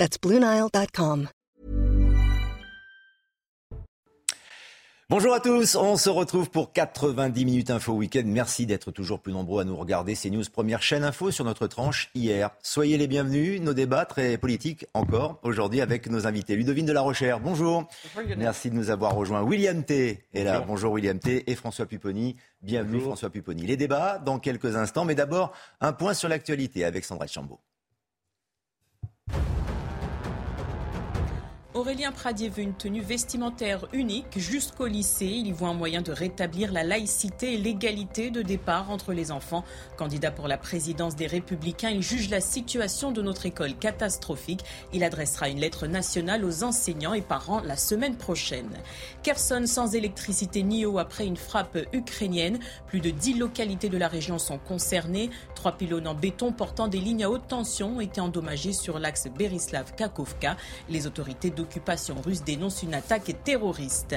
That's 0.00 0.16
BlueNile.com. 0.18 1.28
Bonjour 5.10 5.34
à 5.34 5.40
tous, 5.40 5.74
on 5.74 5.98
se 5.98 6.08
retrouve 6.08 6.48
pour 6.48 6.72
90 6.72 7.44
minutes 7.44 7.70
info 7.70 7.92
week-end. 7.92 8.22
Merci 8.24 8.64
d'être 8.64 8.92
toujours 8.92 9.20
plus 9.20 9.34
nombreux 9.34 9.60
à 9.60 9.64
nous 9.64 9.76
regarder. 9.76 10.14
C'est 10.14 10.30
News, 10.30 10.44
première 10.50 10.80
chaîne 10.80 11.04
info 11.04 11.30
sur 11.30 11.44
notre 11.44 11.66
tranche 11.66 12.10
hier. 12.14 12.48
Soyez 12.62 12.96
les 12.96 13.08
bienvenus. 13.08 13.60
Nos 13.60 13.74
débats 13.74 14.06
très 14.06 14.38
politiques 14.38 14.86
encore 14.94 15.38
aujourd'hui 15.42 15.82
avec 15.82 16.08
nos 16.08 16.26
invités. 16.26 16.56
Ludovine 16.56 16.86
de 16.86 16.92
la 16.92 17.02
Rochère, 17.02 17.38
bonjour. 17.38 17.86
Merci 18.38 18.70
de 18.70 18.76
nous 18.76 18.88
avoir 18.88 19.14
rejoints. 19.14 19.42
William 19.42 19.84
T 19.84 20.24
est 20.32 20.44
là. 20.44 20.60
Bonjour 20.60 20.94
William 20.94 21.18
T 21.18 21.50
et 21.50 21.54
François 21.56 21.84
Pupponi. 21.84 22.36
Bienvenue 22.62 23.00
François 23.00 23.28
Pupponi. 23.28 23.66
Les 23.66 23.76
débats 23.76 24.18
dans 24.18 24.38
quelques 24.38 24.76
instants, 24.76 25.04
mais 25.04 25.14
d'abord 25.14 25.52
un 25.82 25.92
point 25.92 26.14
sur 26.14 26.30
l'actualité 26.30 26.86
avec 26.86 27.04
Sandra 27.04 27.26
Chambaud. 27.26 27.60
Aurélien 31.80 32.12
Pradier 32.12 32.50
veut 32.50 32.60
une 32.60 32.74
tenue 32.74 33.00
vestimentaire 33.00 33.86
unique 33.94 34.38
jusqu'au 34.38 34.86
lycée. 34.86 35.24
Il 35.24 35.46
y 35.46 35.52
voit 35.52 35.70
un 35.70 35.74
moyen 35.74 36.02
de 36.02 36.12
rétablir 36.12 36.72
la 36.72 36.84
laïcité 36.84 37.54
et 37.54 37.56
l'égalité 37.56 38.30
de 38.30 38.42
départ 38.42 38.90
entre 38.90 39.14
les 39.14 39.32
enfants. 39.32 39.64
Candidat 39.96 40.30
pour 40.30 40.46
la 40.46 40.58
présidence 40.58 41.16
des 41.16 41.26
Républicains, 41.26 41.88
il 41.88 42.02
juge 42.02 42.28
la 42.28 42.42
situation 42.42 43.12
de 43.12 43.22
notre 43.22 43.46
école 43.46 43.72
catastrophique. 43.78 44.60
Il 44.92 45.02
adressera 45.02 45.48
une 45.48 45.58
lettre 45.58 45.86
nationale 45.86 46.44
aux 46.44 46.64
enseignants 46.64 47.14
et 47.14 47.22
parents 47.22 47.62
la 47.62 47.76
semaine 47.76 48.16
prochaine. 48.16 48.68
Kherson 49.22 49.62
sans 49.64 49.94
électricité 49.94 50.62
ni 50.62 50.84
eau 50.84 50.98
après 50.98 51.24
une 51.24 51.38
frappe 51.38 51.78
ukrainienne. 51.94 52.58
Plus 52.88 53.00
de 53.00 53.08
10 53.08 53.38
localités 53.38 53.88
de 53.88 53.96
la 53.96 54.08
région 54.08 54.38
sont 54.38 54.58
concernées. 54.58 55.30
Trois 55.60 55.72
pylônes 55.72 56.08
en 56.08 56.14
béton 56.14 56.52
portant 56.52 56.88
des 56.88 57.00
lignes 57.00 57.22
à 57.24 57.28
haute 57.28 57.46
tension 57.46 57.98
ont 57.98 58.00
été 58.00 58.18
endommagés 58.22 58.72
sur 58.72 58.98
l'axe 58.98 59.26
Berislav-Kakovka. 59.26 60.56
Les 60.88 61.06
autorités 61.06 61.50
d'occupation 61.50 62.16
russe 62.24 62.42
dénoncent 62.42 62.82
une 62.82 62.94
attaque 62.94 63.36
terroriste. 63.44 64.16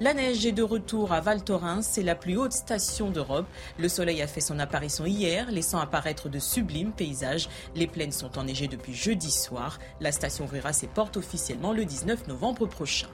La 0.00 0.14
neige 0.14 0.46
est 0.46 0.52
de 0.52 0.62
retour 0.62 1.12
à 1.12 1.20
Val 1.20 1.42
Thorens, 1.42 1.82
c'est 1.84 2.04
la 2.04 2.14
plus 2.14 2.36
haute 2.36 2.52
station 2.52 3.10
d'Europe. 3.10 3.48
Le 3.76 3.88
soleil 3.88 4.22
a 4.22 4.28
fait 4.28 4.40
son 4.40 4.60
apparition 4.60 5.04
hier, 5.04 5.50
laissant 5.50 5.80
apparaître 5.80 6.28
de 6.28 6.38
sublimes 6.38 6.92
paysages. 6.92 7.48
Les 7.74 7.88
plaines 7.88 8.12
sont 8.12 8.38
enneigées 8.38 8.68
depuis 8.68 8.94
jeudi 8.94 9.32
soir. 9.32 9.80
La 10.00 10.12
station 10.12 10.44
ouvrira 10.44 10.72
ses 10.72 10.86
portes 10.86 11.16
officiellement 11.16 11.72
le 11.72 11.84
19 11.84 12.28
novembre 12.28 12.66
prochain. 12.66 13.08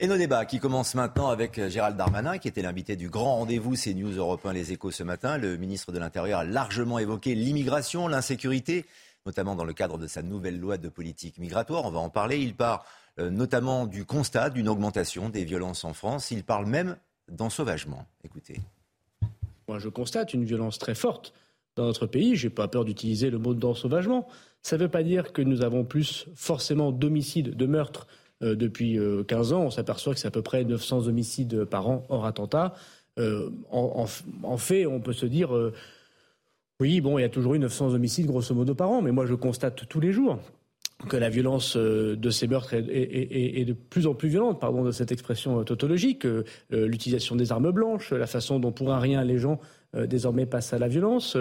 Et 0.00 0.06
nos 0.06 0.16
débats 0.16 0.44
qui 0.44 0.60
commencent 0.60 0.94
maintenant 0.94 1.28
avec 1.28 1.60
Gérald 1.68 1.96
Darmanin, 1.96 2.38
qui 2.38 2.46
était 2.46 2.62
l'invité 2.62 2.94
du 2.94 3.10
grand 3.10 3.38
rendez-vous 3.38 3.74
CNews 3.74 4.12
Europe 4.16 4.46
1 4.46 4.52
Les 4.52 4.70
Échos 4.70 4.92
ce 4.92 5.02
matin. 5.02 5.38
Le 5.38 5.56
ministre 5.56 5.90
de 5.90 5.98
l'Intérieur 5.98 6.38
a 6.38 6.44
largement 6.44 7.00
évoqué 7.00 7.34
l'immigration, 7.34 8.06
l'insécurité, 8.06 8.86
notamment 9.26 9.56
dans 9.56 9.64
le 9.64 9.72
cadre 9.72 9.98
de 9.98 10.06
sa 10.06 10.22
nouvelle 10.22 10.60
loi 10.60 10.78
de 10.78 10.88
politique 10.88 11.38
migratoire. 11.38 11.84
On 11.84 11.90
va 11.90 11.98
en 11.98 12.10
parler. 12.10 12.38
Il 12.38 12.54
part 12.54 12.84
euh, 13.18 13.28
notamment 13.28 13.88
du 13.88 14.04
constat 14.04 14.50
d'une 14.50 14.68
augmentation 14.68 15.30
des 15.30 15.44
violences 15.44 15.82
en 15.82 15.94
France. 15.94 16.30
Il 16.30 16.44
parle 16.44 16.66
même 16.66 16.96
d'ensauvagement. 17.28 18.06
Écoutez. 18.22 18.60
Moi, 19.66 19.80
je 19.80 19.88
constate 19.88 20.32
une 20.32 20.44
violence 20.44 20.78
très 20.78 20.94
forte 20.94 21.34
dans 21.74 21.86
notre 21.86 22.06
pays. 22.06 22.36
Je 22.36 22.46
n'ai 22.46 22.54
pas 22.54 22.68
peur 22.68 22.84
d'utiliser 22.84 23.30
le 23.30 23.38
mot 23.38 23.52
d'ensauvagement. 23.52 24.28
Ça 24.62 24.76
ne 24.76 24.82
veut 24.82 24.88
pas 24.88 25.02
dire 25.02 25.32
que 25.32 25.42
nous 25.42 25.62
avons 25.62 25.84
plus 25.84 26.28
forcément 26.36 26.92
d'homicides, 26.92 27.56
de 27.56 27.66
meurtres 27.66 28.06
euh, 28.06 28.27
depuis 28.40 28.98
15 29.26 29.52
euh, 29.52 29.56
ans. 29.56 29.62
On 29.64 29.70
s'aperçoit 29.70 30.14
que 30.14 30.20
c'est 30.20 30.28
à 30.28 30.32
peu 30.32 30.42
près 30.42 30.64
900 30.64 31.08
homicides 31.08 31.64
par 31.64 31.88
an 31.88 32.06
hors 32.08 32.26
attentat. 32.26 32.74
Euh, 33.18 33.50
en, 33.70 34.06
fait, 34.56 34.86
on 34.86 35.00
peut 35.00 35.12
se 35.12 35.26
dire, 35.26 35.50
oui, 36.80 37.00
bon, 37.00 37.18
il 37.18 37.22
y 37.22 37.24
a 37.24 37.28
toujours 37.28 37.54
eu 37.54 37.58
900 37.58 37.94
homicides 37.94 38.26
grosso 38.26 38.54
modo 38.54 38.74
par 38.74 38.90
an, 38.90 39.02
mais 39.02 39.10
moi 39.10 39.26
je 39.26 39.34
constate 39.34 39.88
tous 39.88 40.00
les 40.00 40.12
jours 40.12 40.38
que 41.08 41.16
la 41.16 41.28
violence 41.28 41.76
de 41.76 42.30
ces 42.30 42.48
meurtres 42.48 42.74
est, 42.74 43.64
de 43.64 43.72
plus 43.72 44.08
en 44.08 44.14
plus 44.14 44.28
violente, 44.28 44.60
pardon 44.60 44.82
de 44.82 44.90
cette 44.90 45.12
expression 45.12 45.62
tautologique, 45.62 46.26
l'utilisation 46.70 47.36
des 47.36 47.52
armes 47.52 47.70
blanches, 47.70 48.12
la 48.12 48.26
façon 48.26 48.58
dont 48.58 48.72
pour 48.72 48.92
un 48.92 48.98
rien 48.98 49.22
les 49.22 49.38
gens 49.38 49.60
désormais 49.94 50.44
passent 50.44 50.72
à 50.72 50.78
la 50.78 50.88
violence, 50.88 51.36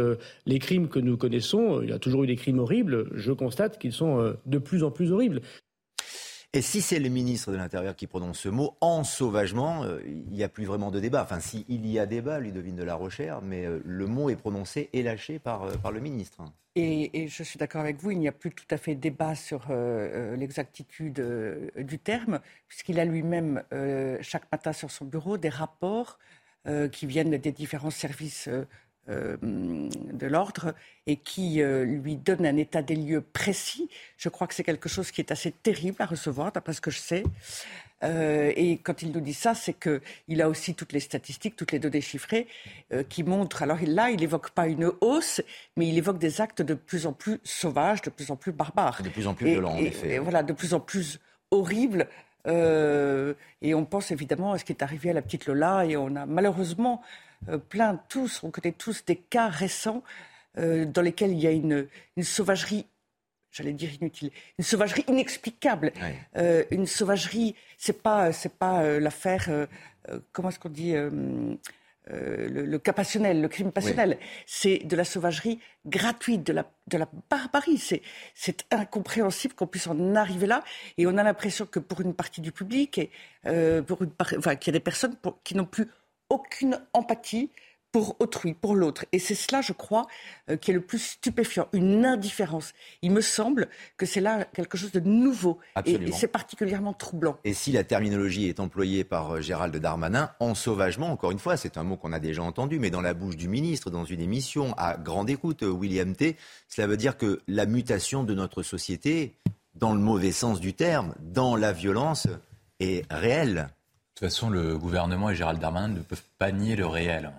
les 0.46 0.60
crimes 0.60 0.88
que 0.88 1.00
nous 1.00 1.18
connaissons, 1.18 1.82
il 1.82 1.90
y 1.90 1.92
a 1.92 1.98
toujours 1.98 2.24
eu 2.24 2.28
des 2.28 2.36
crimes 2.36 2.60
horribles, 2.60 3.10
je 3.16 3.32
constate 3.32 3.80
qu'ils 3.80 3.94
sont 3.94 4.36
de 4.46 4.58
plus 4.60 4.84
en 4.84 4.92
plus 4.92 5.12
horribles. 5.12 5.42
Et 6.54 6.62
si 6.62 6.82
c'est 6.82 7.00
le 7.00 7.10
ministre 7.10 7.52
de 7.52 7.58
l'Intérieur 7.58 7.96
qui 7.96 8.08
prononce 8.08 8.40
ce 8.40 8.50
mot, 8.50 8.78
en 8.80 9.04
sauvagement, 9.04 9.84
euh, 9.84 10.00
il 10.06 10.32
n'y 10.32 10.44
a 10.44 10.50
plus 10.50 10.64
vraiment 10.64 10.92
de 10.92 11.00
débat. 11.00 11.22
Enfin, 11.24 11.42
si 11.42 11.66
il 11.68 11.86
y 11.86 12.00
a 12.00 12.06
débat, 12.06 12.40
Ludovine 12.40 12.78
de 12.78 12.84
la 12.84 12.96
Rochère, 12.96 13.42
mais 13.42 13.66
euh, 13.66 13.82
le 13.84 14.08
mot 14.08 14.30
est 14.30 14.38
prononcé 14.38 14.90
et 14.94 15.04
lâché 15.04 15.40
par, 15.40 15.64
euh, 15.64 15.76
par 15.76 15.92
le 15.92 16.00
ministre. 16.00 16.42
Et, 16.76 17.28
je 17.28 17.44
suis 17.44 17.58
d'accord 17.58 17.82
avec 17.82 17.98
vous, 17.98 18.12
il 18.12 18.20
n'y 18.20 18.30
a 18.30 18.32
plus 18.32 18.52
tout 18.52 18.66
à 18.70 18.78
fait 18.78 18.96
débat 18.96 19.34
sur 19.34 19.66
l'exactitude 20.38 21.20
du 21.76 21.98
terme, 21.98 22.40
puisqu'il 22.68 23.00
a 23.00 23.06
lui-même, 23.06 23.64
chaque 24.22 24.44
matin 24.52 24.74
sur 24.74 24.92
son 24.92 25.06
bureau, 25.06 25.40
des 25.40 25.50
rapports 25.50 26.20
qui 26.92 27.08
viennent 27.08 27.36
des 27.36 27.52
différents 27.52 27.90
services 27.90 28.48
euh, 29.10 29.38
de 29.42 30.28
l'ordre 30.28 30.74
et 31.06 31.16
qui 31.16 31.62
euh, 31.62 31.86
lui 31.86 32.18
donne 32.18 32.46
un 32.46 32.58
état 32.58 32.82
des 32.82 32.96
lieux 32.96 33.22
précis. 33.22 33.88
Je 34.18 34.28
crois 34.28 34.48
que 34.48 34.54
c'est 34.54 34.66
quelque 34.66 34.90
chose 34.90 35.12
qui 35.12 35.22
est 35.22 35.32
assez 35.32 35.52
terrible 35.52 35.96
à 36.00 36.06
recevoir, 36.06 36.52
d'après 36.52 36.74
ce 36.74 36.82
que 36.82 36.92
je 36.92 37.00
sais. 37.00 37.24
Euh, 38.04 38.52
et 38.58 38.80
quand 38.80 39.02
il 39.04 39.14
nous 39.14 39.22
dit 39.22 39.34
ça, 39.34 39.54
c'est 39.54 39.74
qu'il 39.74 40.42
a 40.42 40.50
aussi 40.50 40.76
toutes 40.76 40.92
les 40.92 41.00
statistiques, 41.00 41.56
toutes 41.56 41.72
les 41.72 41.80
données 41.80 42.02
chiffrées 42.02 42.48
qui 43.08 43.24
montrent. 43.24 43.64
Alors 43.64 43.78
là, 43.86 44.10
il 44.10 44.20
n'évoque 44.20 44.50
pas 44.50 44.68
une 44.68 44.92
hausse, 45.00 45.42
mais 45.78 45.88
il 45.88 45.98
évoque 45.98 46.20
des 46.20 46.42
actes 46.42 46.62
de 46.62 46.74
plus 46.74 47.06
en 47.06 47.14
plus 47.14 47.40
sauvages, 47.46 48.02
de 48.02 48.10
plus 48.10 48.30
en 48.30 48.36
plus 48.36 48.52
barbares. 48.52 49.04
De 49.04 49.10
plus 49.10 49.28
en 49.28 49.34
plus 49.34 49.46
violents, 49.46 49.76
en 49.76 49.78
effet. 49.78 50.16
Et 50.16 50.20
voilà, 50.20 50.44
de 50.44 50.52
plus 50.52 50.74
en 50.74 50.82
plus 50.82 51.22
horribles. 51.52 52.08
et 52.46 53.74
on 53.74 53.86
pense 53.86 54.12
évidemment 54.12 54.52
à 54.52 54.58
ce 54.58 54.66
qui 54.66 54.74
est 54.74 54.84
arrivé 54.84 55.12
à 55.12 55.14
la 55.14 55.22
petite 55.22 55.46
Lola, 55.46 55.86
et 55.86 55.96
on 55.96 56.14
a 56.18 56.26
malheureusement 56.26 57.02
plein 57.70 58.00
tous, 58.10 58.44
on 58.44 58.52
connaît 58.52 58.72
tous 58.72 59.06
des 59.06 59.16
cas 59.16 59.48
récents 59.48 60.04
euh, 60.58 60.86
dans 60.86 61.02
lesquels 61.02 61.32
il 61.32 61.40
y 61.40 61.48
a 61.48 61.52
une, 61.52 61.88
sauvagerie 62.22 62.86
j'allais 63.52 63.74
dire 63.74 63.90
inutile, 64.00 64.32
une 64.60 64.66
sauvagerie 64.66 65.04
inexplicable, 65.08 65.92
euh, 66.36 66.64
une 66.70 66.86
sauvagerie, 66.86 67.56
c'est 67.78 68.02
pas 68.04 68.32
c'est 68.32 68.54
pas 68.54 69.00
l'affaire, 69.00 69.50
comment 70.32 70.50
est-ce 70.50 70.60
qu'on 70.60 70.70
dit, 70.70 70.94
le, 72.06 72.78
cas 72.78 72.94
passionnel, 72.94 73.42
le 73.42 73.48
crime 73.48 73.72
passionnel, 73.72 74.20
c'est 74.46 74.80
de 74.80 74.96
la 74.96 75.04
sauvagerie 75.06 75.60
gratuite, 75.88 76.44
de 76.44 76.54
la 76.54 76.70
de 76.88 76.98
la 76.98 77.10
barbarie, 77.32 77.80
c'est 77.80 78.04
c'est 78.36 78.66
incompréhensible 78.70 79.56
qu'on 79.56 79.68
puisse 79.68 79.88
en 79.88 80.16
arriver 80.16 80.46
là, 80.46 80.64
et 80.98 81.08
on 81.08 81.18
a 81.18 81.24
l'impression 81.24 81.66
que 81.66 81.80
pour 81.80 82.02
une 82.02 82.14
partie 82.14 82.42
du 82.42 82.52
public, 82.52 83.00
et, 83.00 83.12
pour 83.88 84.04
une, 84.04 84.12
enfin, 84.38 84.56
qu'il 84.56 84.72
y 84.72 84.76
a 84.76 84.80
des 84.80 84.84
personnes 84.84 85.16
qui 85.44 85.56
n'ont 85.56 85.66
plus 85.66 85.88
aucune 86.30 86.80
empathie 86.94 87.50
pour 87.92 88.16
autrui, 88.20 88.54
pour 88.54 88.76
l'autre. 88.76 89.06
Et 89.12 89.20
c'est 89.20 89.36
cela, 89.36 89.62
je 89.62 89.74
crois, 89.74 90.08
euh, 90.50 90.58
qui 90.58 90.72
est 90.72 90.74
le 90.74 90.82
plus 90.82 91.00
stupéfiant, 91.00 91.68
une 91.74 92.06
indifférence. 92.06 92.74
Il 93.02 93.12
me 93.12 93.22
semble 93.22 93.70
que 93.98 94.06
c'est 94.06 94.20
là 94.20 94.46
quelque 94.46 94.78
chose 94.78 94.92
de 94.92 95.00
nouveau. 95.00 95.58
Et, 95.86 96.12
c'est 96.12 96.28
particulièrement 96.28 96.94
troublant. 96.94 97.38
Et 97.44 97.54
si 97.54 97.72
la 97.72 97.84
terminologie 97.84 98.48
est 98.50 98.60
employée 98.60 99.04
par 99.04 99.36
euh, 99.36 99.42
Gérald 99.42 99.76
Darmanin, 99.76 100.32
en 100.40 100.54
sauvagement, 100.54 101.12
encore 101.12 101.32
une 101.32 101.40
fois, 101.40 101.58
c'est 101.58 101.78
un 101.78 101.84
mot 101.84 101.98
qu'on 101.98 102.14
a 102.14 102.20
déjà 102.20 102.44
entendu, 102.44 102.80
mais 102.80 102.90
dans 102.90 103.02
la 103.02 103.14
bouche 103.14 103.38
du 103.38 103.48
ministre, 103.48 103.90
dans 103.90 104.06
une 104.06 104.22
émission 104.22 104.74
à 104.78 104.98
grande 104.98 105.30
écoute, 105.30 105.64
euh, 105.64 105.70
William 105.70 106.16
T., 106.16 106.36
cela 106.68 106.88
veut 106.88 106.98
dire 106.98 107.18
que 107.18 107.42
la 107.48 107.66
mutation 107.66 108.24
de 108.24 108.34
notre 108.34 108.64
société, 108.64 109.36
dans 109.76 109.94
le 109.94 110.00
mauvais 110.00 110.32
sens 110.32 110.60
du 110.60 110.74
terme, 110.74 111.16
dans 111.20 111.56
la 111.56 111.72
violence, 111.72 112.28
est 112.80 113.06
réelle. 113.12 113.70
De 114.18 114.22
toute 114.22 114.32
façon, 114.32 114.50
le 114.50 114.80
gouvernement 114.80 115.30
et 115.30 115.36
Gérald 115.36 115.62
Darmanin 115.62 115.90
ne 115.90 116.02
peuvent 116.02 116.24
pas 116.40 116.52
nier 116.52 116.76
le 116.76 116.88
réel. 116.88 117.32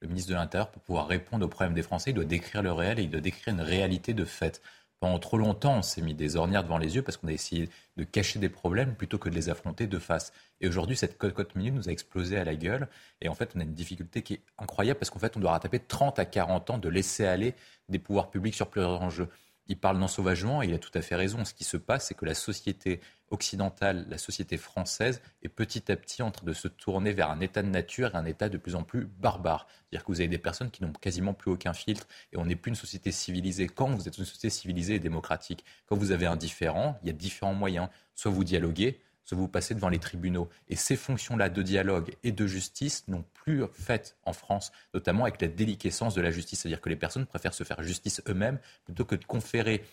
Le 0.00 0.08
ministre 0.08 0.28
de 0.28 0.34
l'Intérieur, 0.34 0.70
pour 0.70 0.82
pouvoir 0.82 1.08
répondre 1.08 1.46
aux 1.46 1.48
problèmes 1.48 1.72
des 1.72 1.80
Français, 1.80 2.10
il 2.10 2.12
doit 2.12 2.26
décrire 2.26 2.62
le 2.62 2.72
réel 2.72 2.98
et 2.98 3.04
il 3.04 3.10
doit 3.10 3.22
décrire 3.22 3.54
une 3.54 3.62
réalité 3.62 4.12
de 4.12 4.26
fait. 4.26 4.60
Pendant 4.98 5.18
trop 5.18 5.38
longtemps, 5.38 5.78
on 5.78 5.82
s'est 5.82 6.02
mis 6.02 6.12
des 6.12 6.36
ornières 6.36 6.62
devant 6.62 6.76
les 6.76 6.94
yeux 6.94 7.00
parce 7.00 7.16
qu'on 7.16 7.28
a 7.28 7.32
essayé 7.32 7.70
de 7.96 8.04
cacher 8.04 8.38
des 8.38 8.50
problèmes 8.50 8.96
plutôt 8.96 9.16
que 9.16 9.30
de 9.30 9.34
les 9.34 9.48
affronter 9.48 9.86
de 9.86 9.98
face. 9.98 10.34
Et 10.60 10.68
aujourd'hui, 10.68 10.94
cette 10.94 11.16
cote 11.16 11.54
minute 11.54 11.72
nous 11.72 11.88
a 11.88 11.92
explosé 11.92 12.36
à 12.36 12.44
la 12.44 12.54
gueule. 12.54 12.88
Et 13.22 13.30
en 13.30 13.34
fait, 13.34 13.52
on 13.56 13.60
a 13.60 13.62
une 13.62 13.72
difficulté 13.72 14.20
qui 14.20 14.34
est 14.34 14.42
incroyable 14.58 14.98
parce 14.98 15.08
qu'en 15.08 15.20
fait, 15.20 15.38
on 15.38 15.40
doit 15.40 15.52
rattraper 15.52 15.78
30 15.78 16.18
à 16.18 16.26
40 16.26 16.68
ans 16.68 16.76
de 16.76 16.90
laisser 16.90 17.24
aller 17.24 17.54
des 17.88 17.98
pouvoirs 17.98 18.28
publics 18.28 18.54
sur 18.54 18.68
plusieurs 18.68 19.00
enjeux. 19.00 19.30
il 19.68 19.78
parle 19.78 19.98
d'ensauvagement 19.98 20.62
et 20.62 20.66
il 20.66 20.74
a 20.74 20.78
tout 20.78 20.90
à 20.92 21.00
fait 21.00 21.16
raison. 21.16 21.46
Ce 21.46 21.54
qui 21.54 21.64
se 21.64 21.78
passe, 21.78 22.08
c'est 22.08 22.14
que 22.14 22.26
la 22.26 22.34
société 22.34 23.00
occidentale, 23.30 24.06
la 24.08 24.18
société 24.18 24.56
française, 24.56 25.22
est 25.42 25.48
petit 25.48 25.90
à 25.90 25.96
petit 25.96 26.22
en 26.22 26.30
train 26.30 26.46
de 26.46 26.52
se 26.52 26.68
tourner 26.68 27.12
vers 27.12 27.30
un 27.30 27.40
état 27.40 27.62
de 27.62 27.68
nature 27.68 28.14
et 28.14 28.16
un 28.16 28.24
état 28.24 28.48
de 28.48 28.58
plus 28.58 28.74
en 28.74 28.82
plus 28.82 29.06
barbare. 29.06 29.66
C'est-à-dire 29.68 30.04
que 30.04 30.12
vous 30.12 30.20
avez 30.20 30.28
des 30.28 30.38
personnes 30.38 30.70
qui 30.70 30.82
n'ont 30.82 30.92
quasiment 30.92 31.34
plus 31.34 31.50
aucun 31.50 31.72
filtre 31.72 32.06
et 32.32 32.36
on 32.36 32.44
n'est 32.44 32.56
plus 32.56 32.70
une 32.70 32.76
société 32.76 33.12
civilisée. 33.12 33.68
Quand 33.68 33.88
vous 33.88 34.08
êtes 34.08 34.18
une 34.18 34.24
société 34.24 34.50
civilisée 34.50 34.96
et 34.96 35.00
démocratique, 35.00 35.64
quand 35.86 35.96
vous 35.96 36.12
avez 36.12 36.26
un 36.26 36.36
différent, 36.36 36.98
il 37.02 37.06
y 37.06 37.10
a 37.10 37.14
différents 37.14 37.54
moyens. 37.54 37.88
Soit 38.14 38.30
vous 38.30 38.44
dialoguez, 38.44 39.00
soit 39.24 39.38
vous 39.38 39.48
passez 39.48 39.74
devant 39.74 39.88
les 39.88 39.98
tribunaux. 39.98 40.48
Et 40.68 40.76
ces 40.76 40.96
fonctions-là 40.96 41.48
de 41.48 41.62
dialogue 41.62 42.16
et 42.24 42.32
de 42.32 42.46
justice 42.46 43.06
n'ont 43.08 43.24
plus 43.32 43.62
fait 43.72 44.16
en 44.24 44.32
France, 44.32 44.72
notamment 44.92 45.24
avec 45.24 45.40
la 45.40 45.48
déliquescence 45.48 46.14
de 46.14 46.20
la 46.20 46.30
justice. 46.30 46.60
C'est-à-dire 46.60 46.80
que 46.80 46.88
les 46.88 46.96
personnes 46.96 47.26
préfèrent 47.26 47.54
se 47.54 47.64
faire 47.64 47.82
justice 47.82 48.22
eux-mêmes 48.28 48.58
plutôt 48.84 49.04
que 49.04 49.14
de 49.14 49.24
conférer 49.24 49.84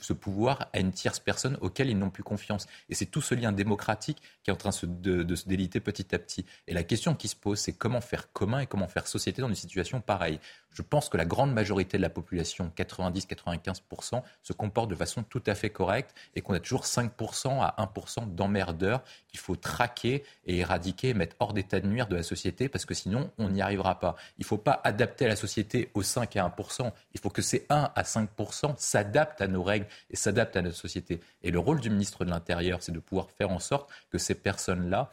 ce 0.00 0.12
pouvoir 0.12 0.68
à 0.72 0.80
une 0.80 0.92
tierce 0.92 1.18
personne 1.18 1.58
auquel 1.60 1.88
ils 1.88 1.98
n'ont 1.98 2.10
plus 2.10 2.22
confiance. 2.22 2.66
Et 2.88 2.94
c'est 2.94 3.06
tout 3.06 3.20
ce 3.20 3.34
lien 3.34 3.52
démocratique 3.52 4.22
qui 4.42 4.50
est 4.50 4.52
en 4.52 4.56
train 4.56 4.70
de, 4.82 5.34
se 5.34 5.48
déliter 5.48 5.80
petit 5.80 6.14
à 6.14 6.18
petit. 6.18 6.44
Et 6.66 6.74
la 6.74 6.82
question 6.82 7.14
qui 7.14 7.28
se 7.28 7.36
pose, 7.36 7.58
c'est 7.58 7.72
comment 7.72 8.00
faire 8.00 8.32
commun 8.32 8.60
et 8.60 8.66
comment 8.66 8.88
faire 8.88 9.06
société 9.06 9.42
dans 9.42 9.48
une 9.48 9.54
situation 9.54 10.00
pareille? 10.00 10.40
Je 10.72 10.82
pense 10.82 11.08
que 11.08 11.16
la 11.16 11.24
grande 11.24 11.52
majorité 11.52 11.96
de 11.96 12.02
la 12.02 12.10
population, 12.10 12.70
90-95%, 12.76 14.22
se 14.42 14.52
comporte 14.52 14.90
de 14.90 14.94
façon 14.94 15.22
tout 15.22 15.42
à 15.46 15.54
fait 15.54 15.70
correcte 15.70 16.14
et 16.34 16.40
qu'on 16.40 16.54
a 16.54 16.60
toujours 16.60 16.84
5% 16.84 17.60
à 17.60 17.74
1% 17.78 18.34
d'emmerdeurs 18.34 19.02
qu'il 19.26 19.40
faut 19.40 19.56
traquer 19.56 20.24
et 20.46 20.58
éradiquer, 20.58 21.14
mettre 21.14 21.36
hors 21.40 21.52
d'état 21.52 21.80
de 21.80 21.86
nuire 21.86 22.06
de 22.06 22.16
la 22.16 22.22
société 22.22 22.68
parce 22.68 22.84
que 22.84 22.94
sinon 22.94 23.30
on 23.38 23.48
n'y 23.48 23.62
arrivera 23.62 23.98
pas. 23.98 24.16
Il 24.38 24.42
ne 24.42 24.46
faut 24.46 24.58
pas 24.58 24.80
adapter 24.84 25.26
la 25.26 25.36
société 25.36 25.90
aux 25.94 26.02
5 26.02 26.36
à 26.36 26.48
1%. 26.48 26.92
Il 27.14 27.20
faut 27.20 27.30
que 27.30 27.42
ces 27.42 27.66
1 27.70 27.90
à 27.94 28.02
5% 28.02 28.74
s'adaptent 28.76 29.40
à 29.40 29.48
nos 29.48 29.62
règles 29.62 29.86
et 30.10 30.16
s'adaptent 30.16 30.56
à 30.56 30.62
notre 30.62 30.76
société. 30.76 31.20
Et 31.42 31.50
le 31.50 31.58
rôle 31.58 31.80
du 31.80 31.90
ministre 31.90 32.24
de 32.24 32.30
l'Intérieur, 32.30 32.82
c'est 32.82 32.92
de 32.92 33.00
pouvoir 33.00 33.30
faire 33.30 33.50
en 33.50 33.58
sorte 33.58 33.90
que 34.10 34.18
ces 34.18 34.34
personnes-là 34.34 35.10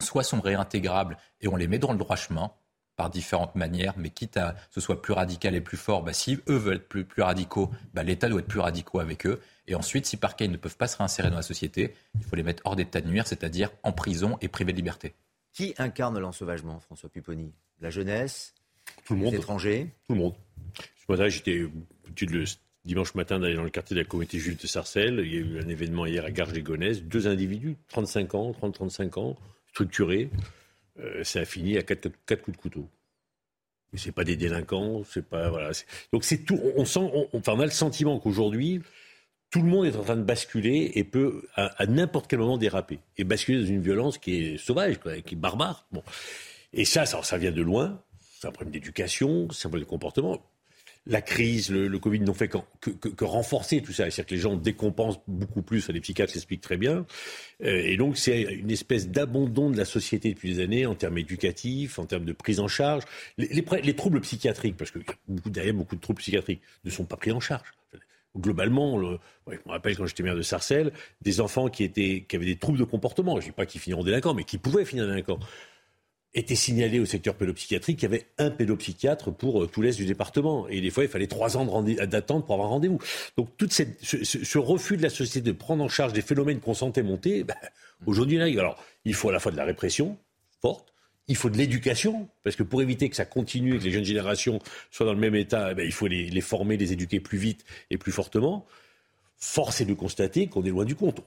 soit 0.00 0.22
sont 0.22 0.40
réintégrables 0.40 1.18
et 1.40 1.48
on 1.48 1.56
les 1.56 1.68
met 1.68 1.78
dans 1.78 1.92
le 1.92 1.98
droit 1.98 2.16
chemin 2.16 2.50
par 3.00 3.08
différentes 3.08 3.54
manières, 3.54 3.94
mais 3.96 4.10
quitte 4.10 4.36
à 4.36 4.54
ce 4.70 4.78
soit 4.78 5.00
plus 5.00 5.14
radical 5.14 5.54
et 5.54 5.62
plus 5.62 5.78
fort, 5.78 6.02
bah, 6.02 6.12
si 6.12 6.38
eux 6.50 6.56
veulent 6.56 6.76
être 6.76 6.86
plus, 6.86 7.06
plus 7.06 7.22
radicaux, 7.22 7.70
bah, 7.94 8.02
l'État 8.02 8.28
doit 8.28 8.40
être 8.40 8.46
plus 8.46 8.60
radicaux 8.60 9.00
avec 9.00 9.24
eux. 9.24 9.40
Et 9.68 9.74
ensuite, 9.74 10.04
si 10.04 10.18
par 10.18 10.36
cas 10.36 10.44
ils 10.44 10.50
ne 10.50 10.58
peuvent 10.58 10.76
pas 10.76 10.86
se 10.86 10.98
réinsérer 10.98 11.30
dans 11.30 11.36
la 11.36 11.42
société, 11.42 11.94
il 12.16 12.24
faut 12.24 12.36
les 12.36 12.42
mettre 12.42 12.60
hors 12.66 12.76
d'état 12.76 13.00
de 13.00 13.08
nuire, 13.08 13.26
c'est-à-dire 13.26 13.70
en 13.84 13.92
prison 13.92 14.36
et 14.42 14.48
privés 14.48 14.72
de 14.72 14.76
liberté. 14.76 15.14
Qui 15.54 15.74
incarne 15.78 16.18
l'ensauvagement, 16.18 16.78
François 16.80 17.08
Pupponi? 17.08 17.54
La 17.80 17.88
jeunesse 17.88 18.52
Tout 19.06 19.14
le 19.14 19.20
monde. 19.20 19.32
Les 19.32 19.38
étrangers 19.38 19.86
Tout 20.06 20.12
le 20.12 20.20
monde. 20.20 20.34
Ce 20.74 21.10
matin, 21.10 21.28
j'étais 21.28 21.56
le 22.20 22.44
dimanche 22.84 23.14
matin 23.14 23.38
d'aller 23.38 23.54
dans 23.54 23.64
le 23.64 23.70
quartier 23.70 23.94
de 23.94 24.02
la 24.02 24.06
communauté 24.06 24.38
Jules 24.38 24.58
de 24.58 24.66
Sarcelles. 24.66 25.22
Il 25.24 25.32
y 25.32 25.38
a 25.38 25.40
eu 25.40 25.58
un 25.58 25.68
événement 25.68 26.04
hier 26.04 26.26
à 26.26 26.30
Garges-les-Gonesse. 26.30 27.02
Deux 27.04 27.28
individus, 27.28 27.76
35 27.88 28.34
ans, 28.34 28.50
30-35 28.50 29.18
ans, 29.18 29.38
structurés. 29.70 30.28
Euh, 31.00 31.24
ça 31.24 31.40
a 31.40 31.44
fini 31.44 31.78
à 31.78 31.82
quatre, 31.82 32.10
coups 32.42 32.56
de 32.56 32.60
couteau. 32.60 32.88
Mais 33.92 33.98
c'est 33.98 34.12
pas 34.12 34.24
des 34.24 34.36
délinquants, 34.36 35.02
c'est 35.04 35.26
pas 35.26 35.50
voilà. 35.50 35.70
Donc 36.12 36.24
c'est 36.24 36.38
tout. 36.38 36.60
On, 36.76 36.84
sent, 36.84 37.00
on, 37.00 37.28
enfin, 37.32 37.54
on 37.56 37.60
a 37.60 37.64
le 37.64 37.70
sentiment 37.70 38.18
qu'aujourd'hui, 38.20 38.82
tout 39.50 39.62
le 39.62 39.68
monde 39.68 39.86
est 39.86 39.96
en 39.96 40.02
train 40.02 40.16
de 40.16 40.22
basculer 40.22 40.92
et 40.94 41.02
peut 41.02 41.42
à, 41.56 41.86
n'importe 41.86 42.28
quel 42.28 42.38
moment 42.38 42.56
déraper 42.56 43.00
et 43.18 43.24
basculer 43.24 43.60
dans 43.60 43.66
une 43.66 43.82
violence 43.82 44.18
qui 44.18 44.36
est 44.36 44.58
sauvage, 44.58 45.00
qui 45.26 45.34
est 45.34 45.38
barbare. 45.38 45.86
Bon. 45.90 46.04
Et 46.72 46.84
ça, 46.84 47.04
ça, 47.04 47.20
ça 47.22 47.36
vient 47.36 47.50
de 47.50 47.62
loin. 47.62 48.00
C'est 48.38 48.46
un 48.46 48.52
problème 48.52 48.72
d'éducation, 48.72 49.48
c'est 49.50 49.66
un 49.66 49.70
problème 49.70 49.86
de 49.86 49.90
comportement 49.90 50.40
la 51.06 51.22
crise, 51.22 51.70
le, 51.70 51.98
Covid 51.98 52.20
n'ont 52.20 52.34
fait 52.34 52.48
que, 52.48 53.24
renforcer 53.24 53.80
tout 53.80 53.92
ça. 53.92 54.10
C'est-à-dire 54.10 54.26
que 54.26 54.34
les 54.34 54.40
gens 54.40 54.56
décompensent 54.56 55.20
beaucoup 55.26 55.62
plus, 55.62 55.88
les 55.88 56.00
psychiatres 56.00 56.34
l'expliquent 56.34 56.60
très 56.60 56.76
bien. 56.76 57.06
Euh, 57.64 57.82
et 57.84 57.96
donc 57.96 58.18
c'est 58.18 58.42
une 58.42 58.70
espèce 58.70 59.08
d'abandon 59.08 59.70
de 59.70 59.76
la 59.76 59.84
société 59.84 60.32
depuis 60.32 60.54
des 60.54 60.62
années 60.62 60.86
en 60.86 60.94
termes 60.94 61.18
éducatifs, 61.18 61.98
en 61.98 62.04
termes 62.04 62.24
de 62.24 62.32
prise 62.32 62.60
en 62.60 62.68
charge. 62.68 63.04
Les, 63.38 63.94
troubles 63.94 64.20
psychiatriques, 64.20 64.76
parce 64.76 64.90
que 64.90 64.98
beaucoup, 65.26 65.50
derrière 65.50 65.74
beaucoup 65.74 65.96
de 65.96 66.00
troubles 66.00 66.20
psychiatriques, 66.20 66.60
ne 66.84 66.90
sont 66.90 67.04
pas 67.04 67.16
pris 67.16 67.32
en 67.32 67.40
charge. 67.40 67.72
Globalement, 68.38 69.02
je 69.48 69.56
me 69.66 69.70
rappelle 69.72 69.96
quand 69.96 70.06
j'étais 70.06 70.22
maire 70.22 70.36
de 70.36 70.42
Sarcelles, 70.42 70.92
des 71.22 71.40
enfants 71.40 71.68
qui, 71.68 71.90
qui 71.90 72.36
avaient 72.36 72.46
des 72.46 72.56
troubles 72.56 72.78
de 72.78 72.84
comportement, 72.84 73.40
je 73.40 73.46
ne 73.46 73.50
dis 73.50 73.56
pas 73.56 73.66
qu'ils 73.66 73.80
finiront 73.80 74.04
délinquants, 74.04 74.34
mais 74.34 74.44
qui 74.44 74.58
pouvaient 74.58 74.84
finir 74.84 75.06
délinquants 75.06 75.40
était 76.34 76.54
signalé 76.54 77.00
au 77.00 77.06
secteur 77.06 77.34
pédopsychiatrique 77.34 77.98
qu'il 77.98 78.08
y 78.08 78.14
avait 78.14 78.26
un 78.38 78.50
pédopsychiatre 78.50 79.32
pour 79.32 79.62
euh, 79.62 79.66
tout 79.66 79.82
l'est 79.82 79.96
du 79.96 80.06
département. 80.06 80.68
Et 80.68 80.80
des 80.80 80.90
fois, 80.90 81.02
il 81.02 81.08
fallait 81.08 81.26
trois 81.26 81.56
ans 81.56 81.82
d'attente 81.82 82.46
pour 82.46 82.54
avoir 82.54 82.68
un 82.68 82.72
rendez-vous. 82.72 82.98
Donc, 83.36 83.56
tout 83.56 83.68
ce, 83.70 84.58
refus 84.58 84.96
de 84.96 85.02
la 85.02 85.10
société 85.10 85.40
de 85.40 85.52
prendre 85.52 85.82
en 85.82 85.88
charge 85.88 86.12
des 86.12 86.22
phénomènes 86.22 86.60
qu'on 86.60 86.74
sentait 86.74 87.02
monter, 87.02 87.42
ben, 87.42 87.56
aujourd'hui, 88.06 88.36
il 88.36 88.42
arrive. 88.42 88.60
Alors, 88.60 88.82
il 89.04 89.14
faut 89.14 89.28
à 89.28 89.32
la 89.32 89.40
fois 89.40 89.50
de 89.50 89.56
la 89.56 89.64
répression 89.64 90.16
forte, 90.62 90.92
il 91.26 91.36
faut 91.36 91.50
de 91.50 91.56
l'éducation, 91.56 92.28
parce 92.44 92.56
que 92.56 92.62
pour 92.62 92.82
éviter 92.82 93.08
que 93.08 93.16
ça 93.16 93.24
continue 93.24 93.76
et 93.76 93.78
que 93.78 93.84
les 93.84 93.92
jeunes 93.92 94.04
générations 94.04 94.60
soient 94.90 95.06
dans 95.06 95.14
le 95.14 95.20
même 95.20 95.34
état, 95.34 95.72
eh 95.72 95.74
ben, 95.74 95.84
il 95.84 95.92
faut 95.92 96.06
les, 96.06 96.40
former, 96.40 96.76
les 96.76 96.92
éduquer 96.92 97.18
plus 97.18 97.38
vite 97.38 97.64
et 97.90 97.98
plus 97.98 98.12
fortement. 98.12 98.66
Force 99.36 99.80
est 99.80 99.84
de 99.84 99.94
constater 99.94 100.48
qu'on 100.48 100.64
est 100.64 100.70
loin 100.70 100.84
du 100.84 100.94
compte. 100.94 101.22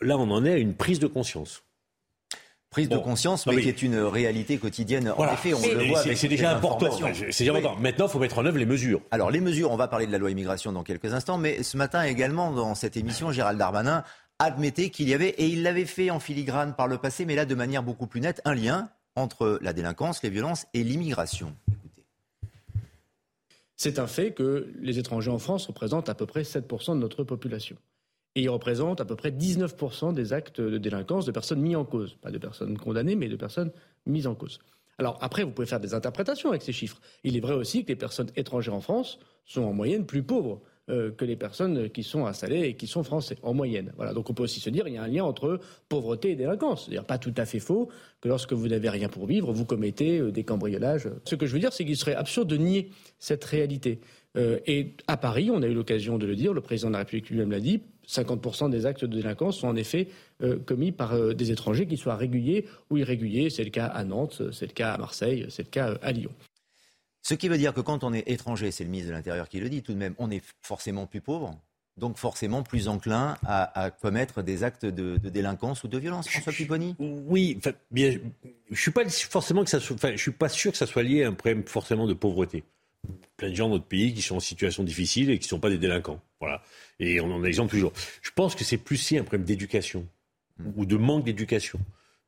là, 0.00 0.18
on 0.18 0.30
en 0.30 0.44
est 0.44 0.52
à 0.52 0.58
une 0.58 0.74
prise 0.74 0.98
de 0.98 1.06
conscience 1.06 1.64
prise 2.74 2.88
de 2.88 2.98
conscience, 2.98 3.46
mais, 3.46 3.62
qui 3.62 3.68
est 3.68 3.82
une 3.82 4.00
réalité 4.00 4.58
quotidienne. 4.58 5.14
En 5.16 5.32
effet, 5.32 5.54
on 5.54 5.60
le 5.60 5.86
voit. 5.86 6.02
C'est 6.02 6.26
déjà 6.26 6.56
important. 6.56 6.90
C'est 7.30 7.48
important. 7.48 7.76
Maintenant, 7.76 8.06
il 8.06 8.10
faut 8.10 8.18
mettre 8.18 8.38
en 8.38 8.44
œuvre 8.44 8.58
les 8.58 8.66
mesures. 8.66 9.00
Alors, 9.12 9.30
les 9.30 9.40
mesures, 9.40 9.70
on 9.70 9.76
va 9.76 9.86
parler 9.86 10.08
de 10.08 10.12
la 10.12 10.18
loi 10.18 10.32
immigration 10.32 10.72
dans 10.72 10.82
quelques 10.82 11.14
instants, 11.14 11.38
mais 11.38 11.62
ce 11.62 11.76
matin 11.76 12.02
également, 12.02 12.50
dans 12.50 12.74
cette 12.74 12.96
émission, 12.96 13.30
Gérald 13.30 13.60
Darmanin 13.60 14.02
admettait 14.40 14.90
qu'il 14.90 15.08
y 15.08 15.14
avait, 15.14 15.28
et 15.28 15.46
il 15.46 15.62
l'avait 15.62 15.84
fait 15.84 16.10
en 16.10 16.18
filigrane 16.18 16.74
par 16.74 16.88
le 16.88 16.98
passé, 16.98 17.24
mais 17.24 17.36
là 17.36 17.44
de 17.44 17.54
manière 17.54 17.84
beaucoup 17.84 18.08
plus 18.08 18.20
nette, 18.20 18.42
un 18.44 18.56
lien 18.56 18.88
entre 19.14 19.60
la 19.62 19.72
délinquance, 19.72 20.24
les 20.24 20.30
violences 20.30 20.66
et 20.74 20.82
l'immigration. 20.82 21.54
C'est 23.76 24.00
un 24.00 24.08
fait 24.08 24.32
que 24.32 24.72
les 24.80 24.98
étrangers 24.98 25.30
en 25.30 25.38
France 25.38 25.68
représentent 25.68 26.08
à 26.08 26.16
peu 26.16 26.26
près 26.26 26.42
7% 26.42 26.94
de 26.94 26.98
notre 26.98 27.22
population. 27.22 27.76
Et 28.36 28.42
il 28.42 28.48
représente 28.48 29.00
à 29.00 29.04
peu 29.04 29.14
près 29.16 29.30
19% 29.30 30.12
des 30.12 30.32
actes 30.32 30.60
de 30.60 30.78
délinquance 30.78 31.24
de 31.24 31.32
personnes 31.32 31.60
mises 31.60 31.76
en 31.76 31.84
cause. 31.84 32.16
Pas 32.20 32.30
de 32.30 32.38
personnes 32.38 32.76
condamnées, 32.76 33.14
mais 33.14 33.28
de 33.28 33.36
personnes 33.36 33.70
mises 34.06 34.26
en 34.26 34.34
cause. 34.34 34.58
Alors 34.98 35.18
après, 35.20 35.44
vous 35.44 35.50
pouvez 35.50 35.66
faire 35.66 35.80
des 35.80 35.94
interprétations 35.94 36.50
avec 36.50 36.62
ces 36.62 36.72
chiffres. 36.72 37.00
Il 37.22 37.36
est 37.36 37.40
vrai 37.40 37.54
aussi 37.54 37.84
que 37.84 37.88
les 37.88 37.96
personnes 37.96 38.30
étrangères 38.36 38.74
en 38.74 38.80
France 38.80 39.18
sont 39.44 39.62
en 39.62 39.72
moyenne 39.72 40.06
plus 40.06 40.22
pauvres 40.22 40.62
euh, 40.90 41.10
que 41.10 41.24
les 41.24 41.36
personnes 41.36 41.88
qui 41.88 42.02
sont 42.02 42.26
installées 42.26 42.60
et 42.60 42.74
qui 42.74 42.86
sont 42.86 43.02
français, 43.02 43.38
en 43.42 43.54
moyenne. 43.54 43.94
Voilà. 43.96 44.12
Donc 44.12 44.28
on 44.28 44.34
peut 44.34 44.42
aussi 44.42 44.60
se 44.60 44.68
dire 44.68 44.84
qu'il 44.84 44.92
y 44.92 44.98
a 44.98 45.02
un 45.02 45.08
lien 45.08 45.24
entre 45.24 45.58
pauvreté 45.88 46.32
et 46.32 46.36
délinquance. 46.36 46.84
C'est-à-dire 46.84 47.06
pas 47.06 47.16
tout 47.16 47.32
à 47.38 47.46
fait 47.46 47.58
faux 47.58 47.88
que 48.20 48.28
lorsque 48.28 48.52
vous 48.52 48.68
n'avez 48.68 48.90
rien 48.90 49.08
pour 49.08 49.24
vivre, 49.24 49.50
vous 49.50 49.64
commettez 49.64 50.18
euh, 50.18 50.30
des 50.30 50.44
cambriolages. 50.44 51.08
Ce 51.24 51.36
que 51.36 51.46
je 51.46 51.54
veux 51.54 51.58
dire, 51.58 51.72
c'est 51.72 51.86
qu'il 51.86 51.96
serait 51.96 52.14
absurde 52.14 52.50
de 52.50 52.58
nier 52.58 52.90
cette 53.18 53.46
réalité. 53.46 54.00
Euh, 54.36 54.58
et 54.66 54.94
à 55.06 55.16
Paris, 55.16 55.50
on 55.50 55.62
a 55.62 55.66
eu 55.66 55.72
l'occasion 55.72 56.18
de 56.18 56.26
le 56.26 56.36
dire, 56.36 56.52
le 56.52 56.60
président 56.60 56.88
de 56.88 56.92
la 56.92 56.98
République 56.98 57.30
lui-même 57.30 57.52
l'a 57.52 57.60
dit, 57.60 57.80
50% 58.06 58.68
des 58.68 58.84
actes 58.84 59.06
de 59.06 59.16
délinquance 59.16 59.60
sont 59.60 59.68
en 59.68 59.76
effet 59.76 60.08
commis 60.66 60.92
par 60.92 61.34
des 61.34 61.50
étrangers, 61.50 61.86
qu'ils 61.86 61.96
soient 61.96 62.16
réguliers 62.16 62.66
ou 62.90 62.98
irréguliers. 62.98 63.48
C'est 63.48 63.64
le 63.64 63.70
cas 63.70 63.86
à 63.86 64.04
Nantes, 64.04 64.42
c'est 64.52 64.66
le 64.66 64.74
cas 64.74 64.92
à 64.92 64.98
Marseille, 64.98 65.46
c'est 65.48 65.62
le 65.62 65.70
cas 65.70 65.94
à 66.02 66.12
Lyon. 66.12 66.30
Ce 67.24 67.32
qui 67.34 67.48
veut 67.48 67.56
dire 67.58 67.72
que 67.72 67.80
quand 67.80 68.04
on 68.04 68.12
est 68.12 68.28
étranger, 68.28 68.70
c'est 68.70 68.84
le 68.84 68.90
ministre 68.90 69.10
de 69.10 69.16
l'Intérieur 69.16 69.48
qui 69.48 69.58
le 69.58 69.68
dit 69.70 69.82
tout 69.82 69.94
de 69.94 69.98
même, 69.98 70.14
on 70.18 70.30
est 70.30 70.44
forcément 70.60 71.06
plus 71.06 71.22
pauvre, 71.22 71.58
donc 71.96 72.18
forcément 72.18 72.62
plus 72.62 72.86
enclin 72.86 73.38
à, 73.46 73.90
commettre 73.90 74.42
des 74.42 74.62
actes 74.62 74.84
de, 74.84 75.16
délinquance 75.16 75.84
ou 75.84 75.88
de 75.88 75.96
violence. 75.98 76.28
François 76.28 76.52
Pipponi 76.52 76.94
Oui, 76.98 77.58
bien, 77.90 78.18
je 78.70 78.80
suis 78.80 78.90
pas 78.90 79.08
forcément 79.08 79.64
que 79.64 79.70
ça 79.70 79.78
je 79.78 80.16
suis 80.16 80.30
pas 80.32 80.48
sûr 80.50 80.70
que 80.70 80.78
ça 80.78 80.86
soit 80.86 81.02
lié 81.02 81.24
à 81.24 81.28
un 81.28 81.32
problème 81.32 81.64
forcément 81.66 82.06
de 82.06 82.14
pauvreté 82.14 82.62
plein 83.36 83.50
de 83.50 83.54
gens 83.54 83.68
dans 83.68 83.74
notre 83.74 83.86
pays 83.86 84.14
qui 84.14 84.22
sont 84.22 84.36
en 84.36 84.40
situation 84.40 84.84
difficile 84.84 85.30
et 85.30 85.38
qui 85.38 85.46
ne 85.46 85.50
sont 85.50 85.60
pas 85.60 85.70
des 85.70 85.78
délinquants. 85.78 86.20
Voilà. 86.40 86.62
Et 87.00 87.20
on 87.20 87.30
en 87.32 87.42
a 87.42 87.46
exemple 87.46 87.70
toujours. 87.70 87.92
Je 88.22 88.30
pense 88.30 88.54
que 88.54 88.64
c'est 88.64 88.78
plus 88.78 88.96
si 88.96 89.18
un 89.18 89.24
problème 89.24 89.44
d'éducation 89.44 90.06
ou 90.76 90.86
de 90.86 90.96
manque 90.96 91.24
d'éducation 91.24 91.80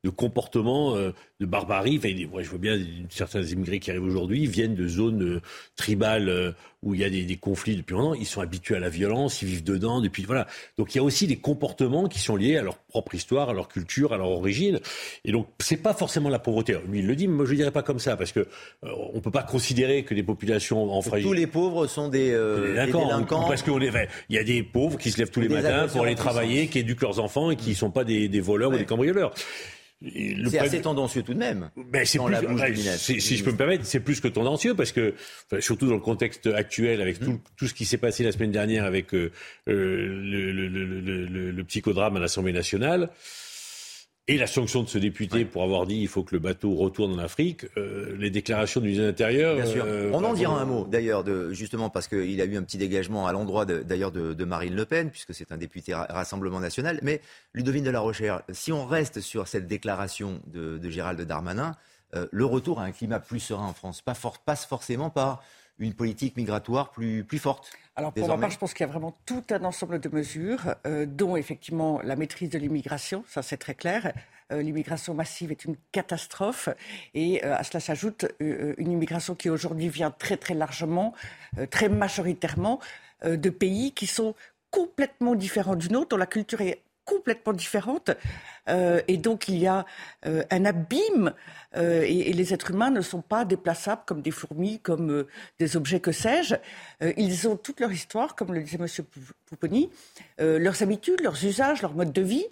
de 0.03 0.09
comportement 0.09 0.95
euh, 0.95 1.11
de 1.39 1.45
barbarie. 1.45 1.99
Moi, 2.31 2.43
je 2.43 2.49
vois 2.49 2.59
bien 2.59 2.77
certains 3.09 3.41
immigrés 3.41 3.79
qui 3.79 3.89
arrivent 3.89 4.03
aujourd'hui 4.03 4.45
viennent 4.45 4.75
de 4.75 4.87
zones 4.87 5.23
euh, 5.23 5.41
tribales 5.75 6.29
euh, 6.29 6.51
où 6.87 6.95
il 6.95 7.01
y 7.01 7.03
a 7.03 7.09
des, 7.09 7.35
conflits 7.35 7.75
depuis 7.75 7.93
longtemps. 7.93 8.13
Ils 8.13 8.25
sont 8.25 8.41
habitués 8.41 8.75
à 8.75 8.79
la 8.79 8.89
violence, 8.89 9.41
ils 9.41 9.47
vivent 9.47 9.63
dedans 9.63 10.01
depuis 10.01 10.23
voilà. 10.23 10.47
Donc 10.77 10.95
il 10.95 10.97
y 10.97 11.01
a 11.01 11.03
aussi 11.03 11.27
des 11.27 11.35
comportements 11.35 12.07
qui 12.07 12.19
sont 12.19 12.35
liés 12.35 12.57
à 12.57 12.61
leur 12.61 12.77
propre 12.77 13.13
histoire, 13.13 13.49
à 13.49 13.53
leur 13.53 13.67
culture, 13.67 14.13
à 14.13 14.17
leur 14.17 14.29
origine. 14.29 14.79
Et 15.25 15.31
donc 15.31 15.47
c'est 15.59 15.77
pas 15.77 15.93
forcément 15.93 16.29
la 16.29 16.39
pauvreté. 16.39 16.77
Lui 16.87 16.99
il 16.99 17.07
le 17.07 17.15
dit, 17.15 17.27
mais 17.27 17.35
moi 17.35 17.45
je 17.45 17.53
dirais 17.53 17.71
pas 17.71 17.83
comme 17.83 17.99
ça 17.99 18.15
parce 18.15 18.31
que 18.31 18.47
on 18.81 19.19
peut 19.19 19.31
pas 19.31 19.43
considérer 19.43 20.03
que 20.03 20.13
les 20.13 20.23
populations 20.23 20.91
en 20.91 21.01
fragilité. 21.01 21.29
Tous 21.29 21.33
les 21.33 21.47
pauvres 21.47 21.87
sont 21.87 22.07
des, 22.07 22.31
délinquants. 22.31 23.47
Parce 23.47 23.61
qu'il 23.63 24.07
y 24.29 24.37
a 24.37 24.43
des 24.43 24.63
pauvres 24.63 24.97
qui 24.97 25.11
se 25.11 25.17
lèvent 25.17 25.31
tous 25.31 25.41
les 25.41 25.49
matins 25.49 25.87
pour 25.87 26.03
aller 26.03 26.15
travailler, 26.15 26.67
qui 26.67 26.79
éduquent 26.79 27.01
leurs 27.01 27.19
enfants 27.19 27.51
et 27.51 27.55
qui 27.55 27.71
ne 27.71 27.75
sont 27.75 27.91
pas 27.91 28.03
des, 28.03 28.39
voleurs 28.39 28.71
ou 28.71 28.77
des 28.77 28.85
cambrioleurs. 28.85 29.33
C'est 30.01 30.59
assez 30.59 30.81
tendancieux 30.81 31.23
tout 31.23 31.33
de 31.33 31.39
même. 31.39 31.71
Ben, 31.75 32.05
c'est 32.05 32.19
plus, 32.19 32.97
si 32.97 33.37
je 33.37 33.43
peux 33.43 33.51
me 33.51 33.57
permettre, 33.57 33.83
c'est 33.85 33.99
plus 33.99 34.19
que 34.21 34.27
tendancieux 34.27 34.75
parce 34.75 34.91
que, 34.91 35.15
surtout 35.59 35.87
dans 35.87 35.95
le 35.95 36.01
contexte 36.01 36.45
actuel, 36.47 37.01
avec 37.01 37.19
tout, 37.19 37.39
tout, 37.55 37.67
ce 37.67 37.73
qui 37.73 37.85
s'est 37.85 37.97
passé 37.97 38.23
la 38.23 38.31
semaine 38.31 38.51
dernière 38.51 38.85
avec 38.85 39.13
euh, 39.15 39.31
euh 39.67 39.73
le, 39.73 40.51
le, 40.51 40.67
le, 40.67 41.51
le, 41.51 41.63
psychodrame 41.63 42.15
à 42.15 42.19
l'Assemblée 42.19 42.53
nationale, 42.53 43.09
et 44.27 44.37
la 44.37 44.47
sanction 44.47 44.83
de 44.83 44.89
ce 44.89 44.97
député 44.97 45.45
pour 45.45 45.63
avoir 45.63 45.85
dit 45.85 45.95
il 45.95 46.07
faut 46.07 46.23
que 46.23 46.35
le 46.35 46.39
bateau 46.39 46.75
retourne 46.75 47.13
en 47.13 47.17
Afrique, 47.19 47.65
euh, 47.77 48.15
les 48.19 48.29
déclarations 48.29 48.81
du 48.81 48.87
ministre 48.87 49.03
de 49.03 49.07
l'Intérieur. 49.07 49.55
Bien 49.55 49.65
sûr. 49.65 49.85
Euh, 49.87 50.11
On 50.13 50.23
en 50.23 50.33
dira 50.33 50.59
un 50.59 50.65
mot 50.65 50.85
d'ailleurs, 50.85 51.23
justement 51.53 51.89
parce 51.89 52.07
qu'il 52.07 52.41
a 52.41 52.45
eu 52.45 52.57
un 52.57 52.63
petit 52.63 52.77
dégagement 52.77 53.27
à 53.27 53.31
l'endroit 53.31 53.65
d'ailleurs 53.65 54.11
de, 54.11 54.45
Marine 54.45 54.75
Le 54.75 54.85
Pen, 54.85 55.09
puisque 55.11 55.33
c'est 55.33 55.51
un 55.51 55.57
député 55.57 55.93
Rassemblement 55.93 56.59
national. 56.59 56.99
Mais 57.03 57.21
Ludovine 57.53 57.83
de 57.83 57.89
la 57.89 57.99
Rochère, 57.99 58.41
si 58.51 58.71
on 58.71 58.85
reste 58.85 59.21
sur 59.21 59.47
cette 59.47 59.67
déclaration 59.67 60.41
de, 60.47 60.89
Gérald 60.89 61.21
Darmanin, 61.21 61.73
euh, 62.15 62.27
le 62.31 62.45
retour 62.45 62.79
à 62.79 62.83
un 62.83 62.91
climat 62.91 63.19
plus 63.19 63.41
serein 63.41 63.67
en 63.67 63.73
France 63.73 64.01
pas 64.01 64.13
passe 64.45 64.65
forcément 64.65 65.09
par 65.09 65.43
une 65.79 65.93
politique 65.93 66.37
migratoire 66.37 66.91
plus, 66.91 67.23
plus 67.23 67.39
forte 67.39 67.71
alors 67.97 68.13
pour 68.13 68.27
ma 68.27 68.37
part, 68.37 68.51
je 68.51 68.59
pense 68.59 68.75
qu'il 68.75 68.85
y 68.85 68.89
a 68.89 68.91
vraiment 68.91 69.17
tout 69.25 69.43
un 69.49 69.63
ensemble 69.63 69.99
de 69.99 70.07
mesures, 70.09 70.75
euh, 70.85 71.07
dont 71.07 71.35
effectivement 71.35 71.99
la 72.03 72.15
maîtrise 72.15 72.51
de 72.51 72.59
l'immigration, 72.59 73.23
ça 73.27 73.41
c'est 73.41 73.57
très 73.57 73.73
clair. 73.73 74.13
Euh, 74.51 74.61
l'immigration 74.61 75.15
massive 75.15 75.49
est 75.49 75.65
une 75.65 75.75
catastrophe 75.91 76.69
et 77.15 77.43
euh, 77.43 77.57
à 77.57 77.63
cela 77.63 77.79
s'ajoute 77.79 78.27
une 78.39 78.91
immigration 78.91 79.33
qui 79.33 79.49
aujourd'hui 79.49 79.89
vient 79.89 80.11
très 80.11 80.37
très 80.37 80.53
largement, 80.53 81.15
très 81.71 81.89
majoritairement 81.89 82.79
de 83.25 83.49
pays 83.49 83.93
qui 83.93 84.05
sont 84.05 84.35
complètement 84.69 85.33
différents 85.33 85.75
du 85.75 85.89
nôtre, 85.89 86.09
dont 86.09 86.17
la 86.17 86.27
culture 86.27 86.61
est 86.61 86.83
complètement 87.07 87.53
différente. 87.53 88.11
Euh, 88.69 89.01
et 89.07 89.17
donc 89.17 89.47
il 89.47 89.57
y 89.57 89.65
a 89.65 89.85
euh, 90.25 90.43
un 90.51 90.65
abîme 90.65 91.33
euh, 91.77 92.03
et, 92.05 92.33
les 92.33 92.53
êtres 92.53 92.71
humains 92.71 92.91
ne 92.91 93.01
sont 93.01 93.21
pas 93.21 93.45
déplaçables 93.45 94.01
comme 94.05 94.21
des 94.21 94.31
fourmis, 94.31 94.79
comme 94.79 95.25
des 95.57 95.77
objets 95.77 96.01
que 96.01 96.11
sais-je. 96.11 96.55
ils 97.15 97.47
ont 97.47 97.55
toute 97.55 97.79
leur 97.79 97.91
histoire, 97.91 98.35
comme 98.35 98.53
le 98.53 98.61
disait 98.61 98.77
M. 98.79 99.05
Pouponi, 99.45 99.89
leurs 100.37 100.83
habitudes, 100.83 101.21
leurs 101.21 101.43
usages, 101.45 101.81
leur 101.81 101.93
mode 101.93 102.11
de 102.11 102.21
vie. 102.21 102.45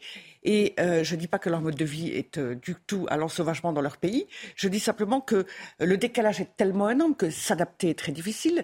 Et 0.44 0.76
je 0.78 1.16
ne 1.16 1.20
dis 1.20 1.28
pas 1.28 1.40
que 1.40 1.50
leur 1.50 1.62
mode 1.62 1.76
de 1.76 1.86
vie 1.86 2.10
est 2.10 2.40
du 2.40 2.76
tout 2.88 3.06
à 3.10 3.18
l'ensauvagement 3.18 3.74
dans 3.74 3.82
leur 3.82 3.98
pays. 3.98 4.28
Je 4.56 4.68
dis 4.70 4.80
simplement 4.80 5.22
que 5.22 5.46
le 5.80 5.98
décalage 5.98 6.40
est 6.42 6.56
tellement 6.56 6.90
énorme 6.90 7.16
que 7.16 7.30
s'adapter 7.30 7.90
est 7.90 8.00
très 8.00 8.12
difficile. 8.12 8.64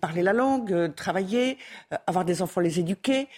Parler 0.00 0.22
la 0.22 0.32
langue, 0.32 0.94
travailler, 0.94 1.58
avoir 2.06 2.24
des 2.24 2.42
enfants, 2.42 2.60
les 2.60 2.80
éduquer, 2.80 3.28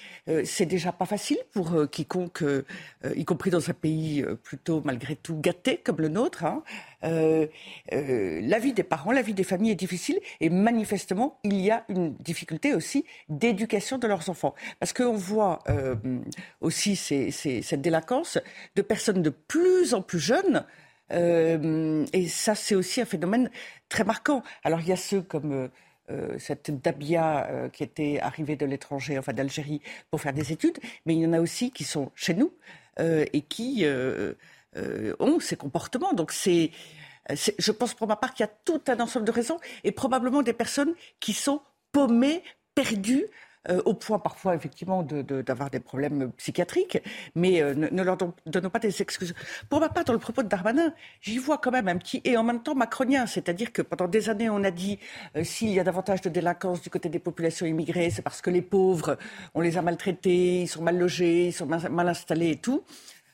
c'est 0.45 0.67
déjà 0.67 0.93
pas 0.93 1.07
facile 1.07 1.39
pour 1.53 1.89
quiconque 1.91 2.43
euh, 3.05 3.13
y 3.17 3.25
compris 3.25 3.51
dans 3.51 3.71
un 3.71 3.73
pays 3.73 4.23
euh, 4.23 4.35
plutôt 4.37 4.83
malgré 4.85 5.17
tout 5.17 5.39
gâté 5.39 5.79
comme 5.79 5.99
le 5.99 6.09
nôtre. 6.09 6.45
Hein. 6.45 6.63
Euh, 7.05 7.47
la 7.91 8.59
vie 8.59 8.73
des 8.73 8.83
parents, 8.83 9.13
la 9.13 9.23
vie 9.23 9.35
des 9.35 9.45
familles 9.45 9.73
est 9.73 9.77
difficile 9.77 10.21
et 10.41 10.51
manifestement 10.51 11.39
il 11.43 11.61
y 11.61 11.71
a 11.71 11.85
une 11.89 12.15
difficulté 12.17 12.75
aussi 12.75 13.05
d'éducation 13.29 13.99
de 13.99 14.07
leurs 14.07 14.29
enfants. 14.29 14.55
Parce 14.79 14.93
qu'on 14.93 15.17
voit 15.17 15.61
aussi 16.61 16.97
cette 16.97 17.81
délinquance 17.81 18.39
de 18.77 18.83
personnes 18.83 19.23
de 19.23 19.31
plus 19.31 19.95
en 19.95 20.03
plus 20.03 20.21
jeunes. 20.21 20.65
Et 21.13 22.29
ça, 22.29 22.55
c'est 22.55 22.75
aussi 22.75 23.01
un 23.01 23.05
phénomène 23.05 23.51
très 23.89 24.05
marquant. 24.05 24.43
Alors, 24.65 24.81
il 24.81 24.89
y 24.89 24.93
a 24.93 24.97
ceux 24.97 25.23
comme 25.23 25.69
cette 26.39 26.71
Dabia 26.83 27.71
qui 27.73 27.83
était 27.83 28.19
arrivée 28.21 28.57
de 28.57 28.67
l'étranger, 28.67 29.19
enfin 29.19 29.33
d'Algérie, 29.33 29.81
pour 30.11 30.21
faire 30.21 30.33
des 30.33 30.53
études, 30.53 30.79
mais 31.07 31.15
il 31.15 31.21
y 31.21 31.27
en 31.27 31.33
a 31.33 31.41
aussi 31.41 31.71
qui 31.71 31.85
sont 31.85 32.11
chez 32.15 32.35
nous, 32.35 32.53
euh, 33.01 33.25
et 33.33 33.41
qui 33.41 33.87
euh, 33.87 34.35
euh, 34.77 35.17
ont 35.19 35.41
ces 35.41 35.57
comportements. 35.57 36.13
Donc 36.13 36.31
c'est 36.31 36.71
je 37.31 37.71
pense 37.71 37.95
pour 37.95 38.07
ma 38.07 38.17
part 38.17 38.35
qu'il 38.35 38.45
y 38.45 38.49
a 38.49 38.53
tout 38.67 38.83
un 38.89 39.01
ensemble 39.01 39.25
de 39.25 39.31
raisons 39.31 39.59
et 39.83 39.93
probablement 39.93 40.43
des 40.43 40.53
personnes 40.53 40.95
qui 41.21 41.33
sont 41.33 41.63
paumées, 41.93 42.43
perdues. 42.75 43.25
Au 43.85 43.95
point 43.95 44.19
parfois 44.19 44.55
effectivement 44.55 45.03
d'avoir 45.05 45.71
des 45.71 45.79
problèmes 45.79 46.33
psychiatriques, 46.33 46.99
mais 47.35 47.63
ne, 47.75 48.03
leur 48.03 48.17
donnons 48.17 48.71
pas 48.71 48.79
des 48.81 49.01
excuses. 49.01 49.35
Pour 49.69 49.81
ma 49.81 49.89
part, 49.89 50.05
dans 50.05 50.13
le 50.13 50.19
propos 50.19 50.43
de 50.43 50.49
Darmanin, 50.49 50.93
j'y 51.21 51.39
vois 51.39 51.59
quand 51.59 51.71
même 51.71 51.87
un 51.87 51.97
petit 51.97 52.21
et 52.25 52.37
en 52.37 52.43
même 52.43 52.63
temps 52.63 52.75
macronien, 52.75 53.27
c'est-à-dire 53.27 53.73
que 53.73 53.83
pendant 53.83 54.09
des 54.09 54.29
années 54.29 54.51
on 54.51 54.65
a 54.65 54.73
dit 54.73 54.99
s'il 55.45 55.71
y 55.71 55.79
a 55.79 55.85
davantage 55.85 56.23
de 56.23 56.29
délinquance 56.29 56.83
du 56.83 56.91
côté 56.91 57.09
des 57.09 57.21
populations 57.21 57.65
immigrées, 57.65 58.11
c'est 58.11 58.23
parce 58.23 58.43
que 58.43 58.51
les 58.51 58.63
pauvres, 58.63 59.17
on 59.55 59.61
les 59.61 59.79
a 59.79 59.83
maltraités, 59.83 60.63
ils 60.63 60.69
sont 60.69 60.83
mal 60.83 60.99
logés, 60.99 61.47
ils 61.47 61.53
sont 61.53 61.67
mal 61.67 62.09
installés 62.09 62.51
et 62.51 62.57
tout. 62.57 62.83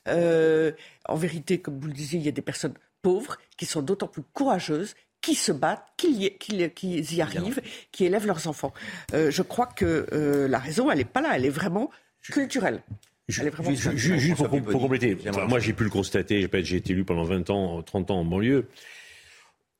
Euh, 0.07 0.71
en 1.07 1.15
vérité, 1.15 1.59
comme 1.59 1.79
vous 1.79 1.87
le 1.87 1.93
disiez, 1.93 2.19
il 2.19 2.25
y 2.25 2.29
a 2.29 2.31
des 2.31 2.41
personnes 2.41 2.73
pauvres 3.01 3.37
qui 3.57 3.65
sont 3.65 3.81
d'autant 3.81 4.07
plus 4.07 4.23
courageuses 4.33 4.95
qui 5.21 5.35
se 5.35 5.51
battent, 5.51 5.85
qui 5.97 6.09
y, 6.11 7.21
arrivent, 7.21 7.61
qui 7.91 8.05
élèvent 8.05 8.25
leurs 8.25 8.47
enfants. 8.47 8.73
Euh, 9.13 9.31
je 9.31 9.41
crois 9.41 9.67
que 9.67 10.07
euh, 10.13 10.47
la 10.47 10.59
raison, 10.59 10.89
elle 10.89 10.99
n'est 10.99 11.05
pas 11.05 11.21
là, 11.21 11.35
elle 11.35 11.45
est 11.45 11.49
vraiment 11.49 11.91
culturelle. 12.21 12.81
juste, 13.27 14.35
pour, 14.35 14.49
compléter, 14.81 15.17
moi 15.47 15.59
j'ai 15.59 15.73
pu 15.73 15.83
le 15.83 15.89
constater, 15.89 16.49
j'ai 16.63 16.77
été 16.77 16.93
élu 16.93 17.03
pendant 17.03 17.23
20 17.23 17.49
ans, 17.49 17.81
30 17.83 18.11
ans 18.11 18.19
en 18.19 18.25
banlieue. 18.25 18.67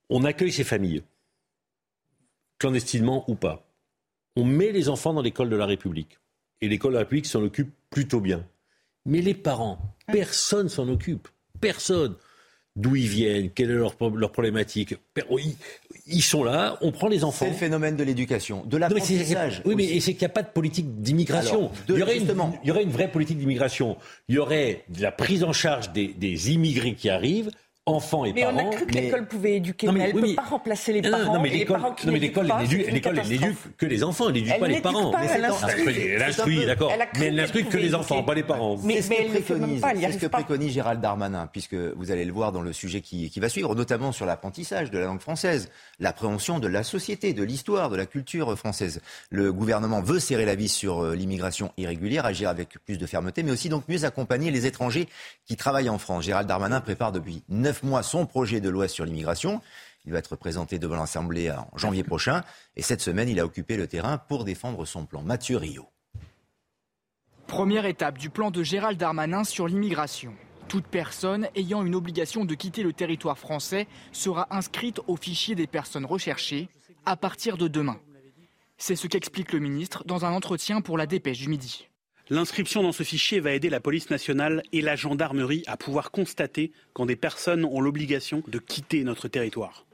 On 0.09 0.23
accueille 0.23 0.51
ces 0.51 0.63
familles, 0.63 1.03
clandestinement 2.57 3.29
ou 3.29 3.35
pas. 3.35 3.65
On 4.35 4.43
met 4.43 4.71
les 4.71 4.89
enfants 4.89 5.13
dans 5.13 5.21
l'école 5.21 5.49
de 5.49 5.55
la 5.55 5.65
République. 5.65 6.19
Et 6.61 6.67
l'école 6.67 6.91
de 6.91 6.95
la 6.95 6.99
République 7.01 7.25
s'en 7.25 7.41
occupe 7.43 7.71
plutôt 7.89 8.19
bien. 8.19 8.45
Mais 9.05 9.21
les 9.21 9.33
parents, 9.33 9.95
personne 10.07 10.69
s'en 10.69 10.87
occupe. 10.89 11.27
Personne. 11.61 12.15
D'où 12.75 12.95
ils 12.95 13.07
viennent, 13.07 13.49
quelle 13.49 13.71
est 13.71 13.75
leur, 13.75 13.95
leur 14.15 14.31
problématique. 14.31 14.95
Ils, 16.07 16.21
sont 16.21 16.43
là, 16.43 16.77
on 16.81 16.91
prend 16.91 17.07
les 17.07 17.23
enfants. 17.23 17.45
C'est 17.45 17.51
le 17.51 17.57
phénomène 17.57 17.95
de 17.95 18.03
l'éducation, 18.03 18.63
de 18.65 18.77
l'apprentissage. 18.77 19.61
Oui, 19.65 19.75
mais 19.75 19.99
c'est 19.99 20.13
qu'il 20.13 20.21
n'y 20.21 20.31
a 20.31 20.33
pas 20.33 20.43
de 20.43 20.49
politique 20.49 21.01
d'immigration. 21.01 21.71
Il, 21.89 21.97
y 21.97 22.03
aurait 22.03 22.17
une, 22.17 22.27
il 22.63 22.67
y 22.67 22.71
aurait 22.71 22.83
une 22.83 22.91
vraie 22.91 23.11
politique 23.11 23.37
d'immigration. 23.37 23.97
Il 24.29 24.35
y 24.35 24.37
aurait 24.37 24.85
de 24.89 25.01
la 25.01 25.11
prise 25.11 25.43
en 25.43 25.51
charge 25.51 25.91
des, 25.91 26.07
des 26.07 26.51
immigrés 26.51 26.93
qui 26.93 27.09
arrivent 27.09 27.51
enfants 27.89 28.25
et 28.25 28.33
mais 28.33 28.41
parents. 28.41 28.53
Mais 28.55 28.63
on 28.63 28.69
a 28.69 28.75
cru 28.75 28.85
que 28.85 28.93
l'école 28.93 29.27
pouvait 29.27 29.55
éduquer, 29.55 29.91
mais 29.91 30.01
elle 30.01 30.15
ne 30.15 30.21
peut 30.21 30.35
pas 30.35 30.43
remplacer 30.43 30.93
les 30.93 31.01
parents. 31.01 31.33
Non, 31.33 31.41
mais 31.41 31.49
l'école 31.49 32.47
n'éduque 32.57 33.77
que 33.77 33.85
les 33.85 34.03
enfants, 34.03 34.27
elle 34.27 34.35
n'éduque 34.35 34.59
pas 34.59 34.67
les 34.67 34.81
parents. 34.81 35.11
Elle 35.19 36.21
instruit, 36.23 36.65
d'accord. 36.65 36.91
Mais 37.19 37.27
elle 37.27 37.35
n'instruit 37.35 37.65
que 37.65 37.77
les 37.77 37.95
enfants, 37.95 38.23
pas 38.23 38.33
les 38.33 38.43
parents. 38.43 38.77
Mais 38.83 38.99
elle 38.99 39.27
ne 39.27 39.39
préconise, 39.39 39.81
c'est 39.81 40.11
ce 40.13 40.17
que 40.17 40.27
préconise 40.27 40.73
Gérald 40.73 41.01
Darmanin, 41.01 41.47
puisque 41.51 41.75
vous 41.75 42.11
allez 42.11 42.25
le 42.25 42.33
voir 42.33 42.51
dans 42.51 42.61
le 42.61 42.73
sujet 42.73 43.01
qui, 43.01 43.29
qui 43.29 43.39
va 43.39 43.49
suivre, 43.49 43.75
notamment 43.75 44.11
sur 44.11 44.25
l'apprentissage 44.25 44.91
de 44.91 44.97
la 44.97 45.05
langue 45.05 45.21
française, 45.21 45.69
l'appréhension 45.99 46.59
de 46.59 46.67
la 46.67 46.83
société, 46.83 47.33
de 47.33 47.43
l'histoire, 47.43 47.89
de 47.89 47.95
la 47.95 48.05
culture 48.05 48.57
française. 48.57 49.01
Le 49.29 49.51
gouvernement 49.51 50.01
veut 50.01 50.19
serrer 50.19 50.45
la 50.45 50.55
vis 50.55 50.69
sur 50.69 51.03
euh, 51.03 51.15
l'immigration 51.15 51.71
irrégulière, 51.77 52.25
agir 52.25 52.49
avec 52.49 52.77
plus 52.85 52.97
de 52.97 53.05
fermeté, 53.05 53.43
mais 53.43 53.51
aussi 53.51 53.69
donc 53.69 53.87
mieux 53.87 54.05
accompagner 54.05 54.51
les 54.51 54.65
étrangers 54.65 55.07
qui 55.45 55.55
travaillent 55.55 55.89
en 55.89 55.97
France. 55.97 56.25
Gérald 56.25 56.47
Darmanin 56.47 56.81
prépare 56.81 57.11
depuis 57.11 57.43
neuf 57.49 57.78
mois 57.83 58.03
son 58.03 58.25
projet 58.25 58.61
de 58.61 58.69
loi 58.69 58.87
sur 58.87 59.05
l'immigration. 59.05 59.61
Il 60.05 60.11
va 60.11 60.19
être 60.19 60.35
présenté 60.35 60.79
devant 60.79 60.95
l'Assemblée 60.95 61.51
en 61.51 61.77
janvier 61.77 62.03
prochain. 62.03 62.43
Et 62.75 62.81
cette 62.81 63.01
semaine, 63.01 63.29
il 63.29 63.39
a 63.39 63.45
occupé 63.45 63.77
le 63.77 63.87
terrain 63.87 64.17
pour 64.17 64.45
défendre 64.45 64.85
son 64.85 65.05
plan. 65.05 65.21
Mathieu 65.21 65.57
Rio. 65.57 65.87
Première 67.47 67.85
étape 67.85 68.17
du 68.17 68.29
plan 68.29 68.51
de 68.51 68.63
Gérald 68.63 68.97
Darmanin 68.97 69.43
sur 69.43 69.67
l'immigration. 69.67 70.33
Toute 70.67 70.85
personne 70.85 71.47
ayant 71.55 71.83
une 71.83 71.95
obligation 71.95 72.45
de 72.45 72.53
quitter 72.53 72.83
le 72.83 72.93
territoire 72.93 73.39
français 73.39 73.87
sera 74.11 74.47
inscrite 74.55 75.01
au 75.07 75.15
fichier 75.15 75.55
des 75.55 75.65
personnes 75.65 76.05
recherchées 76.05 76.69
à 77.07 77.17
partir 77.17 77.57
de 77.57 77.67
demain. 77.67 77.99
C'est 78.77 78.95
ce 78.95 79.07
qu'explique 79.07 79.51
le 79.51 79.59
ministre 79.59 80.03
dans 80.05 80.25
un 80.25 80.31
entretien 80.31 80.81
pour 80.81 80.97
la 80.97 81.07
dépêche 81.07 81.39
du 81.39 81.49
midi. 81.49 81.88
L'inscription 82.31 82.83
dans 82.83 82.91
ce 82.91 83.01
fichier 83.01 83.39
va 83.39 83.53
aider 83.53 83.71
la 83.71 83.79
police 83.79 84.11
nationale 84.11 84.61
et 84.71 84.81
la 84.81 84.95
gendarmerie 84.95 85.63
à 85.65 85.77
pouvoir 85.77 86.11
constater 86.11 86.71
quand 86.93 87.07
des 87.07 87.15
personnes 87.15 87.65
ont 87.65 87.81
l'obligation 87.81 88.43
de 88.47 88.59
quitter 88.59 89.03
notre 89.03 89.27
territoire. 89.27 89.87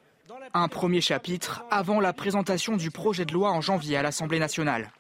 Un 0.54 0.68
premier 0.68 1.00
chapitre 1.00 1.64
avant 1.72 2.02
la 2.02 2.12
présentation 2.12 2.76
du 2.76 2.92
projet 2.92 3.24
de 3.24 3.32
loi 3.32 3.52
en 3.52 3.62
janvier 3.62 3.96
à 3.96 4.04
l'Assemblée 4.04 4.40
nationale. 4.40 4.92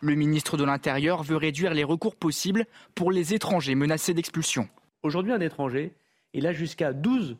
Le 0.00 0.14
ministre 0.14 0.56
de 0.56 0.62
l'Intérieur 0.62 1.24
veut 1.24 1.36
réduire 1.36 1.74
les 1.74 1.82
recours 1.82 2.14
possibles 2.14 2.66
pour 2.94 3.10
les 3.10 3.34
étrangers 3.34 3.74
menacés 3.74 4.14
d'expulsion. 4.14 4.68
Aujourd'hui, 5.02 5.32
un 5.32 5.40
étranger, 5.40 5.92
il 6.34 6.46
a 6.46 6.52
jusqu'à 6.52 6.92
12 6.92 7.36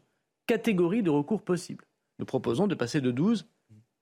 catégories 0.48 1.04
de 1.04 1.10
recours 1.10 1.42
possibles. 1.42 1.84
Nous 2.18 2.26
proposons 2.26 2.66
de 2.66 2.74
passer 2.74 3.00
de 3.00 3.12
12 3.12 3.46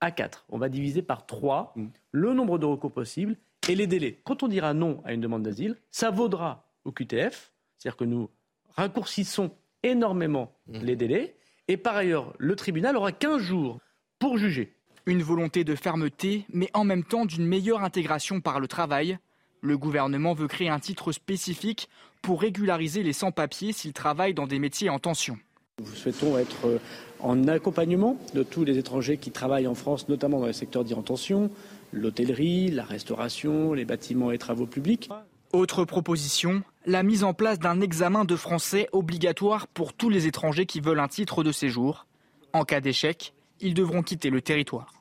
à 0.00 0.10
4. 0.10 0.46
On 0.48 0.56
va 0.56 0.70
diviser 0.70 1.02
par 1.02 1.26
3 1.26 1.74
mm. 1.76 1.86
le 2.12 2.32
nombre 2.32 2.58
de 2.58 2.64
recours 2.64 2.92
possibles 2.92 3.36
et 3.68 3.74
les 3.74 3.86
délais. 3.86 4.20
Quand 4.24 4.42
on 4.42 4.48
dira 4.48 4.74
non 4.74 5.02
à 5.04 5.12
une 5.12 5.20
demande 5.20 5.42
d'asile, 5.42 5.76
ça 5.90 6.10
vaudra 6.10 6.68
au 6.84 6.92
QTF, 6.92 7.52
c'est-à-dire 7.76 7.96
que 7.96 8.04
nous 8.04 8.30
raccourcissons 8.76 9.52
énormément 9.82 10.52
mmh. 10.66 10.78
les 10.80 10.96
délais, 10.96 11.36
et 11.68 11.76
par 11.76 11.96
ailleurs, 11.96 12.34
le 12.38 12.56
tribunal 12.56 12.96
aura 12.96 13.12
15 13.12 13.40
jours 13.40 13.78
pour 14.18 14.38
juger. 14.38 14.74
Une 15.06 15.22
volonté 15.22 15.64
de 15.64 15.74
fermeté, 15.74 16.46
mais 16.50 16.70
en 16.74 16.84
même 16.84 17.04
temps 17.04 17.26
d'une 17.26 17.46
meilleure 17.46 17.82
intégration 17.82 18.40
par 18.40 18.60
le 18.60 18.68
travail. 18.68 19.18
Le 19.60 19.78
gouvernement 19.78 20.34
veut 20.34 20.48
créer 20.48 20.68
un 20.68 20.78
titre 20.78 21.12
spécifique 21.12 21.88
pour 22.22 22.40
régulariser 22.40 23.02
les 23.02 23.12
sans-papiers 23.12 23.72
s'ils 23.72 23.92
travaillent 23.92 24.34
dans 24.34 24.46
des 24.46 24.58
métiers 24.58 24.90
en 24.90 24.98
tension. 24.98 25.38
Nous 25.80 25.86
souhaitons 25.86 26.38
être 26.38 26.66
euh, 26.66 26.78
en 27.18 27.48
accompagnement 27.48 28.16
de 28.34 28.42
tous 28.42 28.64
les 28.64 28.78
étrangers 28.78 29.16
qui 29.16 29.30
travaillent 29.30 29.66
en 29.66 29.74
France, 29.74 30.08
notamment 30.08 30.38
dans 30.38 30.46
les 30.46 30.52
secteurs 30.52 30.84
dits 30.84 30.94
en 30.94 31.02
tension, 31.02 31.50
l'hôtellerie, 31.94 32.70
la 32.70 32.84
restauration, 32.84 33.72
les 33.72 33.84
bâtiments 33.84 34.30
et 34.30 34.38
travaux 34.38 34.66
publics. 34.66 35.08
Autre 35.52 35.84
proposition, 35.84 36.62
la 36.84 37.02
mise 37.02 37.22
en 37.22 37.32
place 37.32 37.58
d'un 37.58 37.80
examen 37.80 38.24
de 38.24 38.36
français 38.36 38.88
obligatoire 38.92 39.68
pour 39.68 39.92
tous 39.92 40.10
les 40.10 40.26
étrangers 40.26 40.66
qui 40.66 40.80
veulent 40.80 41.00
un 41.00 41.08
titre 41.08 41.44
de 41.44 41.52
séjour. 41.52 42.06
En 42.52 42.64
cas 42.64 42.80
d'échec, 42.80 43.34
ils 43.60 43.74
devront 43.74 44.02
quitter 44.02 44.30
le 44.30 44.42
territoire. 44.42 44.92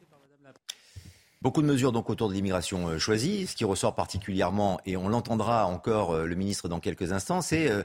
Beaucoup 1.41 1.61
de 1.61 1.67
mesures 1.67 1.91
donc 1.91 2.09
autour 2.09 2.29
de 2.29 2.33
l'immigration 2.33 2.87
euh, 2.87 2.97
choisie. 2.99 3.47
Ce 3.47 3.55
qui 3.55 3.65
ressort 3.65 3.95
particulièrement, 3.95 4.79
et 4.85 4.95
on 4.95 5.09
l'entendra 5.09 5.65
encore 5.65 6.11
euh, 6.11 6.25
le 6.25 6.35
ministre 6.35 6.69
dans 6.69 6.79
quelques 6.79 7.11
instants, 7.11 7.41
c'est 7.41 7.69
euh, 7.69 7.83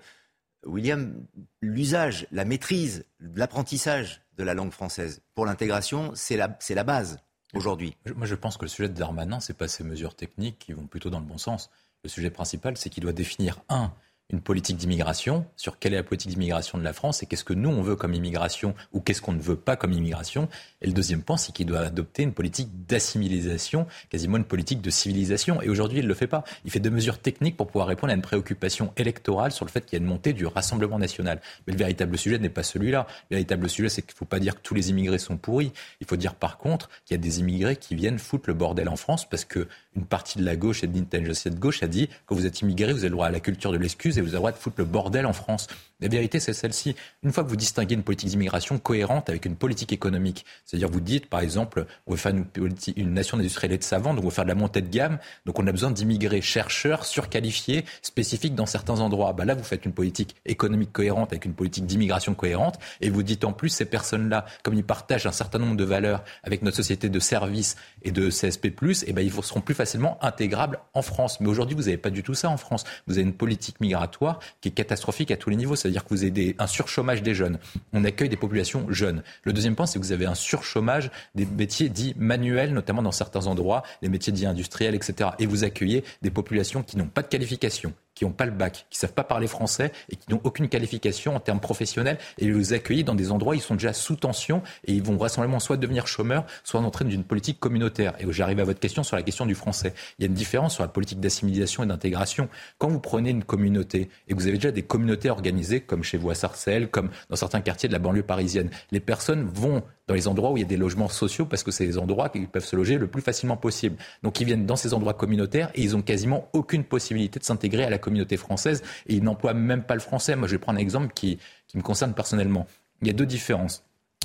William 0.65 1.27
l'usage, 1.61 2.29
la 2.31 2.45
maîtrise, 2.45 3.05
l'apprentissage 3.19 4.23
de 4.37 4.45
la 4.45 4.55
langue 4.55 4.71
française. 4.71 5.23
Pour 5.35 5.45
l'intégration, 5.45 6.12
c'est 6.15 6.37
la, 6.37 6.57
c'est 6.61 6.77
la 6.77 6.85
base 6.85 7.19
aujourd'hui. 7.55 7.97
Moi, 8.17 8.26
je 8.26 8.35
pense 8.35 8.57
que 8.57 8.64
le 8.64 8.69
sujet 8.69 8.88
de 8.88 8.95
Darmanin, 8.95 9.40
c'est 9.40 9.57
pas 9.57 9.69
ces 9.69 9.85
mesures 9.85 10.14
techniques 10.14 10.59
qui 10.59 10.73
vont 10.73 10.87
plutôt 10.87 11.11
dans 11.11 11.21
le 11.21 11.26
bon 11.26 11.38
sens. 11.38 11.71
Le 12.05 12.09
sujet 12.09 12.31
principal, 12.31 12.76
c'est 12.76 12.90
qu'il 12.90 13.02
doit 13.02 13.12
définir 13.12 13.59
un 13.69 13.93
une 14.30 14.40
politique 14.42 14.76
d'immigration, 14.76 15.47
sur 15.56 15.78
quelle 15.78 15.94
est 15.94 15.97
la 15.97 16.02
politique 16.02 16.30
d'immigration 16.30 16.76
de 16.76 16.85
la 16.85 16.92
France 16.92 17.23
et 17.23 17.26
qu'est-ce 17.26 17.44
que 17.44 17.54
nous 17.54 17.70
on 17.70 17.80
veut 17.80 17.97
comme 17.97 18.12
immigration 18.12 18.75
ou 18.92 19.00
qu'est-ce 19.00 19.23
qu'on 19.23 19.32
ne 19.32 19.40
veut 19.40 19.56
pas 19.56 19.76
comme 19.76 19.92
immigration. 19.92 20.49
Et 20.82 20.87
le 20.87 20.92
deuxième 20.92 21.23
point, 21.23 21.38
c'est 21.38 21.52
qu'il 21.52 21.66
doit 21.66 21.80
adopter 21.80 22.25
une 22.25 22.35
politique 22.35 22.68
d'assimilisation, 22.87 23.87
quasiment 24.11 24.37
une 24.37 24.44
politique 24.44 24.82
de 24.82 24.90
civilisation. 24.90 25.62
Et 25.62 25.70
aujourd'hui, 25.70 26.00
il 26.00 26.04
ne 26.04 26.08
le 26.08 26.14
fait 26.14 26.26
pas. 26.26 26.44
Il 26.66 26.70
fait 26.70 26.78
des 26.78 26.90
mesures 26.90 27.18
techniques 27.18 27.56
pour 27.56 27.68
pouvoir 27.68 27.88
répondre 27.88 28.12
à 28.12 28.16
une 28.16 28.23
préoccupation 28.23 28.92
électorale 28.99 29.50
sur 29.50 29.64
le 29.64 29.70
fait 29.70 29.80
qu'il 29.87 29.99
y 29.99 30.00
a 30.00 30.04
une 30.04 30.08
montée 30.08 30.35
du 30.35 30.47
Rassemblement 30.47 30.99
national. 30.99 31.40
Mais 31.66 31.73
le 31.73 31.78
véritable 31.78 32.18
sujet 32.18 32.38
n'est 32.38 32.50
pas 32.50 32.62
celui-là. 32.62 33.06
Le 33.30 33.37
véritable 33.37 33.70
sujet, 33.70 33.88
c'est 33.88 34.02
qu'il 34.02 34.12
ne 34.12 34.18
faut 34.18 34.25
pas 34.26 34.40
dire 34.40 34.56
que 34.56 34.61
tous 34.61 34.75
les 34.75 34.90
immigrés 34.90 35.18
sont 35.18 35.38
pourris. 35.38 35.73
Il 36.00 36.06
faut 36.06 36.16
dire 36.16 36.35
par 36.35 36.58
contre 36.58 36.90
qu'il 37.06 37.16
y 37.16 37.18
a 37.18 37.23
des 37.23 37.40
immigrés 37.40 37.76
qui 37.76 37.94
viennent 37.94 38.18
foutre 38.18 38.44
le 38.49 38.54
bordel 38.54 38.90
en 38.90 38.97
France 38.97 39.28
parce 39.28 39.47
que 39.47 39.68
une 39.99 40.07
partie 40.07 40.38
de 40.38 40.45
la 40.45 40.57
gauche 40.57 40.85
et 40.85 40.87
de 40.87 40.97
l'intelligence 40.97 41.47
de 41.47 41.59
gauche 41.59 41.83
a 41.83 41.88
dit 41.88 42.09
que 42.26 42.35
vous 42.35 42.47
êtes 42.47 42.61
immigré, 42.61 42.93
vous 42.93 43.00
avez 43.00 43.09
le 43.09 43.14
droit 43.14 43.26
à 43.26 43.31
la 43.31 43.40
culture 43.40 43.73
de 43.73 43.78
l'excuse 43.78 44.17
et 44.19 44.21
vous 44.21 44.28
avez 44.28 44.37
le 44.37 44.38
droit 44.38 44.52
de 44.52 44.57
foutre 44.57 44.76
le 44.78 44.85
bordel 44.85 45.26
en 45.26 45.33
France. 45.33 45.67
La 46.00 46.07
vérité, 46.07 46.38
c'est 46.38 46.52
celle-ci. 46.52 46.95
Une 47.25 47.33
fois 47.33 47.43
que 47.43 47.49
vous 47.49 47.57
distinguez 47.57 47.97
une 47.97 48.05
politique 48.05 48.28
d'immigration 48.28 48.78
cohérente 48.78 49.28
avec 49.28 49.47
une 49.47 49.57
politique 49.57 49.93
économique, 49.93 50.45
c'est-à-dire 50.64 50.88
vous 50.88 51.00
dites, 51.00 51.26
par 51.26 51.40
exemple, 51.40 51.87
on 52.07 52.12
veut 52.12 52.17
faire 52.17 52.33
une, 52.33 52.47
une 52.95 53.12
nation 53.12 53.37
d'industriels 53.37 53.76
de 53.76 53.83
savants, 53.83 54.14
donc 54.14 54.23
on 54.23 54.28
veut 54.28 54.33
faire 54.33 54.45
de 54.45 54.49
la 54.49 54.55
montée 54.55 54.81
de 54.81 54.88
gamme, 54.88 55.19
donc 55.45 55.59
on 55.59 55.67
a 55.67 55.73
besoin 55.73 55.90
d'immigrés 55.90 56.40
chercheurs, 56.40 57.05
surqualifiés, 57.05 57.85
spécifiques 58.02 58.55
dans 58.55 58.67
certains 58.67 59.00
endroits. 59.00 59.33
Bah 59.33 59.45
là, 59.45 59.57
vous 59.57 59.64
faites 59.64 59.87
une 59.87 59.93
politique 59.93 60.37
économique 60.47 60.93
cohérente 60.93 61.33
avec 61.33 61.45
une 61.45 61.55
politique 61.55 61.85
d'immigration 61.85 62.33
cohérente, 62.35 62.78
et 63.00 63.11
vous 63.11 63.25
dites 63.25 63.45
en 63.45 63.52
plus, 63.52 63.71
ces 63.71 63.85
personnes-là, 63.85 64.45
comme 64.62 64.75
ils 64.75 64.85
partagent 64.85 65.26
un 65.26 65.33
certain 65.33 65.59
nombre 65.59 65.76
de 65.76 65.85
valeurs 65.85 66.23
avec 66.45 66.62
notre 66.62 66.76
société 66.76 67.09
de 67.09 67.19
services 67.19 67.75
et 68.02 68.12
de 68.12 68.28
CSP+, 68.31 68.73
eh 69.05 69.12
ben, 69.12 69.23
ils 69.23 69.33
seront 69.33 69.61
plus 69.61 69.75
facilement 69.75 70.17
intégrables 70.23 70.78
en 70.95 71.02
France. 71.02 71.40
Mais 71.40 71.49
aujourd'hui, 71.49 71.75
vous 71.75 71.85
n'avez 71.85 71.97
pas 71.97 72.11
du 72.11 72.23
tout 72.23 72.35
ça 72.35 72.50
en 72.50 72.57
France. 72.57 72.85
Vous 73.09 73.14
avez 73.14 73.23
une 73.23 73.35
politique 73.35 73.81
migratoire 73.81 74.38
qui 74.61 74.69
est 74.69 74.73
catastrophique 74.73 75.33
à 75.33 75.37
tous 75.37 75.50
les 75.50 75.57
niveaux 75.57 75.75
c'est-à-dire 75.88 76.04
que 76.04 76.11
vous 76.11 76.25
avez 76.25 76.54
un 76.59 76.66
surchômage 76.66 77.23
des 77.23 77.35
jeunes. 77.35 77.59
On 77.95 78.04
accueille 78.04 78.28
des 78.28 78.37
populations 78.37 78.87
jeunes. 78.90 79.23
Le 79.45 79.54
deuxième 79.54 79.75
point, 79.75 79.87
c'est 79.87 79.99
que 79.99 80.04
vous 80.04 80.12
avez 80.12 80.26
un 80.26 80.35
surchômage 80.35 81.11
des 81.35 81.47
métiers 81.47 81.88
dits 81.88 82.14
manuels, 82.18 82.75
notamment 82.75 83.00
dans 83.00 83.12
certains 83.12 83.47
endroits, 83.47 83.83
les 84.02 84.11
métiers 84.11 84.33
dits 84.33 84.45
industriels, 84.45 84.95
etc. 84.95 85.30
Et 85.38 85.47
vous 85.47 85.64
accueillez 85.64 86.04
des 86.21 86.30
populations 86.30 86.83
qui 86.83 86.99
n'ont 86.99 87.07
pas 87.07 87.23
de 87.23 87.28
qualification, 87.28 87.95
qui 88.18 88.25
n'ont 88.25 88.32
pas 88.32 88.46
le 88.46 88.52
bac, 88.52 88.87
qui 88.90 88.96
ne 88.96 89.00
savent 89.00 89.12
pas 89.12 89.22
parler 89.22 89.46
français 89.46 89.92
et 90.10 90.16
qui 90.16 90.30
n'ont 90.30 90.40
aucune 90.42 90.68
qualification 90.68 91.37
en 91.37 91.40
termes 91.40 91.60
professionnels 91.60 92.18
et 92.38 92.50
vous 92.50 92.72
accueillez 92.72 93.04
dans 93.04 93.14
des 93.14 93.30
endroits 93.30 93.52
où 93.52 93.54
ils 93.54 93.60
sont 93.60 93.75
déjà 93.75 93.92
sous 93.92 94.16
tension 94.16 94.62
et 94.87 94.92
ils 94.92 95.02
vont 95.02 95.14
vraisemblablement 95.14 95.60
soit 95.60 95.76
devenir 95.76 96.08
chômeurs, 96.08 96.44
soit 96.64 96.80
entrer 96.80 97.04
dans 97.04 97.10
une 97.10 97.22
politique 97.22 97.60
communautaire. 97.60 98.14
Et 98.18 98.26
j'arrive 98.32 98.58
à 98.58 98.64
votre 98.64 98.80
question 98.80 99.04
sur 99.04 99.16
la 99.16 99.22
question 99.22 99.46
du 99.46 99.54
français. 99.54 99.94
Il 100.18 100.22
y 100.22 100.25
a 100.25 100.28
une 100.28 100.34
différence 100.34 100.75
sur 100.75 100.82
la 100.82 100.88
politique 100.88 101.20
d'assimilation 101.20 101.84
et 101.84 101.87
d'intégration. 101.87 102.48
Quand 102.78 102.88
vous 102.88 103.00
prenez 103.00 103.30
une 103.30 103.44
communauté 103.44 104.08
et 104.26 104.34
que 104.34 104.38
vous 104.38 104.48
avez 104.48 104.56
déjà 104.56 104.72
des 104.72 104.82
communautés 104.82 105.30
organisées, 105.30 105.81
comme 105.81 106.02
chez 106.02 106.18
vous 106.18 106.31
à 106.31 106.35
Sarcelles, 106.35 106.88
comme 106.88 107.11
dans 107.31 107.37
certains 107.37 107.61
quartiers 107.61 107.88
de 107.88 107.92
la 107.92 108.00
banlieue 108.00 108.24
parisienne, 108.24 108.70
les 108.90 109.00
personnes 109.00 109.48
vont 109.48 109.83
dans 110.09 110.14
les 110.14 110.26
endroits 110.26 110.50
où 110.50 110.57
il 110.57 110.61
y 110.61 110.64
a 110.64 110.68
des 110.68 110.76
logements 110.76 111.09
sociaux 111.09 111.44
parce 111.44 111.62
que 111.62 111.70
c'est 111.70 111.85
les 111.85 111.98
endroits 111.98 112.31
où 112.35 112.38
ils 112.38 112.48
peuvent 112.48 112.64
se 112.64 112.74
loger 112.74 112.96
le 112.98 113.07
plus 113.07 113.22
facilement 113.22 113.57
possible. 113.57 113.96
Donc 114.22 114.40
ils 114.40 114.46
viennent 114.46 114.66
dans 114.66 114.76
ces 114.76 114.94
endroits 114.94 115.12
communautaires 115.12 115.70
et 115.74 115.83
ils 115.83 115.94
ont 115.94 116.02
quasiment 116.02 116.48
aucune 116.54 116.83
possibilité 116.83 117.38
de 117.38 117.44
s'intégrer 117.44 117.85
à 117.85 117.90
la 117.90 117.98
communauté 117.98 118.08
française 118.37 118.83
et 119.07 119.14
ils 119.14 119.23
n'emploient 119.23 119.55
même 119.55 119.83
pas 119.83 119.94
le 119.94 120.01
français. 120.01 120.37
Moi, 120.37 120.49
je 120.49 120.53
vais 120.53 120.59
prendre 120.59 120.79
un 120.79 120.83
exemple 120.83 121.12
qui, 121.14 121.38
me 121.75 121.83
concerne 121.83 122.14
personnellement. 122.14 122.66
Il 123.03 123.09
y 123.09 123.11
a 123.11 123.14
deux 123.14 123.27
différences. 123.27 123.85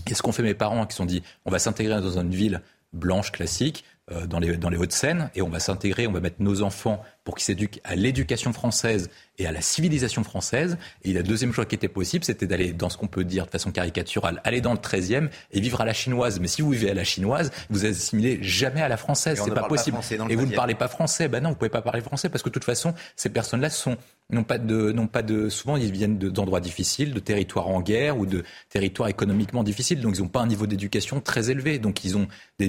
Et 0.09 0.13
ce 0.13 0.21
qu'ont 0.21 0.31
fait 0.31 0.43
mes 0.43 0.53
parents 0.53 0.85
qui 0.85 0.93
se 0.93 0.97
sont 0.97 1.05
dit 1.05 1.23
on 1.45 1.51
va 1.51 1.59
s'intégrer 1.59 2.01
dans 2.01 2.19
une 2.19 2.33
ville 2.33 2.61
blanche 2.93 3.31
classique 3.31 3.83
euh, 4.11 4.25
dans 4.25 4.39
les, 4.39 4.57
dans 4.57 4.69
les 4.69 4.77
Hauts-de-Seine 4.77 5.29
et 5.35 5.41
on 5.41 5.49
va 5.49 5.59
s'intégrer, 5.59 6.07
on 6.07 6.11
va 6.11 6.19
mettre 6.19 6.41
nos 6.41 6.61
enfants 6.61 7.03
pour 7.23 7.35
qu'ils 7.35 7.45
s'éduquent 7.45 7.79
à 7.83 7.95
l'éducation 7.95 8.53
française 8.53 9.09
et 9.39 9.47
à 9.47 9.51
la 9.51 9.61
civilisation 9.61 10.23
française. 10.23 10.77
Et 11.03 11.13
la 11.13 11.23
deuxième 11.23 11.53
chose 11.53 11.65
qui 11.67 11.75
était 11.75 11.87
possible, 11.87 12.23
c'était 12.23 12.45
d'aller 12.47 12.73
dans 12.73 12.89
ce 12.89 12.97
qu'on 12.97 13.07
peut 13.07 13.23
dire 13.23 13.45
de 13.45 13.51
façon 13.51 13.71
caricaturale, 13.71 14.41
aller 14.43 14.61
dans 14.61 14.73
le 14.73 14.79
13e 14.79 15.29
et 15.51 15.59
vivre 15.59 15.81
à 15.81 15.85
la 15.85 15.93
chinoise. 15.93 16.39
Mais 16.39 16.47
si 16.47 16.61
vous 16.61 16.71
vivez 16.71 16.91
à 16.91 16.93
la 16.93 17.03
chinoise, 17.03 17.51
vous 17.69 17.85
assimilez 17.85 18.39
jamais 18.41 18.81
à 18.81 18.87
la 18.87 18.97
française. 18.97 19.41
C'est 19.43 19.53
pas 19.53 19.67
possible. 19.67 19.97
et 20.29 20.35
vous 20.35 20.45
ne 20.45 20.55
parlez 20.55 20.75
pas 20.75 20.87
français. 20.87 21.27
Ben 21.27 21.41
non, 21.41 21.49
vous 21.49 21.55
pouvez 21.55 21.69
pas 21.69 21.81
parler 21.81 22.01
français 22.01 22.29
parce 22.29 22.43
que 22.43 22.49
de 22.49 22.53
toute 22.53 22.65
façon, 22.65 22.93
ces 23.15 23.29
personnes-là 23.29 23.69
sont 23.69 23.97
n'ont 24.29 24.43
pas 24.43 24.57
de, 24.57 24.91
n'ont 24.91 25.07
pas 25.07 25.21
de, 25.21 25.49
souvent 25.49 25.77
ils 25.77 25.91
viennent 25.91 26.17
d'endroits 26.17 26.61
difficiles, 26.61 27.13
de 27.13 27.19
territoires 27.19 27.67
en 27.67 27.81
guerre 27.81 28.17
ou 28.17 28.25
de 28.25 28.43
territoires 28.69 29.09
économiquement 29.09 29.63
difficiles. 29.63 30.01
Donc 30.01 30.15
ils 30.17 30.21
n'ont 30.21 30.29
pas 30.29 30.41
un 30.41 30.47
niveau 30.47 30.65
d'éducation 30.65 31.19
très 31.19 31.49
élevé. 31.51 31.79
Donc 31.79 32.03
ils 32.03 32.17
ont 32.17 32.27
des 32.59 32.67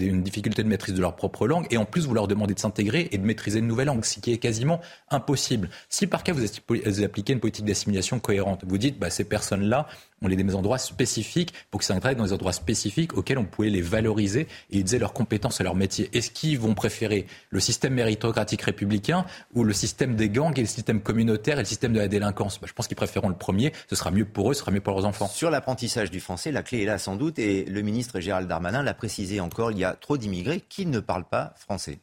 une 0.00 0.22
difficulté 0.22 0.62
de 0.62 0.68
maîtrise 0.68 0.94
de 0.94 1.00
leur 1.00 1.16
propre 1.16 1.46
langue. 1.46 1.66
Et 1.70 1.76
en 1.76 1.84
plus, 1.84 2.06
vous 2.06 2.14
leur 2.14 2.28
demandez 2.28 2.54
de 2.54 2.60
s'intégrer 2.60 3.08
et 3.10 3.18
de 3.18 3.24
maîtriser 3.24 3.58
une 3.58 3.66
nouvelle 3.66 3.89
ce 4.02 4.20
qui 4.20 4.32
est 4.32 4.38
quasiment 4.38 4.80
impossible. 5.10 5.70
Si 5.88 6.06
par 6.06 6.22
cas 6.22 6.32
vous 6.32 7.02
appliquez 7.02 7.32
une 7.32 7.40
politique 7.40 7.64
d'assimilation 7.64 8.20
cohérente, 8.20 8.64
vous 8.66 8.78
dites, 8.78 8.98
bah, 8.98 9.10
ces 9.10 9.24
personnes-là, 9.24 9.86
on 10.22 10.28
les 10.28 10.36
met 10.36 10.42
dans 10.42 10.48
des 10.48 10.54
endroits 10.56 10.78
spécifiques 10.78 11.54
pour 11.70 11.80
qu'ils 11.80 11.86
s'intègrent 11.86 12.18
dans 12.18 12.24
des 12.24 12.32
endroits 12.32 12.52
spécifiques 12.52 13.16
auxquels 13.16 13.38
on 13.38 13.44
pouvait 13.44 13.70
les 13.70 13.80
valoriser 13.80 14.48
et 14.70 14.82
disaient 14.82 14.98
leurs 14.98 15.12
compétences 15.12 15.60
et 15.60 15.64
leur 15.64 15.74
métier. 15.74 16.10
Est-ce 16.12 16.30
qu'ils 16.30 16.58
vont 16.58 16.74
préférer 16.74 17.26
le 17.48 17.60
système 17.60 17.94
méritocratique 17.94 18.62
républicain 18.62 19.24
ou 19.54 19.64
le 19.64 19.72
système 19.72 20.16
des 20.16 20.28
gangs 20.28 20.56
et 20.58 20.62
le 20.62 20.66
système 20.66 21.00
communautaire 21.00 21.56
et 21.56 21.62
le 21.62 21.66
système 21.66 21.92
de 21.92 21.98
la 21.98 22.08
délinquance? 22.08 22.60
Bah, 22.60 22.66
Je 22.68 22.72
pense 22.74 22.86
qu'ils 22.86 22.96
préféreront 22.96 23.30
le 23.30 23.36
premier. 23.36 23.72
Ce 23.88 23.96
sera 23.96 24.10
mieux 24.10 24.26
pour 24.26 24.50
eux, 24.50 24.54
ce 24.54 24.60
sera 24.60 24.70
mieux 24.72 24.80
pour 24.80 24.94
leurs 24.94 25.06
enfants. 25.06 25.28
Sur 25.28 25.50
l'apprentissage 25.50 26.10
du 26.10 26.20
français, 26.20 26.52
la 26.52 26.62
clé 26.62 26.82
est 26.82 26.86
là 26.86 26.98
sans 26.98 27.16
doute 27.16 27.38
et 27.38 27.64
le 27.64 27.82
ministre 27.82 28.20
Gérald 28.20 28.48
Darmanin 28.48 28.82
l'a 28.82 28.94
précisé 28.94 29.40
encore, 29.40 29.72
il 29.72 29.78
y 29.78 29.84
a 29.84 29.94
trop 29.94 30.18
d'immigrés 30.18 30.62
qui 30.68 30.86
ne 30.86 31.00
parlent 31.00 31.28
pas 31.28 31.54
français. 31.56 31.98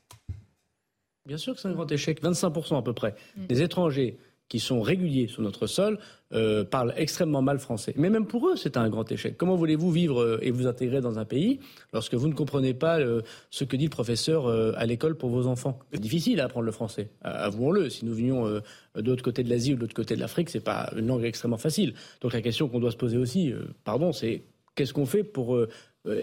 Bien 1.27 1.37
sûr 1.37 1.53
que 1.53 1.59
c'est 1.59 1.67
un 1.67 1.73
grand 1.73 1.91
échec, 1.91 2.23
25% 2.23 2.77
à 2.77 2.81
peu 2.81 2.93
près. 2.93 3.13
Mm. 3.35 3.45
Des 3.47 3.61
étrangers 3.61 4.17
qui 4.49 4.59
sont 4.59 4.81
réguliers 4.81 5.27
sur 5.27 5.41
notre 5.41 5.67
sol 5.67 5.99
euh, 6.33 6.63
parlent 6.63 6.93
extrêmement 6.95 7.41
mal 7.41 7.59
français. 7.59 7.93
Mais 7.97 8.09
même 8.09 8.25
pour 8.25 8.47
eux, 8.47 8.55
c'est 8.55 8.77
un 8.77 8.89
grand 8.89 9.11
échec. 9.11 9.37
Comment 9.37 9.55
voulez-vous 9.55 9.91
vivre 9.91 10.21
euh, 10.21 10.39
et 10.41 10.51
vous 10.51 10.67
intégrer 10.67 11.01
dans 11.01 11.19
un 11.19 11.25
pays 11.25 11.59
lorsque 11.91 12.13
vous 12.13 12.29
ne 12.29 12.33
comprenez 12.33 12.73
pas 12.73 12.99
euh, 12.99 13.21
ce 13.49 13.65
que 13.65 13.75
dit 13.75 13.83
le 13.85 13.89
professeur 13.89 14.47
à 14.47 14.85
l'école 14.85 15.17
pour 15.17 15.29
vos 15.29 15.47
enfants? 15.47 15.79
C'est 15.91 15.99
difficile 15.99 16.39
à 16.39 16.45
apprendre 16.45 16.65
le 16.65 16.71
français, 16.71 17.09
avouons-le. 17.21 17.89
Si 17.89 18.05
nous 18.05 18.13
venions 18.13 18.45
de 18.47 18.61
l'autre 18.95 19.23
côté 19.23 19.43
de 19.43 19.49
l'Asie 19.49 19.73
ou 19.73 19.75
de 19.75 19.81
l'autre 19.81 19.93
côté 19.93 20.15
de 20.15 20.21
l'Afrique, 20.21 20.49
c'est 20.49 20.63
pas 20.63 20.91
une 20.95 21.07
langue 21.07 21.25
extrêmement 21.25 21.57
facile. 21.57 21.93
Donc 22.21 22.33
la 22.33 22.41
question 22.41 22.69
qu'on 22.69 22.79
doit 22.79 22.91
se 22.91 22.97
poser 22.97 23.17
aussi, 23.17 23.53
pardon, 23.83 24.13
c'est 24.13 24.43
qu'est-ce 24.75 24.93
qu'on 24.93 25.05
fait 25.05 25.23
pour 25.23 25.59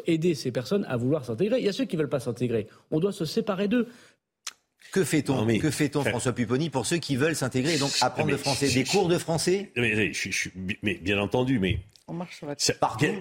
aider 0.06 0.34
ces 0.34 0.50
personnes 0.50 0.84
à 0.88 0.96
vouloir 0.96 1.24
s'intégrer? 1.24 1.58
Il 1.58 1.64
y 1.64 1.68
a 1.68 1.72
ceux 1.72 1.84
qui 1.84 1.96
ne 1.96 2.02
veulent 2.02 2.10
pas 2.10 2.20
s'intégrer. 2.20 2.68
On 2.90 3.00
doit 3.00 3.12
se 3.12 3.24
séparer 3.24 3.68
d'eux. 3.68 3.88
Que 4.94 5.02
fait-on, 5.02 5.44
que 5.58 5.72
fait-on, 5.72 6.04
François 6.04 6.32
Pupponi, 6.32 6.70
pour 6.70 6.86
ceux 6.86 6.98
qui 6.98 7.16
veulent 7.16 7.34
s'intégrer 7.34 7.74
et 7.74 7.78
donc 7.78 7.90
apprendre 8.00 8.30
le 8.30 8.36
français 8.36 8.68
Des 8.72 8.84
cours 8.84 9.08
de 9.08 9.18
français 9.18 9.72
mais, 9.74 10.12
mais, 10.84 10.94
bien 10.94 11.18
entendu, 11.18 11.58
mais 11.58 11.80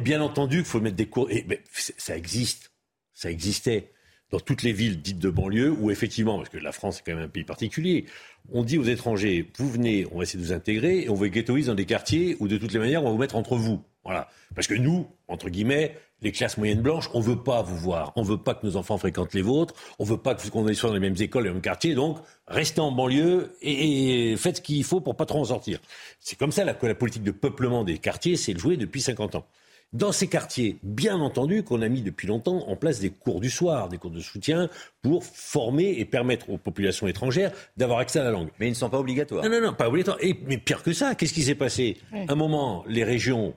bien, 0.03 0.21
entendu 0.21 0.57
qu'il 0.57 0.65
faut 0.65 0.79
mettre 0.81 0.97
des 0.97 1.07
cours. 1.07 1.31
Et, 1.31 1.47
ça 1.73 2.15
existe, 2.15 2.71
ça 3.15 3.31
existait 3.31 3.89
dans 4.29 4.39
toutes 4.39 4.61
les 4.61 4.71
villes 4.71 5.01
dites 5.01 5.17
de 5.17 5.31
banlieue 5.31 5.71
où 5.71 5.89
effectivement, 5.89 6.37
parce 6.37 6.49
que 6.49 6.59
la 6.59 6.73
France 6.73 6.99
est 6.99 7.03
quand 7.07 7.15
même 7.15 7.25
un 7.25 7.29
pays 7.29 7.43
particulier, 7.43 8.05
on 8.51 8.63
dit 8.63 8.77
aux 8.77 8.83
étrangers, 8.83 9.49
vous 9.57 9.71
venez, 9.71 10.05
on 10.11 10.17
va 10.19 10.25
essayer 10.25 10.39
de 10.39 10.45
vous 10.45 10.53
intégrer, 10.53 11.05
et 11.05 11.09
on 11.09 11.15
vous 11.15 11.25
ghettoise 11.25 11.65
dans 11.65 11.75
des 11.75 11.87
quartiers 11.87 12.37
où 12.39 12.47
de 12.47 12.59
toutes 12.59 12.73
les 12.73 12.79
manières 12.79 13.01
on 13.01 13.05
va 13.05 13.11
vous 13.13 13.17
mettre 13.17 13.35
entre 13.35 13.55
vous. 13.55 13.81
Voilà. 14.03 14.27
Parce 14.55 14.67
que 14.67 14.73
nous, 14.73 15.07
entre 15.27 15.49
guillemets, 15.49 15.95
les 16.23 16.31
classes 16.31 16.57
moyennes 16.57 16.81
blanches, 16.81 17.09
on 17.13 17.19
veut 17.19 17.41
pas 17.41 17.61
vous 17.61 17.77
voir, 17.77 18.13
on 18.15 18.23
veut 18.23 18.37
pas 18.37 18.55
que 18.55 18.65
nos 18.65 18.77
enfants 18.77 18.97
fréquentent 18.97 19.33
les 19.33 19.41
vôtres, 19.41 19.75
on 19.99 20.03
veut 20.03 20.17
pas 20.17 20.35
qu'on 20.35 20.73
soit 20.73 20.89
dans 20.89 20.95
les 20.95 21.01
mêmes 21.01 21.15
écoles, 21.19 21.43
les 21.43 21.51
mêmes 21.51 21.61
quartiers, 21.61 21.95
donc 21.95 22.17
restez 22.47 22.81
en 22.81 22.91
banlieue 22.91 23.55
et, 23.61 24.35
faites 24.37 24.57
ce 24.57 24.61
qu'il 24.61 24.83
faut 24.83 25.01
pour 25.01 25.15
pas 25.15 25.25
trop 25.25 25.39
en 25.39 25.45
sortir. 25.45 25.79
C'est 26.19 26.37
comme 26.37 26.51
ça 26.51 26.63
que 26.73 26.85
la 26.87 26.95
politique 26.95 27.23
de 27.23 27.31
peuplement 27.31 27.83
des 27.83 27.97
quartiers 27.97 28.37
s'est 28.37 28.57
jouée 28.57 28.77
depuis 28.77 29.01
50 29.01 29.35
ans. 29.35 29.45
dans 29.91 30.11
ces 30.11 30.27
quartiers, 30.27 30.79
bien 30.81 31.17
entendu 31.17 31.61
qu'on 31.61 31.83
a 31.83 31.87
mis 31.87 32.01
depuis 32.01 32.27
longtemps 32.27 32.67
en 32.67 32.75
place 32.75 32.99
des 32.99 33.11
cours 33.11 33.39
du 33.39 33.51
soir, 33.51 33.89
des 33.89 33.99
cours 33.99 34.09
de 34.09 34.21
soutien 34.21 34.69
pour 35.03 35.23
former 35.23 35.99
et 35.99 36.05
permettre 36.05 36.49
aux 36.49 36.57
populations 36.57 37.05
étrangères 37.05 37.51
d'avoir 37.77 37.99
accès 37.99 38.19
à 38.19 38.23
la 38.23 38.31
langue. 38.31 38.49
Mais 38.59 38.67
ils 38.67 38.71
ne 38.71 38.75
sont 38.75 38.89
pas 38.89 38.97
obligatoires. 38.97 39.43
Non, 39.43 39.51
non, 39.51 39.61
non, 39.61 39.73
pas 39.73 39.89
obligatoires. 39.89 40.17
Et, 40.21 40.39
mais 40.47 40.57
pire 40.57 40.81
que 40.81 40.93
ça, 40.93 41.13
qu'est-ce 41.13 41.33
qui 41.33 41.43
s'est 41.43 41.53
passé? 41.53 41.97
À 42.11 42.31
un 42.31 42.35
moment, 42.35 42.83
les 42.87 43.03
régions, 43.03 43.53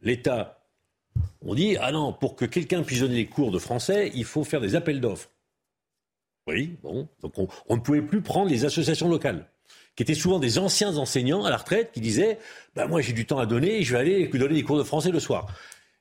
l'État 0.00 0.62
ont 1.42 1.54
dit 1.54 1.76
Ah 1.80 1.92
non, 1.92 2.12
pour 2.12 2.36
que 2.36 2.44
quelqu'un 2.44 2.82
puisse 2.82 3.00
donner 3.00 3.14
des 3.14 3.26
cours 3.26 3.50
de 3.50 3.58
français, 3.58 4.10
il 4.14 4.24
faut 4.24 4.44
faire 4.44 4.60
des 4.60 4.74
appels 4.74 5.00
d'offres. 5.00 5.30
Oui, 6.46 6.76
bon. 6.82 7.08
Donc 7.20 7.34
on 7.38 7.76
ne 7.76 7.80
pouvait 7.80 8.02
plus 8.02 8.22
prendre 8.22 8.50
les 8.50 8.64
associations 8.64 9.08
locales 9.08 9.46
qui 9.96 10.02
étaient 10.02 10.14
souvent 10.14 10.38
des 10.38 10.58
anciens 10.58 10.96
enseignants 10.98 11.44
à 11.44 11.50
la 11.50 11.56
retraite 11.56 11.90
qui 11.92 12.00
disaient 12.00 12.38
bah, 12.74 12.86
Moi, 12.86 13.00
j'ai 13.00 13.12
du 13.12 13.26
temps 13.26 13.38
à 13.38 13.46
donner, 13.46 13.82
je 13.82 13.92
vais 13.92 13.98
aller 13.98 14.28
donner 14.28 14.54
des 14.54 14.62
cours 14.62 14.78
de 14.78 14.84
français 14.84 15.10
le 15.10 15.20
soir. 15.20 15.46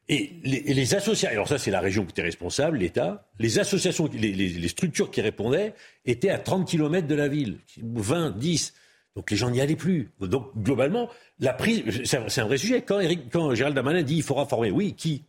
Et 0.07 0.33
les, 0.43 0.93
associations, 0.93 1.33
alors 1.33 1.47
ça 1.47 1.57
c'est 1.57 1.71
la 1.71 1.79
région 1.79 2.03
qui 2.03 2.11
était 2.11 2.21
responsable, 2.21 2.77
l'État, 2.77 3.27
les 3.39 3.57
associations, 3.57 4.07
les, 4.13 4.67
structures 4.67 5.09
qui 5.09 5.19
répondaient 5.19 5.73
étaient 6.05 6.29
à 6.29 6.37
30 6.37 6.67
km 6.67 7.07
de 7.07 7.15
la 7.15 7.27
ville, 7.27 7.57
20, 7.81 8.37
10. 8.37 8.75
Donc 9.15 9.31
les 9.31 9.37
gens 9.37 9.49
n'y 9.49 9.61
allaient 9.61 9.75
plus. 9.75 10.11
Donc 10.19 10.51
globalement, 10.55 11.09
la 11.39 11.53
prise, 11.53 11.83
c'est 12.05 12.41
un 12.41 12.45
vrai 12.45 12.57
sujet. 12.57 12.81
Quand, 12.81 13.55
Gérald 13.55 13.75
Damanin 13.75 14.03
dit 14.03 14.17
il 14.17 14.23
faudra 14.23 14.45
former, 14.45 14.71
oui, 14.71 14.93
qui 14.93 15.23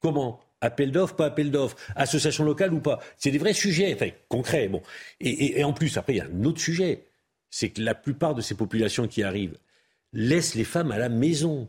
Comment? 0.00 0.40
Appel 0.62 0.92
d'offres, 0.92 1.16
pas 1.16 1.26
appel 1.26 1.50
d'offres, 1.50 1.76
association 1.96 2.44
locale 2.44 2.72
ou 2.72 2.80
pas? 2.80 3.00
C'est 3.16 3.30
des 3.30 3.38
vrais 3.38 3.54
sujets, 3.54 3.94
enfin, 3.94 4.08
concrets. 4.28 4.68
Bon. 4.68 4.82
et 5.20 5.62
en 5.64 5.72
plus, 5.72 5.96
après, 5.96 6.14
il 6.14 6.16
y 6.16 6.20
a 6.20 6.26
un 6.26 6.44
autre 6.44 6.60
sujet 6.60 7.06
c'est 7.50 7.70
que 7.70 7.82
la 7.82 7.94
plupart 7.94 8.34
de 8.34 8.40
ces 8.40 8.54
populations 8.54 9.08
qui 9.08 9.22
arrivent 9.22 9.58
laissent 10.12 10.54
les 10.54 10.64
femmes 10.64 10.92
à 10.92 10.98
la 10.98 11.08
maison. 11.08 11.68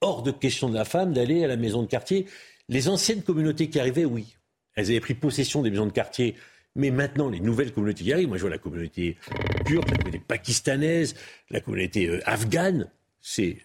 Hors 0.00 0.22
de 0.22 0.30
question 0.30 0.68
de 0.68 0.74
la 0.74 0.84
femme 0.84 1.12
d'aller 1.12 1.44
à 1.44 1.48
la 1.48 1.56
maison 1.56 1.82
de 1.82 1.88
quartier. 1.88 2.26
Les 2.68 2.88
anciennes 2.88 3.22
communautés 3.22 3.68
qui 3.68 3.80
arrivaient, 3.80 4.04
oui, 4.04 4.36
elles 4.74 4.86
avaient 4.86 5.00
pris 5.00 5.14
possession 5.14 5.62
des 5.62 5.70
maisons 5.70 5.86
de 5.86 5.92
quartier. 5.92 6.36
Mais 6.76 6.90
maintenant, 6.90 7.30
les 7.30 7.40
nouvelles 7.40 7.72
communautés 7.72 8.04
qui 8.04 8.12
arrivent, 8.12 8.28
moi 8.28 8.36
je 8.36 8.42
vois 8.42 8.50
la 8.50 8.58
communauté 8.58 9.16
kurde, 9.64 9.90
la 9.90 9.96
communauté 9.96 10.22
pakistanaise, 10.26 11.16
la 11.50 11.60
communauté 11.60 12.06
euh, 12.06 12.20
afghane, 12.26 12.90
c'est, 13.20 13.56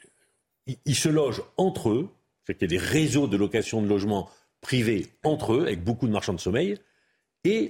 ils, 0.85 0.95
se 0.95 1.09
logent 1.09 1.43
entre 1.57 1.89
eux. 1.89 2.09
C'est 2.47 2.57
qu'il 2.57 2.71
y 2.71 2.75
a 2.75 2.79
des 2.79 2.83
réseaux 2.83 3.27
de 3.27 3.37
location 3.37 3.81
de 3.81 3.87
logements 3.87 4.29
privés 4.61 5.07
entre 5.23 5.53
eux, 5.53 5.63
avec 5.63 5.83
beaucoup 5.83 6.07
de 6.07 6.13
marchands 6.13 6.33
de 6.33 6.39
sommeil. 6.39 6.77
Et 7.43 7.69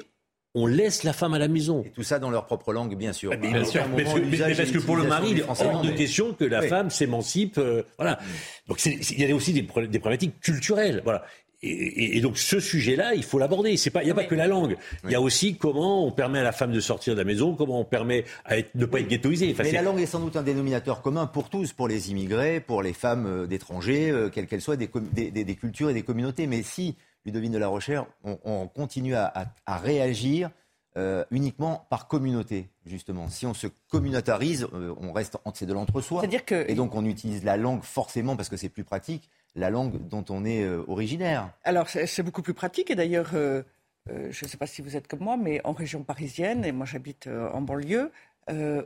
on 0.53 0.67
laisse 0.67 1.03
la 1.03 1.13
femme 1.13 1.33
à 1.33 1.39
la 1.39 1.47
maison. 1.47 1.83
Et 1.85 1.89
tout 1.89 2.03
ça 2.03 2.19
dans 2.19 2.29
leur 2.29 2.45
propre 2.45 2.71
langue, 2.71 2.95
bien 2.95 3.13
sûr. 3.13 3.31
Mais, 3.31 3.37
bien 3.37 3.63
sûr. 3.63 3.83
parce 3.83 4.71
que 4.71 4.79
pour 4.79 4.95
le 4.95 5.03
mari, 5.03 5.29
il 5.31 5.39
est 5.39 5.43
hors 5.43 5.81
de 5.81 5.91
question 5.91 6.33
que 6.33 6.45
la 6.45 6.61
femme 6.61 6.89
s'émancipe. 6.89 7.57
Euh, 7.57 7.83
voilà. 7.97 8.19
Donc 8.67 8.85
il 8.85 9.19
y 9.19 9.31
a 9.31 9.35
aussi 9.35 9.53
des, 9.53 9.63
problématiques 9.63 10.39
culturelles. 10.39 11.01
Voilà. 11.03 11.25
Et, 11.63 12.19
donc 12.21 12.37
ce 12.39 12.59
sujet-là, 12.59 13.13
il 13.13 13.23
faut 13.23 13.37
l'aborder. 13.37 13.77
C'est 13.77 13.91
pas, 13.91 14.01
il 14.01 14.05
n'y 14.05 14.11
a 14.11 14.15
pas 14.15 14.23
que 14.23 14.35
la 14.35 14.47
langue. 14.47 14.77
Il 15.03 15.11
y 15.11 15.15
a 15.15 15.21
aussi 15.21 15.55
comment 15.55 16.05
on 16.05 16.11
permet 16.11 16.39
à 16.39 16.43
la 16.43 16.51
femme 16.51 16.71
de 16.71 16.79
sortir 16.79 17.13
de 17.13 17.19
la 17.19 17.25
maison, 17.25 17.55
comment 17.55 17.79
on 17.79 17.85
permet 17.85 18.25
à 18.45 18.57
être, 18.57 18.73
ne 18.73 18.85
pas 18.85 18.99
être 18.99 19.07
ghettoisée. 19.07 19.55
Mais 19.59 19.71
la 19.71 19.83
langue 19.83 19.99
est 19.99 20.07
sans 20.07 20.19
doute 20.19 20.35
un 20.35 20.43
dénominateur 20.43 21.01
commun 21.01 21.27
pour 21.27 21.49
tous, 21.49 21.71
pour 21.71 21.87
les 21.87 22.09
immigrés, 22.09 22.61
pour 22.61 22.81
les 22.81 22.93
femmes 22.93 23.25
euh, 23.27 23.47
d'étrangers, 23.47 24.09
euh, 24.09 24.29
quelles 24.29 24.47
qu'elles 24.47 24.61
soient, 24.61 24.75
des, 24.75 24.89
des, 24.89 25.55
cultures 25.55 25.91
et 25.91 25.93
des 25.93 26.01
communautés. 26.01 26.47
Mais 26.47 26.63
si 26.63 26.95
Ludovine 27.25 27.51
de 27.51 27.57
la 27.57 27.67
Rochère, 27.67 28.05
on, 28.23 28.67
continue 28.67 29.15
à, 29.15 29.51
réagir 29.67 30.49
euh, 30.97 31.23
uniquement 31.31 31.85
par 31.89 32.07
communauté, 32.07 32.69
justement. 32.85 33.29
Si 33.29 33.45
on 33.45 33.53
se 33.53 33.67
communautarise, 33.89 34.67
euh, 34.73 34.93
on 34.99 35.13
reste, 35.13 35.37
c'est 35.53 35.65
de 35.65 35.73
l'entre-soi. 35.73 36.23
Et 36.67 36.75
donc 36.75 36.95
on 36.95 37.05
utilise 37.05 37.43
la 37.43 37.57
langue 37.57 37.83
forcément, 37.83 38.35
parce 38.35 38.49
que 38.49 38.57
c'est 38.57 38.69
plus 38.69 38.83
pratique, 38.83 39.29
la 39.55 39.69
langue 39.69 40.07
dont 40.07 40.25
on 40.29 40.45
est 40.45 40.63
euh, 40.63 40.83
originaire. 40.87 41.49
Alors 41.63 41.89
c'est 41.89 42.23
beaucoup 42.23 42.41
plus 42.41 42.53
pratique, 42.53 42.89
et 42.91 42.95
d'ailleurs, 42.95 43.31
je 43.33 43.65
ne 44.07 44.31
sais 44.31 44.57
pas 44.57 44.67
si 44.67 44.81
vous 44.81 44.95
êtes 44.95 45.07
comme 45.07 45.19
moi, 45.19 45.37
mais 45.37 45.61
en 45.63 45.73
région 45.73 46.03
parisienne, 46.03 46.65
et 46.65 46.71
moi 46.71 46.85
j'habite 46.85 47.27
en 47.27 47.61
banlieue, 47.61 48.11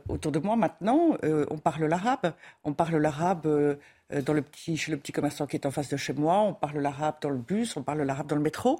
autour 0.08 0.32
de 0.32 0.38
moi 0.38 0.56
maintenant, 0.56 1.16
on 1.22 1.58
parle 1.58 1.84
l'arabe. 1.86 2.32
On 2.64 2.72
parle 2.72 2.96
l'arabe 2.96 3.78
euh, 4.12 4.22
dans 4.22 4.34
petit, 4.34 4.76
chez 4.76 4.92
le 4.92 4.98
petit 4.98 5.12
commerçant 5.12 5.46
qui 5.46 5.56
est 5.56 5.66
en 5.66 5.70
face 5.70 5.88
de 5.88 5.96
chez 5.96 6.12
moi, 6.12 6.38
on 6.40 6.54
parle 6.54 6.78
l'arabe 6.78 7.16
dans 7.20 7.30
le 7.30 7.38
bus, 7.38 7.76
on 7.76 7.82
parle 7.82 8.02
l'arabe 8.02 8.28
dans 8.28 8.36
le 8.36 8.42
métro. 8.42 8.78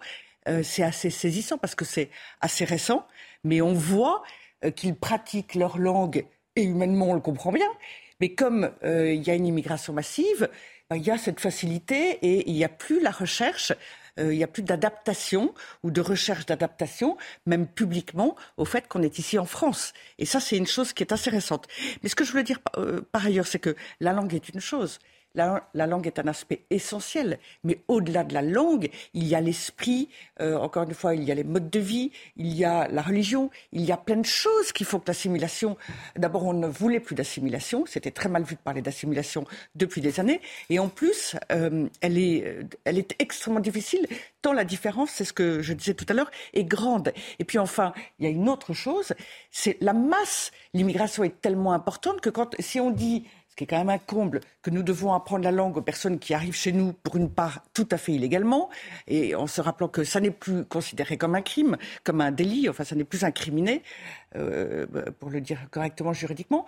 Euh, 0.48 0.62
c'est 0.62 0.84
assez 0.84 1.10
saisissant 1.10 1.58
parce 1.58 1.74
que 1.74 1.84
c'est 1.84 2.10
assez 2.40 2.64
récent, 2.64 3.06
mais 3.42 3.60
on 3.60 3.72
voit 3.72 4.22
euh, 4.64 4.70
qu'ils 4.70 4.94
pratiquent 4.94 5.56
leur 5.56 5.78
langue 5.78 6.24
et 6.54 6.62
humainement 6.62 7.10
on 7.10 7.14
le 7.14 7.20
comprend 7.20 7.52
bien. 7.52 7.68
Mais 8.20 8.30
comme 8.30 8.70
il 8.82 9.22
y 9.22 9.30
a 9.30 9.34
une 9.34 9.46
immigration 9.46 9.92
massive, 9.92 10.48
il 10.94 11.02
y 11.02 11.10
a 11.10 11.18
cette 11.18 11.40
facilité 11.40 12.18
et 12.22 12.48
il 12.48 12.54
n'y 12.54 12.64
a 12.64 12.68
plus 12.68 13.00
la 13.00 13.10
recherche 13.10 13.72
il 14.18 14.28
n'y 14.28 14.44
a 14.44 14.46
plus 14.46 14.62
d'adaptation 14.62 15.52
ou 15.82 15.90
de 15.90 16.00
recherche 16.00 16.46
d'adaptation, 16.46 17.18
même 17.44 17.66
publiquement, 17.66 18.34
au 18.56 18.64
fait 18.64 18.88
qu'on 18.88 19.02
est 19.02 19.18
ici 19.18 19.38
en 19.38 19.44
France. 19.44 19.92
Et 20.18 20.24
ça, 20.24 20.40
c'est 20.40 20.56
une 20.56 20.66
chose 20.66 20.94
qui 20.94 21.02
est 21.02 21.12
assez 21.12 21.28
récente. 21.28 21.68
Mais 22.02 22.08
ce 22.08 22.14
que 22.14 22.24
je 22.24 22.30
voulais 22.30 22.42
dire 22.42 22.60
par 23.12 23.26
ailleurs, 23.26 23.46
c'est 23.46 23.58
que 23.58 23.76
la 24.00 24.14
langue 24.14 24.32
est 24.34 24.48
une 24.48 24.60
chose, 24.60 25.00
la, 25.36 25.86
langue 25.86 26.06
est 26.06 26.18
un 26.18 26.26
aspect 26.26 26.64
essentiel, 26.70 27.38
mais 27.62 27.80
au-delà 27.88 28.24
de 28.24 28.34
la 28.34 28.42
langue, 28.42 28.90
il 29.14 29.26
y 29.26 29.34
a 29.34 29.40
l'esprit, 29.40 30.08
euh, 30.40 30.56
encore 30.56 30.84
une 30.84 30.94
fois, 30.94 31.14
il 31.14 31.22
y 31.24 31.30
a 31.30 31.34
les 31.34 31.44
modes 31.44 31.70
de 31.70 31.78
vie, 31.78 32.10
il 32.36 32.54
y 32.54 32.64
a 32.64 32.88
la 32.88 33.02
religion, 33.02 33.50
il 33.72 33.84
y 33.84 33.92
a 33.92 33.96
plein 33.96 34.16
de 34.16 34.26
choses 34.26 34.72
qui 34.72 34.84
font 34.84 34.98
que 34.98 35.08
l'assimilation, 35.08 35.76
d'abord 36.16 36.46
on 36.46 36.54
ne 36.54 36.66
voulait 36.66 37.00
plus 37.00 37.14
d'assimilation, 37.14 37.84
c'était 37.86 38.10
très 38.10 38.28
mal 38.28 38.42
vu 38.42 38.54
de 38.54 38.60
parler 38.60 38.82
d'assimilation 38.82 39.44
depuis 39.74 40.00
des 40.00 40.20
années, 40.20 40.40
et 40.70 40.78
en 40.78 40.88
plus, 40.88 41.36
euh, 41.52 41.88
elle, 42.00 42.18
est, 42.18 42.66
elle 42.84 42.98
est 42.98 43.14
extrêmement 43.18 43.60
difficile, 43.60 44.06
tant 44.42 44.52
la 44.52 44.64
différence, 44.64 45.10
c'est 45.10 45.24
ce 45.24 45.32
que 45.32 45.60
je 45.60 45.72
disais 45.74 45.94
tout 45.94 46.06
à 46.08 46.14
l'heure, 46.14 46.30
est 46.54 46.64
grande. 46.64 47.12
Et 47.38 47.44
puis 47.44 47.58
enfin, 47.58 47.92
il 48.18 48.24
y 48.24 48.28
a 48.28 48.30
une 48.30 48.48
autre 48.48 48.72
chose, 48.72 49.12
c'est 49.50 49.76
la 49.80 49.92
masse. 49.92 50.50
L'immigration 50.72 51.24
est 51.24 51.40
tellement 51.40 51.72
importante 51.72 52.20
que 52.20 52.30
quand, 52.30 52.54
si 52.60 52.80
on 52.80 52.90
dit 52.90 53.26
ce 53.56 53.64
qui 53.64 53.64
est 53.64 53.68
quand 53.68 53.78
même 53.78 53.88
un 53.88 53.96
comble, 53.96 54.40
que 54.60 54.68
nous 54.68 54.82
devons 54.82 55.14
apprendre 55.14 55.42
la 55.42 55.50
langue 55.50 55.78
aux 55.78 55.82
personnes 55.82 56.18
qui 56.18 56.34
arrivent 56.34 56.54
chez 56.54 56.72
nous, 56.72 56.92
pour 56.92 57.16
une 57.16 57.30
part 57.30 57.62
tout 57.72 57.88
à 57.90 57.96
fait 57.96 58.12
illégalement, 58.12 58.68
et 59.06 59.34
en 59.34 59.46
se 59.46 59.62
rappelant 59.62 59.88
que 59.88 60.04
ça 60.04 60.20
n'est 60.20 60.30
plus 60.30 60.66
considéré 60.66 61.16
comme 61.16 61.34
un 61.34 61.40
crime, 61.40 61.78
comme 62.04 62.20
un 62.20 62.32
délit, 62.32 62.68
enfin 62.68 62.84
ça 62.84 62.94
n'est 62.94 63.04
plus 63.04 63.24
incriminé, 63.24 63.82
euh, 64.34 64.84
pour 65.18 65.30
le 65.30 65.40
dire 65.40 65.58
correctement 65.70 66.12
juridiquement. 66.12 66.66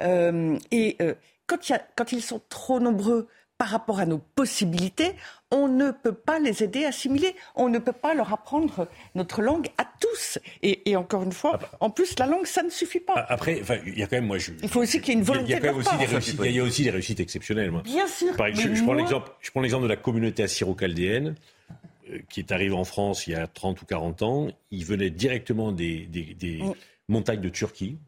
Euh, 0.00 0.56
et 0.70 0.96
euh, 1.02 1.14
quand, 1.48 2.12
ils 2.12 2.22
sont 2.22 2.40
trop 2.48 2.78
nombreux 2.78 3.26
par 3.58 3.68
rapport 3.68 3.98
à 3.98 4.06
nos 4.06 4.18
possibilités, 4.18 5.12
on 5.50 5.66
ne 5.66 5.90
peut 5.90 6.14
pas 6.14 6.38
les 6.38 6.62
aider 6.62 6.84
à 6.84 6.88
assimiler. 6.88 7.34
On 7.56 7.68
ne 7.68 7.80
peut 7.80 7.92
pas 7.92 8.14
leur 8.14 8.32
apprendre 8.32 8.86
notre 9.16 9.42
langue 9.42 9.66
à 9.78 9.84
tous. 10.00 10.38
Et, 10.62 10.96
encore 10.96 11.24
une 11.24 11.32
fois, 11.32 11.52
ah 11.54 11.58
bah. 11.58 11.70
en 11.80 11.90
plus, 11.90 12.16
la 12.20 12.26
langue, 12.26 12.46
ça 12.46 12.62
ne 12.62 12.70
suffit 12.70 13.00
pas. 13.00 13.26
Après, 13.28 13.60
il 13.84 13.98
y 13.98 14.02
a 14.02 14.06
quand 14.06 14.16
même, 14.16 14.26
moi, 14.26 14.38
je, 14.38 14.52
il 14.62 14.68
faut 14.68 14.80
aussi 14.80 15.00
qu'il 15.00 15.08
y 15.08 15.16
ait 15.16 15.18
une 15.18 15.24
volonté. 15.24 15.46
Il 15.48 15.50
y 15.50 15.54
a, 15.54 15.60
quand 15.60 15.66
même 15.66 15.76
aussi 15.76 15.96
des 15.96 16.06
réussites. 16.06 16.40
Il 16.44 16.52
y 16.52 16.60
a 16.60 16.62
aussi 16.62 16.84
des 16.84 16.90
réussites 16.90 17.20
exceptionnelles. 17.20 17.72
Moi. 17.72 17.82
Bien 17.82 18.06
sûr. 18.06 18.32
je, 18.32 18.84
prends 18.84 18.94
l'exemple. 18.94 19.30
Je 19.40 19.50
prends 19.50 19.60
l'exemple 19.60 19.82
de 19.84 19.88
la 19.88 19.96
communauté 19.96 20.44
assyro-chaldéenne 20.44 21.34
euh, 22.10 22.18
qui 22.30 22.38
est 22.38 22.52
arrivée 22.52 22.76
en 22.76 22.84
France 22.84 23.26
il 23.26 23.32
y 23.32 23.36
a 23.36 23.48
30 23.48 23.82
ou 23.82 23.86
40 23.86 24.22
ans. 24.22 24.48
Ils 24.70 24.84
venaient 24.84 25.10
directement 25.10 25.72
des, 25.72 26.06
des 26.06 26.58
mm. 26.62 26.74
montagnes 27.08 27.40
de 27.40 27.48
Turquie 27.48 27.98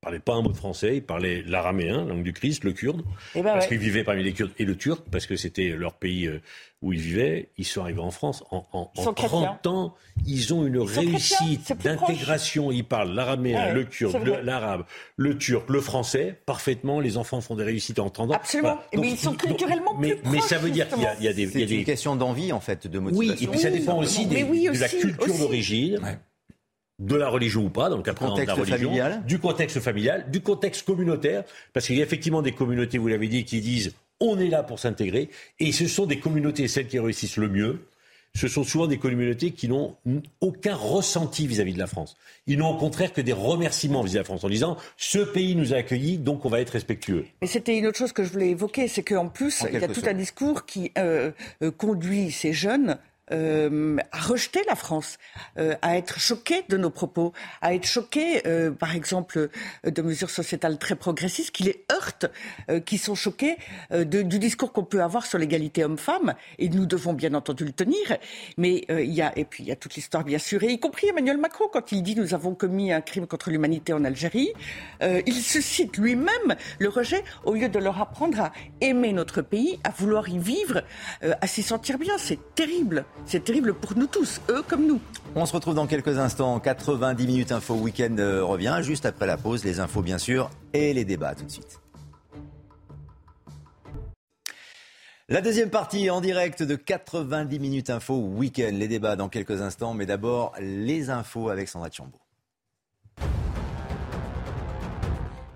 parlait 0.00 0.18
pas 0.18 0.34
un 0.34 0.42
mot 0.42 0.50
de 0.50 0.56
français, 0.56 0.96
il 0.96 1.02
parlait 1.02 1.42
l'araméen, 1.46 2.06
langue 2.06 2.22
du 2.22 2.32
Christ, 2.32 2.64
le 2.64 2.72
kurde, 2.72 3.02
eh 3.34 3.42
ben 3.42 3.52
parce 3.52 3.66
qu'ils 3.66 3.78
vivaient 3.78 4.04
parmi 4.04 4.22
les 4.22 4.32
Kurdes, 4.32 4.52
et 4.58 4.64
le 4.64 4.76
turc, 4.76 5.04
parce 5.10 5.26
que 5.26 5.36
c'était 5.36 5.68
leur 5.68 5.94
pays 5.94 6.26
euh, 6.26 6.40
où 6.80 6.94
ils 6.94 7.00
vivaient. 7.00 7.50
Ils 7.58 7.66
sont 7.66 7.82
arrivés 7.82 8.00
en 8.00 8.10
France. 8.10 8.42
En, 8.50 8.66
en, 8.72 8.90
en 8.96 9.12
30 9.12 9.66
ans, 9.66 9.94
ils 10.26 10.54
ont 10.54 10.66
une 10.66 10.78
réussite 10.78 11.74
d'intégration. 11.82 12.72
Ils 12.72 12.84
parlent 12.84 13.12
l'araméen, 13.12 13.74
le 13.74 13.84
kurde, 13.84 14.40
l'arabe, 14.42 14.84
le 15.16 15.36
turc, 15.36 15.68
le 15.68 15.82
français, 15.82 16.40
parfaitement. 16.46 17.00
Les 17.00 17.18
enfants 17.18 17.42
font 17.42 17.54
des 17.54 17.64
réussites 17.64 17.98
en 17.98 18.08
30 18.08 18.30
ans. 18.30 18.34
Absolument. 18.34 18.78
mais 18.96 19.10
ils 19.10 19.18
sont 19.18 19.34
culturellement 19.34 19.94
plus 19.96 20.16
proches, 20.16 20.32
Mais 20.32 20.40
ça 20.40 20.56
veut 20.56 20.70
dire 20.70 20.88
qu'il 20.88 21.02
y, 21.02 21.28
a 21.28 21.32
des... 21.34 21.46
C'est 21.48 21.62
une 21.64 21.84
question 21.84 22.16
d'envie, 22.16 22.52
en 22.52 22.60
fait, 22.60 22.86
de 22.86 22.98
motivation. 22.98 23.34
Oui, 23.34 23.44
et 23.44 23.46
puis 23.46 23.58
ça 23.58 23.70
dépend 23.70 23.98
aussi, 23.98 24.26
des, 24.26 24.44
de 24.44 24.80
la 24.80 24.88
culture 24.88 25.36
d'origine 25.36 26.00
de 27.00 27.16
la 27.16 27.28
religion 27.28 27.64
ou 27.64 27.70
pas, 27.70 27.88
dans 27.88 27.96
le 27.96 28.02
cas 28.02 28.12
de 28.12 28.46
la 28.46 28.54
religion, 28.54 28.90
familial. 28.90 29.24
du 29.26 29.38
contexte 29.38 29.80
familial, 29.80 30.30
du 30.30 30.42
contexte 30.42 30.84
communautaire, 30.84 31.44
parce 31.72 31.86
qu'il 31.86 31.96
y 31.96 32.00
a 32.00 32.04
effectivement 32.04 32.42
des 32.42 32.52
communautés, 32.52 32.98
vous 32.98 33.08
l'avez 33.08 33.28
dit, 33.28 33.44
qui 33.44 33.60
disent 33.60 33.94
on 34.20 34.38
est 34.38 34.48
là 34.48 34.62
pour 34.62 34.78
s'intégrer, 34.78 35.30
et 35.58 35.72
ce 35.72 35.88
sont 35.88 36.04
des 36.04 36.20
communautés, 36.20 36.68
celles 36.68 36.88
qui 36.88 36.98
réussissent 36.98 37.38
le 37.38 37.48
mieux, 37.48 37.80
ce 38.34 38.48
sont 38.48 38.62
souvent 38.62 38.86
des 38.86 38.98
communautés 38.98 39.50
qui 39.50 39.66
n'ont 39.66 39.96
aucun 40.40 40.74
ressenti 40.74 41.46
vis-à-vis 41.46 41.74
de 41.74 41.78
la 41.78 41.86
France. 41.86 42.16
Ils 42.46 42.58
n'ont 42.58 42.68
au 42.68 42.76
contraire 42.76 43.12
que 43.12 43.20
des 43.20 43.32
remerciements 43.32 44.02
vis-à-vis 44.02 44.14
de 44.14 44.18
la 44.18 44.24
France 44.24 44.44
en 44.44 44.48
disant 44.48 44.76
ce 44.96 45.18
pays 45.18 45.56
nous 45.56 45.72
a 45.72 45.78
accueillis, 45.78 46.18
donc 46.18 46.44
on 46.44 46.48
va 46.48 46.60
être 46.60 46.70
respectueux. 46.70 47.24
Mais 47.40 47.48
c'était 47.48 47.76
une 47.76 47.86
autre 47.86 47.98
chose 47.98 48.12
que 48.12 48.22
je 48.22 48.30
voulais 48.30 48.50
évoquer, 48.50 48.88
c'est 48.88 49.02
qu'en 49.02 49.28
plus, 49.28 49.64
il 49.72 49.78
y 49.78 49.84
a 49.84 49.88
tout 49.88 50.02
un 50.06 50.14
discours 50.14 50.64
qui 50.64 50.92
euh, 50.96 51.32
euh, 51.62 51.70
conduit 51.70 52.30
ces 52.30 52.52
jeunes 52.52 52.98
euh, 53.32 53.96
à 54.12 54.20
rejeter 54.20 54.60
la 54.66 54.74
France, 54.74 55.18
euh, 55.58 55.74
à 55.82 55.96
être 55.96 56.18
choqué 56.18 56.64
de 56.68 56.76
nos 56.76 56.90
propos, 56.90 57.32
à 57.60 57.74
être 57.74 57.86
choqué, 57.86 58.46
euh, 58.46 58.70
par 58.70 58.94
exemple, 58.94 59.48
de 59.84 60.02
mesures 60.02 60.30
sociétales 60.30 60.78
très 60.78 60.96
progressistes 60.96 61.50
qui 61.50 61.62
les 61.64 61.84
heurtent, 61.92 62.26
qui 62.84 62.98
sont 62.98 63.14
choqués 63.14 63.56
du 63.92 64.38
discours 64.38 64.72
qu'on 64.72 64.84
peut 64.84 65.02
avoir 65.02 65.26
sur 65.26 65.38
l'égalité 65.38 65.84
homme-femme. 65.84 66.34
Et 66.58 66.68
nous 66.68 66.86
devons 66.86 67.12
bien 67.12 67.34
entendu 67.34 67.64
le 67.64 67.72
tenir. 67.72 68.16
Mais 68.56 68.84
il 68.88 69.12
y 69.12 69.22
a 69.22 69.36
et 69.36 69.44
puis 69.44 69.64
il 69.64 69.68
y 69.68 69.72
a 69.72 69.76
toute 69.76 69.94
l'histoire 69.94 70.24
bien 70.24 70.38
sûr, 70.38 70.62
et 70.62 70.68
y 70.68 70.80
compris 70.80 71.08
Emmanuel 71.08 71.38
Macron 71.38 71.66
quand 71.72 71.92
il 71.92 72.02
dit 72.02 72.16
nous 72.16 72.34
avons 72.34 72.54
commis 72.54 72.92
un 72.92 73.00
crime 73.00 73.26
contre 73.26 73.50
l'humanité 73.50 73.92
en 73.92 74.04
Algérie, 74.04 74.52
il 75.02 75.34
suscite 75.34 75.96
lui-même 75.96 76.56
le 76.78 76.88
rejet 76.88 77.24
au 77.44 77.54
lieu 77.54 77.68
de 77.68 77.78
leur 77.78 78.00
apprendre 78.00 78.40
à 78.40 78.52
aimer 78.80 79.12
notre 79.12 79.42
pays, 79.42 79.78
à 79.84 79.90
vouloir 79.90 80.28
y 80.28 80.38
vivre, 80.38 80.82
à 81.22 81.46
s'y 81.46 81.62
sentir 81.62 81.98
bien. 81.98 82.16
C'est 82.18 82.54
terrible. 82.54 83.04
C'est 83.26 83.44
terrible 83.44 83.74
pour 83.74 83.96
nous 83.96 84.06
tous, 84.06 84.40
eux 84.48 84.62
comme 84.66 84.86
nous. 84.86 85.00
On 85.34 85.46
se 85.46 85.52
retrouve 85.52 85.74
dans 85.74 85.86
quelques 85.86 86.18
instants. 86.18 86.58
90 86.58 87.26
minutes 87.26 87.52
info 87.52 87.74
week-end 87.74 88.16
euh, 88.18 88.44
revient 88.44 88.78
juste 88.82 89.06
après 89.06 89.26
la 89.26 89.36
pause. 89.36 89.64
Les 89.64 89.78
infos, 89.78 90.02
bien 90.02 90.18
sûr, 90.18 90.50
et 90.72 90.92
les 90.92 91.04
débats 91.04 91.34
tout 91.34 91.44
de 91.44 91.50
suite. 91.50 91.80
La 95.28 95.40
deuxième 95.40 95.70
partie 95.70 96.10
en 96.10 96.20
direct 96.20 96.64
de 96.64 96.74
90 96.74 97.60
minutes 97.60 97.90
info 97.90 98.14
week-end. 98.16 98.72
Les 98.72 98.88
débats 98.88 99.14
dans 99.14 99.28
quelques 99.28 99.62
instants, 99.62 99.94
mais 99.94 100.06
d'abord 100.06 100.52
les 100.58 101.10
infos 101.10 101.50
avec 101.50 101.68
Sandra 101.68 101.88
Chambaud. 101.90 102.18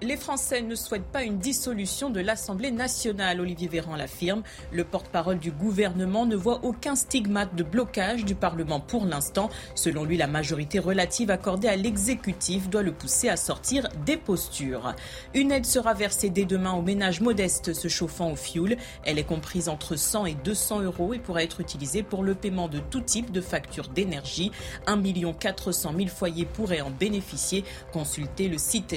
Les 0.05 0.19
Français 0.19 0.61
ne 0.61 0.75
souhaitent 0.75 1.11
pas 1.11 1.23
une 1.23 1.38
dissolution 1.38 2.11
de 2.11 2.21
l'Assemblée 2.21 2.71
nationale, 2.71 3.40
Olivier 3.40 3.69
Véran 3.69 3.97
l'affirme. 3.97 4.43
Le 4.71 4.85
porte-parole 4.85 5.38
du 5.38 5.51
gouvernement 5.51 6.27
ne 6.27 6.37
voit 6.37 6.61
aucun 6.62 6.95
stigmate 6.95 7.55
de 7.55 7.62
blocage 7.62 8.27
du 8.27 8.35
Parlement 8.35 8.81
pour 8.81 9.07
l'instant. 9.07 9.49
Selon 9.75 10.05
lui, 10.05 10.19
la 10.19 10.27
majorité 10.27 10.79
relative 10.79 11.31
accordée 11.31 11.69
à 11.69 11.77
l'exécutif 11.77 12.69
doit 12.69 12.83
le 12.83 12.93
pousser 12.93 13.31
à 13.31 13.38
sortir 13.38 13.88
des 14.05 14.19
postures. 14.19 14.95
Une 15.33 15.51
aide 15.51 15.64
sera 15.64 15.95
versée 15.95 16.29
dès 16.29 16.45
demain 16.45 16.75
aux 16.75 16.83
ménages 16.83 17.23
modestes 17.23 17.73
se 17.73 17.88
chauffant 17.88 18.31
au 18.31 18.37
fioul. 18.37 18.77
Elle 19.07 19.19
est 19.19 19.25
comprise 19.25 19.71
entre 19.71 19.97
100 19.97 20.27
et 20.27 20.35
200 20.35 20.83
euros 20.83 21.14
et 21.14 21.19
pourra 21.19 21.43
être 21.43 21.62
utilisée 21.62 22.03
pour 22.03 22.25
le 22.25 22.35
paiement 22.35 22.69
de 22.69 22.79
tout 22.79 23.01
type 23.01 23.33
de 23.33 23.40
factures 23.40 23.88
d'énergie. 23.88 24.53
1 24.87 25.03
400 25.33 25.95
000 25.97 26.09
foyers 26.09 26.45
pourraient 26.45 26.83
en 26.83 26.90
bénéficier. 26.90 27.64
Consultez 27.90 28.49
le 28.49 28.59
site 28.59 28.93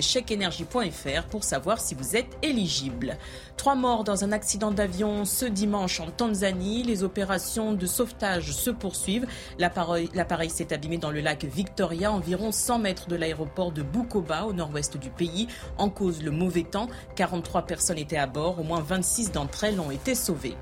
pour 1.30 1.44
savoir 1.44 1.80
si 1.80 1.96
vous 1.96 2.16
êtes 2.16 2.38
éligible. 2.42 3.18
Trois 3.56 3.76
morts 3.76 4.04
dans 4.04 4.24
un 4.24 4.32
accident 4.32 4.72
d'avion 4.72 5.26
ce 5.26 5.46
dimanche 5.46 6.00
en 6.00 6.12
Tanzanie. 6.12 6.84
Les 6.84 7.04
opérations 7.04 7.74
de 7.74 7.86
sauvetage 7.86 8.52
se 8.52 8.70
poursuivent. 8.70 9.28
L'appareil 9.58 10.50
s'est 10.50 10.74
abîmé 10.74 10.98
dans 10.98 11.12
le 11.12 11.22
lac 11.22 11.46
Victoria, 11.46 12.12
environ 12.12 12.52
100 12.52 12.80
mètres 12.80 13.08
de 13.08 13.16
l'aéroport 13.16 13.72
de 13.72 13.82
Bukoba, 13.82 14.46
au 14.46 14.54
nord-ouest 14.54 14.98
du 14.98 15.10
pays. 15.10 15.48
En 15.78 15.90
cause 15.90 16.24
le 16.24 16.32
mauvais 16.32 16.64
temps. 16.64 16.88
43 17.16 17.64
personnes 17.64 17.98
étaient 17.98 18.18
à 18.18 18.28
bord. 18.28 18.60
Au 18.60 18.64
moins 18.64 18.82
26 18.82 19.32
d'entre 19.32 19.64
elles 19.64 19.80
ont 19.80 19.92
été 19.92 20.16
sauvées. 20.16 20.56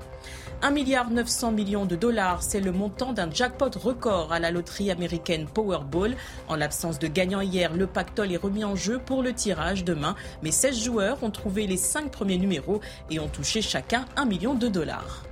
1 0.62 0.70
milliard 0.70 1.10
900 1.10 1.52
millions 1.52 1.84
de 1.84 1.96
dollars, 1.96 2.42
c'est 2.42 2.60
le 2.60 2.72
montant 2.72 3.12
d'un 3.12 3.30
jackpot 3.30 3.70
record 3.78 4.32
à 4.32 4.38
la 4.38 4.50
loterie 4.50 4.90
américaine 4.90 5.46
Powerball. 5.46 6.16
En 6.48 6.56
l'absence 6.56 6.98
de 6.98 7.08
gagnant 7.08 7.42
hier, 7.42 7.74
le 7.74 7.86
pactole 7.86 8.32
est 8.32 8.38
remis 8.38 8.64
en 8.64 8.74
jeu 8.74 8.98
pour 8.98 9.22
le 9.22 9.34
tirage 9.34 9.84
demain, 9.84 10.16
mais 10.42 10.50
16 10.50 10.82
joueurs 10.82 11.22
ont 11.22 11.30
trouvé 11.30 11.66
les 11.66 11.76
5 11.76 12.10
premiers 12.10 12.38
numéros 12.38 12.80
et 13.10 13.20
ont 13.20 13.28
touché 13.28 13.60
chacun 13.60 14.06
1 14.16 14.24
million 14.24 14.54
de 14.54 14.68
dollars. 14.68 15.24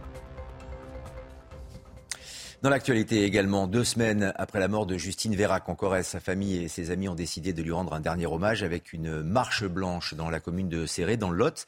Dans 2.65 2.71
l'actualité 2.71 3.25
également, 3.25 3.67
deux 3.67 3.85
semaines 3.85 4.33
après 4.37 4.59
la 4.59 4.69
mort 4.69 4.87
de 4.87 4.97
Justine 4.97 5.37
Vérac 5.37 5.69
en 5.69 5.75
Corrèze, 5.75 6.07
sa 6.07 6.19
famille 6.19 6.65
et 6.65 6.69
ses 6.69 6.91
amis 6.91 7.11
ont 7.11 7.15
décidé 7.15 7.53
de 7.53 7.63
lui 7.63 7.73
rendre 7.73 7.93
un 7.93 8.01
dernier 8.01 8.25
hommage 8.25 8.63
avec 8.63 8.95
une 8.95 9.21
marche 9.21 9.67
blanche 9.67 10.15
dans 10.15 10.31
la 10.31 10.41
commune 10.41 10.71
de 10.71 10.87
Serré, 10.87 11.19
dans 11.19 11.29
le 11.29 11.37
Lot. 11.37 11.67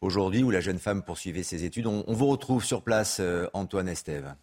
Aujourd'hui, 0.00 0.42
où 0.42 0.50
la 0.50 0.62
jeune 0.62 0.78
femme 0.78 1.02
poursuivait 1.02 1.42
ses 1.42 1.64
études, 1.64 1.86
on, 1.86 2.02
vous 2.08 2.28
retrouve 2.28 2.64
sur 2.64 2.80
place, 2.80 3.18
euh, 3.20 3.46
Antoine 3.52 3.90
Estève. 3.90 4.36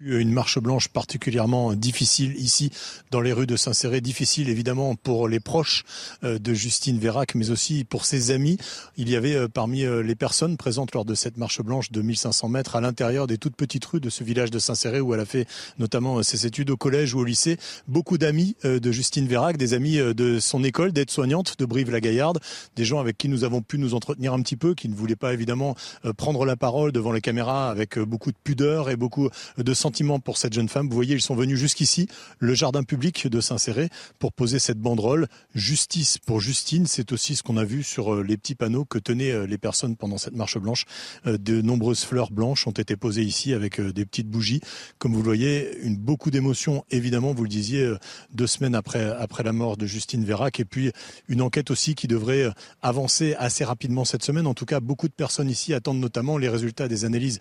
Une 0.00 0.32
marche 0.32 0.58
blanche 0.58 0.88
particulièrement 0.88 1.72
difficile 1.72 2.34
ici 2.36 2.70
dans 3.10 3.22
les 3.22 3.32
rues 3.32 3.46
de 3.46 3.56
Saint-Céré, 3.56 4.02
difficile 4.02 4.50
évidemment 4.50 4.94
pour 4.94 5.26
les 5.26 5.40
proches 5.40 5.84
euh, 6.22 6.38
de 6.38 6.52
Justine 6.52 6.98
Vérac, 6.98 7.34
mais 7.34 7.50
aussi 7.50 7.84
pour 7.84 8.04
ses 8.04 8.30
amis. 8.30 8.58
Il 8.98 9.08
y 9.08 9.16
avait 9.16 9.34
euh, 9.34 9.48
parmi 9.48 9.84
euh, 9.84 10.02
les 10.02 10.14
personnes 10.14 10.58
présentes 10.58 10.94
lors 10.94 11.06
de 11.06 11.14
cette 11.14 11.38
marche 11.38 11.62
blanche 11.62 11.92
de 11.92 12.02
1500 12.02 12.48
mètres 12.48 12.76
à 12.76 12.82
l'intérieur 12.82 13.26
des 13.26 13.38
toutes 13.38 13.56
petites 13.56 13.86
rues 13.86 14.00
de 14.00 14.10
ce 14.10 14.22
village 14.22 14.50
de 14.50 14.58
Saint-Céré 14.58 15.00
où 15.00 15.14
elle 15.14 15.20
a 15.20 15.24
fait 15.24 15.46
notamment 15.78 16.22
ses 16.22 16.44
études 16.44 16.70
au 16.70 16.76
collège 16.76 17.14
ou 17.14 17.20
au 17.20 17.24
lycée, 17.24 17.56
beaucoup 17.88 18.18
d'amis 18.18 18.56
de 18.64 18.92
Justine 18.92 19.26
Vérac, 19.26 19.56
des 19.56 19.72
amis 19.72 19.96
de 19.96 20.38
son 20.40 20.62
école 20.62 20.92
d'aide-soignante 20.92 21.58
de 21.58 21.64
Brive-la-Gaillarde, 21.64 22.38
des 22.76 22.84
gens 22.84 23.00
avec 23.00 23.16
qui 23.16 23.28
nous 23.28 23.44
avons 23.44 23.62
pu 23.62 23.78
nous 23.78 23.94
entretenir 23.94 24.34
un 24.34 24.42
petit 24.42 24.56
peu, 24.56 24.74
qui 24.74 24.88
ne 24.88 24.94
voulaient 24.94 25.16
pas 25.16 25.32
évidemment 25.32 25.74
prendre 26.16 26.44
la 26.44 26.56
parole 26.56 26.92
devant 26.92 27.12
les 27.12 27.20
caméras 27.20 27.70
avec 27.70 27.98
beaucoup 27.98 28.30
de 28.30 28.36
pudeur 28.42 28.90
et 28.90 28.96
beaucoup 28.96 29.28
de 29.56 29.74
sentiment 29.86 30.18
pour 30.18 30.36
cette 30.36 30.52
jeune 30.52 30.68
femme. 30.68 30.88
Vous 30.88 30.96
voyez, 30.96 31.14
ils 31.14 31.20
sont 31.20 31.36
venus 31.36 31.56
jusqu'ici, 31.56 32.08
le 32.40 32.54
jardin 32.54 32.82
public 32.82 33.28
de 33.28 33.40
Saint-Céré, 33.40 33.88
pour 34.18 34.32
poser 34.32 34.58
cette 34.58 34.80
banderole. 34.80 35.28
Justice 35.54 36.18
pour 36.18 36.40
Justine, 36.40 36.86
c'est 36.88 37.12
aussi 37.12 37.36
ce 37.36 37.44
qu'on 37.44 37.56
a 37.56 37.62
vu 37.62 37.84
sur 37.84 38.12
euh, 38.12 38.24
les 38.24 38.36
petits 38.36 38.56
panneaux 38.56 38.84
que 38.84 38.98
tenaient 38.98 39.30
euh, 39.30 39.46
les 39.46 39.58
personnes 39.58 39.94
pendant 39.94 40.18
cette 40.18 40.34
marche 40.34 40.58
blanche. 40.58 40.86
Euh, 41.26 41.38
de 41.38 41.62
nombreuses 41.62 42.04
fleurs 42.04 42.32
blanches 42.32 42.66
ont 42.66 42.72
été 42.72 42.96
posées 42.96 43.22
ici 43.22 43.52
avec 43.52 43.80
des 43.80 44.04
petites 44.04 44.26
bougies. 44.26 44.60
Comme 44.98 45.12
vous 45.12 45.20
le 45.20 45.26
voyez, 45.26 45.78
une, 45.82 45.96
beaucoup 45.96 46.32
d'émotions, 46.32 46.84
évidemment, 46.90 47.32
vous 47.32 47.44
le 47.44 47.48
disiez, 47.48 47.94
deux 48.34 48.48
semaines 48.48 48.74
après, 48.74 49.04
après 49.04 49.44
la 49.44 49.52
mort 49.52 49.76
de 49.76 49.86
Justine 49.86 50.24
Vérac. 50.24 50.58
Et 50.58 50.64
puis, 50.64 50.90
une 51.28 51.42
enquête 51.42 51.70
aussi 51.70 51.94
qui 51.94 52.08
devrait 52.08 52.50
avancer 52.82 53.36
assez 53.38 53.62
rapidement 53.62 54.04
cette 54.04 54.24
semaine. 54.24 54.48
En 54.48 54.54
tout 54.54 54.66
cas, 54.66 54.80
beaucoup 54.80 55.06
de 55.06 55.12
personnes 55.12 55.48
ici 55.48 55.74
attendent 55.74 56.00
notamment 56.00 56.38
les 56.38 56.48
résultats 56.48 56.88
des 56.88 57.04
analyses 57.04 57.38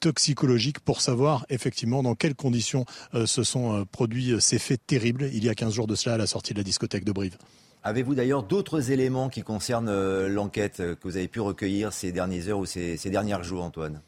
toxicologique 0.00 0.80
pour 0.80 1.00
savoir 1.00 1.46
effectivement 1.48 2.02
dans 2.02 2.14
quelles 2.14 2.34
conditions 2.34 2.84
euh, 3.14 3.26
se 3.26 3.42
sont 3.42 3.74
euh, 3.74 3.84
produits 3.84 4.32
euh, 4.32 4.40
ces 4.40 4.58
faits 4.58 4.80
terribles 4.86 5.28
il 5.32 5.44
y 5.44 5.48
a 5.48 5.54
15 5.54 5.72
jours 5.72 5.86
de 5.86 5.94
cela 5.94 6.14
à 6.14 6.18
la 6.18 6.26
sortie 6.26 6.52
de 6.52 6.58
la 6.58 6.64
discothèque 6.64 7.04
de 7.04 7.12
Brive. 7.12 7.36
Avez-vous 7.82 8.14
d'ailleurs 8.14 8.42
d'autres 8.42 8.90
éléments 8.90 9.28
qui 9.28 9.42
concernent 9.42 10.26
l'enquête 10.26 10.78
que 10.78 10.98
vous 11.04 11.16
avez 11.16 11.28
pu 11.28 11.40
recueillir 11.40 11.92
ces 11.92 12.10
dernières 12.10 12.48
heures 12.48 12.58
ou 12.58 12.66
ces, 12.66 12.96
ces 12.96 13.10
derniers 13.10 13.40
jours, 13.44 13.62
Antoine? 13.62 14.00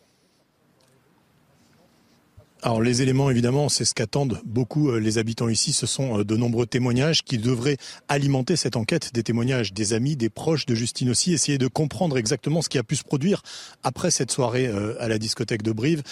Alors 2.62 2.82
les 2.82 3.02
éléments, 3.02 3.30
évidemment, 3.30 3.68
c'est 3.68 3.84
ce 3.84 3.94
qu'attendent 3.94 4.40
beaucoup 4.44 4.90
euh, 4.90 4.98
les 4.98 5.18
habitants 5.18 5.48
ici. 5.48 5.72
Ce 5.72 5.86
sont 5.86 6.18
euh, 6.18 6.24
de 6.24 6.36
nombreux 6.36 6.66
témoignages 6.66 7.22
qui 7.22 7.38
devraient 7.38 7.76
alimenter 8.08 8.56
cette 8.56 8.74
enquête, 8.74 9.14
des 9.14 9.22
témoignages 9.22 9.72
des 9.72 9.92
amis, 9.92 10.16
des 10.16 10.28
proches 10.28 10.66
de 10.66 10.74
Justine 10.74 11.08
aussi, 11.10 11.32
essayer 11.32 11.56
de 11.56 11.68
comprendre 11.68 12.18
exactement 12.18 12.60
ce 12.60 12.68
qui 12.68 12.76
a 12.76 12.82
pu 12.82 12.96
se 12.96 13.04
produire 13.04 13.42
après 13.84 14.10
cette 14.10 14.32
soirée 14.32 14.66
euh, 14.66 14.96
à 14.98 15.06
la 15.06 15.18
discothèque 15.18 15.62
de 15.62 15.70
Brive. 15.70 16.02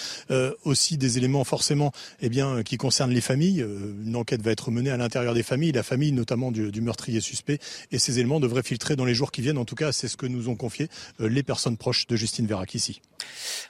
aussi 0.63 0.97
des 0.97 1.17
éléments 1.17 1.43
forcément 1.43 1.91
eh 2.21 2.29
bien, 2.29 2.63
qui 2.63 2.77
concernent 2.77 3.11
les 3.11 3.21
familles. 3.21 3.65
Une 4.05 4.15
enquête 4.15 4.41
va 4.41 4.51
être 4.51 4.71
menée 4.71 4.89
à 4.89 4.97
l'intérieur 4.97 5.33
des 5.33 5.43
familles, 5.43 5.73
la 5.73 5.83
famille 5.83 6.11
notamment 6.13 6.51
du, 6.51 6.81
meurtrier 6.81 7.19
suspect. 7.19 7.59
Et 7.91 7.99
ces 7.99 8.19
éléments 8.19 8.39
devraient 8.39 8.63
filtrer 8.63 8.95
dans 8.95 9.05
les 9.05 9.13
jours 9.13 9.31
qui 9.31 9.41
viennent. 9.41 9.57
En 9.57 9.65
tout 9.65 9.75
cas, 9.75 9.91
c'est 9.91 10.07
ce 10.07 10.15
que 10.15 10.25
nous 10.25 10.47
ont 10.47 10.55
confié 10.55 10.87
les 11.19 11.43
personnes 11.43 11.77
proches 11.77 12.07
de 12.07 12.15
Justine 12.15 12.47
Vérac 12.47 12.75
ici. 12.75 13.01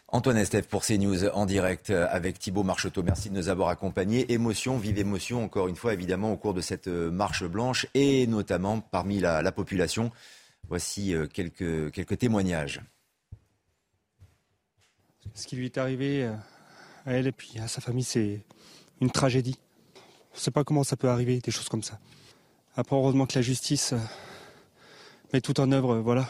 Antoine 0.09 0.37
Estève 0.37 0.67
pour 0.67 0.85
CNews 0.85 1.25
en 1.33 1.45
direct 1.45 1.89
avec 1.89 2.39
Thibault 2.39 2.63
Marcheteau. 2.67 3.01
Merci 3.01 3.29
de 3.29 3.35
nous 3.35 3.49
avoir 3.49 3.69
accompagnés. 3.69 4.31
Émotion, 4.31 4.77
vive 4.77 4.99
émotion, 4.99 5.43
encore 5.43 5.67
une 5.67 5.75
fois, 5.75 5.93
évidemment, 5.93 6.31
au 6.31 6.37
cours 6.37 6.53
de 6.53 6.61
cette 6.61 6.87
euh, 6.87 7.09
marche 7.09 7.43
blanche 7.43 7.87
et 7.95 8.27
notamment 8.27 8.79
parmi 8.79 9.19
la, 9.19 9.51
population. 9.51 10.11
Voici 10.67 11.15
euh, 11.15 11.25
quelques, 11.27 11.91
quelques 11.91 12.17
témoignages. 12.17 12.81
Ce 15.33 15.47
qui 15.47 15.55
lui 15.55 15.65
est 15.65 15.77
arrivé 15.77 16.25
euh, 16.25 16.33
à 17.05 17.13
elle 17.13 17.27
et 17.27 17.31
puis 17.31 17.57
à 17.59 17.67
sa 17.67 17.81
famille, 17.81 18.03
c'est 18.03 18.43
une 19.01 19.09
tragédie. 19.09 19.57
Je 20.33 20.39
ne 20.39 20.41
sais 20.43 20.51
pas 20.51 20.63
comment 20.63 20.83
ça 20.83 20.97
peut 20.97 21.09
arriver, 21.09 21.39
des 21.39 21.51
choses 21.51 21.69
comme 21.69 21.83
ça. 21.83 21.99
Après, 22.75 22.95
heureusement 22.95 23.25
que 23.25 23.35
la 23.35 23.41
justice 23.41 23.95
met 25.33 25.41
tout 25.41 25.59
en 25.59 25.71
œuvre, 25.71 25.97
voilà, 25.97 26.29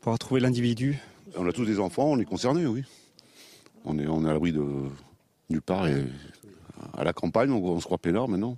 pour 0.00 0.18
trouver 0.18 0.40
l'individu, 0.40 0.98
on 1.36 1.46
a 1.46 1.52
tous 1.52 1.66
des 1.66 1.78
enfants, 1.78 2.04
on 2.04 2.18
est 2.18 2.24
concernés, 2.24 2.66
oui. 2.66 2.84
On 3.84 3.98
est, 3.98 4.06
on 4.06 4.24
est 4.24 4.28
à 4.28 4.32
l'abri 4.32 4.52
de 4.52 4.64
nulle 5.50 5.62
part 5.62 5.86
et 5.86 6.04
à 6.96 7.04
la 7.04 7.12
campagne, 7.12 7.50
on, 7.50 7.80
se 7.80 7.84
croit 7.84 7.98
peinard, 7.98 8.28
mais 8.28 8.38
non. 8.38 8.56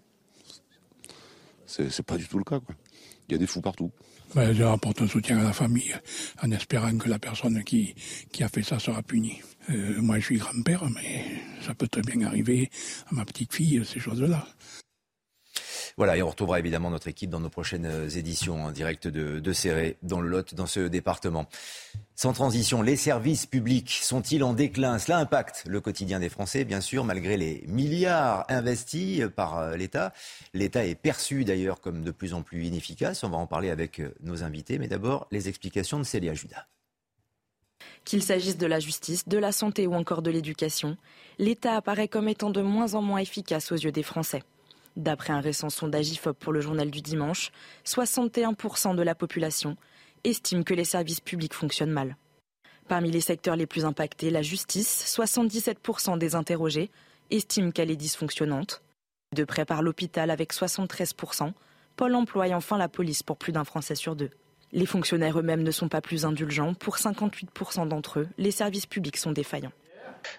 C'est 1.66 2.02
pas 2.02 2.16
du 2.16 2.26
tout 2.26 2.38
le 2.38 2.44
cas. 2.44 2.60
Il 3.28 3.32
y 3.32 3.34
a 3.36 3.38
des 3.38 3.46
fous 3.46 3.60
partout. 3.60 3.92
Ben, 4.34 4.52
je 4.52 4.62
rapporte 4.62 5.02
un 5.02 5.08
soutien 5.08 5.38
à 5.38 5.44
la 5.44 5.52
famille 5.52 5.94
en 6.42 6.50
espérant 6.52 6.96
que 6.96 7.08
la 7.08 7.18
personne 7.18 7.64
qui, 7.64 7.94
qui 8.32 8.44
a 8.44 8.48
fait 8.48 8.62
ça 8.62 8.78
sera 8.78 9.02
punie. 9.02 9.40
Euh, 9.70 10.00
moi, 10.00 10.18
je 10.18 10.24
suis 10.24 10.38
grand-père, 10.38 10.84
mais 10.90 11.24
ça 11.62 11.74
peut 11.74 11.88
très 11.88 12.02
bien 12.02 12.26
arriver 12.26 12.70
à 13.10 13.14
ma 13.14 13.24
petite 13.24 13.52
fille, 13.52 13.84
ces 13.84 13.98
choses-là. 13.98 14.46
Voilà, 15.96 16.16
et 16.16 16.22
on 16.22 16.28
retrouvera 16.28 16.60
évidemment 16.60 16.90
notre 16.90 17.08
équipe 17.08 17.30
dans 17.30 17.40
nos 17.40 17.50
prochaines 17.50 18.08
éditions 18.16 18.64
en 18.64 18.70
direct 18.70 19.08
de, 19.08 19.40
de 19.40 19.52
Serré, 19.52 19.96
dans 20.02 20.20
le 20.20 20.28
Lot, 20.28 20.54
dans 20.54 20.66
ce 20.66 20.80
département. 20.80 21.48
Sans 22.22 22.34
transition, 22.34 22.82
les 22.82 22.96
services 22.96 23.46
publics 23.46 23.98
sont-ils 24.02 24.44
en 24.44 24.52
déclin? 24.52 24.98
Cela 24.98 25.16
impacte 25.16 25.64
le 25.66 25.80
quotidien 25.80 26.20
des 26.20 26.28
Français, 26.28 26.66
bien 26.66 26.82
sûr, 26.82 27.02
malgré 27.02 27.38
les 27.38 27.64
milliards 27.66 28.44
investis 28.50 29.22
par 29.34 29.56
euh, 29.56 29.74
l'État. 29.74 30.12
L'État 30.52 30.84
est 30.84 30.96
perçu 30.96 31.46
d'ailleurs 31.46 31.80
comme 31.80 32.04
de 32.04 32.10
plus 32.10 32.34
en 32.34 32.42
plus 32.42 32.66
inefficace. 32.66 33.24
On 33.24 33.30
va 33.30 33.38
en 33.38 33.46
parler 33.46 33.70
avec 33.70 34.00
euh, 34.00 34.14
nos 34.20 34.42
invités, 34.42 34.78
mais 34.78 34.86
d'abord 34.86 35.28
les 35.30 35.48
explications 35.48 35.98
de 35.98 36.04
Célia 36.04 36.34
Judas. 36.34 36.66
Qu'il 38.04 38.22
s'agisse 38.22 38.58
de 38.58 38.66
la 38.66 38.80
justice, 38.80 39.26
de 39.26 39.38
la 39.38 39.50
santé 39.50 39.86
ou 39.86 39.94
encore 39.94 40.20
de 40.20 40.30
l'éducation, 40.30 40.98
l'État 41.38 41.74
apparaît 41.74 42.08
comme 42.08 42.28
étant 42.28 42.50
de 42.50 42.60
moins 42.60 42.92
en 42.92 43.00
moins 43.00 43.20
efficace 43.20 43.72
aux 43.72 43.76
yeux 43.76 43.92
des 43.92 44.02
Français. 44.02 44.42
D'après 44.94 45.32
un 45.32 45.40
récent 45.40 45.70
sondage 45.70 46.10
IFOP 46.10 46.34
pour 46.34 46.52
le 46.52 46.60
journal 46.60 46.90
du 46.90 47.00
dimanche, 47.00 47.50
61% 47.86 48.94
de 48.94 49.02
la 49.02 49.14
population 49.14 49.78
estime 50.24 50.64
que 50.64 50.74
les 50.74 50.84
services 50.84 51.20
publics 51.20 51.54
fonctionnent 51.54 51.90
mal. 51.90 52.16
Parmi 52.88 53.10
les 53.10 53.20
secteurs 53.20 53.56
les 53.56 53.66
plus 53.66 53.84
impactés, 53.84 54.30
la 54.30 54.42
justice, 54.42 55.04
77% 55.16 56.18
des 56.18 56.34
interrogés 56.34 56.90
estiment 57.30 57.70
qu'elle 57.70 57.90
est 57.90 57.96
dysfonctionnante. 57.96 58.82
De 59.34 59.44
près 59.44 59.64
par 59.64 59.82
l'hôpital 59.82 60.30
avec 60.30 60.52
73%, 60.52 61.52
Pôle 61.96 62.14
emploi 62.14 62.48
et 62.48 62.54
enfin 62.54 62.78
la 62.78 62.88
police 62.88 63.22
pour 63.22 63.36
plus 63.36 63.52
d'un 63.52 63.64
Français 63.64 63.94
sur 63.94 64.16
deux. 64.16 64.30
Les 64.72 64.86
fonctionnaires 64.86 65.38
eux-mêmes 65.38 65.62
ne 65.62 65.70
sont 65.70 65.88
pas 65.88 66.00
plus 66.00 66.24
indulgents. 66.24 66.74
Pour 66.74 66.96
58% 66.96 67.88
d'entre 67.88 68.20
eux, 68.20 68.28
les 68.38 68.50
services 68.50 68.86
publics 68.86 69.18
sont 69.18 69.32
défaillants. 69.32 69.72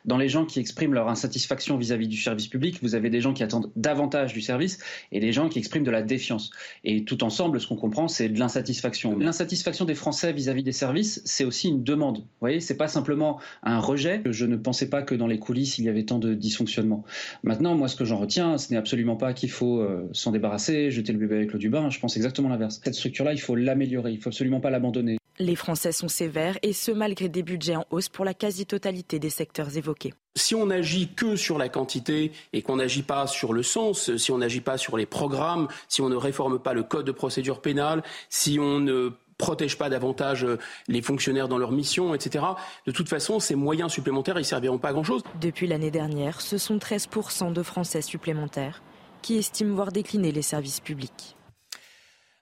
Dans 0.05 0.17
les 0.17 0.29
gens 0.29 0.45
qui 0.45 0.59
expriment 0.59 0.93
leur 0.93 1.09
insatisfaction 1.09 1.77
vis-à-vis 1.77 2.07
du 2.07 2.17
service 2.17 2.47
public, 2.47 2.79
vous 2.81 2.95
avez 2.95 3.09
des 3.09 3.21
gens 3.21 3.33
qui 3.33 3.43
attendent 3.43 3.71
davantage 3.75 4.33
du 4.33 4.41
service 4.41 4.79
et 5.11 5.19
des 5.19 5.31
gens 5.31 5.49
qui 5.49 5.59
expriment 5.59 5.83
de 5.83 5.91
la 5.91 6.01
défiance. 6.01 6.51
Et 6.83 7.03
tout 7.03 7.23
ensemble, 7.23 7.59
ce 7.59 7.67
qu'on 7.67 7.75
comprend, 7.75 8.07
c'est 8.07 8.29
de 8.29 8.39
l'insatisfaction. 8.39 9.17
L'insatisfaction 9.17 9.85
des 9.85 9.95
Français 9.95 10.33
vis-à-vis 10.33 10.63
des 10.63 10.71
services, 10.71 11.21
c'est 11.25 11.43
aussi 11.43 11.69
une 11.69 11.83
demande. 11.83 12.17
Vous 12.17 12.25
voyez, 12.39 12.59
c'est 12.59 12.77
pas 12.77 12.87
simplement 12.87 13.39
un 13.63 13.79
rejet. 13.79 14.21
Je 14.25 14.45
ne 14.45 14.55
pensais 14.55 14.89
pas 14.89 15.01
que 15.01 15.15
dans 15.15 15.27
les 15.27 15.39
coulisses, 15.39 15.77
il 15.77 15.85
y 15.85 15.89
avait 15.89 16.03
tant 16.03 16.19
de 16.19 16.33
dysfonctionnement. 16.33 17.03
Maintenant, 17.43 17.75
moi, 17.75 17.87
ce 17.87 17.95
que 17.95 18.05
j'en 18.05 18.17
retiens, 18.17 18.57
ce 18.57 18.71
n'est 18.71 18.77
absolument 18.77 19.15
pas 19.15 19.33
qu'il 19.33 19.51
faut 19.51 19.79
euh, 19.79 20.09
s'en 20.13 20.31
débarrasser, 20.31 20.91
jeter 20.91 21.13
le 21.13 21.19
bébé 21.19 21.35
avec 21.35 21.53
l'eau 21.53 21.59
du 21.59 21.69
bain. 21.69 21.89
Je 21.89 21.99
pense 21.99 22.17
exactement 22.17 22.49
l'inverse. 22.49 22.81
Cette 22.83 22.95
structure-là, 22.95 23.33
il 23.33 23.41
faut 23.41 23.55
l'améliorer. 23.55 24.11
Il 24.11 24.19
faut 24.19 24.29
absolument 24.29 24.59
pas 24.59 24.69
l'abandonner. 24.69 25.20
Les 25.41 25.55
Français 25.55 25.91
sont 25.91 26.07
sévères 26.07 26.59
et 26.61 26.71
ce 26.71 26.91
malgré 26.91 27.27
des 27.27 27.41
budgets 27.41 27.75
en 27.75 27.85
hausse 27.89 28.09
pour 28.09 28.25
la 28.25 28.35
quasi-totalité 28.35 29.17
des 29.17 29.31
secteurs 29.31 29.75
évoqués. 29.75 30.13
Si 30.35 30.53
on 30.53 30.67
n'agit 30.67 31.15
que 31.15 31.35
sur 31.35 31.57
la 31.57 31.67
quantité 31.67 32.31
et 32.53 32.61
qu'on 32.61 32.75
n'agit 32.75 33.01
pas 33.01 33.25
sur 33.25 33.51
le 33.51 33.63
sens, 33.63 34.15
si 34.17 34.31
on 34.31 34.37
n'agit 34.37 34.61
pas 34.61 34.77
sur 34.77 34.97
les 34.97 35.07
programmes, 35.07 35.67
si 35.89 35.99
on 36.03 36.09
ne 36.09 36.15
réforme 36.15 36.59
pas 36.59 36.75
le 36.75 36.83
code 36.83 37.07
de 37.07 37.11
procédure 37.11 37.59
pénale, 37.59 38.03
si 38.29 38.59
on 38.59 38.79
ne 38.79 39.09
protège 39.39 39.79
pas 39.79 39.89
davantage 39.89 40.45
les 40.87 41.01
fonctionnaires 41.01 41.47
dans 41.47 41.57
leur 41.57 41.71
mission, 41.71 42.13
etc. 42.13 42.45
De 42.85 42.91
toute 42.91 43.09
façon, 43.09 43.39
ces 43.39 43.55
moyens 43.55 43.91
supplémentaires, 43.91 44.37
ils 44.37 44.45
serviront 44.45 44.77
pas 44.77 44.89
à 44.89 44.93
grand-chose. 44.93 45.23
Depuis 45.41 45.65
l'année 45.65 45.89
dernière, 45.89 46.39
ce 46.39 46.59
sont 46.59 46.77
13% 46.77 47.51
de 47.51 47.63
Français 47.63 48.03
supplémentaires 48.03 48.83
qui 49.23 49.37
estiment 49.37 49.73
voir 49.73 49.91
décliner 49.91 50.31
les 50.31 50.43
services 50.43 50.81
publics 50.81 51.35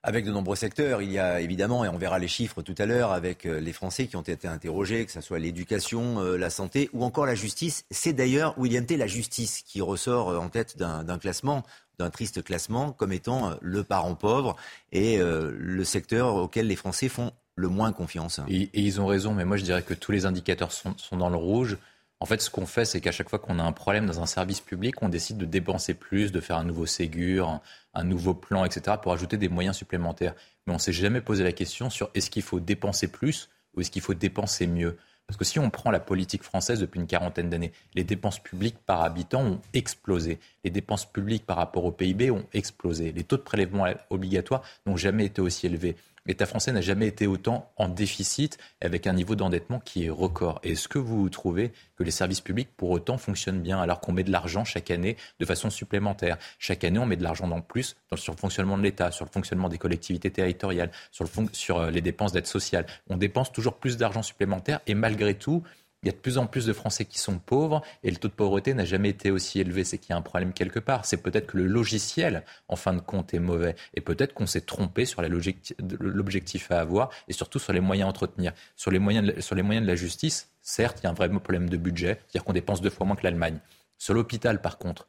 avec 0.03 0.25
de 0.25 0.31
nombreux 0.31 0.55
secteurs. 0.55 1.01
Il 1.01 1.11
y 1.11 1.19
a 1.19 1.41
évidemment, 1.41 1.83
et 1.83 1.89
on 1.89 1.97
verra 1.97 2.19
les 2.19 2.27
chiffres 2.27 2.61
tout 2.61 2.75
à 2.77 2.85
l'heure, 2.85 3.11
avec 3.11 3.45
euh, 3.45 3.59
les 3.59 3.73
Français 3.73 4.07
qui 4.07 4.15
ont 4.15 4.21
été 4.21 4.47
interrogés, 4.47 5.05
que 5.05 5.11
ce 5.11 5.21
soit 5.21 5.39
l'éducation, 5.39 6.19
euh, 6.19 6.37
la 6.37 6.49
santé 6.49 6.89
ou 6.93 7.03
encore 7.03 7.25
la 7.25 7.35
justice. 7.35 7.85
C'est 7.91 8.13
d'ailleurs, 8.13 8.57
William 8.57 8.85
T, 8.85 8.97
la 8.97 9.07
justice 9.07 9.61
qui 9.65 9.81
ressort 9.81 10.29
euh, 10.29 10.37
en 10.37 10.49
tête 10.49 10.77
d'un 10.77 11.17
classement 11.17 11.63
d'un 11.97 12.09
triste 12.09 12.41
classement 12.41 12.93
comme 12.93 13.11
étant 13.11 13.57
le 13.59 13.83
parent 13.83 14.15
pauvre 14.15 14.55
et 14.93 15.19
le 15.19 15.83
secteur 15.83 16.35
auquel 16.35 16.67
les 16.67 16.77
Français 16.77 17.09
font 17.09 17.33
le 17.57 17.67
moins 17.67 17.91
confiance. 17.91 18.39
Et, 18.47 18.69
ils 18.73 19.01
ont 19.01 19.05
raison, 19.05 19.33
mais 19.33 19.43
moi 19.43 19.57
je 19.57 19.63
dirais 19.63 19.83
que 19.83 19.93
tous 19.93 20.13
les 20.13 20.25
indicateurs 20.25 20.71
sont, 20.71 20.93
sont 20.97 21.17
dans 21.17 21.29
le 21.29 21.35
rouge. 21.35 21.77
En 22.21 22.25
fait, 22.25 22.41
ce 22.41 22.49
qu'on 22.49 22.65
fait, 22.65 22.83
c'est 22.83 22.99
qu'à 22.99 23.13
chaque 23.13 23.29
fois 23.29 23.39
qu'on 23.39 23.59
a 23.59 23.63
un 23.63 23.71
problème 23.71 24.05
dans 24.05 24.19
un 24.19 24.25
service 24.25 24.59
public, 24.59 25.01
on 25.01 25.07
décide 25.07 25.37
de 25.37 25.45
dépenser 25.45 25.93
plus, 25.93 26.33
de 26.33 26.41
faire 26.41 26.57
un 26.57 26.65
nouveau 26.65 26.85
Ségur, 26.85 27.61
un 27.93 28.03
nouveau 28.03 28.33
plan, 28.33 28.65
etc., 28.65 28.97
pour 29.01 29.13
ajouter 29.13 29.37
des 29.37 29.47
moyens 29.47 29.77
supplémentaires. 29.77 30.35
Mais 30.67 30.73
on 30.73 30.75
ne 30.75 30.81
s'est 30.81 30.91
jamais 30.91 31.21
posé 31.21 31.45
la 31.45 31.53
question 31.53 31.89
sur 31.89 32.09
est-ce 32.15 32.29
qu'il 32.29 32.43
faut 32.43 32.59
dépenser 32.59 33.07
plus 33.07 33.49
ou 33.73 33.81
est-ce 33.81 33.89
qu'il 33.89 34.01
faut 34.01 34.13
dépenser 34.13 34.67
mieux 34.67 34.97
parce 35.29 35.37
que 35.37 35.45
si 35.45 35.59
on 35.59 35.69
prend 35.69 35.91
la 35.91 35.99
politique 35.99 36.41
française 36.41 36.79
depuis 36.79 36.99
une 36.99 37.05
quarantaine 37.05 37.51
d'années, 37.51 37.71
les 37.93 38.03
dépenses 38.03 38.39
publiques 38.39 38.79
par 38.83 39.03
habitant 39.03 39.43
ont 39.43 39.61
explosé. 39.73 40.39
Les 40.63 40.71
dépenses 40.71 41.05
publiques 41.05 41.45
par 41.45 41.57
rapport 41.57 41.85
au 41.85 41.91
PIB 41.91 42.31
ont 42.31 42.47
explosé. 42.51 43.11
Les 43.11 43.23
taux 43.23 43.37
de 43.37 43.43
prélèvement 43.43 43.85
obligatoires 44.09 44.63
n'ont 44.87 44.97
jamais 44.97 45.25
été 45.25 45.39
aussi 45.39 45.67
élevés. 45.67 45.95
L'État 46.29 46.45
français 46.45 46.71
n'a 46.71 46.81
jamais 46.81 47.07
été 47.07 47.25
autant 47.25 47.71
en 47.75 47.89
déficit 47.89 48.59
avec 48.81 49.07
un 49.07 49.13
niveau 49.13 49.33
d'endettement 49.33 49.79
qui 49.79 50.05
est 50.05 50.11
record. 50.11 50.59
Est-ce 50.61 50.87
que 50.87 50.99
vous 50.99 51.27
trouvez 51.27 51.71
que 51.95 52.03
les 52.03 52.11
services 52.11 52.39
publics 52.39 52.69
pour 52.77 52.91
autant 52.91 53.17
fonctionnent 53.17 53.61
bien 53.61 53.81
alors 53.81 53.99
qu'on 53.99 54.11
met 54.11 54.23
de 54.23 54.31
l'argent 54.31 54.63
chaque 54.63 54.91
année 54.91 55.17
de 55.39 55.45
façon 55.47 55.71
supplémentaire? 55.71 56.37
Chaque 56.59 56.83
année, 56.83 56.99
on 56.99 57.07
met 57.07 57.15
de 57.15 57.23
l'argent 57.23 57.49
en 57.49 57.61
plus 57.61 57.95
sur 58.13 58.33
le 58.33 58.37
fonctionnement 58.37 58.77
de 58.77 58.83
l'État, 58.83 59.09
sur 59.09 59.25
le 59.25 59.31
fonctionnement 59.31 59.69
des 59.69 59.79
collectivités 59.79 60.29
territoriales, 60.29 60.91
sur, 61.09 61.79
euh, 61.79 61.89
les 61.89 62.01
dépenses 62.01 62.31
d'aide 62.31 62.45
sociale. 62.45 62.85
On 63.09 63.17
dépense 63.17 63.51
toujours 63.51 63.79
plus 63.79 63.97
d'argent 63.97 64.21
supplémentaire 64.21 64.81
et 64.85 64.93
malgré 64.93 65.33
tout, 65.33 65.63
il 66.03 66.05
y 66.05 66.09
a 66.09 66.13
de 66.13 66.17
plus 66.17 66.37
en 66.37 66.47
plus 66.47 66.65
de 66.65 66.71
Français 66.71 67.03
qui 67.03 67.19
sont 67.19 67.39
pauvres 67.39 67.81
et 68.03 68.11
le 68.11 68.17
taux 68.17 68.29
de 68.29 68.33
pauvreté 68.33 68.73
n'a 68.73 68.85
jamais 68.85 69.09
été 69.09 69.31
aussi 69.31 69.59
élevé. 69.59 69.83
C'est 69.83 69.97
qu'il 69.97 70.11
y 70.11 70.13
a 70.13 70.17
un 70.17 70.21
problème 70.21 70.53
quelque 70.53 70.79
part. 70.79 71.05
C'est 71.05 71.21
peut-être 71.21 71.47
que 71.47 71.57
le 71.57 71.67
logiciel, 71.67 72.45
en 72.69 72.77
fin 72.77 72.93
de 72.93 73.01
compte, 73.01 73.33
est 73.33 73.39
mauvais. 73.39 73.75
Et 73.95 74.01
peut-être 74.01 74.33
qu'on 74.33 74.47
s'est 74.47 74.61
trompé 74.61 75.05
sur 75.05 75.21
l'objectif 75.21 76.71
à 76.71 76.79
avoir 76.79 77.09
et 77.27 77.33
surtout 77.33 77.59
sur 77.59 77.73
les 77.73 77.81
moyens 77.81 78.07
à 78.07 78.09
entretenir. 78.09 78.53
Sur 78.77 78.91
les 78.91 78.99
moyens 78.99 79.27
de, 79.27 79.87
la 79.87 79.95
justice, 79.95 80.49
certes, 80.61 80.99
il 81.01 81.03
y 81.03 81.07
a 81.07 81.09
un 81.09 81.13
vrai 81.13 81.29
problème 81.29 81.69
de 81.69 81.77
budget, 81.77 82.19
c'est-à-dire 82.27 82.45
qu'on 82.45 82.53
dépense 82.53 82.81
deux 82.81 82.89
fois 82.89 83.05
moins 83.05 83.17
que 83.17 83.23
l'Allemagne. 83.23 83.59
Sur 83.97 84.13
l'hôpital, 84.13 84.61
par 84.61 84.77
contre, 84.77 85.05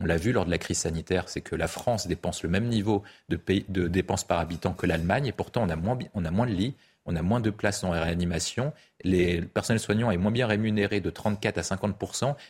on 0.00 0.04
l'a 0.04 0.18
vu 0.18 0.32
lors 0.32 0.44
de 0.44 0.50
la 0.50 0.58
crise 0.58 0.78
sanitaire, 0.78 1.30
c'est 1.30 1.40
que 1.40 1.56
la 1.56 1.68
France 1.68 2.06
dépense 2.06 2.42
le 2.42 2.50
même 2.50 2.66
niveau 2.66 3.02
de, 3.30 3.38
dépenses 3.88 4.24
par 4.24 4.40
habitant 4.40 4.74
que 4.74 4.84
l'Allemagne 4.84 5.26
et 5.26 5.32
pourtant 5.32 5.66
on 5.66 5.70
a 6.24 6.30
moins 6.30 6.46
de 6.46 6.52
lits 6.52 6.74
on 7.06 7.16
a 7.16 7.22
moins 7.22 7.40
de 7.40 7.50
places 7.50 7.84
en 7.84 7.90
réanimation, 7.90 8.72
les 9.02 9.42
personnels 9.42 9.80
soignants 9.80 10.10
est 10.10 10.16
moins 10.16 10.30
bien 10.30 10.46
rémunéré 10.46 11.00
de 11.00 11.10
34 11.10 11.58
à 11.58 11.62
50 11.62 11.94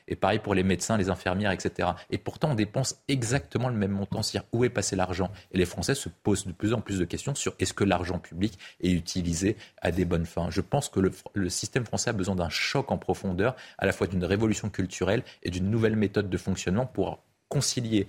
et 0.08 0.16
pareil 0.16 0.38
pour 0.38 0.54
les 0.54 0.62
médecins, 0.62 0.96
les 0.96 1.10
infirmières, 1.10 1.50
etc. 1.50 1.90
Et 2.10 2.18
pourtant, 2.18 2.50
on 2.50 2.54
dépense 2.54 3.02
exactement 3.08 3.68
le 3.68 3.74
même 3.74 3.90
montant. 3.90 4.22
C'est-à-dire 4.22 4.48
où 4.52 4.64
est 4.64 4.70
passé 4.70 4.94
l'argent? 4.96 5.30
Et 5.52 5.58
les 5.58 5.66
Français 5.66 5.94
se 5.94 6.08
posent 6.08 6.46
de 6.46 6.52
plus 6.52 6.72
en 6.72 6.80
plus 6.80 6.98
de 6.98 7.04
questions 7.04 7.34
sur 7.34 7.54
est-ce 7.58 7.74
que 7.74 7.84
l'argent 7.84 8.18
public 8.18 8.58
est 8.80 8.92
utilisé 8.92 9.56
à 9.82 9.90
des 9.90 10.04
bonnes 10.04 10.26
fins? 10.26 10.50
Je 10.50 10.60
pense 10.60 10.88
que 10.88 11.00
le, 11.00 11.10
le 11.34 11.48
système 11.48 11.84
français 11.84 12.10
a 12.10 12.12
besoin 12.12 12.36
d'un 12.36 12.48
choc 12.48 12.92
en 12.92 12.98
profondeur, 12.98 13.56
à 13.78 13.86
la 13.86 13.92
fois 13.92 14.06
d'une 14.06 14.24
révolution 14.24 14.70
culturelle 14.70 15.24
et 15.42 15.50
d'une 15.50 15.70
nouvelle 15.70 15.96
méthode 15.96 16.30
de 16.30 16.36
fonctionnement 16.36 16.86
pour 16.86 17.22
concilier 17.48 18.06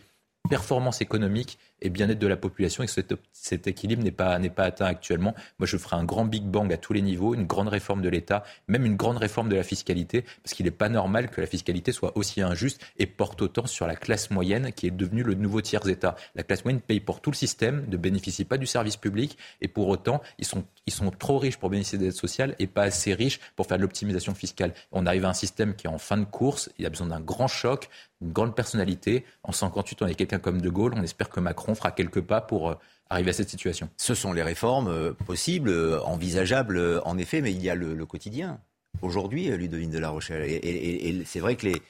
performance 0.47 1.01
économique 1.01 1.57
et 1.81 1.89
bien-être 1.89 2.19
de 2.19 2.27
la 2.27 2.37
population 2.37 2.83
et 2.83 2.87
que 2.87 2.93
cet, 3.33 3.67
équilibre 3.67 4.03
n'est 4.03 4.11
pas, 4.11 4.39
pas 4.49 4.63
atteint 4.63 4.85
actuellement. 4.85 5.35
Moi, 5.59 5.67
je 5.67 5.77
ferai 5.77 5.95
un 5.95 6.03
grand 6.03 6.25
Big 6.25 6.43
Bang 6.43 6.71
à 6.73 6.77
tous 6.77 6.93
les 6.93 7.01
niveaux, 7.01 7.33
une 7.33 7.45
grande 7.45 7.67
réforme 7.67 8.01
de 8.01 8.09
l'État, 8.09 8.43
même 8.67 8.85
une 8.85 8.95
grande 8.95 9.17
réforme 9.17 9.49
de 9.49 9.55
la 9.55 9.63
fiscalité, 9.63 10.23
parce 10.43 10.53
qu'il 10.53 10.65
n'est 10.65 10.71
pas 10.71 10.89
normal 10.89 11.29
que 11.29 11.41
la 11.41 11.47
fiscalité 11.47 11.91
soit 11.91 12.17
aussi 12.17 12.41
injuste 12.41 12.81
et 12.97 13.05
porte 13.05 13.41
autant 13.41 13.65
sur 13.65 13.87
la 13.87 13.95
classe 13.95 14.31
moyenne 14.31 14.71
qui 14.71 14.87
est 14.87 14.91
devenue 14.91 15.23
le 15.23 15.33
nouveau 15.33 15.61
tiers-État. 15.61 16.15
La 16.35 16.43
classe 16.43 16.63
moyenne 16.63 16.81
paye 16.81 16.99
pour 16.99 17.21
tout 17.21 17.31
le 17.31 17.35
système, 17.35 17.85
ne 17.89 17.97
bénéficie 17.97 18.45
pas 18.45 18.57
du 18.57 18.65
service 18.65 18.97
public 18.97 19.37
et 19.61 19.67
pour 19.67 19.87
autant, 19.87 20.21
ils 20.39 20.45
sont, 20.45 20.63
ils 20.85 20.93
sont 20.93 21.11
trop 21.11 21.37
riches 21.37 21.57
pour 21.57 21.69
bénéficier 21.69 21.97
d'aide 21.97 22.13
sociale 22.13 22.55
et 22.59 22.67
pas 22.67 22.83
assez 22.83 23.13
riches 23.13 23.39
pour 23.55 23.67
faire 23.67 23.77
de 23.77 23.83
l'optimisation 23.83 24.33
fiscale. 24.33 24.73
On 24.91 25.05
arrive 25.05 25.25
à 25.25 25.29
un 25.29 25.33
système 25.33 25.75
qui 25.75 25.87
est 25.87 25.89
en 25.89 25.97
fin 25.97 26.17
de 26.17 26.25
course, 26.25 26.69
il 26.77 26.85
a 26.85 26.89
besoin 26.89 27.07
d'un 27.07 27.19
grand 27.19 27.47
choc, 27.47 27.89
une 28.21 28.31
grande 28.31 28.55
personnalité. 28.55 29.25
En 29.43 29.51
58, 29.51 30.01
on 30.01 30.07
est 30.07 30.15
quelqu'un 30.15 30.39
comme 30.39 30.61
De 30.61 30.69
Gaulle, 30.69 30.93
on 30.95 31.03
espère 31.03 31.29
que 31.29 31.39
Macron 31.39 31.74
fera 31.75 31.91
quelques 31.91 32.21
pas 32.21 32.41
pour 32.41 32.69
euh, 32.69 32.75
arriver 33.09 33.29
à 33.29 33.33
cette 33.33 33.49
situation. 33.49 33.89
Ce 33.97 34.15
sont 34.15 34.33
les 34.33 34.43
réformes 34.43 34.87
euh, 34.87 35.13
possibles, 35.13 35.69
euh, 35.69 36.01
envisageables 36.03 37.01
en 37.05 37.17
effet, 37.17 37.41
mais 37.41 37.51
il 37.51 37.61
y 37.61 37.69
a 37.69 37.75
le, 37.75 38.05
quotidien. 38.05 38.59
Aujourd'hui, 39.01 39.47
Ludovine 39.47 39.91
de 39.91 39.99
la 39.99 40.09
Rochelle, 40.09 40.43
et, 40.49 41.23
c'est 41.25 41.39
vrai 41.39 41.55
que 41.55 41.67
les, 41.67 41.81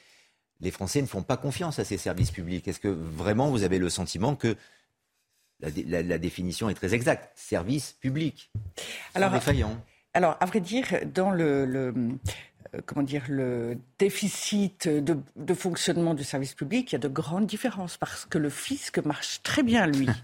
les 0.60 0.70
Français 0.70 1.00
ne 1.00 1.06
font 1.06 1.22
pas 1.22 1.36
confiance 1.36 1.78
à 1.78 1.84
ces 1.84 1.98
services 1.98 2.32
publics. 2.32 2.66
Est-ce 2.66 2.80
que 2.80 2.88
vraiment 2.88 3.50
vous 3.50 3.62
avez 3.62 3.78
le 3.78 3.88
sentiment 3.88 4.34
que 4.34 4.56
la, 5.60 6.18
définition 6.18 6.68
est 6.68 6.74
très 6.74 6.94
exacte? 6.94 7.30
Service 7.36 7.92
public, 7.92 8.50
alors, 9.14 9.30
défaillant. 9.30 9.80
Alors, 10.14 10.36
à 10.40 10.46
vrai 10.46 10.60
dire, 10.60 10.86
dans 11.14 11.30
le 11.30 11.94
comment 12.84 13.02
dire, 13.02 13.24
le 13.28 13.78
déficit 13.98 14.88
de, 14.88 15.54
fonctionnement 15.54 16.14
du 16.14 16.24
service 16.24 16.54
public, 16.54 16.92
il 16.92 16.94
y 16.94 16.96
a 16.96 17.00
de 17.00 17.08
grandes 17.08 17.46
différences 17.46 17.96
parce 17.96 18.24
que 18.26 18.38
le 18.38 18.50
fisc 18.50 18.98
marche 18.98 19.42
très 19.42 19.62
bien, 19.62 19.86
lui. 19.86 20.08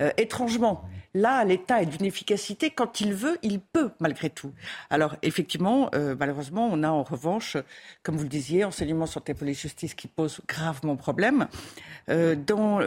Euh, 0.00 0.10
étrangement, 0.16 0.84
là, 1.12 1.44
l'État 1.44 1.82
est 1.82 1.86
d'une 1.86 2.06
efficacité. 2.06 2.70
Quand 2.70 3.00
il 3.00 3.14
veut, 3.14 3.36
il 3.42 3.58
peut, 3.58 3.90
malgré 3.98 4.30
tout. 4.30 4.52
Alors, 4.90 5.16
effectivement, 5.22 5.90
euh, 5.94 6.14
malheureusement, 6.18 6.68
on 6.70 6.84
a 6.84 6.88
en 6.88 7.02
revanche, 7.02 7.56
comme 8.04 8.16
vous 8.16 8.22
le 8.22 8.28
disiez, 8.28 8.64
enseignement 8.64 9.06
santé 9.06 9.34
police 9.34 9.60
justice 9.60 9.94
qui 9.94 10.06
pose 10.06 10.40
gravement 10.46 10.94
problème. 10.94 11.48
Euh, 12.10 12.36
dans 12.36 12.78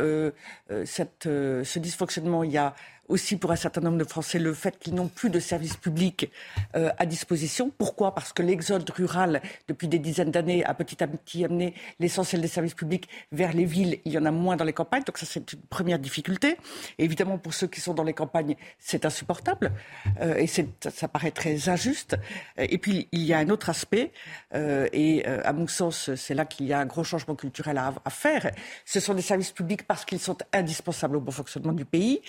cette, 0.86 1.24
ce 1.24 1.80
dysfonctionnement, 1.80 2.44
il 2.46 2.52
y 2.52 2.58
a 2.58 2.76
aussi 3.12 3.36
pour 3.36 3.52
un 3.52 3.56
certain 3.56 3.82
nombre 3.82 3.98
de 3.98 4.04
Français 4.04 4.40
le 4.40 4.54
fait 4.54 4.80
qu'ils 4.80 4.96
n'ont 4.96 5.08
plus 5.08 5.30
de 5.30 5.40
services 5.40 5.76
publics 5.76 6.32
euh, 6.76 6.90
à 6.98 7.06
disposition. 7.06 7.72
Pourquoi? 7.78 8.16
Parce 8.16 8.34
que 8.34 8.42
l'exode 8.42 8.90
rural, 8.90 9.42
depuis 9.68 9.88
des 9.88 10.00
dizaines 10.00 10.32
d'années, 10.32 10.64
a 10.66 10.74
petit 10.74 11.04
à 11.04 11.08
petit 11.08 11.46
amené 11.46 11.74
l'essentiel 12.00 12.42
des 12.42 12.48
services 12.48 12.74
publics 12.74 13.08
vers 13.32 13.54
les 13.54 13.66
villes. 13.66 14.00
Il 14.06 14.14
y 14.14 14.18
en 14.18 14.26
a 14.26 14.32
moins 14.32 14.56
dans 14.56 14.64
les 14.64 14.74
campagnes, 14.74 15.04
donc 15.04 15.18
ça 15.18 15.26
c'est 15.26 15.54
une 15.54 15.62
première 15.62 16.00
difficulté. 16.00 16.58
Évidemment, 16.98 17.38
pour 17.38 17.54
ceux 17.54 17.68
qui 17.68 17.82
sont 17.82 17.94
dans 17.94 18.04
les 18.04 18.14
campagnes, 18.14 18.56
c'est 18.80 19.06
insupportable 19.06 19.72
euh, 20.22 20.36
et 20.36 20.48
ça 20.48 21.08
paraît 21.08 21.32
très 21.32 21.70
injuste. 21.70 22.16
Et 22.58 22.78
puis 22.78 23.10
il 23.12 23.24
y 23.24 23.34
a 23.34 23.40
un 23.40 23.50
autre 23.50 23.70
aspect, 23.70 24.12
euh, 24.56 24.88
et 24.94 25.26
à 25.26 25.54
mon 25.54 25.68
sens, 25.68 26.14
c'est 26.16 26.34
là 26.34 26.46
qu'il 26.46 26.66
y 26.66 26.74
a 26.74 26.80
un 26.80 26.86
gros 26.86 27.04
changement 27.04 27.36
culturel 27.36 27.78
à, 27.78 28.10
faire. 28.10 28.52
Ce 28.86 29.00
sont 29.00 29.14
des 29.14 29.22
services 29.22 29.52
publics 29.52 29.84
parce 29.86 30.06
qu'ils 30.06 30.20
sont 30.20 30.38
indispensables 30.54 31.16
au 31.18 31.22
bon 31.22 31.32
fonctionnement 31.32 31.74
du 31.74 31.86
pays. 31.86 32.22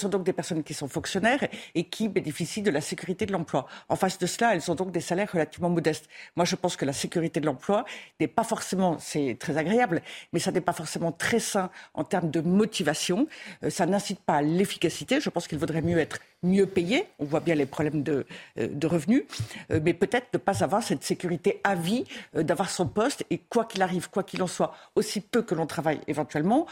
Sont 0.00 0.08
donc 0.08 0.24
des 0.24 0.32
personnes 0.32 0.62
qui 0.62 0.74
sont 0.74 0.88
fonctionnaires 0.88 1.46
et 1.74 1.84
qui 1.84 2.08
bénéficient 2.08 2.62
de 2.62 2.70
la 2.70 2.80
sécurité 2.80 3.26
de 3.26 3.32
l'emploi. 3.32 3.66
En 3.88 3.96
face 3.96 4.18
de 4.18 4.26
cela, 4.26 4.54
elles 4.54 4.70
ont 4.70 4.74
donc 4.74 4.90
des 4.90 5.00
salaires 5.00 5.30
relativement 5.32 5.70
modestes. 5.70 6.08
Moi, 6.36 6.44
je 6.44 6.56
pense 6.56 6.76
que 6.76 6.84
la 6.84 6.92
sécurité 6.92 7.40
de 7.40 7.46
l'emploi 7.46 7.84
n'est 8.18 8.28
pas 8.28 8.44
forcément, 8.44 8.98
c'est 8.98 9.36
très 9.38 9.56
agréable, 9.56 10.02
mais 10.32 10.40
ça 10.40 10.50
n'est 10.50 10.60
pas 10.60 10.72
forcément 10.72 11.12
très 11.12 11.40
sain 11.40 11.70
en 11.94 12.04
termes 12.04 12.30
de 12.30 12.40
motivation. 12.40 13.26
Euh, 13.62 13.70
ça 13.70 13.86
n'incite 13.86 14.20
pas 14.20 14.36
à 14.36 14.42
l'efficacité. 14.42 15.20
Je 15.20 15.30
pense 15.30 15.46
qu'il 15.46 15.58
vaudrait 15.58 15.82
mieux 15.82 15.98
être 15.98 16.18
mieux 16.42 16.66
payé. 16.66 17.04
On 17.18 17.24
voit 17.24 17.40
bien 17.40 17.54
les 17.54 17.66
problèmes 17.66 18.02
de, 18.02 18.26
euh, 18.58 18.68
de 18.70 18.86
revenus, 18.86 19.24
euh, 19.70 19.80
mais 19.82 19.94
peut-être 19.94 20.28
ne 20.34 20.38
pas 20.38 20.62
avoir 20.62 20.82
cette 20.82 21.04
sécurité 21.04 21.60
à 21.64 21.74
vie, 21.74 22.04
d'avoir 22.34 22.70
son 22.70 22.86
poste 22.86 23.24
et 23.30 23.38
quoi 23.38 23.64
qu'il 23.64 23.82
arrive, 23.82 24.10
quoi 24.10 24.22
qu'il 24.22 24.42
en 24.42 24.46
soit, 24.46 24.74
aussi 24.94 25.20
peu 25.20 25.42
que 25.42 25.54
l'on 25.54 25.66
travaille 25.66 26.00
éventuellement, 26.06 26.66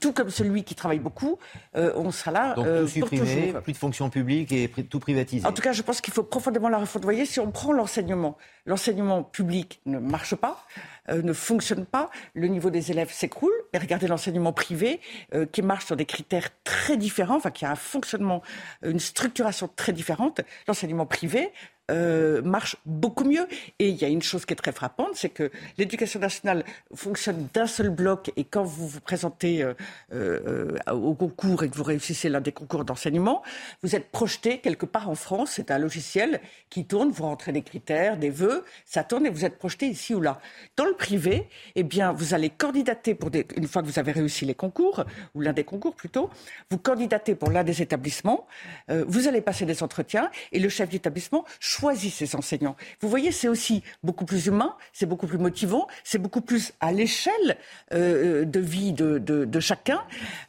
tout 0.00 0.12
comme 0.12 0.30
celui 0.30 0.64
qui 0.64 0.74
travaille 0.74 0.98
beaucoup, 0.98 1.38
on 1.74 2.10
sera 2.10 2.30
là 2.30 2.54
tout 2.54 2.88
supprimer, 2.88 3.54
plus 3.62 3.72
de 3.72 3.78
fonction 3.78 4.10
publique 4.10 4.52
et 4.52 4.68
tout 4.68 4.98
privatiser. 4.98 5.46
En 5.46 5.52
tout 5.52 5.62
cas, 5.62 5.72
je 5.72 5.82
pense 5.82 6.00
qu'il 6.00 6.12
faut 6.12 6.22
profondément 6.22 6.68
la 6.68 6.78
voyez, 7.04 7.26
si 7.26 7.40
on 7.40 7.50
prend 7.50 7.72
l'enseignement, 7.72 8.36
l'enseignement 8.66 9.22
public 9.22 9.80
ne 9.86 9.98
marche 9.98 10.34
pas, 10.34 10.64
euh, 11.10 11.22
ne 11.22 11.32
fonctionne 11.32 11.84
pas, 11.86 12.10
le 12.34 12.48
niveau 12.48 12.70
des 12.70 12.90
élèves 12.90 13.10
s'écroule. 13.12 13.52
Et 13.72 13.78
regardez 13.78 14.06
l'enseignement 14.06 14.52
privé 14.52 15.00
euh, 15.34 15.46
qui 15.46 15.62
marche 15.62 15.86
sur 15.86 15.96
des 15.96 16.06
critères 16.06 16.48
très 16.64 16.96
différents, 16.96 17.36
enfin 17.36 17.50
qui 17.50 17.64
a 17.64 17.70
un 17.70 17.76
fonctionnement, 17.76 18.42
une 18.82 19.00
structuration 19.00 19.68
très 19.68 19.92
différente. 19.92 20.40
L'enseignement 20.66 21.06
privé, 21.06 21.52
euh, 21.90 22.40
marche 22.40 22.76
beaucoup 22.86 23.24
mieux. 23.24 23.46
Et 23.78 23.90
il 23.90 23.96
y 23.96 24.06
a 24.06 24.08
une 24.08 24.22
chose 24.22 24.46
qui 24.46 24.54
est 24.54 24.56
très 24.56 24.72
frappante, 24.72 25.10
c'est 25.14 25.28
que 25.28 25.50
l'éducation 25.76 26.18
nationale 26.18 26.64
fonctionne 26.94 27.48
d'un 27.52 27.66
seul 27.66 27.90
bloc 27.90 28.32
et 28.36 28.44
quand 28.44 28.64
vous 28.64 28.88
vous 28.88 29.00
présentez 29.00 29.62
euh, 29.62 29.74
euh, 30.14 30.78
au 30.90 31.14
concours 31.14 31.62
et 31.62 31.68
que 31.68 31.76
vous 31.76 31.82
réussissez 31.82 32.30
l'un 32.30 32.40
des 32.40 32.52
concours 32.52 32.86
d'enseignement, 32.86 33.42
vous 33.82 33.94
êtes 33.94 34.10
projeté 34.10 34.60
quelque 34.60 34.86
part 34.86 35.10
en 35.10 35.14
France. 35.14 35.52
C'est 35.56 35.70
un 35.70 35.78
logiciel 35.78 36.40
qui 36.70 36.86
tourne, 36.86 37.10
vous 37.10 37.24
rentrez 37.24 37.52
des 37.52 37.62
critères, 37.62 38.16
des 38.16 38.30
vœux, 38.30 38.64
ça 38.86 39.04
tourne 39.04 39.26
et 39.26 39.30
vous 39.30 39.44
êtes 39.44 39.58
projeté 39.58 39.86
ici 39.86 40.14
ou 40.14 40.22
là. 40.22 40.40
Dans 40.76 40.86
le 40.86 40.94
privé, 40.94 41.50
eh 41.74 41.82
bien, 41.82 42.12
vous 42.12 42.32
allez 42.32 42.48
candidater 42.48 43.14
pour 43.14 43.30
des, 43.30 43.46
une 43.56 43.68
fois 43.68 43.82
que 43.82 43.88
vous 43.88 43.98
avez 43.98 44.12
réussi 44.12 44.46
les 44.46 44.54
concours, 44.54 45.04
ou 45.34 45.42
l'un 45.42 45.52
des 45.52 45.64
concours 45.64 45.94
plutôt, 45.94 46.30
vous 46.70 46.78
candidatez 46.78 47.34
pour 47.34 47.50
l'un 47.50 47.62
des 47.62 47.82
établissements, 47.82 48.46
vous 48.88 49.28
allez 49.28 49.40
passer 49.40 49.66
des 49.66 49.82
entretiens 49.82 50.30
et 50.52 50.58
le 50.58 50.68
chef 50.68 50.88
d'établissement 50.88 51.44
choisit 51.74 52.12
ses 52.12 52.36
enseignants. 52.36 52.76
Vous 53.00 53.08
voyez, 53.08 53.32
c'est 53.32 53.48
aussi 53.48 53.82
beaucoup 54.02 54.24
plus 54.24 54.46
humain, 54.46 54.76
c'est 54.92 55.06
beaucoup 55.06 55.26
plus 55.26 55.38
motivant, 55.38 55.88
c'est 56.04 56.18
beaucoup 56.18 56.40
plus 56.40 56.72
à 56.80 56.92
l'échelle 56.92 57.56
euh, 57.92 58.44
de 58.44 58.60
vie 58.60 58.92
de, 58.92 59.18
de, 59.18 59.60
chacun. 59.60 60.02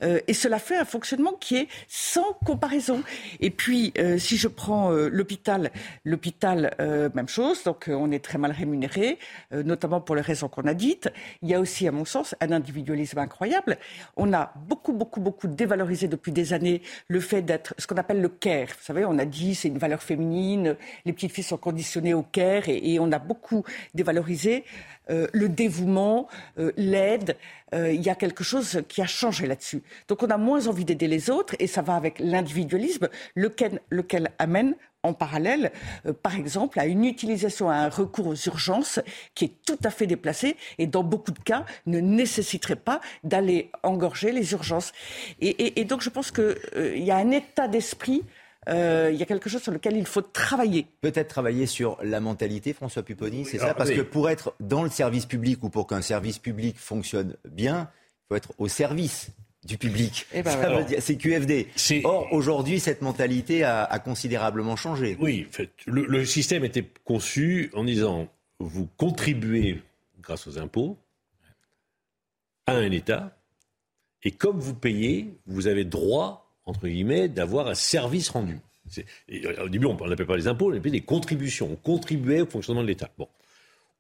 Euh, 0.03 0.19
et 0.27 0.33
cela 0.33 0.59
fait 0.59 0.77
un 0.77 0.85
fonctionnement 0.85 1.33
qui 1.33 1.57
est 1.57 1.67
sans 1.87 2.33
comparaison. 2.45 3.01
Et 3.39 3.49
puis, 3.49 3.93
euh, 3.97 4.17
si 4.17 4.37
je 4.37 4.47
prends 4.47 4.91
l'hôpital, 4.91 5.71
l'hôpital, 6.03 6.75
même 7.13 7.27
chose. 7.27 7.63
Donc, 7.63 7.85
on 7.87 8.11
est 8.11 8.23
très 8.23 8.37
mal 8.37 8.51
rémunéré, 8.51 9.17
notamment 9.51 10.01
pour 10.01 10.15
les 10.15 10.21
raisons 10.21 10.47
qu'on 10.47 10.67
a 10.67 10.73
dites. 10.73 11.09
Il 11.41 11.49
y 11.49 11.53
a 11.53 11.59
aussi, 11.59 11.87
à 11.87 11.91
mon 11.91 12.05
sens, 12.05 12.35
un 12.41 12.51
individualisme 12.51 13.19
incroyable. 13.19 13.77
On 14.15 14.33
a 14.33 14.53
beaucoup, 14.67 14.93
beaucoup, 14.93 15.21
beaucoup 15.21 15.47
dévalorisé 15.47 16.07
depuis 16.07 16.31
des 16.31 16.53
années 16.53 16.81
le 17.07 17.19
fait 17.19 17.41
d'être 17.41 17.73
ce 17.77 17.87
qu'on 17.87 17.97
appelle 17.97 18.21
le 18.21 18.29
care. 18.29 18.67
Vous 18.67 18.83
savez, 18.83 19.05
on 19.05 19.17
a 19.17 19.25
dit 19.25 19.55
c'est 19.55 19.67
une 19.67 19.77
valeur 19.77 20.01
féminine. 20.03 20.75
Petites 21.15 21.31
filles 21.31 21.43
sont 21.43 21.57
conditionnées 21.57 22.13
au 22.13 22.23
care 22.23 22.63
et, 22.67 22.99
on 22.99 23.11
a 23.11 23.19
beaucoup 23.19 23.63
dévalorisé 23.93 24.63
euh, 25.09 25.27
le 25.33 25.49
dévouement, 25.49 26.27
euh, 26.57 26.71
l'aide. 26.77 27.37
Euh, 27.73 27.91
il 27.91 28.01
y 28.01 28.09
a 28.09 28.15
quelque 28.15 28.43
chose 28.43 28.81
qui 28.87 29.01
a 29.01 29.05
changé 29.05 29.47
là-dessus. 29.47 29.83
Donc 30.07 30.23
on 30.23 30.27
a 30.27 30.37
moins 30.37 30.67
envie 30.67 30.85
d'aider 30.85 31.07
les 31.07 31.29
autres 31.29 31.55
et 31.59 31.67
ça 31.67 31.81
va 31.81 31.95
avec 31.95 32.19
l'individualisme, 32.19 33.09
lequel, 33.35 34.31
amène 34.39 34.75
en 35.03 35.13
parallèle, 35.13 35.71
par 36.23 36.35
exemple, 36.35 36.79
à 36.79 36.87
une 36.87 37.05
utilisation, 37.05 37.69
à 37.69 37.75
un 37.75 37.89
recours 37.89 38.25
aux 38.25 38.35
urgences 38.35 38.99
qui 39.35 39.45
est 39.45 39.53
tout 39.63 39.77
à 39.83 39.91
fait 39.91 40.07
déplacé 40.07 40.57
et 40.79 40.87
dans 40.87 41.03
beaucoup 41.03 41.31
de 41.31 41.39
cas 41.39 41.63
ne 41.85 41.99
nécessiterait 41.99 42.75
pas 42.75 43.01
d'aller 43.23 43.69
engorger 43.83 44.31
les 44.31 44.53
urgences. 44.53 44.93
Et, 45.41 45.79
et 45.79 45.85
donc 45.85 46.01
je 46.01 46.09
pense 46.09 46.31
qu'il 46.31 47.03
y 47.03 47.11
a 47.11 47.17
un 47.17 47.29
état 47.29 47.67
d'esprit 47.67 48.23
euh, 48.69 49.09
il 49.13 49.19
y 49.19 49.23
a 49.23 49.25
quelque 49.25 49.49
chose 49.49 49.61
sur 49.61 49.71
lequel 49.71 49.95
il 49.95 50.05
faut 50.05 50.21
travailler. 50.21 50.87
Peut-être 51.01 51.27
travailler 51.27 51.65
sur 51.65 51.97
la 52.03 52.19
mentalité, 52.19 52.73
François 52.73 53.03
Pupponi, 53.03 53.45
c'est 53.45 53.59
ça 53.59 53.73
Parce 53.73 53.91
que 53.91 54.01
pour 54.01 54.29
être 54.29 54.55
dans 54.59 54.83
le 54.83 54.89
service 54.89 55.25
public 55.25 55.63
ou 55.63 55.69
pour 55.69 55.87
qu'un 55.87 56.01
service 56.01 56.39
public 56.39 56.77
fonctionne 56.77 57.35
bien, 57.49 57.89
il 57.91 58.27
faut 58.29 58.35
être 58.35 58.53
au 58.57 58.67
service 58.67 59.29
du 59.63 59.77
public. 59.77 60.27
Eh 60.33 60.43
ben 60.43 60.85
c'est 60.99 61.17
QFD. 61.17 61.67
Or, 62.03 62.31
aujourd'hui, 62.31 62.79
cette 62.79 63.01
mentalité 63.01 63.63
a, 63.63 63.99
considérablement 63.99 64.75
changé. 64.75 65.17
Oui, 65.19 65.47
fait, 65.51 65.71
le, 65.87 66.05
le, 66.05 66.25
système 66.25 66.63
était 66.63 66.85
conçu 67.03 67.71
en 67.73 67.83
disant 67.83 68.27
vous 68.59 68.87
contribuez 68.97 69.81
grâce 70.21 70.47
aux 70.47 70.57
impôts 70.59 70.97
à 72.67 72.73
un 72.73 72.91
État, 72.91 73.37
et 74.23 74.31
comme 74.31 74.59
vous 74.59 74.73
payez, 74.73 75.37
vous 75.45 75.67
avez 75.67 75.85
droit 75.85 76.44
entre 76.65 76.87
guillemets, 76.87 77.27
d'avoir 77.27 77.67
un 77.67 77.75
service 77.75 78.29
rendu. 78.29 78.59
au 79.61 79.69
début, 79.69 79.85
on 79.85 80.07
n'appelait 80.07 80.25
pas 80.25 80.37
les 80.37 80.47
impôts, 80.47 80.71
on 80.71 80.77
appelait 80.77 80.91
des 80.91 81.01
contributions. 81.01 81.69
On 81.71 81.75
contribuait 81.75 82.41
au 82.41 82.45
fonctionnement 82.45 82.81
de 82.81 82.87
l'État. 82.87 83.09
Bon. 83.17 83.27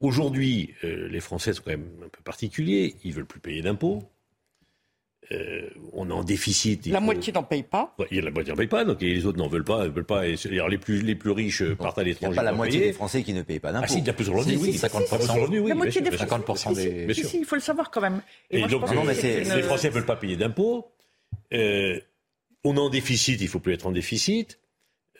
Aujourd'hui, 0.01 0.73
euh, 0.83 1.07
les 1.07 1.19
Français 1.21 1.53
sont 1.53 1.61
quand 1.63 1.71
même 1.71 1.89
un 2.03 2.09
peu 2.09 2.21
particuliers. 2.23 2.95
Ils 3.03 3.13
veulent 3.13 3.25
plus 3.25 3.39
payer 3.39 3.61
d'impôts. 3.61 4.03
Euh, 5.31 5.69
on 5.93 6.09
est 6.09 6.13
en 6.13 6.23
déficit. 6.23 6.85
La 6.87 6.99
moitié 6.99 7.33
n'en 7.33 7.41
paye 7.41 7.63
pas. 7.63 7.95
Il 8.11 8.17
y 8.17 8.19
a 8.19 8.23
la 8.23 8.29
moitié 8.29 8.51
n'en 8.51 8.57
paye 8.57 8.67
pas, 8.67 8.83
donc 8.83 9.01
les 9.01 9.25
autres 9.25 9.39
n'en 9.39 9.47
veulent 9.47 9.63
pas. 9.63 9.87
Veulent 9.87 10.05
pas 10.05 10.21
alors 10.51 10.69
les 10.69 10.77
plus, 10.77 11.01
les 11.01 11.15
plus 11.15 11.31
riches 11.31 11.63
partent 11.73 11.97
à 11.97 12.03
l'étranger. 12.03 12.27
Il 12.27 12.33
n'y 12.33 12.37
a 12.37 12.41
pas 12.41 12.43
la 12.43 12.51
moitié 12.51 12.79
des 12.79 12.93
Français 12.93 13.23
qui 13.23 13.33
ne 13.33 13.41
payent 13.41 13.59
pas 13.59 13.71
d'impôts. 13.71 13.85
Ah 13.87 13.91
si, 13.91 13.99
il 13.99 14.05
y 14.05 14.09
a 14.09 14.13
plus 14.13 14.29
aujourd'hui, 14.29 14.57
oui. 14.57 14.71
50% 14.75 15.47
oui. 15.49 15.69
La 15.69 15.75
moitié 15.75 16.01
des 16.01 16.11
Français. 16.11 16.35
50% 16.35 16.75
des... 16.75 17.13
Si, 17.13 17.23
si, 17.23 17.37
il 17.39 17.45
faut 17.45 17.55
le 17.55 17.61
savoir 17.61 17.89
quand 17.89 18.01
même. 18.01 18.21
Et, 18.51 18.61
donc, 18.67 18.83
les 18.91 19.63
Français 19.63 19.87
ne 19.87 19.93
veulent 19.93 20.05
pas 20.05 20.17
payer 20.17 20.35
d'impôts. 20.35 20.91
Euh, 21.53 21.99
on 22.65 22.75
est 22.75 22.79
en 22.79 22.89
déficit, 22.89 23.39
il 23.39 23.45
ne 23.45 23.49
faut 23.49 23.59
plus 23.59 23.73
être 23.73 23.87
en 23.87 23.91
déficit. 23.91 24.59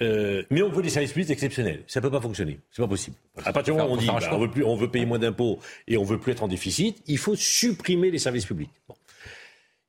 Euh, 0.02 0.44
mais 0.50 0.62
on 0.62 0.70
veut 0.70 0.82
des 0.82 0.90
services 0.90 1.14
publics 1.14 1.30
exceptionnels. 1.30 1.84
Ça 1.88 2.00
ne 2.00 2.02
peut 2.02 2.12
pas 2.12 2.20
fonctionner. 2.20 2.60
C'est 2.72 2.82
pas 2.82 2.88
possible. 2.88 3.16
À 3.46 3.54
partir 3.54 3.74
du 3.74 3.80
moment 3.80 3.94
où 3.94 3.96
on 3.96 3.98
dit 3.98 4.08
bah, 4.08 4.20
on, 4.34 4.40
veut 4.40 4.52
plus, 4.52 4.64
on 4.64 4.76
veut 4.76 4.92
payer 4.92 5.06
moins 5.06 5.20
d'impôts 5.20 5.60
et 5.88 5.96
on 5.96 6.04
veut 6.04 6.20
plus 6.20 6.34
être 6.34 6.44
en 6.44 6.50
déficit, 6.50 7.02
il 7.08 7.18
faut 7.18 7.36
supprimer 7.36 8.12
les 8.12 8.20
services 8.20 8.46
publics. 8.46 8.72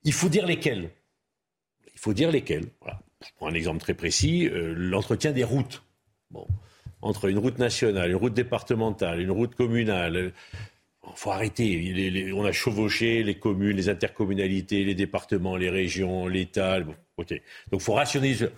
Il 0.03 0.13
faut 0.13 0.29
dire 0.29 0.45
lesquels. 0.45 0.89
Il 1.93 1.99
faut 1.99 2.13
dire 2.13 2.31
lesquels. 2.31 2.65
Je 3.25 3.29
prends 3.35 3.47
un 3.47 3.53
exemple 3.53 3.79
très 3.79 3.95
précis 3.95 4.47
euh, 4.47 4.73
l'entretien 4.77 5.33
des 5.33 5.43
routes. 5.43 5.83
Bon. 6.31 6.47
Entre 7.01 7.25
une 7.25 7.37
route 7.37 7.59
nationale, 7.59 8.09
une 8.09 8.15
route 8.15 8.33
départementale, 8.33 9.19
une 9.19 9.31
route 9.31 9.55
communale, 9.55 10.31
il 11.03 11.11
faut 11.15 11.31
arrêter. 11.31 12.31
on 12.33 12.45
a 12.45 12.51
chevauché 12.51 13.23
les 13.23 13.35
communes, 13.35 13.75
les 13.75 13.89
intercommunalités, 13.89 14.83
les 14.83 14.95
départements, 14.95 15.57
les 15.57 15.69
régions, 15.69 16.27
l'État. 16.27 16.79
Ok. 17.17 17.29
Donc 17.71 17.81
il 17.81 17.83
faut 17.83 17.93
rationaliser. 17.93 18.49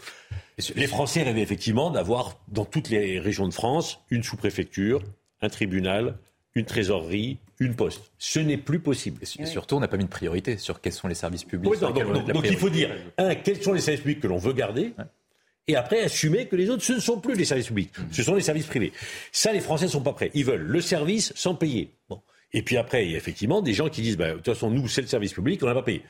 Les 0.76 0.88
Français 0.88 1.24
rêvaient 1.24 1.42
effectivement 1.42 1.90
d'avoir 1.90 2.38
dans 2.48 2.66
toutes 2.66 2.90
les 2.90 3.20
régions 3.20 3.48
de 3.48 3.54
France 3.54 4.00
une 4.10 4.24
sous-préfecture, 4.24 5.02
un 5.42 5.50
tribunal, 5.50 6.18
une 6.56 6.66
trésorerie, 6.66 7.38
une 7.60 7.76
poste. 7.76 8.12
Ce 8.18 8.40
n'est 8.40 8.58
plus 8.58 8.80
possible. 8.80 9.22
Et 9.22 9.46
surtout, 9.46 9.76
on 9.76 9.80
n'a 9.80 9.88
pas 9.88 9.98
mis 9.98 10.06
de 10.06 10.10
priorité 10.10 10.58
sur 10.58 10.82
quels 10.82 10.94
sont 10.94 11.08
les 11.08 11.16
services 11.16 11.44
publics. 11.44 11.80
donc, 11.80 12.46
il 12.46 12.58
faut 12.58 12.70
dire, 12.70 12.96
un, 13.18 13.36
quels 13.36 13.62
sont 13.62 13.74
les 13.74 13.82
services 13.82 14.02
publics 14.02 14.22
que 14.22 14.28
l'on 14.28 14.38
veut 14.38 14.54
garder 14.54 14.94
et 15.68 15.76
après 15.76 16.02
assumer 16.02 16.48
que 16.48 16.56
les 16.56 16.72
autres, 16.72 16.82
ce 16.82 16.94
ne 16.94 17.00
sont 17.00 17.20
plus 17.20 17.36
les 17.36 17.46
services 17.46 17.68
publics, 17.68 17.92
ce 18.12 18.24
sont 18.24 18.34
les 18.34 18.42
services 18.42 18.66
privés. 18.66 18.92
Ça, 19.32 19.54
les 19.54 19.60
Français 19.60 19.86
ne 19.86 19.92
sont 19.92 20.02
pas 20.02 20.14
prêts. 20.14 20.32
Ils 20.34 20.44
veulent 20.44 20.66
le 20.66 20.82
service 20.82 21.32
sans 21.36 21.54
payer. 21.54 21.92
Bon. 22.10 22.20
Et 22.54 22.64
puis 22.64 22.78
après, 22.78 23.06
il 23.06 23.12
y 23.12 23.14
a 23.14 23.18
effectivement 23.18 23.62
des 23.62 23.74
gens 23.74 23.88
qui 23.88 24.02
disent, 24.02 24.18
bah, 24.18 24.30
de 24.30 24.34
toute 24.38 24.46
façon, 24.46 24.72
nous, 24.72 24.88
c'est 24.88 25.02
le 25.02 25.08
service 25.08 25.34
public, 25.34 25.62
on 25.62 25.68
n'a 25.68 25.76
pas 25.76 25.84
payé. 25.84 26.02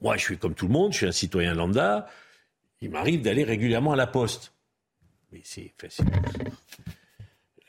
Moi, 0.00 0.16
je 0.16 0.22
suis 0.22 0.38
comme 0.38 0.54
tout 0.54 0.66
le 0.66 0.72
monde, 0.72 0.92
je 0.92 0.98
suis 0.98 1.06
un 1.06 1.12
citoyen 1.12 1.54
lambda. 1.54 2.06
Il 2.80 2.90
m'arrive 2.90 3.22
d'aller 3.22 3.44
régulièrement 3.44 3.92
à 3.92 3.96
la 3.96 4.06
poste. 4.06 4.52
Mais 5.32 5.40
c'est 5.42 5.72
facile. 5.76 6.06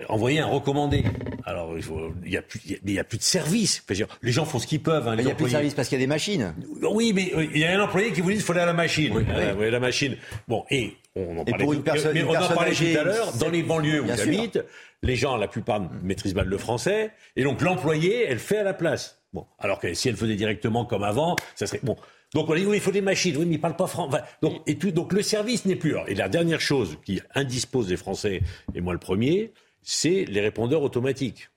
Envoyer 0.07 0.39
un 0.39 0.45
recommandé. 0.45 1.03
Alors, 1.43 1.75
il 1.77 2.29
n'y 2.29 2.37
a, 2.37 2.41
plus, 2.41 2.59
a 2.97 3.03
de 3.03 3.21
service. 3.21 3.83
les 4.21 4.31
gens 4.31 4.45
font 4.45 4.59
ce 4.59 4.67
qu'ils 4.67 4.81
peuvent. 4.81 5.07
Hein, 5.07 5.15
il 5.17 5.25
n'y 5.25 5.31
a 5.31 5.35
plus 5.35 5.45
de 5.45 5.49
service 5.49 5.73
parce 5.73 5.89
qu'il 5.89 5.97
y 5.97 6.01
a 6.01 6.03
des 6.03 6.07
machines. 6.07 6.53
Oui, 6.83 7.11
mais 7.13 7.33
euh, 7.35 7.47
il 7.53 7.59
y 7.59 7.65
a 7.65 7.77
un 7.77 7.83
employé 7.83 8.13
qui 8.13 8.21
vous 8.21 8.29
dit 8.29 8.35
qu'il 8.35 8.45
faut 8.45 8.53
aller 8.53 8.61
à 8.61 8.67
la 8.67 8.73
machine. 8.73 9.11
Oui, 9.13 9.25
euh, 9.29 9.69
la 9.69 9.79
machine. 9.79 10.15
Bon, 10.47 10.63
et 10.69 10.95
on 11.15 11.39
en 11.39 11.43
parlait, 11.43 11.65
une 11.65 11.83
personne, 11.83 12.13
mais 12.13 12.23
on 12.23 12.29
en 12.29 12.47
parlait 12.47 12.71
tout 12.71 12.97
à 12.97 13.03
l'heure. 13.03 13.33
Dans 13.37 13.49
les 13.49 13.63
banlieues 13.63 14.03
où 14.03 14.07
j'habite, 14.07 14.63
les 15.01 15.15
gens, 15.17 15.35
la 15.35 15.49
plupart, 15.49 15.81
maîtrisent 16.01 16.35
mal 16.35 16.47
le 16.47 16.57
français. 16.57 17.11
Et 17.35 17.43
donc, 17.43 17.61
l'employé, 17.61 18.25
elle 18.25 18.39
fait 18.39 18.59
à 18.59 18.63
la 18.63 18.73
place. 18.73 19.21
Bon, 19.33 19.45
alors 19.59 19.79
que 19.79 19.93
si 19.93 20.07
elle 20.07 20.15
faisait 20.15 20.35
directement 20.35 20.85
comme 20.85 21.03
avant, 21.03 21.35
ça 21.55 21.67
serait 21.67 21.81
bon. 21.83 21.97
Donc 22.33 22.49
on 22.49 22.55
dit 22.55 22.65
oui, 22.65 22.77
il 22.77 22.81
faut 22.81 22.91
des 22.91 23.01
machines, 23.01 23.35
oui, 23.37 23.45
mais 23.45 23.55
ils 23.55 23.61
parlent 23.61 23.75
pas 23.75 23.87
français. 23.87 24.19
donc, 24.41 24.61
et 24.67 24.77
tout, 24.77 24.91
donc 24.91 25.13
le 25.13 25.21
service 25.21 25.65
n'est 25.65 25.75
plus. 25.75 25.95
Et 26.07 26.15
la 26.15 26.29
dernière 26.29 26.61
chose 26.61 26.97
qui 27.03 27.21
indispose 27.33 27.89
les 27.89 27.97
Français, 27.97 28.41
et 28.75 28.81
moi 28.81 28.93
le 28.93 28.99
premier, 28.99 29.51
c'est 29.81 30.25
les 30.25 30.41
répondeurs 30.41 30.83
automatiques. 30.83 31.49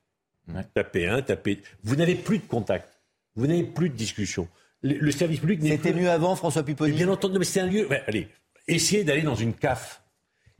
Tapez 0.74 1.06
un, 1.06 1.22
tapez. 1.22 1.60
Vous 1.84 1.96
n'avez 1.96 2.14
plus 2.14 2.38
de 2.38 2.46
contact. 2.46 2.88
Vous 3.36 3.46
n'avez 3.46 3.62
plus 3.62 3.90
de 3.90 3.94
discussion. 3.94 4.48
Le, 4.82 5.10
service 5.12 5.38
public 5.38 5.62
n'est 5.62 5.70
C'était 5.70 5.92
mieux 5.92 6.10
avant, 6.10 6.34
François 6.34 6.64
Pupponi 6.64 6.92
Bien 6.92 7.08
entendu, 7.08 7.38
mais 7.38 7.44
c'est 7.44 7.60
un 7.60 7.66
lieu. 7.66 7.88
allez, 8.08 8.28
essayez 8.66 9.04
d'aller 9.04 9.22
dans 9.22 9.36
une 9.36 9.54
CAF. 9.54 10.02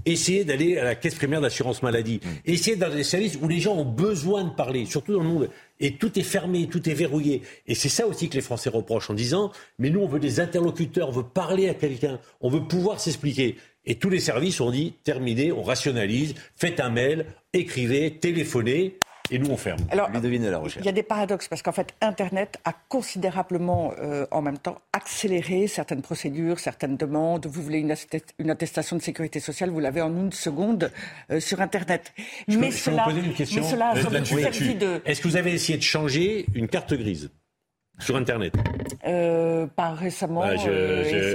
Essayez 0.04 0.44
d'aller 0.44 0.78
à 0.78 0.84
la 0.84 0.94
caisse 0.94 1.14
primaire 1.14 1.40
d'assurance 1.40 1.82
maladie. 1.82 2.20
Mm. 2.22 2.28
Essayez 2.44 2.76
dans 2.76 2.92
des 2.92 3.04
services 3.04 3.38
où 3.40 3.48
les 3.48 3.60
gens 3.60 3.74
ont 3.74 3.84
besoin 3.84 4.44
de 4.44 4.50
parler, 4.50 4.84
surtout 4.84 5.12
dans 5.14 5.22
le 5.22 5.28
monde. 5.28 5.50
Et 5.83 5.97
tout 5.97 6.16
est 6.16 6.22
fermé, 6.22 6.68
tout 6.68 6.89
est 6.89 6.95
verrouillé. 6.95 7.43
Et 7.66 7.74
c'est 7.74 7.89
ça 7.89 8.07
aussi 8.07 8.28
que 8.28 8.35
les 8.35 8.41
Français 8.41 8.70
reprochent 8.70 9.11
en 9.11 9.14
disant, 9.14 9.51
mais 9.80 9.91
nous, 9.91 10.01
on 10.01 10.07
veut 10.07 10.20
des 10.20 10.39
interlocuteurs, 10.39 11.09
on 11.09 11.12
veut 11.12 11.24
parler 11.24 11.68
à 11.68 11.74
quelqu'un, 11.74 12.20
on 12.41 12.49
veut 12.49 12.62
pouvoir 12.62 13.01
s'expliquer. 13.01 13.57
Et 13.85 13.97
tous 13.97 14.09
les 14.09 14.20
services 14.20 14.61
ont 14.61 14.70
dit, 14.70 14.95
terminé, 15.03 15.51
on 15.51 15.64
rationalise, 15.64 16.35
faites 16.55 16.78
un 16.78 16.91
mail, 16.91 17.26
écrivez, 17.53 18.16
téléphonez, 18.16 18.97
et 19.31 19.39
nous 19.39 19.51
on 19.51 19.57
ferme. 19.57 19.81
Alors, 19.91 20.09
il 20.14 20.85
y 20.85 20.89
a 20.89 20.93
des 20.93 21.03
paradoxes 21.03 21.49
parce 21.49 21.62
qu'en 21.62 21.73
fait, 21.73 21.95
Internet 22.01 22.59
a 22.64 22.73
considérablement, 22.89 23.93
euh, 23.99 24.27
en 24.31 24.43
même 24.43 24.59
temps, 24.59 24.79
accéléré 24.93 25.66
certaines 25.66 26.03
procédures, 26.03 26.59
certaines 26.59 26.97
demandes. 26.97 27.47
Vous 27.47 27.62
voulez 27.62 27.79
une, 27.79 28.51
attestation 28.51 28.97
de 28.97 29.03
sécurité 29.03 29.41
sociale, 29.41 29.70
vous 29.70 29.81
l'avez 29.81 30.03
en 30.03 30.14
une 30.14 30.33
seconde 30.33 30.91
euh, 31.31 31.41
sur 31.41 31.61
Internet. 31.61 32.12
mais, 32.49 32.70
cela, 32.70 33.05
vous 33.05 33.11
poser 33.11 33.27
une 33.27 33.35
question 33.35 33.62
mais 33.62 33.68
cela 33.68 33.91
a 33.91 33.95
de... 33.95 35.03
Est-ce 35.05 35.20
que 35.20 35.29
vous 35.29 35.37
avez 35.37 35.53
essayé 35.53 35.79
de 35.79 35.83
changer 35.83 36.47
une 36.55 36.68
carte 36.68 36.95
grise? 36.95 37.31
Sur 38.03 38.16
Internet 38.16 38.55
euh, 39.07 39.66
Pas 39.66 39.92
récemment. 39.92 40.40
Bah, 40.40 40.55
euh, 40.66 41.03
et 41.05 41.30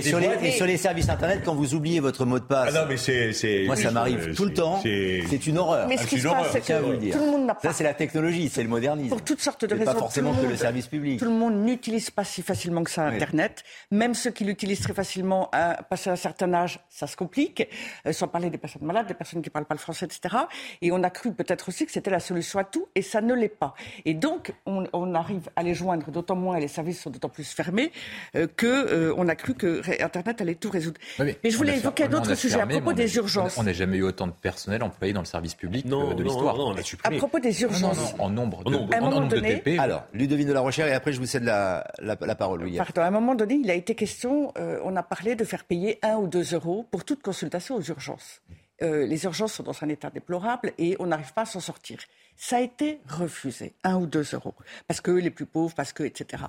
c'est 0.00 0.02
sur, 0.02 0.18
les, 0.18 0.50
sur 0.52 0.66
les 0.66 0.76
services 0.76 1.08
Internet, 1.08 1.42
quand 1.44 1.54
vous 1.54 1.74
oubliez 1.74 2.00
votre 2.00 2.24
mot 2.24 2.38
de 2.38 2.44
passe. 2.44 2.72
Ah 2.74 2.82
non, 2.82 2.86
mais 2.88 2.96
c'est, 2.96 3.64
Moi, 3.66 3.76
ça 3.76 3.90
m'arrive 3.90 4.34
tout 4.34 4.44
le 4.44 4.54
temps. 4.54 4.80
C'est 4.82 5.46
une 5.46 5.58
horreur. 5.58 5.88
Mais 5.88 5.96
ce 5.96 6.06
qui 6.06 6.20
se 6.20 6.28
passe, 6.28 6.52
c'est 6.52 6.60
que 6.60 7.12
tout 7.12 7.18
le 7.18 7.30
monde 7.30 7.46
n'a 7.46 7.54
pas. 7.54 7.68
Ça, 7.68 7.72
c'est 7.72 7.84
la 7.84 7.94
technologie, 7.94 8.48
c'est 8.48 8.62
le 8.62 8.68
modernisme. 8.68 9.10
Pour 9.10 9.22
toutes 9.22 9.40
sortes 9.40 9.64
de 9.64 9.74
raisons. 9.74 9.92
Pas 9.92 9.98
forcément 9.98 10.34
que 10.34 10.46
le 10.46 10.56
service 10.56 10.86
public. 10.86 11.18
Tout 11.18 11.26
le 11.26 11.32
monde 11.32 11.54
n'utilise 11.54 12.10
pas 12.10 12.24
si 12.24 12.42
facilement 12.42 12.82
que 12.82 12.90
ça 12.90 13.06
Internet. 13.06 13.64
Même 13.90 14.14
ceux 14.14 14.30
qui 14.30 14.44
l'utilisent 14.44 14.80
très 14.80 14.94
facilement, 14.94 15.48
à 15.52 15.82
passer 15.82 16.10
un 16.10 16.16
certain 16.16 16.52
âge, 16.54 16.78
ça 16.88 17.06
se 17.06 17.16
complique. 17.16 17.68
Euh, 18.06 18.12
sans 18.12 18.28
parler 18.28 18.50
des 18.50 18.58
personnes 18.58 18.84
malades, 18.84 19.06
des 19.06 19.14
personnes 19.14 19.42
qui 19.42 19.48
ne 19.48 19.52
parlent 19.52 19.66
pas 19.66 19.74
le 19.74 19.80
français, 19.80 20.06
etc. 20.06 20.36
Et 20.80 20.92
on 20.92 21.02
a 21.02 21.10
cru 21.10 21.32
peut-être 21.32 21.68
aussi 21.68 21.86
que 21.86 21.92
c'était 21.92 22.10
la 22.10 22.20
solution 22.20 22.58
à 22.58 22.64
tout, 22.64 22.88
et 22.94 23.02
ça 23.02 23.20
ne 23.20 23.34
l'est 23.34 23.48
pas. 23.48 23.74
Et 24.04 24.14
donc, 24.14 24.52
on, 24.66 24.84
on 24.92 25.14
arrive 25.14 25.48
à 25.56 25.62
les 25.62 25.71
joindre 25.74 26.10
d'autant 26.10 26.36
moins 26.36 26.56
et 26.56 26.60
les 26.60 26.68
services 26.68 27.00
sont 27.00 27.10
d'autant 27.10 27.28
plus 27.28 27.48
fermés 27.48 27.92
euh, 28.36 28.46
que 28.56 28.66
euh, 28.66 29.14
on 29.16 29.28
a 29.28 29.34
cru 29.34 29.54
que 29.54 29.82
Internet 30.02 30.40
allait 30.40 30.54
tout 30.54 30.70
résoudre. 30.70 31.00
mais, 31.18 31.36
je 31.44 31.56
voulais 31.56 31.76
évoquer 31.76 32.04
un 32.04 32.12
autre 32.12 32.34
sujet 32.34 32.60
à 32.60 32.66
propos 32.66 32.92
des 32.92 33.16
urgences. 33.16 33.56
On 33.58 33.62
n'a 33.62 33.72
jamais 33.72 33.98
eu 33.98 34.02
autant 34.02 34.26
de 34.26 34.32
personnel 34.32 34.82
employé 34.82 35.12
dans 35.12 35.20
le 35.20 35.26
service 35.26 35.54
public 35.54 35.84
non, 35.86 36.14
de 36.14 36.22
l'histoire. 36.22 36.56
À 37.04 37.10
propos 37.10 37.38
des 37.38 37.62
urgences. 37.62 38.14
en 38.18 38.30
nombre 38.30 38.64
de, 38.64 38.74
en 38.74 39.10
nombre 39.10 39.28
de 39.28 39.40
TP. 39.40 39.78
Alors, 39.78 40.04
Ludovine 40.12 40.48
de 40.48 40.52
la 40.52 40.60
Rochère, 40.60 40.86
et 40.86 40.92
après 40.92 41.12
je 41.12 41.18
vous 41.18 41.26
cède 41.26 41.44
la, 41.44 41.86
la, 42.00 42.34
parole. 42.34 42.62
Oui. 42.64 42.76
Pardon, 42.76 43.02
à 43.02 43.06
un 43.06 43.10
moment 43.10 43.34
donné, 43.34 43.54
il 43.54 43.70
a 43.70 43.74
été 43.74 43.94
question, 43.94 44.52
euh, 44.58 44.78
on 44.84 44.96
a 44.96 45.02
parlé 45.02 45.34
de 45.34 45.44
faire 45.44 45.64
payer 45.64 45.98
1 46.02 46.16
ou 46.16 46.28
2 46.28 46.54
euros 46.54 46.86
pour 46.90 47.04
toute 47.04 47.22
consultation 47.22 47.76
aux 47.76 47.82
urgences. 47.82 48.40
Les 48.82 49.24
urgences 49.24 49.54
sont 49.54 49.62
dans 49.62 49.84
un 49.84 49.88
état 49.88 50.10
déplorable 50.10 50.72
et 50.78 50.96
on 50.98 51.06
n'arrive 51.06 51.32
pas 51.32 51.42
à 51.42 51.46
s'en 51.46 51.60
sortir. 51.60 51.98
Ça 52.36 52.56
a 52.56 52.60
été 52.60 53.00
refusé, 53.08 53.74
un 53.84 53.96
ou 53.96 54.06
deux 54.06 54.24
euros, 54.32 54.54
parce 54.88 55.00
que 55.00 55.10
les 55.10 55.30
plus 55.30 55.46
pauvres, 55.46 55.74
parce 55.74 55.92
que, 55.92 56.02
etc. 56.02 56.44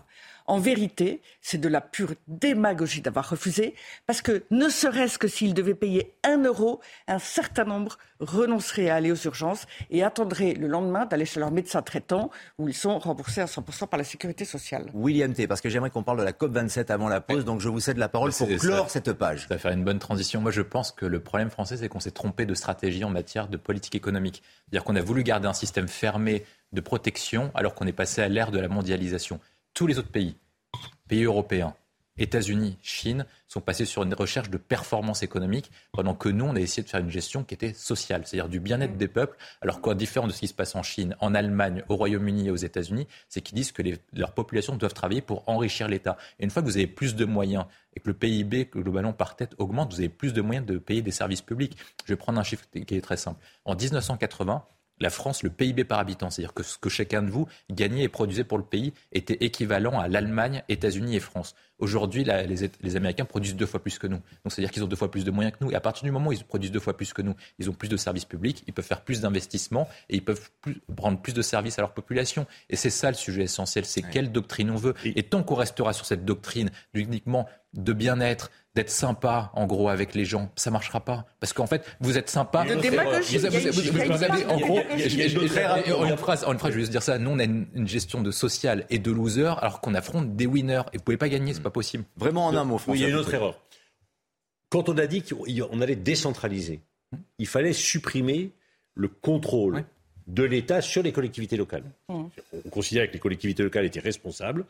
En 0.46 0.60
vérité, 0.60 1.22
c'est 1.42 1.58
de 1.58 1.70
la 1.70 1.82
pure 1.82 2.14
démagogie 2.28 3.02
d'avoir 3.02 3.30
refusé, 3.30 3.76
parce 4.06 4.22
que 4.22 4.44
ne 4.52 4.70
serait-ce 4.70 5.18
que 5.18 5.28
s'ils 5.28 5.54
devaient 5.54 5.74
payer 5.74 6.14
un 6.24 6.44
euro, 6.44 6.82
un 7.08 7.20
certain 7.20 7.64
nombre 7.64 7.98
renonceraient 8.20 8.90
à 8.90 8.96
aller 8.96 9.12
aux 9.12 9.16
urgences 9.16 9.66
et 9.90 10.04
attendraient 10.04 10.54
le 10.54 10.68
lendemain 10.68 11.06
d'aller 11.06 11.26
chez 11.26 11.40
leur 11.40 11.52
médecin 11.52 11.82
traitant, 11.82 12.30
où 12.58 12.68
ils 12.68 12.74
sont 12.74 12.98
remboursés 13.00 13.42
à 13.42 13.46
100% 13.46 13.88
par 13.88 13.98
la 13.98 14.04
sécurité 14.04 14.46
sociale. 14.46 14.90
William 14.94 15.34
T, 15.34 15.48
parce 15.48 15.62
que 15.62 15.70
j'aimerais 15.70 15.90
qu'on 15.90 16.04
parle 16.04 16.20
de 16.20 16.24
la 16.24 16.32
COP27 16.32 16.92
avant 16.92 17.10
la 17.10 17.22
pause, 17.22 17.46
donc 17.46 17.62
je 17.62 17.70
vous 17.70 17.80
cède 17.80 17.98
la 17.98 18.10
parole 18.10 18.32
pour 18.32 18.48
clore 18.48 18.90
cette 18.90 19.14
page. 19.14 19.42
Ça 19.42 19.56
va 19.56 19.58
faire 19.58 19.72
une 19.72 19.84
bonne 19.84 20.00
transition. 20.00 20.42
Moi, 20.42 20.52
je 20.52 20.62
pense 20.62 20.92
que 20.92 21.06
le 21.06 21.20
problème 21.20 21.50
français, 21.50 21.78
c'est 21.78 21.90
qu'on 21.90 22.00
s'est 22.00 22.12
trompé 22.12 22.46
de 22.46 22.54
stratégie 22.54 23.04
en 23.04 23.10
matière 23.10 23.48
de 23.48 23.58
politique 23.58 23.96
économique. 23.96 24.44
C'est-à-dire 24.66 24.84
qu'on 24.84 24.96
a 24.96 25.02
voulu 25.02 25.24
garder 25.24 25.48
un 25.48 25.54
système 25.54 25.88
fermé 25.88 26.46
de 26.72 26.82
protection 26.82 27.52
alors 27.54 27.76
qu'on 27.76 27.86
est 27.86 27.94
passé 27.94 28.22
à 28.22 28.28
l'ère 28.28 28.52
de 28.52 28.60
la 28.60 28.68
mondialisation. 28.68 29.40
Tous 29.74 29.88
les 29.88 29.98
autres 29.98 30.12
pays, 30.12 30.36
pays 31.08 31.24
européens, 31.24 31.74
États-Unis, 32.20 32.78
Chine, 32.84 33.26
sont 33.48 33.60
passés 33.60 33.86
sur 33.86 34.04
une 34.04 34.14
recherche 34.14 34.52
de 34.52 34.60
performance 34.60 35.24
économique, 35.24 35.72
pendant 35.92 36.14
que 36.14 36.30
nous, 36.30 36.46
on 36.46 36.56
a 36.56 36.60
essayé 36.60 36.84
de 36.84 36.90
faire 36.90 37.00
une 37.00 37.10
gestion 37.10 37.44
qui 37.44 37.56
était 37.56 37.74
sociale, 37.74 38.22
c'est-à-dire 38.24 38.50
du 38.50 38.60
bien-être 38.60 38.98
des 38.98 39.08
peuples, 39.08 39.36
alors 39.62 39.82
qu'en 39.82 39.96
différent 39.96 40.28
de 40.28 40.32
ce 40.32 40.42
qui 40.42 40.48
se 40.48 40.54
passe 40.54 40.76
en 40.76 40.84
Chine, 40.84 41.16
en 41.22 41.34
Allemagne, 41.34 41.84
au 41.90 41.96
Royaume-Uni 41.96 42.50
et 42.50 42.52
aux 42.52 42.56
États-Unis, 42.56 43.08
c'est 43.30 43.42
qu'ils 43.42 43.56
disent 43.56 43.72
que 43.72 43.82
leurs 44.14 44.34
populations 44.34 44.76
doivent 44.76 44.94
travailler 44.94 45.22
pour 45.22 45.44
enrichir 45.50 45.88
l'État. 45.88 46.18
Et 46.38 46.44
une 46.44 46.52
fois 46.52 46.62
que 46.62 46.68
vous 46.68 46.78
avez 46.78 46.86
plus 46.86 47.16
de 47.16 47.26
moyens 47.26 47.66
et 47.96 48.00
que 48.00 48.10
le 48.10 48.14
PIB 48.14 48.66
globalement 48.66 49.14
par 49.14 49.36
tête 49.36 49.56
augmente, 49.58 49.92
vous 49.92 50.02
avez 50.02 50.10
plus 50.10 50.34
de 50.34 50.42
moyens 50.42 50.68
de 50.68 50.78
payer 50.78 51.02
des 51.02 51.10
services 51.10 51.42
publics. 51.42 51.76
Je 52.06 52.14
vais 52.14 52.18
prendre 52.18 52.40
un 52.40 52.44
chiffre 52.44 52.66
qui 52.70 52.94
est 52.96 53.02
très 53.02 53.18
simple. 53.18 53.44
En 53.66 53.76
1980, 53.76 54.64
la 55.00 55.10
France, 55.10 55.44
le 55.44 55.50
PIB 55.50 55.84
par 55.84 56.00
habitant, 56.00 56.30
c'est-à-dire 56.30 56.54
que 56.54 56.64
ce 56.64 56.78
que 56.78 56.90
chacun 56.90 57.22
de 57.22 57.30
vous 57.30 57.48
gagnait 57.72 58.04
et 58.04 58.10
produisait 58.10 58.44
pour 58.44 58.58
le 58.58 58.64
pays 58.64 58.94
était 59.12 59.38
équivalent 59.42 60.00
à 60.00 60.08
l'Allemagne, 60.08 60.64
États-Unis 60.70 61.16
et 61.16 61.20
France. 61.20 61.56
Aujourd'hui, 61.80 62.24
les, 62.24 62.96
Américains 62.96 63.26
produisent 63.26 63.56
deux 63.56 63.66
fois 63.66 63.82
plus 63.82 64.00
que 64.00 64.08
nous. 64.08 64.18
Donc, 64.18 64.54
c'est-à-dire 64.54 64.72
qu'ils 64.72 64.84
ont 64.84 64.88
deux 64.88 64.96
fois 64.96 65.12
plus 65.12 65.26
de 65.26 65.32
moyens 65.32 65.58
que 65.58 65.66
nous. 65.66 65.72
Et 65.72 65.76
à 65.76 65.82
partir 65.82 66.04
du 66.04 66.12
moment 66.12 66.30
où 66.30 66.32
ils 66.32 66.44
produisent 66.44 66.72
deux 66.72 66.80
fois 66.80 66.96
plus 66.96 67.12
que 67.12 67.22
nous, 67.22 67.36
ils 67.60 67.70
ont 67.70 67.74
plus 67.74 67.90
de 67.90 67.98
services 67.98 68.26
publics, 68.26 68.64
ils 68.68 68.74
peuvent 68.74 68.86
faire 68.86 69.02
plus 69.02 69.22
d'investissements 69.22 69.90
et 70.10 70.16
ils 70.16 70.24
peuvent 70.24 70.50
plus, 70.62 70.80
rendre 70.98 71.22
plus 71.22 71.34
de 71.34 71.42
services 71.42 71.80
à 71.80 71.82
leur 71.82 71.94
population. 71.94 72.46
Et 72.70 72.76
c'est 72.76 72.90
ça 72.90 73.10
le 73.10 73.16
sujet 73.16 73.44
essentiel, 73.44 73.86
c'est 73.86 74.04
quelle 74.04 74.32
doctrine 74.32 74.70
on 74.70 74.76
veut. 74.76 74.94
Et 75.04 75.24
tant 75.24 75.44
qu'on 75.44 75.56
restera 75.56 75.94
sur 75.94 76.06
cette 76.06 76.24
doctrine 76.24 76.70
uniquement 76.94 77.50
de 77.74 77.92
bien-être, 77.92 78.52
d'être 78.76 78.90
sympa, 78.90 79.52
en 79.54 79.68
gros, 79.68 79.90
avec 79.90 80.16
les 80.16 80.26
gens, 80.26 80.52
ça 80.56 80.72
marchera 80.72 81.00
pas. 81.00 81.26
Parce 81.40 81.54
qu'en 81.54 81.68
fait, 81.68 81.86
vous 82.00 82.18
êtes 82.18 82.30
sympa. 82.30 82.66
De 82.66 82.76
démagogie. 82.76 83.38
Vous, 83.38 83.46
avez, 84.24 84.46
en 84.46 84.60
gros, 84.60 84.80
une 86.06 86.18
phrase, 86.18 86.44
en 86.46 86.54
une 86.54 86.60
phrase, 86.60 86.72
je 86.72 86.78
vais 86.78 86.82
juste 86.82 86.92
dire 86.92 87.04
ça. 87.04 87.20
Nous, 87.20 87.30
on 87.30 87.40
a 87.40 87.44
une, 87.44 87.88
gestion 87.88 88.22
de 88.22 88.32
social 88.32 88.86
et 88.90 88.98
de 88.98 89.12
loser, 89.12 89.54
alors 89.60 89.80
qu'on 89.82 89.94
affronte 89.94 90.36
des 90.36 90.48
winners. 90.48 90.82
Et 90.94 90.98
vous 90.98 91.04
pouvez 91.04 91.18
pas 91.18 91.30
gagner, 91.30 91.54
c'est 91.54 91.62
pas 91.62 91.70
possible. 91.70 92.04
Vraiment 92.18 92.48
en 92.48 92.56
un 92.56 92.64
mot, 92.64 92.78
François. 92.78 92.98
il 92.98 93.02
y 93.02 93.06
a 93.06 93.10
une 93.10 93.16
autre 93.16 93.34
erreur. 93.34 93.60
Quand 94.70 94.90
on 94.90 94.98
a 94.98 95.06
dit 95.06 95.22
qu'on 95.22 95.82
allait 95.82 95.96
décentraliser, 95.96 96.82
il 97.38 97.48
fallait 97.48 97.74
supprimer 97.74 98.52
le 98.96 99.08
contrôle 99.08 99.86
de 100.26 100.44
l'État 100.44 100.82
sur 100.82 101.04
les 101.04 101.12
collectivités 101.12 101.58
locales. 101.58 101.84
On 102.10 102.32
considérait 102.72 103.08
que 103.10 103.14
les 103.14 103.20
collectivités 103.20 103.62
locales 103.62 103.86
étaient 103.86 104.00
responsables. 104.00 104.66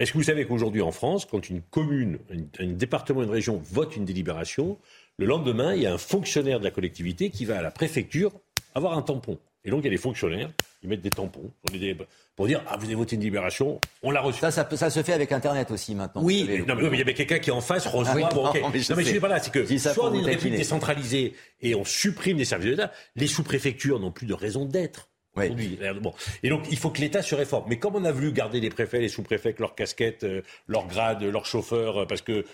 Est-ce 0.00 0.12
que 0.12 0.18
vous 0.18 0.24
savez 0.24 0.46
qu'aujourd'hui 0.46 0.80
en 0.80 0.92
France, 0.92 1.26
quand 1.26 1.50
une 1.50 1.60
commune, 1.60 2.18
un, 2.58 2.66
département, 2.68 3.22
une 3.22 3.30
région 3.30 3.60
vote 3.70 3.96
une 3.96 4.06
délibération, 4.06 4.78
le 5.18 5.26
lendemain, 5.26 5.74
il 5.74 5.82
y 5.82 5.86
a 5.86 5.92
un 5.92 5.98
fonctionnaire 5.98 6.58
de 6.58 6.64
la 6.64 6.70
collectivité 6.70 7.28
qui 7.28 7.44
va 7.44 7.58
à 7.58 7.62
la 7.62 7.70
préfecture 7.70 8.32
avoir 8.74 8.96
un 8.96 9.02
tampon. 9.02 9.38
Et 9.62 9.70
donc, 9.70 9.80
il 9.80 9.84
y 9.84 9.88
a 9.88 9.90
des 9.90 9.98
fonctionnaires, 9.98 10.50
ils 10.82 10.88
mettent 10.88 11.02
des 11.02 11.10
tampons 11.10 11.50
pour 12.34 12.46
dire 12.46 12.62
Ah, 12.66 12.78
vous 12.78 12.86
avez 12.86 12.94
voté 12.94 13.16
une 13.16 13.20
délibération, 13.20 13.78
on 14.02 14.10
l'a 14.10 14.22
reçu. 14.22 14.40
Ça, 14.40 14.50
ça, 14.50 14.88
se 14.88 15.02
fait 15.02 15.12
avec 15.12 15.32
Internet 15.32 15.70
aussi 15.70 15.94
maintenant. 15.94 16.22
Oui, 16.24 16.46
mais, 16.48 16.60
non, 16.60 16.76
mais, 16.76 16.88
il 16.90 16.98
y 16.98 17.02
avait 17.02 17.12
quelqu'un 17.12 17.38
qui 17.38 17.50
en 17.50 17.60
face 17.60 17.86
reçoit. 17.86 18.30
Ah 18.30 18.34
non, 18.34 18.70
mais 18.72 18.80
je, 18.80 18.94
ne 18.94 19.02
suis 19.02 19.20
pas 19.20 19.28
là, 19.28 19.38
c'est 19.38 19.52
que 19.52 19.66
soit 19.76 20.10
on 20.10 20.14
est 20.14 20.20
une 20.20 20.24
république 20.24 20.56
décentralisée 20.56 21.34
et 21.60 21.74
on 21.74 21.84
supprime 21.84 22.38
des 22.38 22.46
services 22.46 22.64
de 22.64 22.70
l'État, 22.70 22.92
les 23.16 23.26
sous-préfectures 23.26 24.00
n'ont 24.00 24.12
plus 24.12 24.26
de 24.26 24.32
raison 24.32 24.64
d'être. 24.64 25.10
Aujourd'hui. 25.36 25.78
Bon. 26.00 26.12
Et 26.42 26.48
donc, 26.48 26.64
il 26.70 26.76
faut 26.76 26.90
que 26.90 27.00
l'État 27.00 27.22
se 27.22 27.34
réforme. 27.34 27.64
Mais 27.68 27.78
comme 27.78 27.94
on 27.94 28.04
a 28.04 28.12
voulu 28.12 28.32
garder 28.32 28.60
les 28.60 28.70
préfets, 28.70 28.98
les 28.98 29.08
sous-préfets 29.08 29.50
avec 29.50 29.60
leurs 29.60 29.74
casquettes, 29.74 30.24
euh, 30.24 30.42
leurs 30.66 30.86
grades, 30.86 31.22
leurs 31.22 31.46
chauffeurs, 31.46 32.02
euh, 32.02 32.06
parce 32.06 32.22
que 32.22 32.44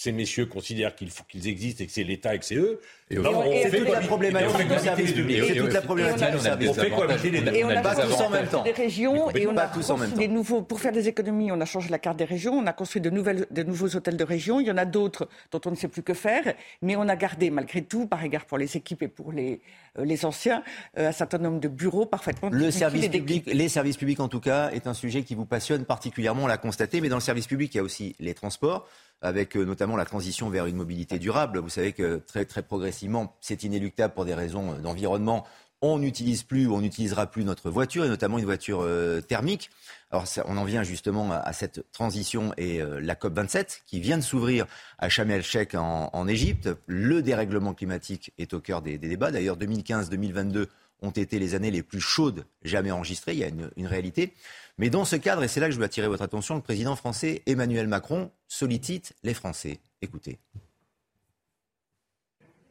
ces 0.00 0.12
messieurs 0.12 0.46
considèrent 0.46 0.94
qu'il 0.94 1.10
faut 1.10 1.24
qu'ils 1.28 1.46
existent 1.46 1.84
et 1.84 1.86
que 1.86 1.92
c'est 1.92 2.04
l'État 2.04 2.34
et 2.34 2.38
que 2.38 2.44
c'est 2.46 2.54
eux, 2.54 2.80
et 3.10 3.16
c'est 3.62 3.70
toute 3.76 3.88
la 3.90 4.00
problématique 4.00 4.68
du 4.68 4.78
service 4.78 5.12
public. 5.12 5.42
C'est 5.46 5.56
toute 5.56 5.72
la 5.74 5.82
problématique 5.82 6.30
du 6.30 6.38
service 6.38 6.70
public. 6.70 7.54
Et 7.54 7.64
on 7.64 7.68
a 7.68 7.82
pas 7.82 7.94
tous 7.96 8.14
en 8.14 8.30
même 8.30 8.46
temps. 8.46 8.62
Des 8.62 8.70
régions 8.70 9.30
et 9.32 9.46
on 9.46 9.56
a 9.58 9.66
construit 9.66 10.08
des 10.16 10.28
nouveaux. 10.28 10.62
Pour 10.62 10.80
faire 10.80 10.92
des 10.92 11.08
économies, 11.08 11.52
on 11.52 11.60
a 11.60 11.66
changé 11.66 11.90
la 11.90 11.98
carte 11.98 12.16
des 12.16 12.24
régions. 12.24 12.54
On 12.54 12.66
a 12.66 12.72
construit 12.72 13.02
de 13.02 13.10
nouvelles, 13.10 13.46
de 13.50 13.62
nouveaux 13.62 13.94
hôtels 13.94 14.16
de 14.16 14.24
région. 14.24 14.58
Il 14.58 14.68
y 14.68 14.70
en 14.70 14.78
a 14.78 14.86
d'autres 14.86 15.28
dont 15.50 15.60
on 15.66 15.70
ne 15.72 15.76
sait 15.76 15.88
plus 15.88 16.02
que 16.02 16.14
faire. 16.14 16.54
Mais 16.80 16.96
on 16.96 17.06
a 17.06 17.16
gardé, 17.16 17.50
malgré 17.50 17.82
tout, 17.82 18.06
par 18.06 18.24
égard 18.24 18.46
pour 18.46 18.56
les 18.56 18.78
équipes 18.78 19.02
et 19.02 19.08
pour 19.08 19.32
les 19.32 19.60
euh, 19.98 20.04
les 20.04 20.24
anciens, 20.24 20.62
euh, 20.98 21.08
un 21.08 21.12
certain 21.12 21.38
nombre 21.38 21.60
de 21.60 21.68
bureaux 21.68 22.06
parfaitement. 22.06 22.48
Le 22.50 22.70
service 22.70 23.08
public, 23.08 23.44
les 23.46 23.68
services 23.68 23.96
publics 23.96 24.20
en 24.20 24.28
tout 24.28 24.40
cas, 24.40 24.70
est 24.70 24.86
un 24.86 24.94
sujet 24.94 25.24
qui 25.24 25.34
vous 25.34 25.46
passionne 25.46 25.84
particulièrement. 25.84 26.44
On 26.44 26.46
l'a 26.46 26.58
constaté. 26.58 27.00
Mais 27.00 27.08
dans 27.08 27.16
le 27.16 27.22
service 27.22 27.48
public, 27.48 27.74
il 27.74 27.78
y 27.78 27.80
a 27.80 27.82
aussi 27.82 28.14
les 28.20 28.34
transports 28.34 28.88
avec 29.22 29.56
euh, 29.56 29.64
notamment 29.64 29.96
la 29.96 30.04
transition 30.04 30.48
vers 30.48 30.66
une 30.66 30.76
mobilité 30.76 31.18
durable. 31.18 31.58
Vous 31.58 31.68
savez 31.68 31.92
que 31.92 32.16
très, 32.16 32.44
très 32.44 32.62
progressivement, 32.62 33.36
c'est 33.40 33.62
inéluctable 33.62 34.14
pour 34.14 34.24
des 34.24 34.34
raisons 34.34 34.72
euh, 34.72 34.78
d'environnement. 34.78 35.46
On 35.82 35.98
n'utilise 35.98 36.42
plus 36.42 36.66
ou 36.66 36.74
on 36.74 36.82
n'utilisera 36.82 37.26
plus 37.26 37.42
notre 37.42 37.70
voiture, 37.70 38.04
et 38.04 38.08
notamment 38.08 38.38
une 38.38 38.44
voiture 38.44 38.80
euh, 38.82 39.22
thermique. 39.22 39.70
Alors 40.10 40.24
on 40.46 40.56
en 40.58 40.64
vient 40.64 40.82
justement 40.82 41.30
à, 41.32 41.52
cette 41.52 41.90
transition 41.92 42.52
et 42.56 42.80
la 42.82 43.14
COP27 43.14 43.82
qui 43.86 44.00
vient 44.00 44.18
de 44.18 44.24
s'ouvrir 44.24 44.66
à 44.98 45.08
Sharm 45.08 45.30
el-Sheikh 45.30 45.76
en, 45.76 46.26
Égypte. 46.26 46.68
Le 46.88 47.22
dérèglement 47.22 47.74
climatique 47.74 48.32
est 48.36 48.52
au 48.52 48.58
cœur 48.58 48.82
des, 48.82 48.98
débats. 48.98 49.30
D'ailleurs, 49.30 49.56
2015-2022 49.56 50.66
ont 51.02 51.10
été 51.10 51.38
les 51.38 51.54
années 51.54 51.70
les 51.70 51.84
plus 51.84 52.00
chaudes 52.00 52.44
jamais 52.64 52.90
enregistrées. 52.90 53.34
Il 53.34 53.38
y 53.38 53.44
a 53.44 53.50
une 53.76 53.86
réalité. 53.86 54.34
Mais 54.78 54.90
dans 54.90 55.04
ce 55.04 55.16
cadre, 55.16 55.42
et 55.42 55.48
c'est 55.48 55.60
là 55.60 55.66
que 55.66 55.72
je 55.72 55.78
veux 55.78 55.84
attirer 55.84 56.08
votre 56.08 56.22
attention, 56.22 56.54
le 56.54 56.62
président 56.62 56.96
français 56.96 57.42
Emmanuel 57.46 57.86
Macron 57.86 58.30
sollicite 58.48 59.14
les 59.22 59.34
Français. 59.34 59.80
Écoutez. 60.02 60.38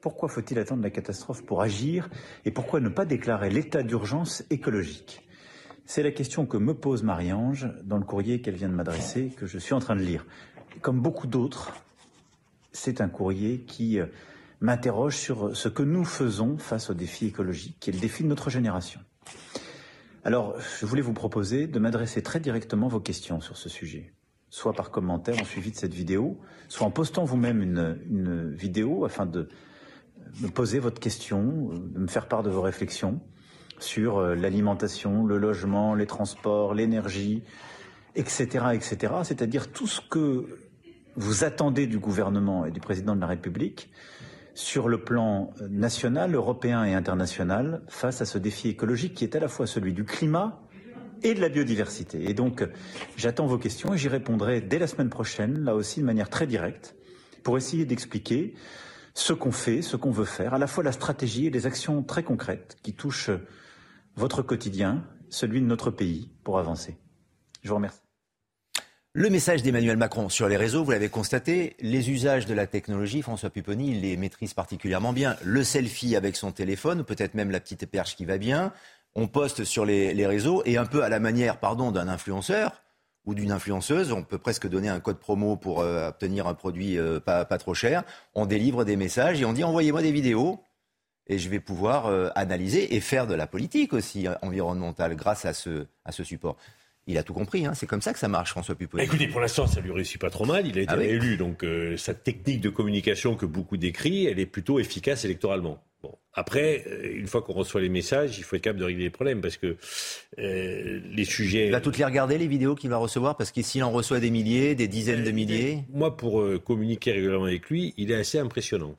Pourquoi 0.01 0.29
faut-il 0.29 0.57
attendre 0.59 0.81
la 0.81 0.89
catastrophe 0.89 1.45
pour 1.45 1.61
agir 1.61 2.09
et 2.45 2.51
pourquoi 2.51 2.79
ne 2.79 2.89
pas 2.89 3.05
déclarer 3.05 3.49
l'état 3.49 3.83
d'urgence 3.83 4.43
écologique? 4.49 5.27
C'est 5.85 6.03
la 6.03 6.11
question 6.11 6.45
que 6.45 6.57
me 6.57 6.73
pose 6.73 7.03
Marie-Ange 7.03 7.67
dans 7.83 7.97
le 7.97 8.05
courrier 8.05 8.41
qu'elle 8.41 8.55
vient 8.55 8.69
de 8.69 8.75
m'adresser, 8.75 9.33
que 9.35 9.45
je 9.45 9.57
suis 9.57 9.73
en 9.73 9.79
train 9.79 9.95
de 9.95 10.01
lire. 10.01 10.25
Comme 10.81 11.01
beaucoup 11.01 11.27
d'autres, 11.27 11.73
c'est 12.71 13.01
un 13.01 13.09
courrier 13.09 13.61
qui 13.61 13.99
euh, 13.99 14.05
m'interroge 14.61 15.17
sur 15.17 15.55
ce 15.57 15.67
que 15.67 15.83
nous 15.83 16.05
faisons 16.05 16.57
face 16.57 16.89
au 16.89 16.93
défi 16.93 17.25
écologique, 17.25 17.77
qui 17.79 17.89
est 17.89 17.93
le 17.93 17.99
défi 17.99 18.23
de 18.23 18.27
notre 18.27 18.49
génération. 18.49 19.01
Alors, 20.25 20.55
je 20.59 20.85
voulais 20.85 21.01
vous 21.01 21.13
proposer 21.13 21.67
de 21.67 21.79
m'adresser 21.79 22.21
très 22.21 22.39
directement 22.39 22.89
vos 22.89 22.99
questions 22.99 23.39
sur 23.39 23.55
ce 23.55 23.69
sujet, 23.69 24.11
soit 24.49 24.73
par 24.73 24.91
commentaire 24.91 25.39
en 25.39 25.45
suivi 25.45 25.71
de 25.71 25.77
cette 25.77 25.93
vidéo, 25.93 26.37
soit 26.67 26.85
en 26.85 26.91
postant 26.91 27.23
vous-même 27.23 27.61
une, 27.61 28.53
vidéo 28.53 29.05
afin 29.05 29.25
de 29.25 29.47
me 30.41 30.49
poser 30.49 30.79
votre 30.79 30.99
question, 30.99 31.69
de 31.69 31.99
me 31.99 32.07
faire 32.07 32.27
part 32.27 32.43
de 32.43 32.49
vos 32.49 32.61
réflexions 32.61 33.21
sur 33.79 34.17
euh, 34.17 34.35
l'alimentation, 34.35 35.25
le 35.25 35.37
logement, 35.37 35.95
les 35.95 36.05
transports, 36.05 36.73
l'énergie, 36.73 37.43
etc., 38.15 38.65
etc. 38.73 39.13
C'est-à-dire 39.23 39.71
tout 39.71 39.87
ce 39.87 40.01
que 40.01 40.59
vous 41.15 41.45
attendez 41.45 41.87
du 41.87 41.97
gouvernement 41.97 42.65
et 42.65 42.71
du 42.71 42.81
président 42.81 43.15
de 43.15 43.21
la 43.21 43.27
République 43.27 43.89
sur 44.59 44.89
le 44.89 44.97
plan 44.97 45.53
national, 45.69 46.35
européen 46.35 46.83
et 46.83 46.93
international 46.93 47.81
face 47.87 48.21
à 48.21 48.25
ce 48.25 48.37
défi 48.37 48.67
écologique 48.67 49.13
qui 49.13 49.23
est 49.23 49.37
à 49.37 49.39
la 49.39 49.47
fois 49.47 49.65
celui 49.65 49.93
du 49.93 50.03
climat 50.03 50.61
et 51.23 51.33
de 51.33 51.39
la 51.39 51.47
biodiversité. 51.47 52.29
Et 52.29 52.33
donc, 52.33 52.67
j'attends 53.15 53.47
vos 53.47 53.57
questions 53.57 53.93
et 53.93 53.97
j'y 53.97 54.09
répondrai 54.09 54.59
dès 54.59 54.77
la 54.77 54.87
semaine 54.87 55.09
prochaine, 55.09 55.63
là 55.63 55.75
aussi 55.75 56.01
de 56.01 56.05
manière 56.05 56.29
très 56.29 56.45
directe, 56.45 56.95
pour 57.41 57.57
essayer 57.57 57.85
d'expliquer 57.85 58.53
ce 59.13 59.31
qu'on 59.31 59.53
fait, 59.53 59.81
ce 59.81 59.95
qu'on 59.95 60.11
veut 60.11 60.25
faire, 60.25 60.53
à 60.53 60.57
la 60.57 60.67
fois 60.67 60.83
la 60.83 60.91
stratégie 60.91 61.47
et 61.47 61.51
les 61.51 61.65
actions 61.65 62.03
très 62.03 62.23
concrètes 62.23 62.75
qui 62.83 62.93
touchent 62.93 63.31
votre 64.17 64.41
quotidien, 64.41 65.05
celui 65.29 65.61
de 65.61 65.67
notre 65.67 65.89
pays, 65.89 66.31
pour 66.43 66.59
avancer. 66.59 66.97
Je 67.63 67.69
vous 67.69 67.75
remercie. 67.75 68.08
Le 69.13 69.31
message 69.31 69.63
d'Emmanuel 69.63 69.97
Macron 69.97 70.29
sur 70.29 70.47
les 70.47 70.55
réseaux, 70.55 70.83
vous 70.83 70.91
l'avez 70.91 71.09
constaté, 71.09 71.75
les 71.79 72.11
usages 72.11 72.45
de 72.45 72.53
la 72.53 72.67
technologie, 72.67 73.23
François 73.23 73.49
Pupponi, 73.49 73.89
il 73.89 74.01
les 74.01 74.15
maîtrise 74.17 74.53
particulièrement 74.53 75.13
bien. 75.13 75.35
Le 75.43 75.63
selfie 75.63 76.15
avec 76.15 76.35
son 76.35 76.51
téléphone, 76.51 77.03
peut-être 77.03 77.33
même 77.33 77.49
la 77.49 77.59
petite 77.59 77.87
perche 77.87 78.15
qui 78.15 78.25
va 78.25 78.37
bien. 78.37 78.71
On 79.15 79.27
poste 79.27 79.63
sur 79.63 79.83
les, 79.83 80.27
réseaux 80.27 80.61
et 80.65 80.77
un 80.77 80.85
peu 80.85 81.01
à 81.01 81.09
la 81.09 81.19
manière, 81.19 81.57
pardon, 81.59 81.89
d'un 81.89 82.07
influenceur 82.07 82.83
ou 83.25 83.33
d'une 83.33 83.51
influenceuse, 83.51 84.11
on 84.11 84.23
peut 84.23 84.37
presque 84.37 84.69
donner 84.69 84.89
un 84.89 84.99
code 84.99 85.17
promo 85.17 85.57
pour 85.57 85.79
euh, 85.81 86.09
obtenir 86.09 86.45
un 86.45 86.53
produit 86.53 86.99
euh, 86.99 87.19
pas, 87.19 87.45
trop 87.45 87.73
cher. 87.73 88.03
On 88.35 88.45
délivre 88.45 88.85
des 88.85 88.95
messages 88.95 89.41
et 89.41 89.45
on 89.45 89.53
dit 89.53 89.63
envoyez-moi 89.63 90.03
des 90.03 90.11
vidéos 90.11 90.63
et 91.25 91.39
je 91.39 91.49
vais 91.49 91.59
pouvoir 91.59 92.05
euh, 92.05 92.29
analyser 92.35 92.95
et 92.95 92.99
faire 92.99 93.25
de 93.25 93.33
la 93.33 93.47
politique 93.47 93.91
aussi 93.91 94.27
environnementale 94.43 95.15
grâce 95.15 95.45
à 95.45 95.55
ce, 95.55 95.87
à 96.05 96.11
ce 96.11 96.23
support 96.23 96.57
il 97.09 97.17
a 97.17 97.23
tout 97.23 97.33
compris. 97.33 97.65
Hein. 97.65 97.73
C'est 97.73 97.87
comme 97.87 98.01
ça 98.01 98.13
que 98.13 98.19
ça 98.19 98.27
marche, 98.27 98.51
François 98.51 98.75
Pupponi. 98.75 99.03
Écoutez, 99.03 99.27
pour 99.27 99.41
l'instant, 99.41 99.65
ça 99.65 99.81
lui 99.81 99.91
réussit 99.91 100.21
pas 100.21 100.29
trop 100.29 100.45
mal. 100.45 100.67
Il 100.67 100.77
a 100.77 100.81
été 100.81 100.93
ah 100.95 101.03
élu, 101.03 101.37
donc 101.37 101.63
euh, 101.63 101.97
sa 101.97 102.13
technique 102.13 102.61
de 102.61 102.69
communication 102.69 103.35
que 103.35 103.47
beaucoup 103.47 103.77
décrit, 103.77 104.27
elle 104.27 104.39
est 104.39 104.45
plutôt 104.45 104.79
efficace 104.79 105.25
électoralement. 105.25 105.83
Bon. 106.03 106.15
Après, 106.33 106.85
euh, 106.87 107.17
une 107.17 107.25
fois 107.25 107.41
qu'on 107.41 107.53
reçoit 107.53 107.81
les 107.81 107.89
messages, 107.89 108.37
il 108.37 108.43
faut 108.43 108.55
être 108.55 108.61
capable 108.61 108.79
de 108.79 108.85
régler 108.85 109.03
les 109.05 109.09
problèmes 109.09 109.41
parce 109.41 109.57
que 109.57 109.75
euh, 110.37 111.01
les 111.03 111.25
sujets. 111.25 111.65
Il 111.65 111.71
va 111.71 111.81
toutes 111.81 111.97
les 111.97 112.05
regarder, 112.05 112.37
les 112.37 112.47
vidéos 112.47 112.75
qu'il 112.75 112.91
va 112.91 112.97
recevoir, 112.97 113.35
parce 113.35 113.51
que 113.51 113.63
s'il 113.63 113.83
en 113.83 113.91
reçoit 113.91 114.19
des 114.19 114.29
milliers, 114.29 114.75
des 114.75 114.87
dizaines 114.87 115.23
de 115.23 115.31
milliers. 115.31 115.79
Moi, 115.89 116.15
pour 116.15 116.43
communiquer 116.63 117.13
régulièrement 117.13 117.45
avec 117.45 117.69
lui, 117.71 117.95
il 117.97 118.11
est 118.11 118.15
assez 118.15 118.37
impressionnant. 118.37 118.95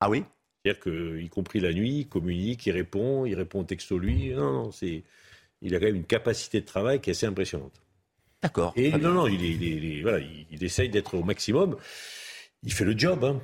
Ah 0.00 0.10
oui? 0.10 0.22
C'est-à-dire 0.64 0.82
qu'y 0.82 1.28
compris 1.30 1.60
la 1.60 1.72
nuit, 1.72 2.00
il 2.00 2.08
communique, 2.08 2.66
il 2.66 2.72
répond, 2.72 3.24
il 3.24 3.34
répond 3.34 3.60
au 3.60 3.64
texto 3.64 3.98
lui. 3.98 4.30
Non, 4.34 4.52
non, 4.52 4.70
c'est 4.70 5.02
il 5.64 5.74
a 5.74 5.80
quand 5.80 5.86
même 5.86 5.96
une 5.96 6.04
capacité 6.04 6.60
de 6.60 6.66
travail 6.66 7.00
qui 7.00 7.10
est 7.10 7.12
assez 7.12 7.26
impressionnante. 7.26 7.82
D'accord. 8.42 8.74
Et 8.76 8.92
non, 8.92 9.12
non, 9.12 9.26
il, 9.26 10.02
voilà, 10.02 10.18
il, 10.18 10.62
essaye 10.62 10.90
d'être 10.90 11.14
au 11.14 11.24
maximum. 11.24 11.76
Il 12.62 12.72
fait 12.72 12.84
le 12.84 12.96
job. 12.96 13.24
Hein. 13.24 13.40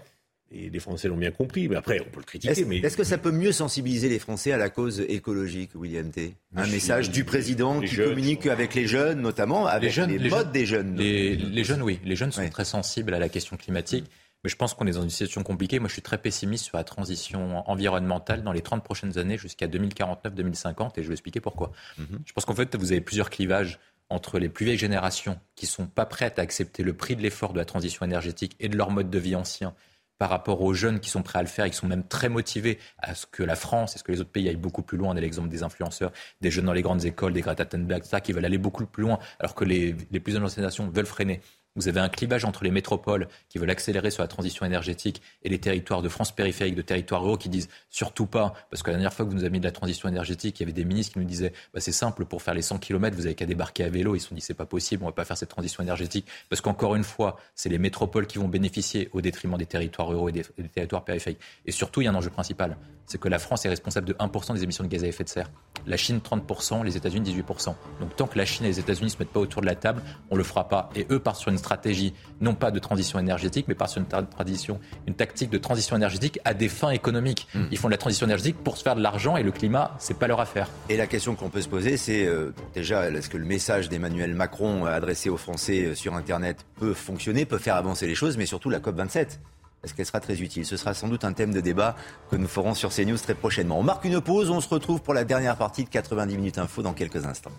Et 0.53 0.68
les 0.68 0.81
Français 0.81 1.09
l'ont 1.09 1.16
bien 1.16 1.31
compris, 1.31 1.68
mais 1.68 1.77
après, 1.77 2.01
on 2.01 2.11
peut 2.11 2.18
le 2.18 2.25
critiquer. 2.25 2.53
Est-ce, 2.53 2.64
mais... 2.64 2.79
est 2.79 2.97
que 2.97 3.05
ça 3.05 3.18
peut 3.18 3.31
mieux 3.31 3.53
sensibiliser 3.53 4.09
les 4.09 4.18
Français 4.18 4.53
à 4.53 4.59
la 4.59 4.68
cause 4.68 5.01
écologique, 5.01 5.71
William 5.75 6.11
T? 6.11 6.35
Un 6.57 6.66
message 6.66 7.11
du 7.11 7.25
président 7.25 7.81
qui 7.81 7.97
communique 7.97 8.47
avec 8.47 8.75
les 8.75 8.87
jeunes, 8.87 9.23
notamment 9.23 9.66
avec 9.66 9.85
les, 9.85 9.91
jeunes, 9.91 10.11
les, 10.11 10.29
modes 10.29 10.53
des 10.53 10.66
jeunes. 10.66 10.97
Les, 10.97 11.64
jeunes, 11.64 11.83
oui. 11.83 12.01
Les 12.05 12.16
jeunes 12.16 12.33
sont 12.33 12.47
très 12.51 12.64
sensibles 12.64 13.14
à 13.14 13.18
la 13.18 13.29
question 13.29 13.57
climatique. 13.57 14.05
Mais 14.45 14.51
je 14.51 14.57
pense 14.57 14.74
qu'on 14.74 14.86
est 14.86 14.93
dans 14.93 15.03
une 15.03 15.11
situation 15.11 15.43
compliquée. 15.43 15.78
Moi, 15.78 15.88
je 15.88 15.95
suis 15.95 16.03
très 16.03 16.18
pessimiste 16.18 16.64
sur 16.64 16.76
la 16.76 16.84
transition 16.84 17.68
environnementale 17.70 18.43
dans 18.43 18.53
les 18.53 18.62
30 18.62 18.82
prochaines 18.82 19.18
années 19.18 19.36
jusqu'à 19.36 19.66
2049-2050 19.66 20.99
et 20.99 21.03
je 21.03 21.09
vais 21.09 21.14
expliquer 21.14 21.41
pourquoi. 21.41 21.72
Mhm. 21.99 22.20
Je 22.24 22.32
pense 22.32 22.45
qu'en 22.45 22.55
fait, 22.55 22.74
vous 22.76 22.93
avez 22.93 23.01
plusieurs 23.01 23.30
clivages 23.30 23.78
entre 24.09 24.38
les 24.38 24.49
plus 24.49 24.64
vieilles 24.64 24.78
générations 24.78 25.38
qui 25.55 25.66
sont 25.66 25.86
pas 25.86 26.07
prêtes 26.07 26.38
à 26.38 26.43
accepter 26.43 26.82
le 26.82 26.95
prix 26.95 27.16
de 27.16 27.22
l'effort 27.22 27.53
de 27.53 27.59
la 27.59 27.64
transition 27.64 28.05
énergétique 28.05 28.57
et 28.59 28.68
de 28.68 28.76
leur 28.76 28.91
mode 28.91 29.09
de 29.09 29.18
vie 29.18 29.36
ancien 29.36 29.74
par 30.20 30.28
rapport 30.28 30.61
aux 30.61 30.74
jeunes 30.74 31.01
qui 31.01 31.09
sont 31.09 31.22
prêts 31.22 31.38
à 31.38 31.43
le 31.43 31.49
faire 31.49 31.64
et 31.64 31.70
qui 31.70 31.76
sont 31.76 31.86
même 31.86 32.07
très 32.07 32.28
motivés 32.28 32.78
à 32.99 33.14
ce 33.14 33.24
que 33.24 33.43
la 33.43 33.57
France 33.57 33.95
et 33.95 33.99
ce 33.99 34.05
que 34.05 34.12
les 34.12 34.20
autres 34.20 34.30
pays 34.30 34.47
aillent 34.51 34.57
beaucoup 34.57 34.82
plus 34.82 34.99
loin. 34.99 35.14
On 35.14 35.16
a 35.16 35.20
l'exemple 35.20 35.49
des 35.49 35.62
influenceurs, 35.62 36.12
des 36.43 36.51
jeunes 36.51 36.66
dans 36.66 36.74
les 36.74 36.82
grandes 36.82 37.07
écoles, 37.07 37.32
des 37.32 37.41
Greta 37.41 37.64
Thunberg, 37.64 38.05
ça, 38.05 38.20
qui 38.20 38.34
veulent 38.34 38.45
aller 38.45 38.59
beaucoup 38.59 38.84
plus 38.84 39.03
loin, 39.03 39.18
alors 39.38 39.55
que 39.55 39.64
les, 39.64 39.97
les 40.11 40.20
plus 40.20 40.34
jeunes 40.34 40.47
générations 40.47 40.91
veulent 40.91 41.07
freiner. 41.07 41.41
Vous 41.77 41.87
avez 41.87 42.01
un 42.01 42.09
clivage 42.09 42.45
entre 42.45 42.64
les 42.64 42.73
métropoles 42.73 43.29
qui 43.49 43.59
veulent 43.59 43.71
accélérer 43.71 44.11
sur 44.11 44.25
la 44.25 44.27
transition 44.27 44.66
énergétique 44.66 45.23
et 45.45 45.49
les 45.49 45.61
territoires 45.61 46.03
de 46.03 46.09
France 46.09 46.35
périphérique, 46.35 46.75
de 46.75 46.83
territoires 46.83 47.23
ruraux 47.23 47.37
qui 47.37 47.49
disent 47.49 47.68
surtout 47.91 48.27
pas, 48.27 48.55
parce 48.71 48.83
que 48.83 48.91
la 48.91 48.97
dernière 48.97 49.14
fois 49.14 49.25
que 49.25 49.31
vous 49.31 49.37
nous 49.37 49.45
avez 49.45 49.51
mis 49.51 49.61
de 49.61 49.64
la 49.64 49.71
transition 49.71 50.09
énergétique, 50.09 50.59
il 50.59 50.62
y 50.62 50.64
avait 50.64 50.73
des 50.73 50.85
ministres 50.85 51.12
qui 51.12 51.21
nous 51.21 51.25
disaient 51.25 51.53
bah, 51.73 51.79
c'est 51.79 51.93
simple, 51.93 52.25
pour 52.25 52.43
faire 52.43 52.55
les 52.55 52.62
100 52.62 52.79
km, 52.79 53.16
vous 53.16 53.27
avez 53.27 53.37
qu'à 53.37 53.47
débarquer 53.47 53.85
à 53.85 53.89
vélo. 53.89 54.16
Ils 54.16 54.21
se 54.21 54.29
sont 54.29 54.35
dit 54.35 54.41
c'est 54.41 54.53
pas 54.53 54.66
possible, 54.66 55.05
on 55.05 55.07
va 55.07 55.12
pas 55.12 55.25
faire 55.25 55.39
cette 55.39 55.49
transition 55.49 55.81
énergétique, 55.81 56.27
parce 56.49 56.61
qu'encore 56.61 56.97
une 56.97 57.05
fois, 57.05 57.37
c'est 57.55 57.68
les 57.68 57.79
métropoles 57.79 58.27
qui 58.27 58.39
vont 58.39 58.49
bénéficier 58.49 59.09
au 59.12 59.21
détriment 59.21 59.57
des 59.57 59.66
territoires 59.66 60.09
ruraux 60.09 60.29
et 60.29 60.33
des, 60.33 60.43
territoires 60.75 61.05
périphériques. 61.05 61.39
Et 61.66 61.71
surtout, 61.71 62.01
il 62.01 62.07
y 62.07 62.09
a 62.09 62.11
un 62.11 62.16
enjeu 62.16 62.31
principal, 62.31 62.79
c'est 63.07 63.21
que 63.21 63.29
la 63.29 63.39
France 63.39 63.64
est 63.64 63.68
responsable 63.68 64.09
de 64.09 64.14
1% 64.14 64.55
des 64.55 64.64
émissions 64.64 64.83
de 64.83 64.89
gaz 64.89 65.05
à 65.05 65.07
effet 65.07 65.23
de 65.23 65.29
serre. 65.29 65.51
La 65.87 65.97
Chine 65.97 66.18
30%, 66.18 66.85
les 66.85 66.97
États-Unis 66.97 67.33
18%. 67.33 67.75
Donc 68.01 68.16
tant 68.16 68.27
que 68.27 68.37
la 68.37 68.45
Chine 68.45 68.66
et 68.66 68.68
les 68.68 68.81
États-Unis 68.81 69.11
se 69.11 69.18
mettent 69.18 69.33
pas 69.33 69.41
autour 69.41 69.62
de 69.62 69.66
la 69.66 69.75
table, 69.75 70.03
on 70.31 70.37
le 70.37 70.45
fera 70.45 70.68
pas. 70.68 70.91
Et 70.95 71.07
eux 71.11 71.21
partent 71.21 71.41
sur 71.41 71.51
une 71.51 71.59
stratégie 71.61 72.12
non 72.40 72.54
pas 72.54 72.70
de 72.70 72.78
transition 72.78 73.18
énergétique, 73.18 73.66
mais 73.68 73.74
par 73.74 73.88
une, 73.96 74.06
tradition, 74.06 74.80
une 75.06 75.14
tactique 75.14 75.50
de 75.50 75.58
transition 75.58 75.96
énergétique 75.96 76.40
à 76.44 76.54
des 76.54 76.68
fins 76.68 76.90
économiques. 76.90 77.46
Hmm. 77.54 77.66
Ils 77.70 77.78
font 77.78 77.88
de 77.88 77.92
la 77.92 77.98
transition 77.98 78.26
énergétique 78.26 78.56
pour 78.62 78.76
se 78.76 78.82
faire 78.82 78.96
de 78.96 79.02
l'argent 79.02 79.36
et 79.36 79.42
le 79.42 79.52
climat, 79.52 79.94
c'est 79.98 80.18
pas 80.18 80.26
leur 80.26 80.40
affaire. 80.40 80.68
Et 80.88 80.96
la 80.96 81.06
question 81.06 81.34
qu'on 81.34 81.50
peut 81.50 81.62
se 81.62 81.68
poser, 81.68 81.96
c'est 81.96 82.26
euh, 82.26 82.52
déjà, 82.74 83.08
est-ce 83.08 83.28
que 83.28 83.36
le 83.36 83.44
message 83.44 83.88
d'Emmanuel 83.88 84.34
Macron 84.34 84.84
adressé 84.84 85.30
aux 85.30 85.36
Français 85.36 85.84
euh, 85.84 85.94
sur 85.94 86.14
Internet 86.14 86.66
peut 86.78 86.94
fonctionner, 86.94 87.44
peut 87.44 87.58
faire 87.58 87.76
avancer 87.76 88.06
les 88.06 88.14
choses, 88.14 88.36
mais 88.36 88.46
surtout 88.46 88.70
la 88.70 88.80
COP27? 88.80 89.38
Est-ce 89.82 89.94
qu'elle 89.94 90.06
sera 90.06 90.20
très 90.20 90.40
utile? 90.42 90.66
Ce 90.66 90.76
sera 90.76 90.92
sans 90.92 91.08
doute 91.08 91.24
un 91.24 91.32
thème 91.32 91.54
de 91.54 91.61
débat 91.61 91.96
que 92.30 92.36
nous 92.36 92.48
ferons 92.48 92.74
sur 92.74 92.90
CNews 92.90 93.16
très 93.16 93.34
prochainement. 93.34 93.78
On 93.78 93.82
marque 93.82 94.04
une 94.04 94.20
pause, 94.20 94.50
on 94.50 94.61
se 94.61 94.68
retrouve 94.68 95.00
pour 95.00 95.14
la 95.14 95.24
dernière 95.24 95.56
partie 95.56 95.84
de 95.84 95.88
90 95.88 96.36
minutes 96.36 96.58
info 96.58 96.82
dans 96.82 96.92
quelques 96.92 97.24
instants. 97.24 97.52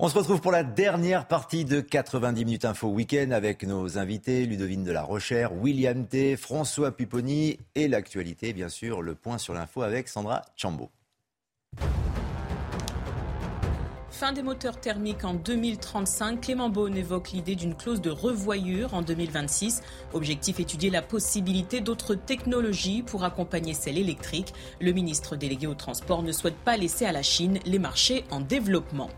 On 0.00 0.08
se 0.08 0.16
retrouve 0.16 0.40
pour 0.40 0.52
la 0.52 0.62
dernière 0.62 1.26
partie 1.26 1.64
de 1.64 1.80
90 1.80 2.44
minutes 2.44 2.64
info 2.64 2.86
week-end 2.86 3.32
avec 3.32 3.64
nos 3.64 3.98
invités 3.98 4.46
Ludovine 4.46 4.84
de 4.84 4.92
la 4.92 5.02
Rochère, 5.02 5.52
William 5.52 6.06
T, 6.06 6.36
François 6.36 6.92
Pupponi 6.92 7.58
et 7.74 7.88
l'actualité, 7.88 8.52
bien 8.52 8.68
sûr, 8.68 9.02
le 9.02 9.16
point 9.16 9.38
sur 9.38 9.54
l'info 9.54 9.82
avec 9.82 10.06
Sandra 10.06 10.44
Chambaud. 10.54 10.92
Fin 14.12 14.32
des 14.32 14.42
moteurs 14.42 14.80
thermiques 14.80 15.24
en 15.24 15.34
2035, 15.34 16.42
Clément 16.42 16.68
Beaune 16.68 16.96
évoque 16.96 17.32
l'idée 17.32 17.56
d'une 17.56 17.74
clause 17.74 18.00
de 18.00 18.10
revoyure 18.10 18.94
en 18.94 19.02
2026. 19.02 19.82
Objectif 20.12 20.60
étudier 20.60 20.90
la 20.90 21.02
possibilité 21.02 21.80
d'autres 21.80 22.14
technologies 22.14 23.02
pour 23.02 23.24
accompagner 23.24 23.74
celle 23.74 23.98
électrique. 23.98 24.54
Le 24.80 24.92
ministre 24.92 25.34
délégué 25.34 25.66
au 25.66 25.74
transport 25.74 26.22
ne 26.22 26.30
souhaite 26.30 26.56
pas 26.58 26.76
laisser 26.76 27.04
à 27.04 27.10
la 27.10 27.22
Chine 27.22 27.58
les 27.64 27.80
marchés 27.80 28.24
en 28.30 28.40
développement. 28.40 29.10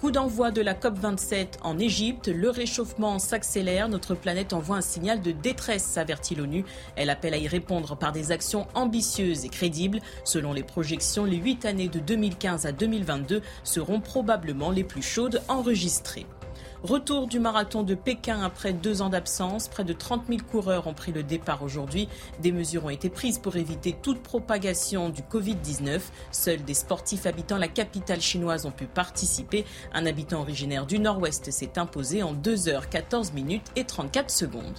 Coup 0.00 0.12
d'envoi 0.12 0.52
de 0.52 0.60
la 0.60 0.74
COP27 0.74 1.58
en 1.64 1.76
Égypte, 1.76 2.28
le 2.28 2.50
réchauffement 2.50 3.18
s'accélère, 3.18 3.88
notre 3.88 4.14
planète 4.14 4.52
envoie 4.52 4.76
un 4.76 4.80
signal 4.80 5.20
de 5.20 5.32
détresse, 5.32 5.96
avertit 5.96 6.36
l'ONU. 6.36 6.64
Elle 6.94 7.10
appelle 7.10 7.34
à 7.34 7.38
y 7.38 7.48
répondre 7.48 7.96
par 7.96 8.12
des 8.12 8.30
actions 8.30 8.68
ambitieuses 8.74 9.44
et 9.44 9.48
crédibles. 9.48 9.98
Selon 10.22 10.52
les 10.52 10.62
projections, 10.62 11.24
les 11.24 11.38
huit 11.38 11.64
années 11.64 11.88
de 11.88 11.98
2015 11.98 12.64
à 12.64 12.70
2022 12.70 13.42
seront 13.64 14.00
probablement 14.00 14.70
les 14.70 14.84
plus 14.84 15.02
chaudes 15.02 15.42
enregistrées. 15.48 16.26
Retour 16.84 17.26
du 17.26 17.40
marathon 17.40 17.82
de 17.82 17.96
Pékin 17.96 18.40
après 18.40 18.72
deux 18.72 19.02
ans 19.02 19.08
d'absence. 19.08 19.66
Près 19.66 19.82
de 19.82 19.92
30 19.92 20.26
000 20.28 20.40
coureurs 20.48 20.86
ont 20.86 20.94
pris 20.94 21.10
le 21.10 21.24
départ 21.24 21.64
aujourd'hui. 21.64 22.08
Des 22.40 22.52
mesures 22.52 22.84
ont 22.84 22.90
été 22.90 23.10
prises 23.10 23.40
pour 23.40 23.56
éviter 23.56 23.96
toute 24.00 24.22
propagation 24.22 25.08
du 25.08 25.22
Covid-19. 25.22 26.00
Seuls 26.30 26.62
des 26.62 26.74
sportifs 26.74 27.26
habitant 27.26 27.58
la 27.58 27.66
capitale 27.66 28.20
chinoise 28.20 28.64
ont 28.64 28.70
pu 28.70 28.86
participer. 28.86 29.64
Un 29.92 30.06
habitant 30.06 30.40
originaire 30.40 30.86
du 30.86 31.00
nord-ouest 31.00 31.50
s'est 31.50 31.80
imposé 31.80 32.22
en 32.22 32.32
2 32.32 32.54
h 32.54 32.88
14 32.88 33.32
minutes 33.32 33.66
et 33.74 33.82
34 33.82 34.30
secondes. 34.30 34.78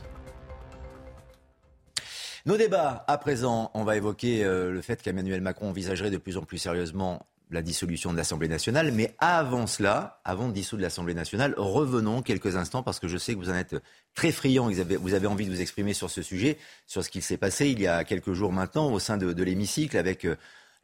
Nos 2.45 2.55
débats, 2.55 3.03
à 3.07 3.17
présent, 3.17 3.71
on 3.73 3.83
va 3.83 3.97
évoquer 3.97 4.45
euh, 4.45 4.71
le 4.71 4.81
fait 4.81 5.01
qu'Emmanuel 5.01 5.41
Macron 5.41 5.69
envisagerait 5.69 6.09
de 6.09 6.17
plus 6.17 6.37
en 6.37 6.43
plus 6.43 6.57
sérieusement 6.57 7.27
la 7.49 7.61
dissolution 7.61 8.11
de 8.11 8.17
l'Assemblée 8.17 8.47
nationale. 8.47 8.91
Mais 8.91 9.15
avant 9.19 9.67
cela, 9.67 10.21
avant 10.23 10.47
de 10.47 10.53
dissoudre 10.53 10.81
l'Assemblée 10.81 11.13
nationale, 11.13 11.53
revenons 11.57 12.21
quelques 12.21 12.55
instants 12.55 12.83
parce 12.83 12.99
que 12.99 13.07
je 13.07 13.17
sais 13.17 13.33
que 13.33 13.39
vous 13.39 13.49
en 13.49 13.55
êtes 13.55 13.75
très 14.13 14.31
friand, 14.31 14.69
vous 14.69 15.13
avez, 15.13 15.27
envie 15.27 15.45
de 15.45 15.51
vous 15.51 15.61
exprimer 15.61 15.93
sur 15.93 16.09
ce 16.09 16.21
sujet, 16.21 16.57
sur 16.85 17.03
ce 17.03 17.09
qui 17.09 17.21
s'est 17.21 17.37
passé 17.37 17.69
il 17.69 17.79
y 17.79 17.87
a 17.87 18.03
quelques 18.03 18.33
jours 18.33 18.51
maintenant 18.51 18.91
au 18.91 18.99
sein 18.99 19.17
de, 19.17 19.43
l'hémicycle 19.43 19.97
avec 19.97 20.25
euh, 20.25 20.35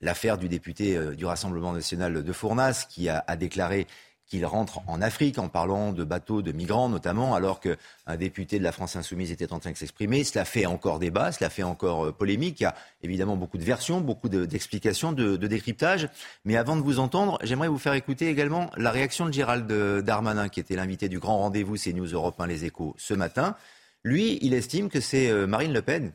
l'affaire 0.02 0.38
du 0.38 0.50
député 0.50 0.96
euh, 0.98 1.16
du 1.16 1.26
Rassemblement 1.26 1.74
national 1.74 2.24
de 2.24 2.34
Fournas 2.34 2.86
qui 2.90 3.10
a 3.10 3.24
déclaré 3.36 3.88
qu'il 4.28 4.46
rentre 4.46 4.80
en 4.88 5.02
Afrique 5.02 5.38
en 5.38 5.50
parlant 5.50 5.92
de 5.92 6.04
bateaux 6.04 6.42
de 6.42 6.52
migrants 6.52 6.90
notamment, 6.90 7.36
alors 7.36 7.60
qu'un 7.60 8.16
député 8.18 8.60
de 8.60 8.64
la 8.64 8.72
France 8.72 8.96
insoumise 8.96 9.32
était 9.32 9.54
en 9.54 9.60
train 9.60 9.72
de 9.72 9.78
s'exprimer. 9.78 10.24
Cela 10.24 10.46
fait 10.46 10.66
encore 10.66 11.00
débat, 11.00 11.32
cela 11.32 11.50
fait 11.50 11.64
encore 11.64 12.08
euh, 12.08 12.12
polémique. 12.12 12.62
Il 12.62 12.64
y 12.64 12.68
a 12.68 12.76
évidemment 13.04 13.38
beaucoup 13.38 13.58
de 13.58 13.64
versions, 13.64 14.02
beaucoup 14.02 14.30
d'explications, 14.30 15.12
de, 15.12 15.36
décryptage. 15.38 16.10
Mais 16.44 16.58
avant 16.58 16.76
de 16.76 16.82
vous 16.82 17.00
entendre, 17.00 17.38
j'aimerais 17.44 17.68
vous 17.68 17.78
faire 17.78 17.94
écouter 17.94 18.30
également 18.30 18.72
la 18.78 18.92
réaction 18.92 19.26
de 19.26 19.34
Gérald 19.34 19.72
Darmanin, 20.04 20.50
qui 20.50 20.60
était 20.60 20.76
l'invité 20.76 21.10
du 21.10 21.20
grand 21.20 21.38
rendez-vous 21.38 21.76
CNews 21.78 22.08
Europe 22.08 22.40
1 22.40 22.48
Les 22.48 22.66
Échos 22.66 22.96
ce 22.98 23.14
matin. 23.14 23.56
Lui, 24.06 24.38
il 24.44 24.54
estime 24.54 24.90
que 24.90 25.02
c'est 25.02 25.32
euh, 25.32 25.48
Marine 25.48 25.74
Le 25.74 25.82
Pen, 25.82 26.14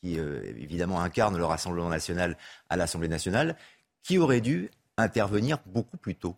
qui 0.00 0.16
euh, 0.16 0.42
évidemment 0.56 1.00
incarne 1.00 1.36
le 1.36 1.44
Rassemblement 1.44 1.88
national 1.88 2.36
à 2.70 2.76
l'Assemblée 2.76 3.08
nationale, 3.08 3.56
qui 4.04 4.18
aurait 4.18 4.40
dû 4.40 4.70
intervenir 4.96 5.58
beaucoup 5.66 5.96
plus 5.96 6.14
tôt. 6.14 6.36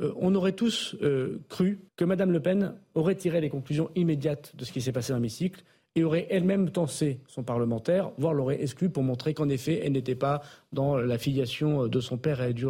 Euh, 0.00 0.12
on 0.16 0.34
aurait 0.34 0.52
tous 0.52 0.96
euh, 1.02 1.40
cru 1.48 1.80
que 1.96 2.04
Mme 2.04 2.32
Le 2.32 2.40
Pen 2.40 2.74
aurait 2.94 3.14
tiré 3.14 3.40
les 3.40 3.50
conclusions 3.50 3.90
immédiates 3.94 4.54
de 4.56 4.64
ce 4.64 4.72
qui 4.72 4.80
s'est 4.80 4.92
passé 4.92 5.12
dans 5.12 5.18
l'hémicycle 5.18 5.62
et 5.96 6.04
aurait 6.04 6.28
elle-même 6.30 6.70
tensé 6.70 7.20
son 7.26 7.42
parlementaire, 7.42 8.12
voire 8.16 8.32
l'aurait 8.32 8.62
exclu 8.62 8.90
pour 8.90 9.02
montrer 9.02 9.34
qu'en 9.34 9.48
effet, 9.48 9.80
elle 9.84 9.92
n'était 9.92 10.14
pas 10.14 10.40
dans 10.72 10.96
la 10.96 11.18
filiation 11.18 11.88
de 11.88 12.00
son 12.00 12.16
père 12.16 12.40
et 12.42 12.54
du, 12.54 12.66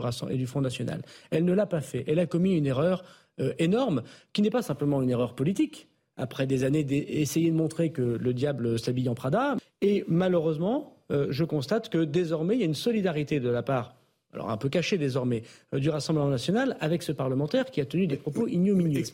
Front 0.47 0.63
National. 0.63 1.03
Elle 1.31 1.45
ne 1.45 1.53
l'a 1.53 1.67
pas 1.67 1.83
fait. 1.83 2.03
Elle 2.07 2.19
a 2.19 2.25
commis 2.25 2.57
une 2.57 2.67
erreur 2.67 3.05
euh, 3.39 3.53
énorme, 3.59 4.03
qui 4.33 4.41
n'est 4.41 4.51
pas 4.51 4.63
simplement 4.63 5.03
une 5.03 5.11
erreur 5.11 5.35
politique, 5.35 5.89
après 6.17 6.47
des 6.47 6.65
années 6.65 6.83
d'essayer 6.83 7.51
de 7.51 7.57
montrer 7.57 7.93
que 7.93 8.03
le 8.03 8.33
diable 8.33 8.79
s'habille 8.79 9.09
en 9.11 9.15
Prada. 9.15 9.57
Et 9.83 10.05
malheureusement, 10.09 10.97
je 11.09 11.45
constate 11.45 11.89
que 11.89 12.05
désormais, 12.05 12.57
il 12.57 12.61
y 12.61 12.63
a 12.63 12.67
une 12.67 12.75
solidarité 12.75 13.41
de 13.41 13.49
la 13.49 13.63
part 13.63 14.00
alors 14.33 14.51
un 14.51 14.57
peu 14.57 14.69
caché 14.69 14.99
désormais, 14.99 15.43
euh, 15.75 15.79
du 15.79 15.91
Rassemblement 15.91 16.29
national 16.29 16.77
avec 16.81 17.03
ce 17.03 17.13
parlementaire 17.13 17.67
qui 17.71 17.81
a 17.81 17.87
tenu 17.87 18.07
des 18.07 18.17
propos 18.17 18.47
ignominieux. 18.47 19.05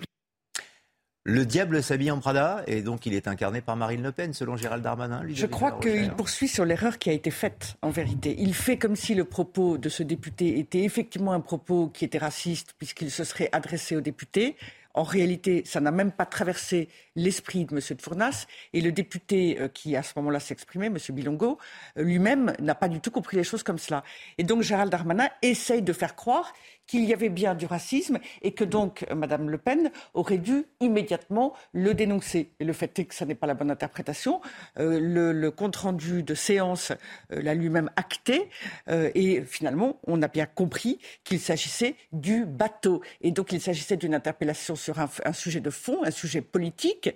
Le 1.28 1.44
diable 1.44 1.82
s'habille 1.82 2.12
en 2.12 2.20
Prada 2.20 2.62
et 2.68 2.82
donc 2.82 3.04
il 3.04 3.12
est 3.12 3.26
incarné 3.26 3.60
par 3.60 3.74
Marine 3.74 4.00
Le 4.00 4.12
Pen, 4.12 4.32
selon 4.32 4.56
Gérald 4.56 4.84
Darmanin. 4.84 5.22
Je 5.28 5.46
crois 5.46 5.72
qu'il 5.72 6.12
poursuit 6.12 6.46
sur 6.46 6.64
l'erreur 6.64 6.98
qui 6.98 7.10
a 7.10 7.12
été 7.12 7.32
faite, 7.32 7.74
en 7.82 7.90
vérité. 7.90 8.36
Il 8.38 8.54
fait 8.54 8.78
comme 8.78 8.94
si 8.94 9.16
le 9.16 9.24
propos 9.24 9.76
de 9.76 9.88
ce 9.88 10.04
député 10.04 10.60
était 10.60 10.84
effectivement 10.84 11.32
un 11.32 11.40
propos 11.40 11.88
qui 11.88 12.04
était 12.04 12.18
raciste, 12.18 12.74
puisqu'il 12.78 13.10
se 13.10 13.24
serait 13.24 13.48
adressé 13.50 13.96
aux 13.96 14.00
députés. 14.00 14.54
En 14.96 15.02
réalité, 15.02 15.62
ça 15.66 15.80
n'a 15.80 15.90
même 15.90 16.10
pas 16.10 16.24
traversé 16.24 16.88
l'esprit 17.16 17.66
de 17.66 17.74
M. 17.74 17.80
de 17.90 18.02
Fournas. 18.02 18.46
Et 18.72 18.80
le 18.80 18.92
député 18.92 19.60
euh, 19.60 19.68
qui, 19.68 19.94
à 19.94 20.02
ce 20.02 20.14
moment-là, 20.16 20.40
s'exprimait, 20.40 20.86
M. 20.86 20.96
Bilongo, 21.10 21.58
euh, 21.98 22.02
lui-même 22.02 22.54
n'a 22.60 22.74
pas 22.74 22.88
du 22.88 23.00
tout 23.00 23.10
compris 23.10 23.36
les 23.36 23.44
choses 23.44 23.62
comme 23.62 23.78
cela. 23.78 24.02
Et 24.38 24.42
donc, 24.42 24.62
Gérald 24.62 24.90
Darmanin 24.90 25.28
essaye 25.42 25.82
de 25.82 25.92
faire 25.92 26.16
croire 26.16 26.52
qu'il 26.86 27.04
y 27.04 27.12
avait 27.12 27.28
bien 27.28 27.54
du 27.54 27.66
racisme 27.66 28.18
et 28.42 28.52
que 28.52 28.64
donc 28.64 29.04
euh, 29.10 29.14
Mme 29.14 29.50
Le 29.50 29.58
Pen 29.58 29.90
aurait 30.14 30.38
dû 30.38 30.64
immédiatement 30.80 31.54
le 31.72 31.94
dénoncer. 31.94 32.50
Et 32.60 32.64
le 32.64 32.72
fait 32.72 32.98
est 32.98 33.04
que 33.06 33.14
ce 33.14 33.24
n'est 33.24 33.34
pas 33.34 33.46
la 33.46 33.54
bonne 33.54 33.70
interprétation. 33.70 34.40
Euh, 34.78 35.00
le, 35.00 35.50
compte-rendu 35.50 36.22
de 36.22 36.34
séance 36.34 36.92
euh, 37.32 37.40
l'a 37.40 37.54
lui-même 37.54 37.90
acté 37.96 38.50
et 38.88 39.42
finalement, 39.42 40.00
on 40.06 40.20
a 40.22 40.28
bien 40.28 40.46
compris 40.46 40.98
qu'il 41.24 41.40
s'agissait 41.40 41.94
du 42.12 42.44
bateau. 42.44 43.00
Et 43.20 43.30
donc, 43.30 43.52
il 43.52 43.60
s'agissait 43.60 43.96
d'une 43.96 44.14
interpellation 44.14 44.76
sur 44.76 44.98
un, 44.98 45.32
sujet 45.32 45.60
de 45.60 45.70
fond, 45.70 46.02
un 46.04 46.10
sujet 46.10 46.40
politique 46.40 47.14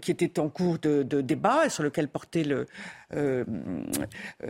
qui 0.00 0.10
était 0.10 0.38
en 0.38 0.48
cours 0.48 0.78
de, 0.78 1.02
de, 1.02 1.20
débat 1.20 1.66
et 1.66 1.70
sur 1.70 1.82
lequel 1.82 2.08
portait 2.08 2.44
le, 2.44 2.66
euh, 3.14 3.44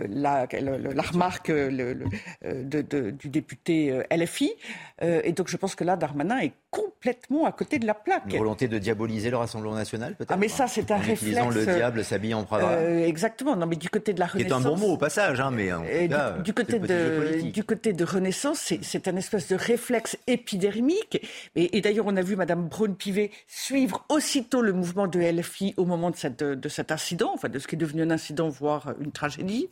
la, 0.08 0.46
la, 0.50 1.02
remarque 1.02 1.48
le, 1.48 1.94
de, 2.42 3.10
du 3.10 3.28
député 3.28 4.02
LFI. 4.10 4.52
et 5.00 5.32
donc 5.32 5.48
je 5.48 5.56
pense 5.56 5.74
que 5.74 5.84
là, 5.84 5.96
Darmanin 5.96 6.38
est 6.38 6.52
complètement 6.70 7.44
à 7.44 7.52
côté 7.52 7.78
de 7.78 7.86
la 7.86 7.94
plaque. 7.94 8.24
Une 8.30 8.38
volonté 8.38 8.66
de 8.66 8.78
diaboliser 8.78 9.30
le 9.30 9.36
Rassemblement 9.36 9.74
national, 9.74 10.14
peut-être? 10.14 10.32
Ah, 10.32 10.36
mais 10.38 10.48
ça, 10.48 10.66
c'est 10.66 10.90
un 10.90 10.96
en 10.96 10.98
réflexe. 10.98 11.22
Utilisant 11.22 11.50
le 11.50 11.64
diable 11.66 12.04
s'habille 12.04 12.32
en 12.32 12.44
Prada. 12.44 12.68
Euh, 12.68 13.06
exactement. 13.06 13.56
Non, 13.56 13.66
mais 13.66 13.76
du 13.76 13.90
côté 13.90 14.14
de 14.14 14.20
la 14.20 14.26
Renaissance. 14.26 14.62
C'est 14.62 14.66
un 14.66 14.70
bon 14.70 14.78
mot 14.78 14.92
au 14.94 14.96
passage, 14.96 15.40
hein, 15.40 15.50
mais 15.50 15.72
en 15.72 15.82
tout 15.82 16.08
cas, 16.08 16.30
du, 16.38 16.54
côté 16.54 16.78
de, 16.78 17.50
du 17.50 17.64
côté 17.64 17.92
de 17.92 18.04
Renaissance, 18.04 18.72
c'est 18.80 19.08
un 19.08 19.16
espèce 19.16 19.48
de 19.48 19.56
réflexe 19.56 20.16
épidermique. 20.26 21.20
Et, 21.56 21.76
et 21.76 21.80
d'ailleurs, 21.82 22.06
on 22.06 22.16
a 22.16 22.22
vu 22.22 22.36
Madame 22.36 22.68
Braun-Pivet 22.68 23.30
suivre 23.46 24.06
aussitôt 24.08 24.62
le 24.62 24.72
mouvement 24.72 25.06
de 25.06 25.20
LFI 25.20 25.74
au 25.76 25.84
moment 25.84 26.10
de, 26.10 26.16
cette, 26.16 26.42
de 26.42 26.68
cet 26.68 26.90
incident, 26.90 27.32
enfin 27.34 27.48
de 27.48 27.58
ce 27.58 27.68
qui 27.68 27.74
est 27.74 27.78
devenu 27.78 28.02
un 28.02 28.10
incident, 28.10 28.51
voire 28.52 28.94
une 29.00 29.12
tragédie. 29.12 29.68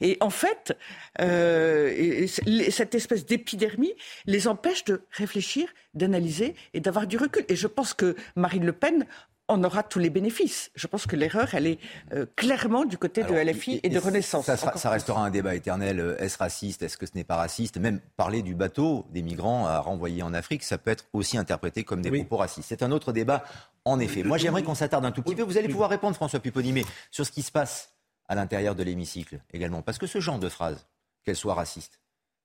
Et 0.00 0.18
en 0.20 0.30
fait, 0.30 0.76
euh, 1.20 2.26
cette 2.70 2.94
espèce 2.94 3.24
d'épidermie 3.24 3.94
les 4.26 4.48
empêche 4.48 4.84
de 4.84 5.02
réfléchir, 5.10 5.68
d'analyser 5.94 6.54
et 6.74 6.80
d'avoir 6.80 7.06
du 7.06 7.16
recul. 7.16 7.44
Et 7.48 7.56
je 7.56 7.66
pense 7.66 7.94
que 7.94 8.16
Marine 8.36 8.66
Le 8.66 8.72
Pen 8.72 9.06
en 9.48 9.62
aura 9.62 9.82
tous 9.82 9.98
les 9.98 10.10
bénéfices. 10.10 10.70
Je 10.74 10.86
pense 10.86 11.06
que 11.06 11.16
l'erreur, 11.16 11.54
elle 11.54 11.66
est 11.66 11.78
euh, 12.12 12.24
clairement 12.34 12.84
du 12.84 12.96
côté 12.96 13.24
de 13.24 13.34
LFI 13.34 13.80
et, 13.82 13.90
de 13.90 13.98
Renaissance. 13.98 14.46
Ça, 14.46 14.90
restera 14.90 15.24
un 15.24 15.30
débat 15.30 15.54
éternel. 15.54 16.00
Euh, 16.00 16.16
est-ce 16.18 16.38
raciste? 16.38 16.82
Est-ce 16.82 16.96
que 16.96 17.04
ce 17.04 17.12
n'est 17.14 17.24
pas 17.24 17.36
raciste? 17.36 17.76
Même 17.76 18.00
parler 18.16 18.42
du 18.42 18.54
bateau 18.54 19.06
des 19.10 19.22
migrants 19.22 19.66
à 19.66 19.78
renvoyer 19.80 20.22
en 20.22 20.32
Afrique, 20.32 20.62
ça 20.62 20.78
peut 20.78 20.90
être 20.90 21.04
aussi 21.12 21.36
interprété 21.36 21.84
comme 21.84 22.00
des 22.00 22.10
propos 22.10 22.38
racistes. 22.38 22.68
C'est 22.68 22.82
un 22.82 22.90
autre 22.90 23.12
débat, 23.12 23.44
en 23.84 24.00
effet. 24.00 24.22
Moi, 24.22 24.38
j'aimerais 24.38 24.62
qu'on 24.62 24.74
s'attarde 24.74 25.04
un 25.04 25.12
tout 25.12 25.22
petit 25.22 25.34
peu. 25.34 25.42
Vous 25.42 25.58
allez 25.58 25.68
pouvoir 25.68 25.90
répondre, 25.90 26.16
François 26.16 26.40
Pupponi, 26.40 26.72
mais 26.72 26.84
sur 27.10 27.26
ce 27.26 27.30
qui 27.30 27.42
se 27.42 27.52
passe 27.52 27.90
à 28.26 28.34
l'intérieur 28.34 28.74
de 28.74 28.82
l'hémicycle 28.82 29.40
également. 29.52 29.82
Parce 29.82 29.98
que 29.98 30.06
ce 30.06 30.20
genre 30.20 30.38
de 30.38 30.48
phrase, 30.48 30.86
qu'elle 31.24 31.36
soit 31.36 31.54
raciste, 31.54 32.00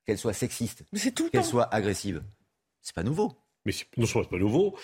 qu'elle 0.06 0.18
soit 0.18 0.34
sexiste, 0.34 0.84
qu'elle 1.32 1.44
soit 1.44 1.74
agressive, 1.74 2.24
c'est 2.82 2.96
pas 2.96 3.04
nouveau. 3.04 3.34
Mais 3.66 3.74
non 3.98 4.06
seulement 4.06 4.24
c'est 4.24 4.38
pas 4.38 4.42
nouveau, 4.42 4.78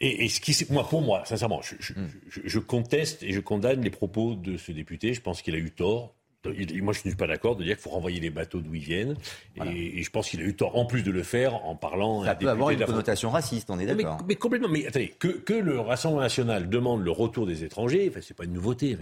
et, 0.00 0.28
ce 0.28 0.40
qui, 0.40 0.56
moi, 0.72 0.88
pour 0.88 1.00
moi, 1.00 1.24
sincèrement, 1.24 1.60
hmm. 1.60 2.06
je, 2.26 2.58
conteste 2.58 3.22
et 3.22 3.32
je 3.32 3.40
condamne 3.40 3.82
les 3.82 3.90
propos 3.90 4.34
de 4.34 4.56
ce 4.56 4.72
député. 4.72 5.14
Je 5.14 5.20
pense 5.20 5.42
qu'il 5.42 5.54
a 5.54 5.58
eu 5.58 5.70
tort. 5.70 6.16
Moi, 6.44 6.92
je 6.92 6.98
ne 6.98 7.10
suis 7.10 7.14
pas 7.14 7.26
d'accord 7.26 7.56
de 7.56 7.64
dire 7.64 7.76
qu'il 7.76 7.82
faut 7.82 7.90
renvoyer 7.90 8.20
les 8.20 8.30
bateaux 8.30 8.60
d'où 8.60 8.74
ils 8.74 8.82
viennent. 8.82 9.16
Et, 9.64 10.02
je 10.02 10.10
pense 10.10 10.28
qu'il 10.30 10.40
a 10.40 10.44
eu 10.44 10.54
tort, 10.54 10.76
en 10.76 10.86
plus 10.86 11.02
de 11.02 11.10
le 11.10 11.22
faire, 11.22 11.54
en 11.64 11.76
parlant. 11.76 12.24
Ça 12.24 12.34
peut 12.34 12.48
avoir 12.48 12.70
une 12.70 12.84
connotation 12.84 13.30
raciste, 13.30 13.70
on 13.70 13.78
est 13.78 13.86
d'accord. 13.86 14.18
Mais, 14.26 14.36
complètement. 14.36 14.68
Mais 14.68 14.86
attendez, 14.86 15.14
que, 15.18 15.52
le 15.52 15.78
Rassemblement 15.78 16.22
national 16.22 16.68
demande 16.68 17.04
le 17.04 17.10
retour 17.10 17.46
des 17.46 17.64
étrangers, 17.64 18.08
enfin, 18.10 18.20
c'est 18.22 18.36
pas 18.36 18.44
une 18.44 18.52
nouveauté. 18.52 18.98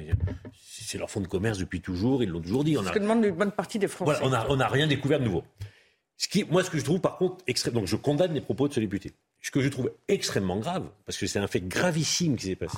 C'est 0.61 0.99
leur 0.99 1.11
fonds 1.11 1.20
de 1.20 1.26
commerce 1.26 1.59
depuis 1.59 1.80
toujours, 1.80 2.22
ils 2.22 2.28
l'ont 2.28 2.41
toujours 2.41 2.64
dit. 2.64 2.76
On 2.76 2.82
ce 2.82 2.91
que 2.91 2.99
demande 2.99 3.24
une 3.24 3.34
bonne 3.34 3.53
partie 3.53 3.78
des 3.78 3.88
Français. 3.88 4.18
Voilà, 4.20 4.47
on 4.49 4.57
n'a 4.57 4.68
rien 4.68 4.86
découvert 4.86 5.20
de 5.20 5.24
nouveau. 5.24 5.45
Ce 6.20 6.28
qui, 6.28 6.45
moi, 6.45 6.62
ce 6.62 6.68
que 6.68 6.76
je 6.76 6.84
trouve, 6.84 7.01
par 7.01 7.16
contre, 7.16 7.43
extrême, 7.47 7.72
donc 7.72 7.86
je 7.86 7.97
condamne 7.97 8.34
les 8.34 8.43
propos 8.43 8.68
de 8.68 8.74
ce 8.74 8.80
député. 8.80 9.14
Ce 9.41 9.51
que 9.51 9.62
je 9.62 9.70
trouve 9.70 9.91
extrêmement 10.07 10.59
grave, 10.59 10.86
parce 11.07 11.16
que 11.16 11.26
c'est 11.26 11.38
un 11.38 11.47
fait 11.47 11.62
gravissime 11.62 12.36
qui 12.36 12.49
s'est 12.49 12.57
passé, 12.57 12.76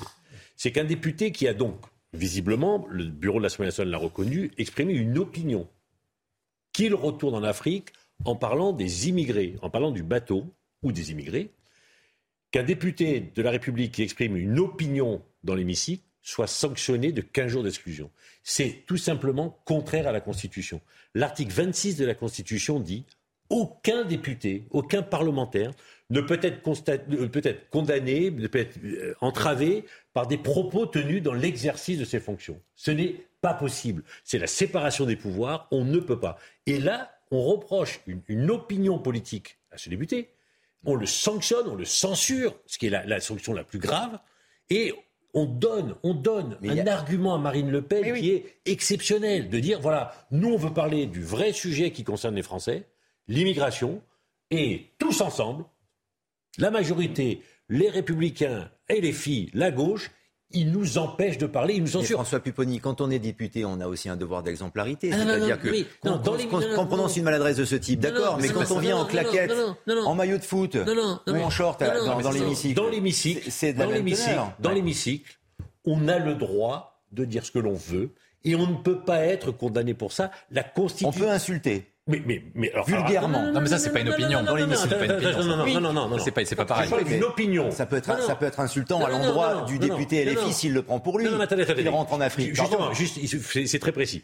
c'est 0.54 0.70
qu'un 0.70 0.84
député 0.84 1.32
qui 1.32 1.48
a 1.48 1.54
donc 1.54 1.80
visiblement, 2.12 2.86
le 2.90 3.04
bureau 3.04 3.38
de 3.38 3.44
l'Assemblée 3.44 3.68
nationale 3.68 3.90
l'a 3.90 3.98
reconnu, 3.98 4.50
exprimer 4.58 4.94
une 4.94 5.18
opinion 5.18 5.68
qu'il 6.72 6.94
retourne 6.94 7.34
en 7.34 7.42
Afrique 7.42 7.90
en 8.24 8.36
parlant 8.36 8.72
des 8.72 9.08
immigrés, 9.08 9.56
en 9.62 9.70
parlant 9.70 9.90
du 9.90 10.02
bateau 10.02 10.46
ou 10.82 10.92
des 10.92 11.10
immigrés, 11.10 11.50
qu'un 12.50 12.62
député 12.62 13.32
de 13.34 13.42
la 13.42 13.50
République 13.50 13.92
qui 13.92 14.02
exprime 14.02 14.36
une 14.36 14.58
opinion 14.58 15.22
dans 15.42 15.54
l'hémicycle 15.54 16.04
soit 16.22 16.46
sanctionné 16.46 17.10
de 17.12 17.20
15 17.20 17.50
jours 17.50 17.62
d'exclusion. 17.64 18.10
C'est 18.44 18.84
tout 18.86 18.96
simplement 18.96 19.60
contraire 19.64 20.06
à 20.06 20.12
la 20.12 20.20
Constitution. 20.20 20.80
L'article 21.14 21.52
26 21.52 21.96
de 21.96 22.04
la 22.04 22.14
Constitution 22.14 22.78
dit 22.78 23.04
aucun 23.50 24.04
député, 24.04 24.66
aucun 24.70 25.02
parlementaire 25.02 25.72
ne 26.12 26.20
peut 26.20 26.38
être, 26.42 26.60
peut 26.60 27.40
être 27.42 27.70
condamné, 27.70 28.30
ne 28.30 28.46
peut 28.46 28.58
être 28.58 28.78
euh, 28.84 29.14
entravé 29.22 29.86
par 30.12 30.26
des 30.26 30.36
propos 30.36 30.84
tenus 30.84 31.22
dans 31.22 31.32
l'exercice 31.32 31.98
de 31.98 32.04
ses 32.04 32.20
fonctions. 32.20 32.60
Ce 32.74 32.90
n'est 32.90 33.16
pas 33.40 33.54
possible. 33.54 34.02
C'est 34.22 34.38
la 34.38 34.46
séparation 34.46 35.06
des 35.06 35.16
pouvoirs. 35.16 35.68
On 35.70 35.84
ne 35.84 35.98
peut 35.98 36.20
pas. 36.20 36.38
Et 36.66 36.78
là, 36.78 37.10
on 37.30 37.42
reproche 37.42 38.00
une, 38.28 38.50
opinion 38.50 38.98
politique 38.98 39.56
à 39.70 39.78
ce 39.78 39.88
député. 39.88 40.28
On 40.84 40.96
le 40.96 41.06
sanctionne, 41.06 41.66
on 41.66 41.76
le 41.76 41.86
censure, 41.86 42.54
ce 42.66 42.76
qui 42.76 42.88
est 42.88 42.90
la, 42.90 43.20
sanction 43.20 43.54
la 43.54 43.64
plus 43.64 43.78
grave. 43.78 44.18
Et 44.68 44.92
on 45.32 45.46
donne, 45.46 45.94
on 46.02 46.12
donne 46.12 46.58
un 46.62 46.86
argument 46.88 47.34
à 47.34 47.38
Marine 47.38 47.70
Le 47.70 47.80
Pen 47.80 48.14
qui 48.14 48.32
est 48.32 48.56
exceptionnel, 48.66 49.48
de 49.48 49.58
dire 49.60 49.80
voilà, 49.80 50.14
nous 50.30 50.50
on 50.50 50.58
veut 50.58 50.74
parler 50.74 51.06
du 51.06 51.22
vrai 51.22 51.54
sujet 51.54 51.90
qui 51.90 52.04
concerne 52.04 52.34
les 52.34 52.42
Français, 52.42 52.84
l'immigration, 53.28 54.02
et 54.50 54.90
tous 54.98 55.22
ensemble, 55.22 55.64
la 56.59 56.70
majorité, 56.70 57.42
les 57.68 57.88
républicains 57.88 58.70
et 58.88 59.00
les 59.00 59.12
filles, 59.12 59.50
la 59.55 59.70
gauche, 59.70 60.11
ils 60.55 60.70
nous 60.70 60.98
empêchent 60.98 61.38
de 61.38 61.46
parler, 61.46 61.74
ils 61.74 61.80
nous 61.80 61.88
censurent. 61.88 62.18
François 62.18 62.40
Pupponi, 62.40 62.78
quand 62.78 63.00
on 63.00 63.11
est 63.11 63.18
député, 63.18 63.64
on 63.64 63.80
a 63.80 63.86
aussi 63.86 64.09
un 64.09 64.16
devoir 64.16 64.42
d'exemplarité. 64.42 65.11
Ah, 65.12 65.16
C'est-à-dire 65.18 65.59
que 65.59 65.68
quand, 66.03 66.20
on 66.76 66.86
prononce 66.86 67.16
une 67.16 67.24
maladresse 67.24 67.57
de 67.57 67.64
ce 67.64 67.76
type, 67.76 68.00
d'accord, 68.00 68.38
mais 68.40 68.48
quand 68.48 68.70
on 68.70 68.78
vient 68.78 68.98
en 68.98 69.07
claquette, 69.07 69.53
en 70.05 70.14
maillot 70.14 70.38
de 70.38 70.44
foot 70.44 70.76
ou 71.26 71.30
en 71.30 71.50
short 71.50 71.82
dans, 71.82 72.30
l'hémicycle, 72.30 72.74
dans 72.74 72.88
l'hémicycle, 72.88 73.50
c'est 73.50 73.72
dans 73.72 73.90
l'hémicycle, 73.90 74.40
dans 74.61 74.72
l'hémicycle, 74.72 75.38
on 75.84 76.09
a 76.09 76.18
le 76.18 76.34
droit 76.34 77.03
de 77.12 77.24
dire 77.24 77.44
ce 77.44 77.50
que 77.50 77.59
l'on 77.59 77.74
veut 77.74 78.11
et 78.44 78.55
on 78.55 78.66
ne 78.66 78.76
peut 78.76 79.00
pas 79.00 79.20
être 79.20 79.53
condamné 79.53 79.94
pour 79.94 80.12
ça. 80.12 80.30
La 80.50 80.62
Constitution. 80.62 81.09
On 81.09 81.12
peut 81.12 81.30
insulter. 81.30 81.91
Mais, 82.09 82.20
mais, 82.26 82.42
mais 82.55 82.72
vulgairement. 82.86 83.53
Non, 83.53 83.61
mais 83.61 83.68
ça, 83.68 83.78
c'est 83.78 83.92
pas 83.92 84.00
une 84.00 84.09
opinion. 84.09 84.42
Dans 84.42 84.57
l'émission, 84.57 84.88
c'est 84.88 84.98
pas 84.98 85.05
une 85.05 85.12
opinion. 85.12 85.44
Non, 85.44 85.57
non, 85.57 85.80
non, 85.80 85.92
non, 85.92 86.09
non. 86.09 86.18
C'est 86.18 86.32
pas, 86.32 86.44
c'est 86.44 86.57
pas 86.57 86.64
pareil. 86.64 86.90
C'est 86.90 87.16
une 87.16 87.24
opinion. 87.24 87.70
Ça 87.70 87.86
peut 87.86 87.96
être, 87.96 88.20
ça 88.22 88.34
peut 88.34 88.46
être 88.46 88.61
insultant 88.61 89.05
à 89.05 89.11
l'endroit 89.11 89.64
du 89.66 89.78
député 89.78 90.24
LFI 90.24 90.53
s'il 90.53 90.72
le 90.74 90.82
prend 90.82 91.00
pour 91.00 91.18
lui. 91.18 91.26
Non, 91.26 91.32
non, 91.32 91.40
attendez, 91.40 91.62
attendez. 91.62 91.82
Il 91.82 91.88
rentre 91.88 92.12
en 92.12 92.20
Afrique. 92.20 92.55
Justement, 92.55 92.92
juste, 92.92 93.18
c'est 93.66 93.78
très 93.78 93.92
précis. 93.92 94.22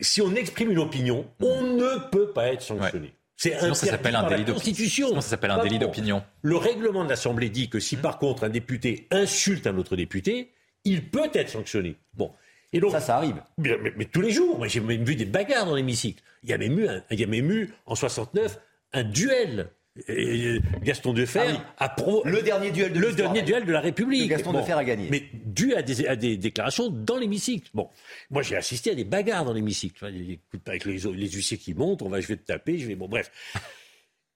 Si 0.00 0.22
on 0.22 0.32
exprime 0.36 0.70
une 0.70 0.78
opinion, 0.78 1.26
on 1.42 1.62
ne 1.62 2.08
peut 2.10 2.30
pas 2.30 2.48
être 2.52 2.62
sanctionné. 2.62 3.12
C'est 3.36 3.56
Sinon, 3.58 3.74
ça 3.74 3.86
s'appelle 3.86 4.16
un 4.16 4.28
délit 4.28 4.44
d'opinion. 4.44 5.20
ça 5.20 5.28
s'appelle 5.28 5.52
un 5.52 5.62
délit 5.62 5.78
d'opinion. 5.78 6.24
Le 6.42 6.56
règlement 6.56 7.04
de 7.04 7.08
l'Assemblée 7.08 7.50
dit 7.50 7.68
que 7.68 7.78
si 7.78 7.96
par 7.96 8.18
contre 8.18 8.44
un 8.44 8.48
député 8.48 9.06
insulte 9.12 9.66
un 9.68 9.76
autre 9.78 9.94
député, 9.94 10.52
il 10.84 11.08
peut 11.08 11.30
être 11.32 11.48
sanctionné. 11.48 11.96
Bon. 12.14 12.32
Et 12.72 12.80
donc, 12.80 12.92
ça, 12.92 13.00
ça 13.00 13.16
arrive. 13.16 13.42
Mais, 13.56 13.76
mais, 13.96 14.04
tous 14.04 14.20
les 14.20 14.30
jours. 14.30 14.58
Moi, 14.58 14.68
j'ai 14.68 14.80
même 14.80 15.04
vu 15.04 15.16
des 15.16 15.24
bagarres 15.24 15.66
dans 15.66 15.74
l'hémicycle. 15.74 16.22
Il 16.42 16.50
y 16.50 16.52
a 16.52 16.58
même 16.58 16.78
eu, 16.78 16.86
il 17.10 17.20
y 17.20 17.24
a 17.24 17.26
même 17.26 17.50
eu 17.50 17.72
en 17.86 17.94
69 17.94 18.58
un 18.92 19.04
duel. 19.04 19.70
Et 20.06 20.60
Gaston 20.84 21.12
Defer 21.12 21.56
ah 21.78 21.86
a 21.86 21.88
pro... 21.88 22.22
le 22.24 22.40
dernier 22.42 22.70
duel 22.70 22.92
de 22.92 23.00
le 23.00 23.12
dernier 23.12 23.42
duel 23.42 23.64
de 23.64 23.72
la 23.72 23.80
République. 23.80 24.30
Gaston 24.30 24.52
Defer 24.52 24.74
a 24.74 24.84
gagné. 24.84 25.08
Mais 25.10 25.24
dû 25.44 25.74
à 25.74 25.82
des, 25.82 26.06
à 26.06 26.14
des 26.14 26.36
déclarations 26.36 26.88
dans 26.88 27.16
l'hémicycle. 27.16 27.68
Bon, 27.74 27.88
moi 28.30 28.42
j'ai 28.42 28.54
assisté 28.54 28.92
à 28.92 28.94
des 28.94 29.02
bagarres 29.02 29.44
dans 29.44 29.52
l'hémicycle. 29.52 30.04
Avec 30.04 30.84
les, 30.84 30.98
les 30.98 31.30
huissiers 31.30 31.58
qui 31.58 31.74
montent, 31.74 32.02
on 32.02 32.08
va, 32.08 32.20
je 32.20 32.28
vais 32.28 32.36
te 32.36 32.46
taper, 32.46 32.78
je 32.78 32.86
vais 32.86 32.94
bon 32.94 33.08
bref 33.08 33.32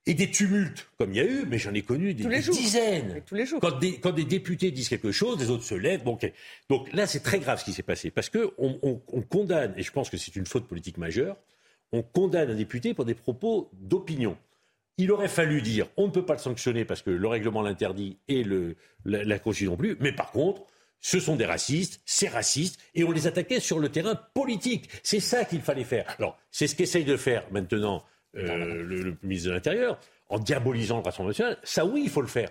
et 0.07 0.15
des 0.15 0.31
tumultes, 0.31 0.89
comme 0.99 1.13
il 1.13 1.17
y 1.17 1.21
a 1.21 1.25
eu, 1.25 1.45
mais 1.47 1.59
j'en 1.59 1.73
ai 1.75 1.83
connu 1.83 2.13
des, 2.13 2.25
dizaines. 2.25 3.23
tous 3.25 3.35
les 3.37 3.47
jours. 3.47 3.61
Quand 3.61 3.79
des, 3.79 3.99
quand 3.99 4.11
des, 4.11 4.25
députés 4.25 4.71
disent 4.73 4.89
quelque 4.89 5.13
chose, 5.13 5.39
les 5.39 5.51
autres 5.51 5.63
se 5.63 5.75
lèvent. 5.75 6.03
Bon, 6.03 6.19
Donc 6.69 6.93
là, 6.93 7.07
c'est 7.07 7.21
très 7.21 7.39
grave 7.39 7.61
ce 7.61 7.65
qui 7.65 7.73
s'est 7.73 7.85
passé, 7.85 8.11
parce 8.11 8.29
qu'on 8.29 8.51
on, 8.59 9.01
on 9.13 9.23
condamne, 9.23 9.75
et 9.77 9.83
je 9.83 9.93
pense 9.93 10.11
que 10.11 10.17
c'est 10.17 10.35
une 10.35 10.47
faute 10.47 10.67
politique 10.67 10.99
majeure, 10.99 11.37
on 11.93 12.03
condamne 12.03 12.51
un 12.51 12.55
député 12.55 12.95
pour 12.95 13.05
des 13.05 13.15
propos 13.15 13.71
d'opinion. 13.75 14.37
Il 14.99 15.13
aurait 15.13 15.29
fallu 15.29 15.63
dire 15.63 15.89
on 15.97 16.07
ne 16.07 16.13
peut 16.13 16.25
pas 16.25 16.35
le 16.35 16.39
sanctionner 16.39 16.85
parce 16.85 17.03
que 17.03 17.11
le 17.11 17.29
règlement 17.29 17.63
l'interdit 17.63 18.19
et 18.29 18.45
le, 18.45 18.77
la, 19.05 19.25
la 19.25 19.39
Constitution 19.39 19.73
non 19.73 19.77
plus, 19.79 19.97
mais 20.01 20.13
par 20.13 20.33
contre, 20.33 20.65
ce 21.01 21.19
sont 21.19 21.37
des 21.37 21.45
racistes, 21.45 22.01
c'est 22.07 22.29
raciste, 22.29 22.81
et 22.95 23.05
on 23.05 23.11
les 23.11 23.27
attaquait 23.27 23.61
sur 23.61 23.79
le 23.79 23.89
terrain 23.89 24.15
politique. 24.35 24.89
C'est 25.03 25.21
ça 25.21 25.45
qu'il 25.45 25.61
fallait 25.61 25.85
faire. 25.85 26.15
Alors, 26.19 26.39
c'est 26.51 26.67
ce 26.67 26.77
qu'essaye 26.77 27.05
de 27.05 27.17
faire 27.17 27.45
maintenant 27.51 28.05
euh, 28.37 28.83
le, 28.83 29.17
ministre 29.23 29.49
de 29.49 29.55
l'Intérieur, 29.55 29.99
en 30.29 30.39
diabolisant 30.39 30.99
le 30.99 31.03
Rassemblement 31.03 31.31
national, 31.31 31.59
ça 31.63 31.85
oui, 31.85 32.03
il 32.05 32.11
faut 32.11 32.23
le 32.23 32.29
faire. 32.29 32.49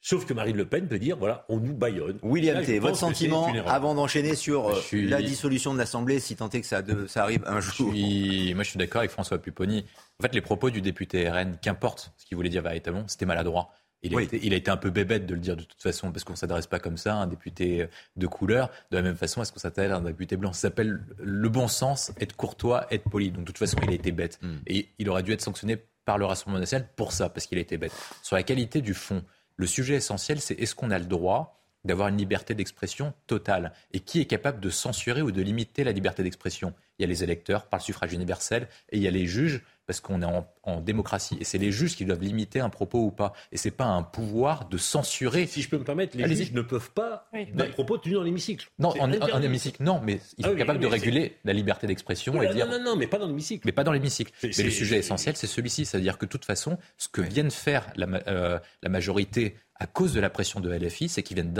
Sauf 0.00 0.26
que 0.26 0.34
Marine 0.34 0.56
Le 0.58 0.66
Pen 0.66 0.86
peut 0.86 0.98
dire, 0.98 1.16
voilà, 1.16 1.46
on 1.48 1.58
nous 1.58 1.72
baillonne. 1.72 2.18
William 2.22 2.62
T, 2.62 2.78
votre 2.78 2.96
sentiment 2.96 3.50
avant 3.66 3.94
d'enchaîner 3.94 4.34
sur 4.34 4.68
euh, 4.68 4.80
la 4.92 5.22
dissolution 5.22 5.72
de 5.72 5.78
l'Assemblée, 5.78 6.20
si 6.20 6.36
tant 6.36 6.50
est 6.50 6.60
que 6.60 6.66
ça, 6.66 6.82
ça 7.08 7.22
arrive 7.22 7.42
un 7.46 7.60
jour 7.60 7.88
Moi, 7.88 7.94
je 7.96 8.68
suis 8.68 8.78
d'accord 8.78 8.98
avec 8.98 9.10
François 9.10 9.38
Pupponi. 9.38 9.86
En 10.20 10.22
fait, 10.22 10.34
les 10.34 10.42
propos 10.42 10.68
du 10.68 10.82
député 10.82 11.28
RN, 11.30 11.56
qu'importe 11.56 12.12
ce 12.18 12.26
qu'il 12.26 12.36
voulait 12.36 12.50
dire 12.50 12.62
véritablement, 12.62 13.08
c'était 13.08 13.24
maladroit. 13.24 13.70
Il, 14.04 14.16
a 14.16 14.22
été, 14.22 14.38
il, 14.42 14.52
a 14.52 14.56
été, 14.56 14.70
un 14.70 14.76
peu 14.76 14.90
bébête 14.90 15.26
de 15.26 15.34
le 15.34 15.40
dire 15.40 15.56
de 15.56 15.62
toute 15.62 15.82
façon, 15.82 16.12
parce 16.12 16.24
qu'on 16.24 16.34
ne 16.34 16.38
s'adresse 16.38 16.66
pas 16.66 16.78
comme 16.78 16.96
ça 16.96 17.14
à 17.14 17.16
un 17.16 17.26
député 17.26 17.88
de 18.16 18.26
couleur. 18.26 18.70
De 18.90 18.96
la 18.96 19.02
même 19.02 19.16
façon, 19.16 19.42
est-ce 19.42 19.52
qu'on 19.52 19.58
s'appelle 19.58 19.92
à 19.92 19.96
un 19.96 20.02
député 20.02 20.36
blanc? 20.36 20.52
Ça 20.52 20.62
s'appelle 20.62 21.00
le 21.18 21.48
bon 21.48 21.68
sens, 21.68 22.12
être 22.20 22.36
courtois, 22.36 22.86
être 22.90 23.08
poli. 23.08 23.30
Donc 23.30 23.40
de 23.40 23.46
toute 23.46 23.58
façon, 23.58 23.78
il 23.82 23.90
a 23.90 23.94
été 23.94 24.12
bête. 24.12 24.38
Hmm. 24.42 24.56
Et 24.66 24.90
il 24.98 25.08
aurait 25.08 25.22
dû 25.22 25.32
être 25.32 25.40
sanctionné 25.40 25.78
par 26.04 26.18
le 26.18 26.26
Rassemblement 26.26 26.60
national 26.60 26.88
pour 26.96 27.12
ça, 27.12 27.28
parce 27.28 27.46
qu'il 27.46 27.58
a 27.58 27.60
été 27.62 27.78
bête. 27.78 27.92
Sur 28.22 28.36
la 28.36 28.42
qualité 28.42 28.80
du 28.80 28.94
fond, 28.94 29.24
le 29.56 29.66
sujet 29.66 29.94
essentiel, 29.94 30.40
c'est 30.40 30.54
est-ce 30.54 30.74
qu'on 30.74 30.90
a 30.90 30.98
le 30.98 31.06
droit 31.06 31.60
d'avoir 31.84 32.08
une 32.08 32.16
liberté 32.16 32.54
d'expression 32.54 33.12
totale? 33.26 33.72
Et 33.92 34.00
qui 34.00 34.20
est 34.20 34.26
capable 34.26 34.60
de 34.60 34.70
censurer 34.70 35.22
ou 35.22 35.32
de 35.32 35.42
limiter 35.42 35.84
la 35.84 35.92
liberté 35.92 36.22
d'expression? 36.22 36.74
Il 36.98 37.02
y 37.02 37.04
a 37.04 37.08
les 37.08 37.24
électeurs 37.24 37.66
par 37.66 37.80
le 37.80 37.84
suffrage 37.84 38.12
universel 38.12 38.68
et 38.90 38.96
il 38.96 39.02
y 39.02 39.08
a 39.08 39.10
les 39.10 39.26
juges 39.26 39.62
parce 39.86 40.00
qu'on 40.00 40.22
est 40.22 40.44
en, 40.62 40.80
démocratie. 40.80 41.36
Et 41.40 41.44
c'est 41.44 41.58
les 41.58 41.70
juges 41.70 41.94
qui 41.94 42.04
doivent 42.04 42.22
limiter 42.22 42.60
un 42.60 42.70
propos 42.70 43.00
ou 43.04 43.10
pas. 43.10 43.32
Et 43.52 43.58
c'est 43.58 43.70
pas 43.70 43.84
un 43.84 44.02
pouvoir 44.02 44.68
de 44.68 44.78
censurer. 44.78 45.46
Si 45.46 45.60
je 45.60 45.68
peux 45.68 45.78
me 45.78 45.84
permettre, 45.84 46.16
les 46.16 46.34
juges 46.34 46.52
ne 46.52 46.62
peuvent 46.62 46.90
pas 46.90 47.28
d'un 47.52 47.66
propos 47.66 47.98
tenu 47.98 48.14
dans 48.14 48.22
l'hémicycle. 48.22 48.68
Non, 48.78 48.94
en, 48.98 49.42
hémicycle, 49.42 49.82
non, 49.82 50.00
mais 50.02 50.20
ils 50.38 50.46
ah 50.46 50.50
sont 50.50 50.56
capables 50.56 50.80
de 50.80 50.86
réguler 50.86 51.36
la 51.44 51.52
liberté 51.52 51.86
d'expression 51.86 52.40
et 52.42 52.52
dire. 52.52 52.66
Non, 52.66 52.78
non, 52.78 52.84
non, 52.84 52.96
mais 52.96 53.06
pas 53.06 53.18
dans 53.18 53.26
l'hémicycle. 53.26 53.62
Mais 53.66 53.72
pas 53.72 53.84
dans 53.84 53.92
l'hémicycle. 53.92 54.32
Mais 54.42 54.62
le 54.62 54.70
sujet 54.70 54.98
essentiel, 54.98 55.36
c'est 55.36 55.46
celui-ci. 55.46 55.84
C'est-à-dire 55.84 56.18
que 56.18 56.24
de 56.24 56.30
toute 56.30 56.44
façon, 56.44 56.78
ce 56.96 57.08
que 57.08 57.20
viennent 57.20 57.50
faire 57.50 57.86
la, 57.96 58.06
euh, 58.28 58.58
la 58.82 58.88
majorité 58.88 59.56
à 59.76 59.86
cause 59.86 60.12
de 60.12 60.20
la 60.20 60.30
pression 60.30 60.60
de 60.60 60.72
LFI, 60.72 61.08
c'est 61.08 61.22
qu'ils 61.22 61.34
viennent 61.34 61.52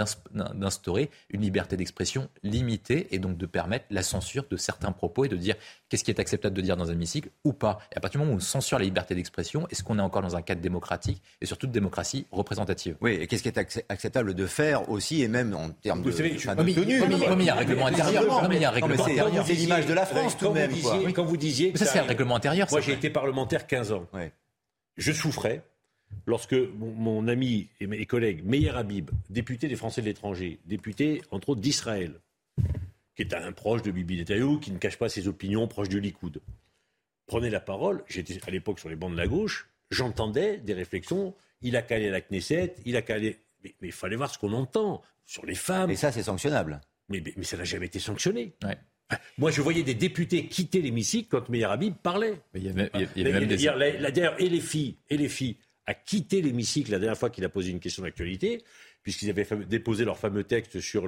d'instaurer 0.53 1.09
une 1.29 1.41
liberté 1.41 1.75
d'expression 1.75 2.29
limitée 2.43 3.07
et 3.11 3.19
donc 3.19 3.37
de 3.37 3.45
permettre 3.45 3.85
la 3.89 4.03
censure 4.03 4.45
de 4.49 4.55
certains 4.55 4.93
propos 4.93 5.25
et 5.25 5.27
de 5.27 5.35
dire 5.35 5.55
qu'est-ce 5.89 6.03
qui 6.03 6.11
est 6.11 6.19
acceptable 6.19 6.55
de 6.55 6.61
dire 6.61 6.77
dans 6.77 6.89
un 6.89 6.93
hémicycle 6.93 7.29
ou 7.43 7.51
pas. 7.51 7.79
Et 7.91 7.97
à 7.97 7.99
partir 7.99 8.19
du 8.19 8.25
moment 8.25 8.35
où 8.35 8.37
on 8.37 8.41
censure 8.41 8.79
la 8.79 8.85
liberté 8.85 9.15
d'expression, 9.15 9.67
est-ce 9.69 9.83
qu'on 9.83 9.99
est 9.99 10.01
encore 10.01 10.21
dans 10.21 10.37
un 10.37 10.41
cadre 10.41 10.61
démocratique 10.61 11.21
et 11.41 11.45
surtout 11.45 11.67
de 11.67 11.73
démocratie 11.73 12.25
représentative? 12.31 12.95
Oui, 13.01 13.17
et 13.19 13.27
qu'est-ce 13.27 13.43
qui 13.43 13.49
est 13.49 13.57
acceptable 13.89 14.33
de 14.33 14.45
faire 14.45 14.89
aussi 14.89 15.21
et 15.21 15.27
même 15.27 15.53
en 15.53 15.69
termes 15.69 16.01
de, 16.01 16.11
tenue 16.11 16.35
il 16.35 17.45
y 17.45 17.49
a 17.49 17.55
un 17.55 17.57
règlement 17.57 17.87
intérieur. 17.87 19.45
C'est 19.45 19.53
l'image 19.53 19.85
de 19.87 19.93
la 19.93 20.05
France 20.05 20.37
tout 20.37 20.49
de 20.49 20.53
même. 20.53 20.71
Quand 21.13 21.25
vous 21.25 21.37
disiez... 21.37 21.71
Mais 21.73 21.79
ça, 21.79 21.85
c'est 21.85 21.99
un 21.99 22.03
règlement 22.03 22.37
intérieur. 22.37 22.67
Moi, 22.71 22.81
j'ai 22.81 22.93
été 22.93 23.09
parlementaire 23.09 23.67
15 23.67 23.91
ans. 23.91 24.07
Je 24.97 25.11
souffrais 25.11 25.61
lorsque 26.25 26.55
mon, 26.77 27.27
ami 27.27 27.69
et 27.79 27.87
mes 27.87 28.05
collègues 28.05 28.45
Meir 28.45 28.77
Habib, 28.77 29.11
député 29.29 29.67
des 29.67 29.75
Français 29.75 30.01
de 30.01 30.07
l'étranger, 30.07 30.59
député 30.65 31.21
entre 31.31 31.49
autres 31.49 31.61
d'Israël, 31.61 32.19
qui 33.15 33.21
est 33.21 33.33
un 33.33 33.51
proche 33.51 33.81
de 33.81 33.91
Bibi 33.91 34.17
Netanyahu, 34.17 34.59
qui 34.59 34.71
ne 34.71 34.77
cache 34.77 34.97
pas 34.97 35.09
ses 35.09 35.27
opinions 35.27 35.67
proches 35.67 35.89
du 35.89 35.99
Likoud, 35.99 36.41
prenait 37.25 37.49
la 37.49 37.59
parole, 37.59 38.03
j'étais 38.07 38.37
à 38.45 38.51
l'époque 38.51 38.79
sur 38.79 38.89
les 38.89 38.95
bancs 38.95 39.11
de 39.11 39.17
la 39.17 39.27
gauche, 39.27 39.69
j'entendais 39.89 40.57
des 40.57 40.73
réflexions, 40.73 41.33
il 41.61 41.75
a 41.75 41.81
calé 41.81 42.09
la 42.09 42.21
Knesset, 42.21 42.75
il 42.85 42.95
a 42.95 43.01
calé... 43.01 43.39
Mais 43.63 43.73
il 43.87 43.91
fallait 43.91 44.15
voir 44.15 44.31
ce 44.31 44.37
qu'on 44.37 44.53
entend 44.53 45.01
sur 45.25 45.43
les 45.45 45.55
femmes. 45.55 45.89
Et 45.89 45.95
ça, 45.95 46.11
c'est 46.11 46.23
sanctionnable. 46.23 46.81
Mais, 47.09 47.23
mais, 47.35 47.43
ça 47.43 47.57
n'a 47.57 47.63
jamais 47.63 47.87
été 47.87 47.97
sanctionné. 47.97 48.53
Moi, 49.37 49.51
je 49.51 49.61
voyais 49.61 49.83
des 49.83 49.93
députés 49.93 50.47
quitter 50.47 50.81
l'hémicycle 50.81 51.29
quand 51.29 51.49
Meir 51.49 51.71
Habib 51.71 51.95
parlait. 51.95 52.41
il 52.53 52.63
y 52.63 52.69
avait, 52.69 52.89
même 53.15 53.47
des... 53.47 53.57
D'ailleurs, 53.57 54.39
et 54.39 54.49
les 54.49 54.59
filles, 54.59 54.97
et 55.09 55.17
les 55.17 55.29
filles, 55.29 55.57
a 55.87 55.93
quitté 55.93 56.41
l'hémicycle 56.41 56.91
la 56.91 56.99
dernière 56.99 57.17
fois 57.17 57.29
qu'il 57.29 57.45
a 57.45 57.49
posé 57.49 57.71
une 57.71 57.79
question 57.79 58.03
d'actualité, 58.03 58.63
puisqu'ils 59.03 59.29
avaient 59.29 59.47
déposé 59.65 60.05
leur 60.05 60.17
fameux 60.17 60.43
texte 60.43 60.79
sur 60.79 61.07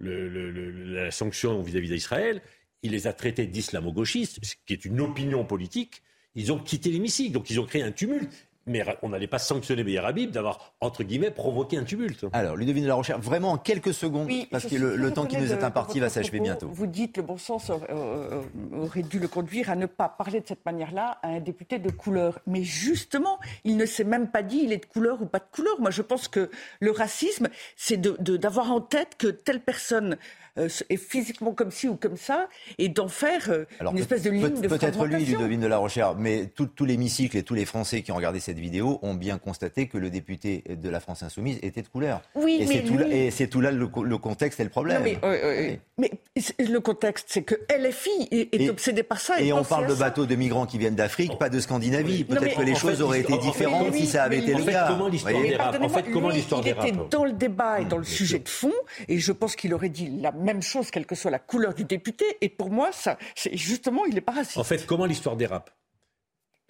la 0.00 1.10
sanction 1.10 1.62
vis-à-vis 1.62 1.88
d'Israël. 1.88 2.42
Il 2.82 2.92
les 2.92 3.06
a 3.06 3.12
traités 3.12 3.46
d'islamo-gauchistes, 3.46 4.44
ce 4.44 4.54
qui 4.66 4.72
est 4.72 4.84
une 4.84 5.00
opinion 5.00 5.44
politique. 5.44 6.02
Ils 6.34 6.52
ont 6.52 6.58
quitté 6.58 6.90
l'hémicycle, 6.90 7.32
donc 7.32 7.50
ils 7.50 7.60
ont 7.60 7.66
créé 7.66 7.82
un 7.82 7.92
tumulte 7.92 8.48
mais 8.66 8.84
on 9.02 9.10
n'allait 9.10 9.26
pas 9.26 9.38
sanctionner 9.38 9.84
Meir 9.84 10.04
Habib 10.04 10.30
d'avoir, 10.30 10.74
entre 10.80 11.02
guillemets, 11.04 11.30
provoqué 11.30 11.76
un 11.76 11.84
tumulte. 11.84 12.26
Alors, 12.32 12.56
Ludovine 12.56 12.84
de 12.84 12.88
la 12.88 12.94
Recherche, 12.94 13.20
vraiment 13.20 13.52
en 13.52 13.58
quelques 13.58 13.94
secondes, 13.94 14.30
parce 14.50 14.66
que 14.66 14.76
le, 14.76 15.12
temps 15.12 15.26
qui 15.26 15.36
nous 15.36 15.52
est 15.52 15.62
imparti 15.62 16.00
va 16.00 16.08
s'achever 16.08 16.40
bientôt. 16.40 16.68
Vous 16.72 16.86
dites 16.86 17.16
le 17.16 17.22
bon 17.22 17.36
sens 17.36 17.70
euh, 17.70 17.76
euh, 17.90 18.42
aurait 18.72 19.02
dû 19.02 19.18
le 19.18 19.28
conduire 19.28 19.70
à 19.70 19.76
ne 19.76 19.86
pas 19.86 20.08
parler 20.08 20.40
de 20.40 20.46
cette 20.46 20.64
manière-là 20.64 21.18
à 21.22 21.28
un 21.28 21.40
député 21.40 21.78
de 21.78 21.90
couleur. 21.90 22.40
Mais 22.46 22.62
justement, 22.62 23.38
il 23.64 23.76
ne 23.76 23.86
s'est 23.86 24.04
même 24.04 24.28
pas 24.28 24.42
dit 24.42 24.60
il 24.64 24.72
est 24.72 24.78
de 24.78 24.86
couleur 24.86 25.22
ou 25.22 25.26
pas 25.26 25.38
de 25.38 25.46
couleur. 25.50 25.80
Moi, 25.80 25.90
je 25.90 26.02
pense 26.02 26.28
que 26.28 26.50
le 26.80 26.90
racisme, 26.90 27.48
c'est 27.76 28.00
d'avoir 28.00 28.72
en 28.72 28.80
tête 28.80 29.16
que 29.18 29.28
telle 29.28 29.60
personne 29.60 30.16
euh, 30.58 30.68
physiquement 30.96 31.52
comme 31.52 31.70
ci 31.70 31.88
ou 31.88 31.96
comme 31.96 32.16
ça, 32.16 32.48
et 32.78 32.88
d'en 32.88 33.08
faire 33.08 33.50
euh, 33.50 33.64
une 33.80 33.98
espèce 33.98 34.22
de 34.22 34.30
ligne 34.30 34.60
de 34.60 34.68
Peut-être 34.68 35.04
lui, 35.06 35.24
Ludovine 35.24 35.60
de 35.60 35.66
la 35.66 35.78
Recherche, 35.78 36.16
mais 36.18 36.46
tout, 36.46 36.66
tout 36.66 36.84
l'hémicycle 36.84 37.36
et 37.36 37.42
tous 37.42 37.54
les 37.54 37.64
Français 37.64 38.02
qui 38.02 38.12
ont 38.12 38.16
regardé 38.16 38.40
cette 38.40 38.58
vidéo 38.58 38.98
ont 39.02 39.14
bien 39.14 39.38
constaté 39.38 39.88
que 39.88 39.98
le 39.98 40.10
député 40.10 40.64
de 40.68 40.88
la 40.88 41.00
France 41.00 41.22
Insoumise 41.22 41.58
était 41.62 41.82
de 41.82 41.88
couleur. 41.88 42.22
Oui, 42.34 42.58
et 42.60 42.66
c'est 42.66 42.82
tout, 42.82 42.96
là, 42.96 43.06
c'est 43.30 43.48
tout 43.48 43.60
là 43.60 43.70
le, 43.70 43.86
contexte 44.18 44.60
et 44.60 44.64
le 44.64 44.70
problème. 44.70 45.02
mais, 45.02 45.80
mais, 45.98 46.10
le 46.58 46.78
contexte, 46.78 47.26
c'est 47.30 47.42
que 47.42 47.54
LFI 47.70 48.28
est, 48.30 48.54
est 48.54 48.68
obsédé 48.68 49.02
par 49.02 49.20
ça. 49.20 49.40
Et, 49.40 49.48
et 49.48 49.52
on 49.52 49.64
parle 49.64 49.86
de 49.86 49.94
bateaux 49.94 50.26
de 50.26 50.34
migrants 50.34 50.66
qui 50.66 50.78
viennent 50.78 50.94
d'Afrique, 50.94 51.38
pas 51.38 51.48
de 51.48 51.60
Scandinavie. 51.60 52.24
Peut-être 52.24 52.56
que 52.56 52.62
les 52.62 52.74
choses 52.74 53.02
auraient 53.02 53.20
été 53.20 53.36
différentes 53.38 53.94
si 53.94 54.06
ça 54.06 54.24
avait 54.24 54.38
été 54.38 54.54
le 54.54 54.64
cas. 54.64 54.88
Comment 54.88 55.08
l'histoire 55.08 55.42
dérape 55.42 55.82
En 55.82 55.88
fait, 55.88 56.10
comment 56.12 56.28
l'histoire 56.28 56.60
dérape 56.60 56.86
Il 56.86 56.94
était 56.94 57.08
dans 57.10 57.24
le 57.24 57.32
débat 57.32 57.80
et 57.80 57.84
dans 57.84 57.98
le 57.98 58.04
sujet 58.04 58.38
de 58.38 58.48
fond, 58.48 58.72
et 59.08 59.18
je 59.18 59.32
pense 59.32 59.56
qu'il 59.56 59.74
aurait 59.74 59.88
dit 59.88 60.08
la 60.20 60.32
même 60.44 60.62
chose, 60.62 60.90
quelle 60.90 61.06
que 61.06 61.14
soit 61.14 61.30
la 61.30 61.38
couleur 61.38 61.74
du 61.74 61.84
député. 61.84 62.24
Et 62.40 62.48
pour 62.48 62.70
moi, 62.70 62.92
ça, 62.92 63.18
c'est 63.34 63.56
justement, 63.56 64.04
il 64.06 64.14
n'est 64.14 64.20
pas 64.20 64.32
raciste. 64.32 64.58
En 64.58 64.64
fait, 64.64 64.86
comment 64.86 65.06
l'histoire 65.06 65.36
dérape? 65.36 65.70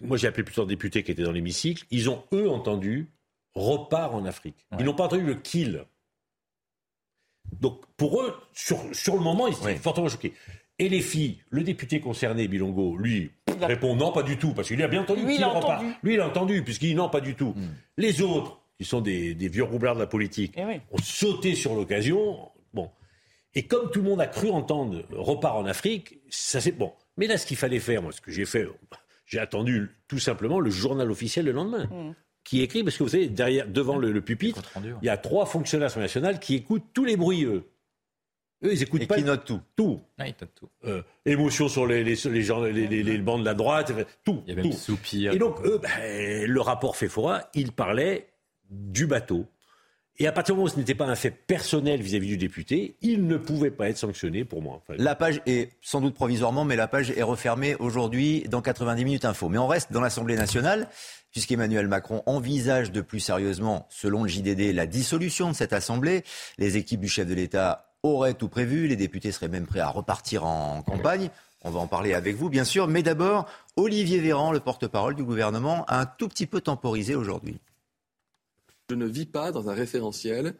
Moi, 0.01 0.17
j'ai 0.17 0.27
appelé 0.27 0.43
plusieurs 0.43 0.67
députés 0.67 1.03
qui 1.03 1.11
étaient 1.11 1.23
dans 1.23 1.31
l'hémicycle. 1.31 1.85
Ils 1.91 2.09
ont, 2.09 2.23
eux, 2.33 2.49
entendu 2.49 3.11
repart 3.53 4.13
en 4.13 4.25
Afrique. 4.25 4.65
Ils 4.79 4.85
n'ont 4.85 4.93
pas 4.93 5.05
entendu 5.05 5.23
le 5.23 5.35
kill. 5.35 5.85
Donc, 7.61 7.85
pour 7.95 8.21
eux, 8.21 8.35
sur, 8.53 8.77
sur 8.93 9.15
le 9.15 9.21
moment, 9.21 9.47
ils 9.47 9.53
étaient 9.53 9.75
fortement 9.75 10.09
choqués. 10.09 10.33
Et 10.77 10.89
les 10.89 11.01
filles, 11.01 11.39
le 11.49 11.63
député 11.63 12.01
concerné, 12.01 12.49
Bilongo, 12.49 12.97
lui, 12.97 13.31
répond 13.61 13.95
non, 13.95 14.11
pas 14.11 14.23
du 14.23 14.37
tout, 14.37 14.53
parce 14.53 14.67
qu'il 14.67 14.81
a 14.83 14.89
bien 14.89 15.03
entendu 15.03 15.25
lui, 15.25 15.35
il 15.35 15.43
repart. 15.45 15.83
Lui, 16.03 16.15
il 16.15 16.19
a 16.19 16.27
entendu, 16.27 16.63
puisqu'il 16.63 16.87
dit 16.87 16.95
non, 16.95 17.07
pas 17.07 17.21
du 17.21 17.35
tout. 17.35 17.53
Hmm. 17.55 17.75
Les 17.97 18.21
autres, 18.21 18.59
qui 18.77 18.83
sont 18.83 18.99
des, 18.99 19.33
vieux 19.33 19.63
roublards 19.63 19.95
de 19.95 20.01
la 20.01 20.07
politique, 20.07 20.53
eh 20.57 20.63
ont 20.63 20.97
sauté 21.01 21.55
sur 21.55 21.75
l'occasion. 21.75 22.49
Et 23.55 23.63
comme 23.63 23.89
tout 23.89 24.01
le 24.01 24.09
monde 24.09 24.21
a 24.21 24.27
cru 24.27 24.49
entendre 24.49 25.03
repart 25.11 25.57
en 25.57 25.65
Afrique, 25.65 26.19
ça 26.29 26.59
c'est 26.59 26.73
bon. 26.73 26.93
Mais 27.17 27.27
là, 27.27 27.37
ce 27.37 27.45
qu'il 27.45 27.57
fallait 27.57 27.79
faire, 27.79 28.01
moi, 28.01 28.11
ce 28.11 28.21
que 28.21 28.31
j'ai 28.31 28.45
fait, 28.45 28.67
j'ai 29.25 29.39
attendu 29.39 29.89
tout 30.07 30.19
simplement 30.19 30.59
le 30.59 30.69
journal 30.69 31.09
officiel 31.09 31.45
le 31.45 31.51
lendemain. 31.53 31.87
Qui 31.87 31.93
mm. 31.93 32.15
Qui 32.43 32.61
écrit, 32.61 32.83
parce 32.83 32.95
que 32.95 33.03
vous 33.03 33.09
savez, 33.09 33.27
derrière, 33.27 33.67
devant 33.67 33.97
le, 33.97 34.21
pupitre, 34.21 34.61
il 35.01 35.05
y 35.05 35.09
a 35.09 35.17
trois 35.17 35.47
fonctionnaires 35.47 35.97
nationaux 35.97 36.37
qui 36.39 36.53
écoutent 36.53 36.85
tous 36.93 37.03
les 37.03 37.17
bruits, 37.17 37.43
eux. 37.43 37.63
Eux, 38.63 38.71
ils 38.71 38.83
écoutent 38.83 39.01
et 39.01 39.07
pas. 39.07 39.15
Qui 39.15 39.23
notent 39.23 39.45
tout. 39.45 39.61
Tout. 39.75 40.01
Ah, 40.19 40.27
ils 40.27 40.35
notent 40.39 40.53
tout. 40.53 40.69
Euh, 40.85 41.01
émotion 41.25 41.67
sur 41.67 41.87
les, 41.87 42.03
les, 42.03 42.15
les, 42.15 42.41
gens, 42.43 42.61
les, 42.61 42.87
les, 42.87 43.17
bancs 43.17 43.39
de 43.39 43.45
la 43.45 43.55
droite, 43.55 43.91
tout. 44.23 44.43
Il 44.45 44.49
y 44.49 44.53
a 44.53 44.61
même 44.61 44.71
tout. 44.71 44.77
Soupir. 44.77 45.33
Et 45.33 45.39
donc, 45.39 45.59
eux, 45.65 45.79
ben, 45.81 46.45
le 46.45 46.61
rapport 46.61 46.95
Fefora, 46.95 47.49
il 47.55 47.71
parlait 47.71 48.27
du 48.69 49.07
bateau 49.07 49.47
et 50.17 50.27
à 50.27 50.31
partir 50.31 50.55
du 50.55 50.57
moment 50.57 50.67
où 50.67 50.73
ce 50.73 50.77
n'était 50.77 50.95
pas 50.95 51.05
un 51.05 51.15
fait 51.15 51.31
personnel 51.31 52.01
vis-à-vis 52.01 52.27
du 52.27 52.37
député, 52.37 52.95
il 53.01 53.27
ne 53.27 53.35
pouvait 53.35 53.71
pas 53.71 53.89
être 53.89 53.97
sanctionné 53.97 54.45
pour 54.45 54.61
moi. 54.61 54.81
la 54.89 55.13
page 55.13 55.41
est 55.45 55.71
sans 55.81 55.99
doute 55.99 56.15
provisoirement, 56.15 56.63
mais 56.63 56.77
la 56.77 56.87
page 56.87 57.11
est 57.11 57.23
refermée 57.23 57.75
aujourd'hui 57.75 58.45
dans 58.49 58.61
90 58.61 59.03
minutes 59.03 59.25
info. 59.25 59.49
Mais 59.49 59.57
on 59.57 59.67
reste 59.67 59.91
dans 59.91 59.99
l'Assemblée 59.99 60.37
nationale, 60.37 60.87
puisqu'Emmanuel 61.31 61.89
Macron 61.89 62.23
envisage 62.27 62.93
de 62.93 63.01
plus 63.01 63.19
sérieusement, 63.19 63.87
selon 63.89 64.23
le 64.23 64.29
JDD, 64.29 64.73
la 64.73 64.87
dissolution 64.87 65.49
de 65.49 65.53
cette 65.53 65.73
Assemblée. 65.73 66.23
Les 66.57 66.77
équipes 66.77 67.01
du 67.01 67.09
chef 67.09 67.27
de 67.27 67.33
l'État 67.33 67.91
auraient 68.01 68.35
tout 68.35 68.47
prévu, 68.47 68.87
les 68.87 68.95
députés 68.95 69.33
seraient 69.33 69.49
même 69.49 69.65
prêts 69.65 69.81
à 69.81 69.89
repartir 69.89 70.45
en 70.45 70.81
campagne. 70.81 71.29
On 71.65 71.71
va 71.71 71.79
en 71.81 71.87
parler 71.87 72.13
avec 72.13 72.37
vous, 72.37 72.49
bien 72.49 72.63
sûr. 72.63 72.87
Mais 72.87 73.03
d'abord, 73.03 73.47
Olivier 73.75 74.19
Véran, 74.19 74.53
le 74.53 74.61
porte-parole 74.61 75.15
du 75.15 75.23
gouvernement, 75.23 75.83
a 75.87 75.99
un 75.99 76.05
tout 76.05 76.29
petit 76.29 76.45
peu 76.45 76.61
temporisé 76.61 77.15
aujourd'hui. 77.15 77.59
Je 78.89 78.95
ne 78.95 79.05
vis 79.05 79.25
pas 79.25 79.51
dans 79.51 79.69
un 79.69 79.73
référentiel 79.73 80.55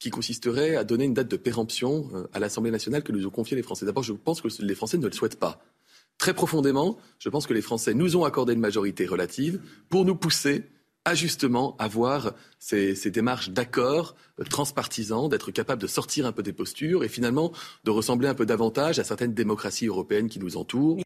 qui 0.00 0.10
consisterait 0.10 0.76
à 0.76 0.84
donner 0.84 1.04
une 1.04 1.14
date 1.14 1.30
de 1.30 1.36
péremption 1.36 2.10
euh, 2.12 2.26
à 2.32 2.40
l'Assemblée 2.40 2.70
nationale 2.70 3.02
que 3.02 3.12
nous 3.12 3.26
ont 3.26 3.30
confié 3.30 3.56
les 3.56 3.62
Français. 3.62 3.86
D'abord, 3.86 4.02
je 4.02 4.12
pense 4.12 4.40
que 4.40 4.48
les 4.60 4.74
Français 4.74 4.98
ne 4.98 5.06
le 5.06 5.12
souhaitent 5.12 5.38
pas. 5.38 5.62
Très 6.18 6.34
profondément, 6.34 6.98
je 7.18 7.28
pense 7.28 7.46
que 7.46 7.54
les 7.54 7.62
Français 7.62 7.94
nous 7.94 8.16
ont 8.16 8.24
accordé 8.24 8.52
une 8.52 8.60
majorité 8.60 9.06
relative 9.06 9.60
pour 9.88 10.04
nous 10.04 10.16
pousser 10.16 10.64
à 11.04 11.14
justement 11.14 11.76
avoir 11.78 12.32
ces, 12.58 12.94
ces 12.94 13.10
démarches 13.10 13.50
d'accord 13.50 14.16
euh, 14.40 14.44
transpartisans, 14.44 15.28
d'être 15.28 15.52
capable 15.52 15.82
de 15.82 15.86
sortir 15.86 16.26
un 16.26 16.32
peu 16.32 16.42
des 16.42 16.52
postures 16.52 17.04
et 17.04 17.08
finalement 17.08 17.52
de 17.84 17.90
ressembler 17.90 18.26
un 18.26 18.34
peu 18.34 18.46
davantage 18.46 18.98
à 18.98 19.04
certaines 19.04 19.34
démocraties 19.34 19.86
européennes 19.86 20.28
qui 20.28 20.40
nous 20.40 20.56
entourent. 20.56 21.03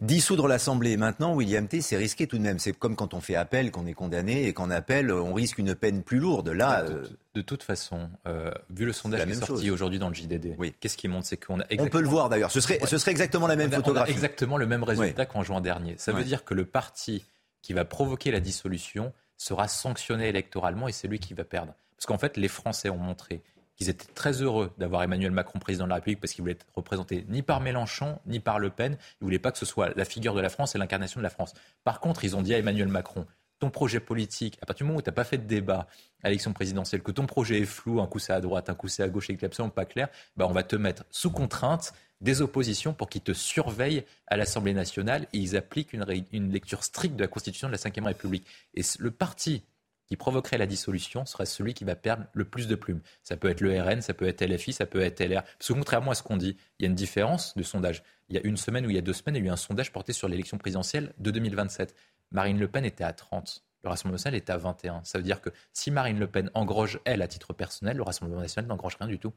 Dissoudre 0.00 0.46
l'Assemblée 0.46 0.96
maintenant, 0.96 1.34
William 1.34 1.66
T, 1.66 1.80
c'est 1.80 1.96
risqué 1.96 2.28
tout 2.28 2.38
de 2.38 2.42
même. 2.42 2.60
C'est 2.60 2.72
comme 2.72 2.94
quand 2.94 3.14
on 3.14 3.20
fait 3.20 3.34
appel, 3.34 3.72
qu'on 3.72 3.84
est 3.86 3.94
condamné 3.94 4.46
et 4.46 4.52
qu'en 4.52 4.70
appel, 4.70 5.10
on 5.10 5.34
risque 5.34 5.58
une 5.58 5.74
peine 5.74 6.04
plus 6.04 6.18
lourde. 6.18 6.48
Là, 6.50 6.82
de, 6.84 7.02
euh, 7.36 7.42
toute 7.42 7.64
façon, 7.64 8.08
euh, 8.28 8.52
vu 8.70 8.84
le 8.84 8.92
sondage 8.92 9.24
qui 9.24 9.30
est 9.30 9.34
sorti 9.34 9.70
aujourd'hui 9.72 9.98
dans 9.98 10.08
le 10.08 10.14
JDD, 10.14 10.54
oui. 10.56 10.72
qu'est-ce 10.78 10.96
qui 10.96 11.08
montre 11.08 11.26
C'est 11.26 11.36
qu'on 11.36 11.58
a 11.58 11.64
On 11.78 11.88
peut 11.88 12.00
le 12.00 12.06
voir 12.06 12.28
d'ailleurs. 12.28 12.52
Ce 12.52 12.60
serait, 12.60 12.78
ce 12.86 12.96
serait 12.96 13.10
exactement 13.10 13.48
la 13.48 13.56
même 13.56 13.72
photographie. 13.72 14.12
exactement 14.12 14.56
le 14.56 14.66
même 14.66 14.84
résultat 14.84 15.26
qu'en 15.26 15.42
juin 15.42 15.60
dernier. 15.60 15.96
Ça 15.98 16.12
veut 16.12 16.24
dire 16.24 16.44
que 16.44 16.54
le 16.54 16.64
parti 16.64 17.24
qui 17.60 17.72
va 17.72 17.84
provoquer 17.84 18.30
la 18.30 18.40
dissolution 18.40 19.12
sera 19.36 19.66
sanctionné 19.66 20.28
électoralement 20.28 20.86
et 20.86 20.92
c'est 20.92 21.08
lui 21.08 21.18
qui 21.18 21.34
va 21.34 21.44
perdre. 21.44 21.74
Parce 21.96 22.06
qu'en 22.06 22.18
fait, 22.18 22.36
les 22.36 22.48
Français 22.48 22.88
ont 22.90 22.98
montré 22.98 23.42
qu'ils 23.78 23.88
étaient 23.88 24.12
très 24.12 24.42
heureux 24.42 24.72
d'avoir 24.76 25.02
Emmanuel 25.02 25.30
Macron 25.30 25.58
président 25.58 25.84
de 25.84 25.90
la 25.90 25.94
République 25.96 26.20
parce 26.20 26.32
qu'il 26.32 26.42
voulait 26.42 26.52
être 26.52 26.66
représenté 26.74 27.24
ni 27.28 27.42
par 27.42 27.60
Mélenchon 27.60 28.18
ni 28.26 28.40
par 28.40 28.58
Le 28.58 28.70
Pen. 28.70 28.92
Il 28.92 29.24
ne 29.24 29.26
voulait 29.26 29.38
pas 29.38 29.52
que 29.52 29.58
ce 29.58 29.64
soit 29.64 29.90
la 29.96 30.04
figure 30.04 30.34
de 30.34 30.40
la 30.40 30.48
France 30.48 30.74
et 30.74 30.78
l'incarnation 30.78 31.20
de 31.20 31.22
la 31.22 31.30
France. 31.30 31.54
Par 31.84 32.00
contre, 32.00 32.24
ils 32.24 32.36
ont 32.36 32.42
dit 32.42 32.52
à 32.52 32.58
Emmanuel 32.58 32.88
Macron 32.88 33.24
ton 33.58 33.70
projet 33.70 33.98
politique, 33.98 34.56
à 34.62 34.66
partir 34.66 34.84
du 34.84 34.88
moment 34.88 34.98
où 34.98 35.02
tu 35.02 35.08
n'as 35.08 35.14
pas 35.14 35.24
fait 35.24 35.38
de 35.38 35.46
débat 35.46 35.88
à 36.22 36.28
l'élection 36.28 36.52
présidentielle, 36.52 37.02
que 37.02 37.10
ton 37.10 37.26
projet 37.26 37.60
est 37.60 37.66
flou, 37.66 38.00
un 38.00 38.06
coup 38.06 38.18
c'est 38.20 38.32
à 38.32 38.40
droite, 38.40 38.70
un 38.70 38.74
coup 38.74 38.86
c'est 38.86 39.02
à 39.02 39.08
gauche 39.08 39.30
et 39.30 39.36
que 39.36 39.46
absolument 39.46 39.70
pas 39.70 39.84
clair, 39.84 40.08
bah 40.36 40.46
on 40.48 40.52
va 40.52 40.62
te 40.62 40.76
mettre 40.76 41.04
sous 41.10 41.30
contrainte 41.30 41.92
des 42.20 42.40
oppositions 42.40 42.94
pour 42.94 43.08
qu'ils 43.08 43.22
te 43.22 43.32
surveillent 43.32 44.04
à 44.26 44.36
l'Assemblée 44.36 44.74
nationale 44.74 45.26
et 45.32 45.38
ils 45.38 45.56
appliquent 45.56 45.92
une, 45.92 46.04
une 46.32 46.52
lecture 46.52 46.84
stricte 46.84 47.16
de 47.16 47.22
la 47.22 47.28
Constitution 47.28 47.68
de 47.68 47.72
la 47.72 47.78
Ve 47.78 48.04
République. 48.04 48.46
Et 48.74 48.82
le 48.98 49.10
parti 49.10 49.62
qui 50.08 50.16
provoquerait 50.16 50.58
la 50.58 50.66
dissolution 50.66 51.26
serait 51.26 51.46
celui 51.46 51.74
qui 51.74 51.84
va 51.84 51.94
perdre 51.94 52.24
le 52.32 52.44
plus 52.44 52.66
de 52.66 52.74
plumes. 52.74 53.00
Ça 53.22 53.36
peut 53.36 53.48
être 53.48 53.60
le 53.60 53.80
RN, 53.80 54.00
ça 54.00 54.14
peut 54.14 54.26
être 54.26 54.44
LFI, 54.44 54.72
ça 54.72 54.86
peut 54.86 55.00
être 55.00 55.22
LR. 55.22 55.42
Parce 55.42 55.68
que 55.68 55.72
contrairement 55.74 56.12
à 56.12 56.14
ce 56.14 56.22
qu'on 56.22 56.36
dit, 56.36 56.56
il 56.78 56.82
y 56.82 56.86
a 56.86 56.88
une 56.88 56.94
différence 56.94 57.54
de 57.56 57.62
sondage. 57.62 58.02
Il 58.28 58.36
y 58.36 58.38
a 58.38 58.42
une 58.44 58.56
semaine 58.56 58.86
ou 58.86 58.90
il 58.90 58.96
y 58.96 58.98
a 58.98 59.02
deux 59.02 59.12
semaines, 59.12 59.36
il 59.36 59.44
y 59.44 59.46
a 59.46 59.48
eu 59.48 59.52
un 59.52 59.56
sondage 59.56 59.92
porté 59.92 60.12
sur 60.12 60.28
l'élection 60.28 60.56
présidentielle 60.58 61.12
de 61.18 61.30
2027. 61.30 61.94
Marine 62.30 62.58
Le 62.58 62.68
Pen 62.68 62.84
était 62.84 63.04
à 63.04 63.12
30. 63.12 63.64
Le 63.84 63.90
Rassemblement 63.90 64.14
national 64.14 64.38
était 64.38 64.52
à 64.52 64.56
21. 64.56 65.02
Ça 65.04 65.18
veut 65.18 65.24
dire 65.24 65.40
que 65.40 65.50
si 65.72 65.90
Marine 65.90 66.18
Le 66.18 66.26
Pen 66.26 66.50
engrange, 66.54 67.00
elle, 67.04 67.22
à 67.22 67.28
titre 67.28 67.52
personnel, 67.52 67.96
le 67.96 68.02
Rassemblement 68.02 68.40
national 68.40 68.68
n'engrange 68.68 68.96
rien 68.98 69.08
du 69.08 69.18
tout. 69.18 69.32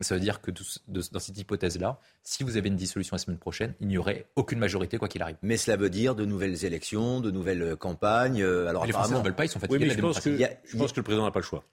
Ça 0.00 0.14
veut 0.14 0.20
dire 0.20 0.40
que 0.40 0.50
dans 0.88 1.20
cette 1.20 1.38
hypothèse-là, 1.38 2.00
si 2.22 2.42
vous 2.42 2.56
avez 2.56 2.68
une 2.68 2.76
dissolution 2.76 3.14
la 3.14 3.18
semaine 3.18 3.38
prochaine, 3.38 3.74
il 3.80 3.86
n'y 3.86 3.96
aurait 3.96 4.26
aucune 4.34 4.58
majorité 4.58 4.98
quoi 4.98 5.08
qu'il 5.08 5.22
arrive. 5.22 5.36
Mais 5.42 5.56
cela 5.56 5.76
veut 5.76 5.88
dire 5.88 6.14
de 6.14 6.24
nouvelles 6.24 6.64
élections, 6.64 7.20
de 7.20 7.30
nouvelles 7.30 7.62
euh, 7.62 7.76
campagnes. 7.76 8.42
Euh, 8.42 8.66
alors 8.66 8.86
les 8.86 8.92
Français 8.92 9.14
ne 9.14 9.22
veulent 9.22 9.36
pas, 9.36 9.44
ils 9.44 9.48
sont 9.48 9.60
fatigués 9.60 9.86
la 9.86 9.94
je 9.94 10.00
pense, 10.00 10.20
que, 10.20 10.36
je 10.36 10.76
pense 10.76 10.92
que 10.92 11.00
le 11.00 11.04
président 11.04 11.24
n'a 11.24 11.30
pas 11.30 11.40
le 11.40 11.44
choix. 11.44 11.64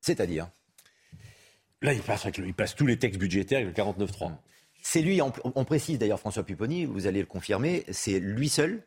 C'est-à-dire 0.00 0.50
Là, 1.80 1.92
il 1.92 2.02
passe, 2.02 2.26
il 2.36 2.54
passe 2.54 2.74
tous 2.74 2.86
les 2.86 2.98
textes 2.98 3.20
budgétaires 3.20 3.60
avec 3.60 3.76
le 3.76 3.84
49-3. 3.84 4.32
C'est 4.82 5.00
lui, 5.00 5.22
on, 5.22 5.32
on 5.44 5.64
précise 5.64 5.98
d'ailleurs 5.98 6.18
François 6.18 6.42
Pupponi, 6.42 6.84
vous 6.84 7.06
allez 7.06 7.20
le 7.20 7.26
confirmer, 7.26 7.84
c'est 7.90 8.18
lui 8.18 8.48
seul 8.48 8.82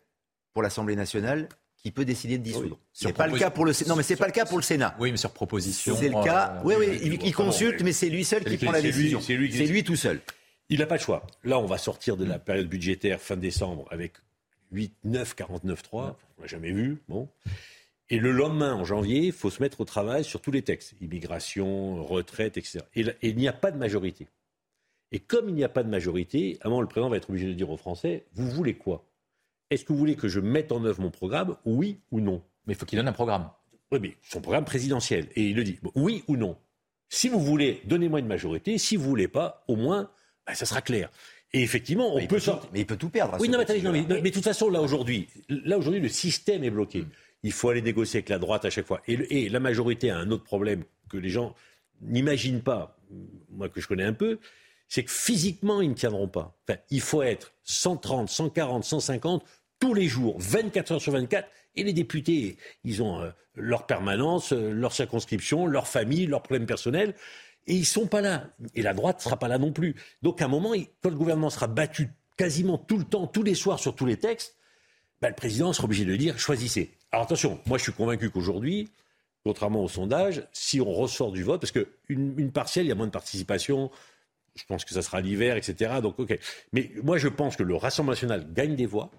pour 0.53 0.61
l'Assemblée 0.61 0.97
nationale 0.97 1.47
qui 1.81 1.91
peut 1.91 2.05
décider 2.05 2.37
de 2.37 2.43
dissoudre. 2.43 2.79
C'est 2.93 3.13
pas 3.13 3.27
le 3.27 3.37
cas 3.37 3.49
pour 3.49 3.65
le 3.65 3.73
Non, 3.87 3.95
mais 3.95 4.03
c'est 4.03 4.15
pas 4.15 4.27
le 4.27 4.31
cas 4.31 4.45
pour 4.45 4.57
le 4.57 4.63
Sénat. 4.63 4.95
Oui, 4.99 5.11
mais 5.11 5.17
sur 5.17 5.31
proposition. 5.31 5.95
C'est 5.97 6.09
le 6.09 6.23
cas. 6.23 6.57
Euh, 6.57 6.61
oui, 6.63 6.75
oui, 6.77 7.19
il, 7.23 7.33
consulte, 7.33 7.81
mais 7.81 7.91
c'est 7.91 8.09
lui 8.09 8.23
seul 8.23 8.43
qui 8.43 8.57
prend 8.57 8.71
la 8.71 8.81
décision. 8.81 9.19
C'est 9.19 9.33
lui, 9.33 9.49
lui, 9.49 9.83
tout 9.83 9.95
seul. 9.95 10.21
Il 10.69 10.79
n'a 10.79 10.85
pas 10.85 10.95
le 10.95 11.01
choix. 11.01 11.25
Là, 11.43 11.59
on 11.59 11.65
va 11.65 11.77
sortir 11.77 12.17
de 12.17 12.25
la 12.25 12.39
période 12.39 12.67
budgétaire 12.67 13.19
fin 13.19 13.35
décembre 13.35 13.87
avec 13.91 14.13
8, 14.71 14.93
9, 15.03 15.35
49, 15.35 15.81
3. 15.81 16.19
On 16.37 16.41
n'a 16.41 16.47
jamais 16.47 16.71
vu. 16.71 17.01
Bon. 17.09 17.27
Et 18.09 18.19
le 18.19 18.31
lendemain, 18.31 18.73
en 18.73 18.85
janvier, 18.85 19.27
il 19.27 19.31
faut 19.31 19.49
se 19.49 19.61
mettre 19.61 19.81
au 19.81 19.85
travail 19.85 20.23
sur 20.23 20.39
tous 20.39 20.51
les 20.51 20.61
textes. 20.61 20.93
Immigration, 21.01 22.03
retraite, 22.03 22.57
etc. 22.57 22.79
Et, 22.95 23.05
il 23.21 23.37
n'y 23.37 23.47
a 23.47 23.53
pas 23.53 23.71
de 23.71 23.77
majorité. 23.77 24.27
Et 25.11 25.19
comme 25.19 25.49
il 25.49 25.55
n'y 25.55 25.63
a 25.63 25.69
pas 25.69 25.83
de 25.83 25.89
majorité, 25.89 26.57
à 26.61 26.67
un 26.67 26.69
moment, 26.69 26.81
le 26.81 26.87
président 26.87 27.09
va 27.09 27.17
être 27.17 27.29
obligé 27.29 27.47
de 27.47 27.53
dire 27.53 27.69
aux 27.69 27.77
Français, 27.77 28.25
vous 28.33 28.49
voulez 28.49 28.75
quoi? 28.75 29.03
Est-ce 29.71 29.85
que 29.85 29.93
vous 29.93 29.97
voulez 29.97 30.15
que 30.15 30.27
je 30.27 30.39
mette 30.39 30.71
en 30.71 30.83
œuvre 30.83 31.01
mon 31.01 31.09
programme, 31.09 31.55
oui 31.65 32.01
ou 32.11 32.19
non? 32.19 32.43
Mais 32.67 32.73
il 32.73 32.77
faut 32.77 32.85
qu'il 32.85 32.97
donne 32.97 33.07
un 33.07 33.13
programme. 33.13 33.49
Oui, 33.91 33.99
mais 34.01 34.17
son 34.21 34.41
programme 34.41 34.65
présidentiel. 34.65 35.27
Et 35.35 35.45
il 35.45 35.55
le 35.55 35.63
dit, 35.63 35.79
oui 35.95 36.23
ou 36.27 36.35
non? 36.35 36.57
Si 37.09 37.29
vous 37.29 37.39
voulez, 37.39 37.81
donnez-moi 37.85 38.19
une 38.19 38.27
majorité. 38.27 38.77
Si 38.77 38.97
vous 38.97 39.05
voulez 39.05 39.29
pas, 39.29 39.63
au 39.67 39.77
moins, 39.77 40.11
ben, 40.45 40.53
ça 40.53 40.65
sera 40.65 40.81
clair. 40.81 41.09
Et 41.53 41.63
effectivement, 41.63 42.15
on 42.15 42.25
peut, 42.27 42.39
sortir. 42.39 42.69
Mais 42.73 42.81
il 42.81 42.85
peut 42.85 42.97
tout 42.97 43.09
perdre. 43.09 43.37
Oui, 43.39 43.49
non, 43.49 43.57
mais, 43.57 43.63
attendez, 43.63 43.81
non, 43.81 43.91
mais, 43.91 44.05
mais, 44.07 44.21
de 44.21 44.29
toute 44.29 44.43
façon, 44.43 44.69
là 44.69 44.81
aujourd'hui, 44.81 45.27
là 45.49 45.77
aujourd'hui, 45.77 46.01
le 46.01 46.09
système 46.09 46.63
est 46.63 46.69
bloqué. 46.69 47.05
Il 47.43 47.51
faut 47.51 47.69
aller 47.69 47.81
négocier 47.81 48.19
avec 48.19 48.29
la 48.29 48.39
droite 48.39 48.65
à 48.65 48.69
chaque 48.69 48.85
fois. 48.85 49.01
Et, 49.07 49.45
et 49.45 49.49
la 49.49 49.59
majorité 49.59 50.11
a 50.11 50.17
un 50.17 50.31
autre 50.31 50.43
problème 50.43 50.83
que 51.09 51.17
les 51.17 51.29
gens 51.29 51.55
n'imaginent 52.01 52.61
pas, 52.61 52.97
moi 53.49 53.69
que 53.69 53.81
je 53.81 53.87
connais 53.87 54.03
un 54.03 54.13
peu, 54.13 54.39
c'est 54.87 55.03
que 55.05 55.11
physiquement, 55.11 55.79
ils 55.79 55.89
ne 55.89 55.95
tiendront 55.95 56.27
pas. 56.27 56.57
Enfin, 56.67 56.79
il 56.89 56.99
faut 56.99 57.21
être 57.21 57.53
130, 57.63 58.29
140, 58.29 58.83
150 58.83 59.45
tous 59.81 59.93
les 59.93 60.07
jours, 60.07 60.37
24 60.39 60.93
heures 60.93 61.01
sur 61.01 61.11
24. 61.11 61.49
Et 61.75 61.83
les 61.83 61.91
députés, 61.91 62.57
ils 62.85 63.03
ont 63.03 63.19
euh, 63.19 63.31
leur 63.55 63.85
permanence, 63.85 64.53
euh, 64.53 64.71
leur 64.71 64.93
circonscription, 64.93 65.65
leur 65.65 65.87
famille, 65.87 66.27
leurs 66.27 66.43
problèmes 66.43 66.65
personnels. 66.65 67.15
Et 67.67 67.73
ils 67.73 67.85
sont 67.85 68.07
pas 68.07 68.21
là. 68.21 68.49
Et 68.75 68.81
la 68.81 68.93
droite 68.93 69.21
sera 69.21 69.37
pas 69.37 69.47
là 69.47 69.57
non 69.57 69.73
plus. 69.73 69.95
Donc 70.21 70.41
à 70.41 70.45
un 70.45 70.47
moment, 70.47 70.73
quand 71.01 71.09
le 71.09 71.15
gouvernement 71.15 71.49
sera 71.49 71.67
battu 71.67 72.09
quasiment 72.37 72.77
tout 72.77 72.97
le 72.97 73.03
temps, 73.03 73.27
tous 73.27 73.43
les 73.43 73.55
soirs 73.55 73.79
sur 73.79 73.95
tous 73.95 74.05
les 74.05 74.17
textes, 74.17 74.55
ben, 75.21 75.29
le 75.29 75.35
président 75.35 75.73
sera 75.73 75.85
obligé 75.85 76.05
de 76.05 76.15
dire 76.15 76.39
choisissez. 76.39 76.91
Alors 77.11 77.25
attention, 77.25 77.59
moi 77.65 77.77
je 77.77 77.83
suis 77.83 77.93
convaincu 77.93 78.29
qu'aujourd'hui, 78.29 78.89
contrairement 79.43 79.83
au 79.83 79.87
sondage, 79.87 80.47
si 80.51 80.81
on 80.81 80.91
ressort 80.91 81.31
du 81.31 81.43
vote, 81.43 81.61
parce 81.61 81.71
qu'une 81.71 82.39
une 82.39 82.51
partielle, 82.51 82.85
il 82.85 82.89
y 82.89 82.91
a 82.91 82.95
moins 82.95 83.07
de 83.07 83.11
participation, 83.11 83.91
je 84.55 84.63
pense 84.65 84.85
que 84.85 84.93
ça 84.93 85.01
sera 85.01 85.21
l'hiver, 85.21 85.57
etc. 85.57 85.99
Donc 86.01 86.19
ok. 86.19 86.37
Mais 86.73 86.91
moi 87.03 87.17
je 87.17 87.27
pense 87.27 87.55
que 87.55 87.63
le 87.63 87.75
Rassemblement 87.75 88.13
national 88.13 88.51
gagne 88.53 88.75
des 88.75 88.87
voix. 88.87 89.11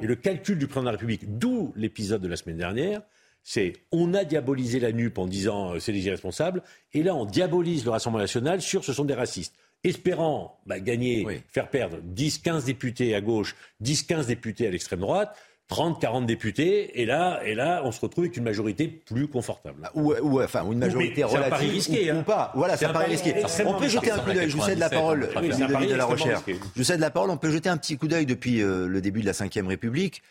Et 0.00 0.06
le 0.06 0.16
calcul 0.16 0.58
du 0.58 0.66
président 0.66 0.82
de 0.82 0.86
la 0.86 0.92
République, 0.92 1.38
d'où 1.38 1.72
l'épisode 1.76 2.22
de 2.22 2.28
la 2.28 2.36
semaine 2.36 2.56
dernière, 2.56 3.02
c'est 3.42 3.72
on 3.90 4.14
a 4.14 4.24
diabolisé 4.24 4.80
la 4.80 4.92
NUP 4.92 5.18
en 5.18 5.26
disant 5.26 5.74
euh, 5.74 5.78
c'est 5.78 5.92
les 5.92 6.06
irresponsables, 6.06 6.62
et 6.92 7.02
là 7.02 7.14
on 7.14 7.24
diabolise 7.24 7.84
le 7.84 7.90
Rassemblement 7.90 8.22
national 8.22 8.60
sur 8.60 8.84
ce 8.84 8.92
sont 8.92 9.04
des 9.04 9.14
racistes. 9.14 9.54
Espérant 9.82 10.60
bah, 10.66 10.78
gagner, 10.78 11.42
faire 11.48 11.70
perdre 11.70 11.98
10, 12.02 12.38
15 12.38 12.64
députés 12.66 13.14
à 13.14 13.22
gauche, 13.22 13.56
10, 13.80 14.02
15 14.02 14.26
députés 14.26 14.66
à 14.66 14.70
l'extrême 14.70 15.00
droite, 15.00 15.34
30, 15.70 16.00
40 16.00 16.26
députés, 16.26 17.00
et 17.00 17.06
là, 17.06 17.40
et 17.44 17.54
là, 17.54 17.82
on 17.84 17.92
se 17.92 18.00
retrouve 18.00 18.24
avec 18.24 18.36
une 18.36 18.42
majorité 18.42 18.88
plus 18.88 19.28
confortable. 19.28 19.88
Ou, 19.94 20.12
ou 20.20 20.42
enfin, 20.42 20.64
une 20.70 20.80
majorité 20.80 21.22
relative. 21.22 21.40
C'est 21.40 21.46
un 21.46 21.50
pari 21.50 21.70
risqué, 21.70 22.10
ou, 22.10 22.14
hein. 22.14 22.18
ou, 22.18 22.22
pas. 22.24 22.52
Voilà, 22.56 22.76
c'est 22.76 22.86
un 22.86 22.92
pari 22.92 23.12
risqué. 23.12 23.34
On 23.64 23.74
peut 23.74 23.88
jeter 23.88 24.10
un 24.10 24.18
coup 24.18 24.32
d'œil. 24.32 24.50
Je 24.50 24.56
vous 24.56 24.64
cède 24.64 24.78
la 24.78 24.90
parole, 24.90 25.28
de 25.30 25.94
la 25.94 26.04
recherche. 26.04 26.42
Je 26.46 26.54
vous 26.76 26.84
cède 26.84 27.00
la 27.00 27.10
parole. 27.10 27.30
On 27.30 27.36
peut 27.36 27.50
jeter 27.50 27.68
un 27.68 27.76
petit 27.76 27.96
coup 27.96 28.08
d'œil 28.08 28.26
depuis 28.26 28.60
euh, 28.60 28.88
le 28.88 29.00
début 29.00 29.20
de 29.20 29.26
la 29.26 29.32
Ve 29.32 29.66
République. 29.68 30.22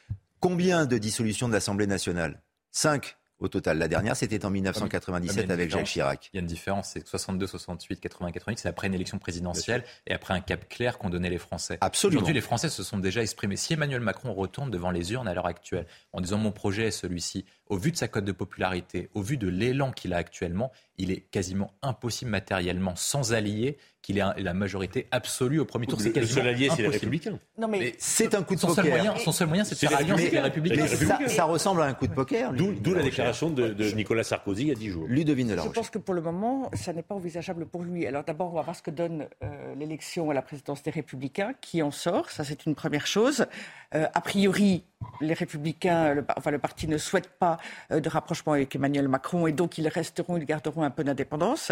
Combien 0.41 0.85
de 0.85 0.97
dissolutions 0.97 1.47
de 1.47 1.53
l'Assemblée 1.53 1.87
nationale? 1.87 2.41
Cinq 2.71 3.17
au 3.39 3.47
total. 3.47 3.77
La 3.77 3.87
dernière, 3.87 4.15
c'était 4.15 4.45
en 4.45 4.49
1997 4.49 5.49
avec 5.49 5.69
Jacques 5.71 5.85
Chirac. 5.85 6.29
Il 6.33 6.37
y 6.37 6.39
a 6.39 6.41
une 6.41 6.47
différence, 6.47 6.91
c'est 6.93 7.07
62, 7.07 7.47
68, 7.47 7.99
80, 7.99 8.31
88, 8.31 8.59
c'est 8.59 8.69
après 8.69 8.87
une 8.87 8.93
élection 8.93 9.17
présidentielle 9.17 9.83
et 10.07 10.13
après 10.13 10.33
un 10.33 10.41
cap 10.41 10.67
clair 10.67 10.97
qu'ont 10.97 11.09
donné 11.09 11.29
les 11.29 11.37
Français. 11.37 11.77
Absolument. 11.81 12.19
Aujourd'hui, 12.19 12.33
les 12.33 12.41
Français 12.41 12.69
se 12.69 12.83
sont 12.83 12.97
déjà 12.97 13.21
exprimés. 13.21 13.55
Si 13.55 13.73
Emmanuel 13.73 14.01
Macron 14.01 14.33
retourne 14.33 14.71
devant 14.71 14.91
les 14.91 15.13
urnes 15.13 15.27
à 15.27 15.33
l'heure 15.33 15.47
actuelle 15.47 15.85
en 16.13 16.21
disant 16.21 16.37
mon 16.37 16.51
projet 16.51 16.87
est 16.87 16.91
celui-ci, 16.91 17.45
au 17.69 17.77
vu 17.77 17.91
de 17.91 17.97
sa 17.97 18.07
cote 18.07 18.25
de 18.25 18.31
popularité, 18.31 19.09
au 19.13 19.21
vu 19.21 19.37
de 19.37 19.47
l'élan 19.47 19.91
qu'il 19.91 20.13
a 20.13 20.17
actuellement, 20.17 20.71
il 20.97 21.11
est 21.11 21.21
quasiment 21.21 21.71
impossible 21.83 22.31
matériellement, 22.31 22.95
sans 22.95 23.33
alliés, 23.33 23.77
qu'il 24.01 24.17
ait 24.17 24.23
la 24.37 24.53
majorité 24.53 25.07
absolue 25.11 25.59
au 25.59 25.65
premier 25.65 25.85
tour. 25.85 25.99
Le, 25.99 26.11
le 26.11 26.25
seul 26.25 26.47
allié, 26.47 26.69
c'est 26.75 26.81
les 26.81 26.87
Républicains. 26.87 27.37
Non, 27.57 27.67
mais, 27.67 27.95
c'est 27.99 28.33
un 28.33 28.41
coup 28.41 28.55
de 28.55 28.59
son 28.59 28.67
poker. 28.67 28.83
Seul 28.83 28.93
moyen, 28.93 29.15
son 29.17 29.31
seul 29.31 29.47
moyen, 29.47 29.63
c'est 29.63 29.75
de 29.75 29.79
faire 29.79 29.95
alliance 29.95 30.19
avec 30.19 30.31
les 30.31 30.39
Républicains. 30.39 30.87
Ça, 30.87 31.19
ça, 31.27 31.43
ressemble 31.43 31.81
à 31.83 31.85
un 31.85 31.93
coup 31.93 32.07
de 32.07 32.13
poker. 32.13 32.53
D'où 32.53 32.93
la 32.93 33.03
déclaration 33.03 33.49
de, 33.49 33.69
de, 33.69 33.91
Nicolas 33.91 34.23
Sarkozy 34.23 34.63
il 34.63 34.67
y 34.69 34.71
a 34.71 34.75
dix 34.75 34.89
jours. 34.89 35.05
Ludovine 35.07 35.55
Je 35.55 35.69
pense 35.69 35.89
que 35.89 35.99
pour 35.99 36.15
le 36.15 36.21
moment, 36.21 36.71
ça 36.73 36.91
n'est 36.91 37.03
pas 37.03 37.15
envisageable 37.15 37.65
pour 37.67 37.83
lui. 37.83 38.07
Alors 38.07 38.23
d'abord, 38.23 38.51
on 38.51 38.55
va 38.55 38.61
voir 38.63 38.75
ce 38.75 38.81
que 38.81 38.91
donne 38.91 39.27
euh, 39.43 39.75
l'élection 39.75 40.31
à 40.31 40.33
la 40.33 40.41
présidence 40.41 40.81
des 40.81 40.91
Républicains, 40.91 41.53
qui 41.61 41.83
en 41.83 41.91
sort. 41.91 42.31
Ça, 42.31 42.43
c'est 42.43 42.65
une 42.65 42.75
première 42.75 43.05
chose. 43.05 43.45
Euh, 43.93 44.07
a 44.13 44.21
priori, 44.21 44.83
les 45.21 45.33
Républicains, 45.33 46.13
le, 46.13 46.25
enfin 46.35 46.51
le 46.51 46.59
parti 46.59 46.87
ne 46.87 46.97
souhaite 46.97 47.29
pas 47.29 47.57
euh, 47.91 47.99
de 47.99 48.09
rapprochement 48.09 48.53
avec 48.53 48.75
Emmanuel 48.75 49.07
Macron 49.07 49.47
et 49.47 49.51
donc 49.51 49.77
ils 49.77 49.87
resteront, 49.87 50.37
ils 50.37 50.45
garderont 50.45 50.83
un 50.83 50.89
peu 50.89 51.03
d'indépendance. 51.03 51.71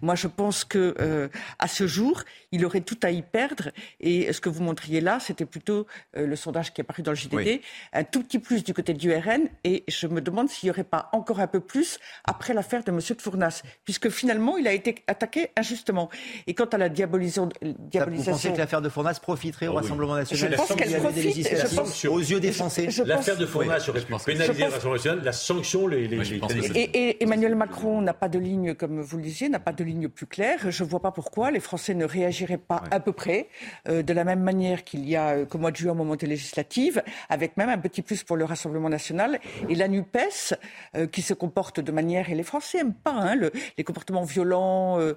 Moi, 0.00 0.14
je 0.14 0.28
pense 0.28 0.64
que 0.64 0.94
euh, 1.00 1.28
à 1.58 1.68
ce 1.68 1.86
jour, 1.86 2.22
il 2.52 2.64
aurait 2.64 2.80
tout 2.80 2.98
à 3.02 3.10
y 3.10 3.22
perdre. 3.22 3.70
Et 4.00 4.32
ce 4.32 4.40
que 4.40 4.48
vous 4.48 4.62
montriez 4.62 5.00
là, 5.00 5.18
c'était 5.20 5.44
plutôt 5.44 5.86
euh, 6.16 6.26
le 6.26 6.36
sondage 6.36 6.72
qui 6.72 6.80
est 6.80 6.84
paru 6.84 7.02
dans 7.02 7.12
le 7.12 7.16
JDD, 7.16 7.34
oui. 7.34 7.62
un 7.92 8.04
tout 8.04 8.22
petit 8.22 8.38
plus 8.38 8.64
du 8.64 8.74
côté 8.74 8.94
du 8.94 9.12
RN. 9.12 9.48
Et 9.64 9.84
je 9.88 10.06
me 10.06 10.20
demande 10.20 10.48
s'il 10.48 10.68
n'y 10.68 10.70
aurait 10.70 10.84
pas 10.84 11.08
encore 11.12 11.40
un 11.40 11.46
peu 11.46 11.60
plus 11.60 11.98
après 12.24 12.54
l'affaire 12.54 12.84
de 12.84 12.90
M. 12.90 12.98
de 12.98 13.22
Fournas, 13.22 13.62
puisque 13.84 14.08
finalement, 14.08 14.56
il 14.56 14.66
a 14.66 14.72
été 14.72 14.96
attaqué 15.06 15.50
injustement. 15.56 16.08
Et 16.46 16.54
quant 16.54 16.66
à 16.66 16.78
la 16.78 16.88
diabolisation, 16.88 17.48
diabolisation 17.62 18.32
vous 18.32 18.38
pensez 18.38 18.52
que 18.52 18.58
l'affaire 18.58 18.82
de 18.82 18.88
Fournas 18.88 19.18
profiterait 19.20 19.66
ah, 19.66 19.72
au 19.72 19.74
Rassemblement 19.74 20.16
national? 20.16 20.52
Je 20.52 20.56
pense 20.56 20.74
qu'elle 20.74 21.00
profite. 21.00 21.48
Je 21.48 21.74
pense, 21.74 22.04
aux 22.04 22.18
yeux 22.18 22.40
des 22.40 22.52
Français. 22.52 22.67
L'affaire 23.06 23.36
de 23.36 23.46
Fournas 23.46 23.84
aurait 23.88 24.00
pu 24.00 24.14
pénaliser 24.24 24.64
le 24.64 24.70
Rassemblement 24.70 24.94
national, 24.94 25.24
la 25.24 25.32
sanction, 25.32 25.86
les. 25.86 26.08
les, 26.08 26.16
les 26.18 26.40
et, 26.74 27.08
et, 27.08 27.22
Emmanuel 27.22 27.54
Macron 27.54 28.00
n'a 28.02 28.14
pas 28.14 28.28
de 28.28 28.38
ligne, 28.38 28.74
comme 28.74 29.00
vous 29.00 29.16
le 29.16 29.22
disiez, 29.22 29.48
n'a 29.48 29.58
pas 29.58 29.72
de 29.72 29.84
ligne 29.84 30.08
plus 30.08 30.26
claire. 30.26 30.70
Je 30.70 30.84
ne 30.84 30.88
vois 30.88 31.00
pas 31.00 31.10
pourquoi 31.10 31.50
les 31.50 31.60
Français 31.60 31.94
ne 31.94 32.04
réagiraient 32.04 32.58
pas 32.58 32.82
ouais. 32.84 32.88
à 32.94 33.00
peu 33.00 33.12
près 33.12 33.48
euh, 33.88 34.02
de 34.02 34.12
la 34.12 34.24
même 34.24 34.42
manière 34.42 34.84
qu'il 34.84 35.08
y 35.08 35.16
a 35.16 35.30
euh, 35.30 35.46
qu'au 35.46 35.58
mois 35.58 35.70
de 35.70 35.76
juin, 35.76 35.92
au 35.92 35.94
moment 35.94 36.16
des 36.16 36.26
législatives, 36.26 37.02
avec 37.28 37.56
même 37.56 37.68
un 37.68 37.78
petit 37.78 38.02
plus 38.02 38.22
pour 38.22 38.36
le 38.36 38.44
Rassemblement 38.44 38.88
national 38.88 39.40
et 39.68 39.74
la 39.74 39.88
NUPES 39.88 40.54
euh, 40.96 41.06
qui 41.06 41.22
se 41.22 41.34
comporte 41.34 41.80
de 41.80 41.92
manière, 41.92 42.30
et 42.30 42.34
les 42.34 42.42
Français 42.42 42.78
n'aiment 42.78 42.94
pas 42.94 43.12
hein, 43.12 43.34
le, 43.34 43.52
les 43.76 43.84
comportements 43.84 44.24
violents, 44.24 44.98
euh, 45.00 45.14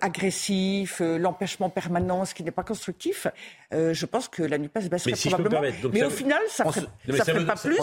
agressifs, 0.00 1.00
l'empêchement 1.00 1.70
permanent, 1.70 2.24
ce 2.24 2.34
qui 2.34 2.42
n'est 2.42 2.50
pas 2.50 2.62
constructif. 2.62 3.26
je 3.72 4.06
pense 4.06 4.28
que 4.28 4.42
la 4.42 4.58
NUPES 4.58 4.86
mais 4.90 5.14
si 5.14 5.28
probablement. 5.28 5.62
Donc 5.82 5.92
mais 5.92 6.04
au 6.04 6.10
final, 6.10 6.40
ça 6.48 6.64
ferait, 6.64 6.85
ça 7.16 7.24
ferait 7.24 7.46
pas 7.46 7.56
plus. 7.56 7.78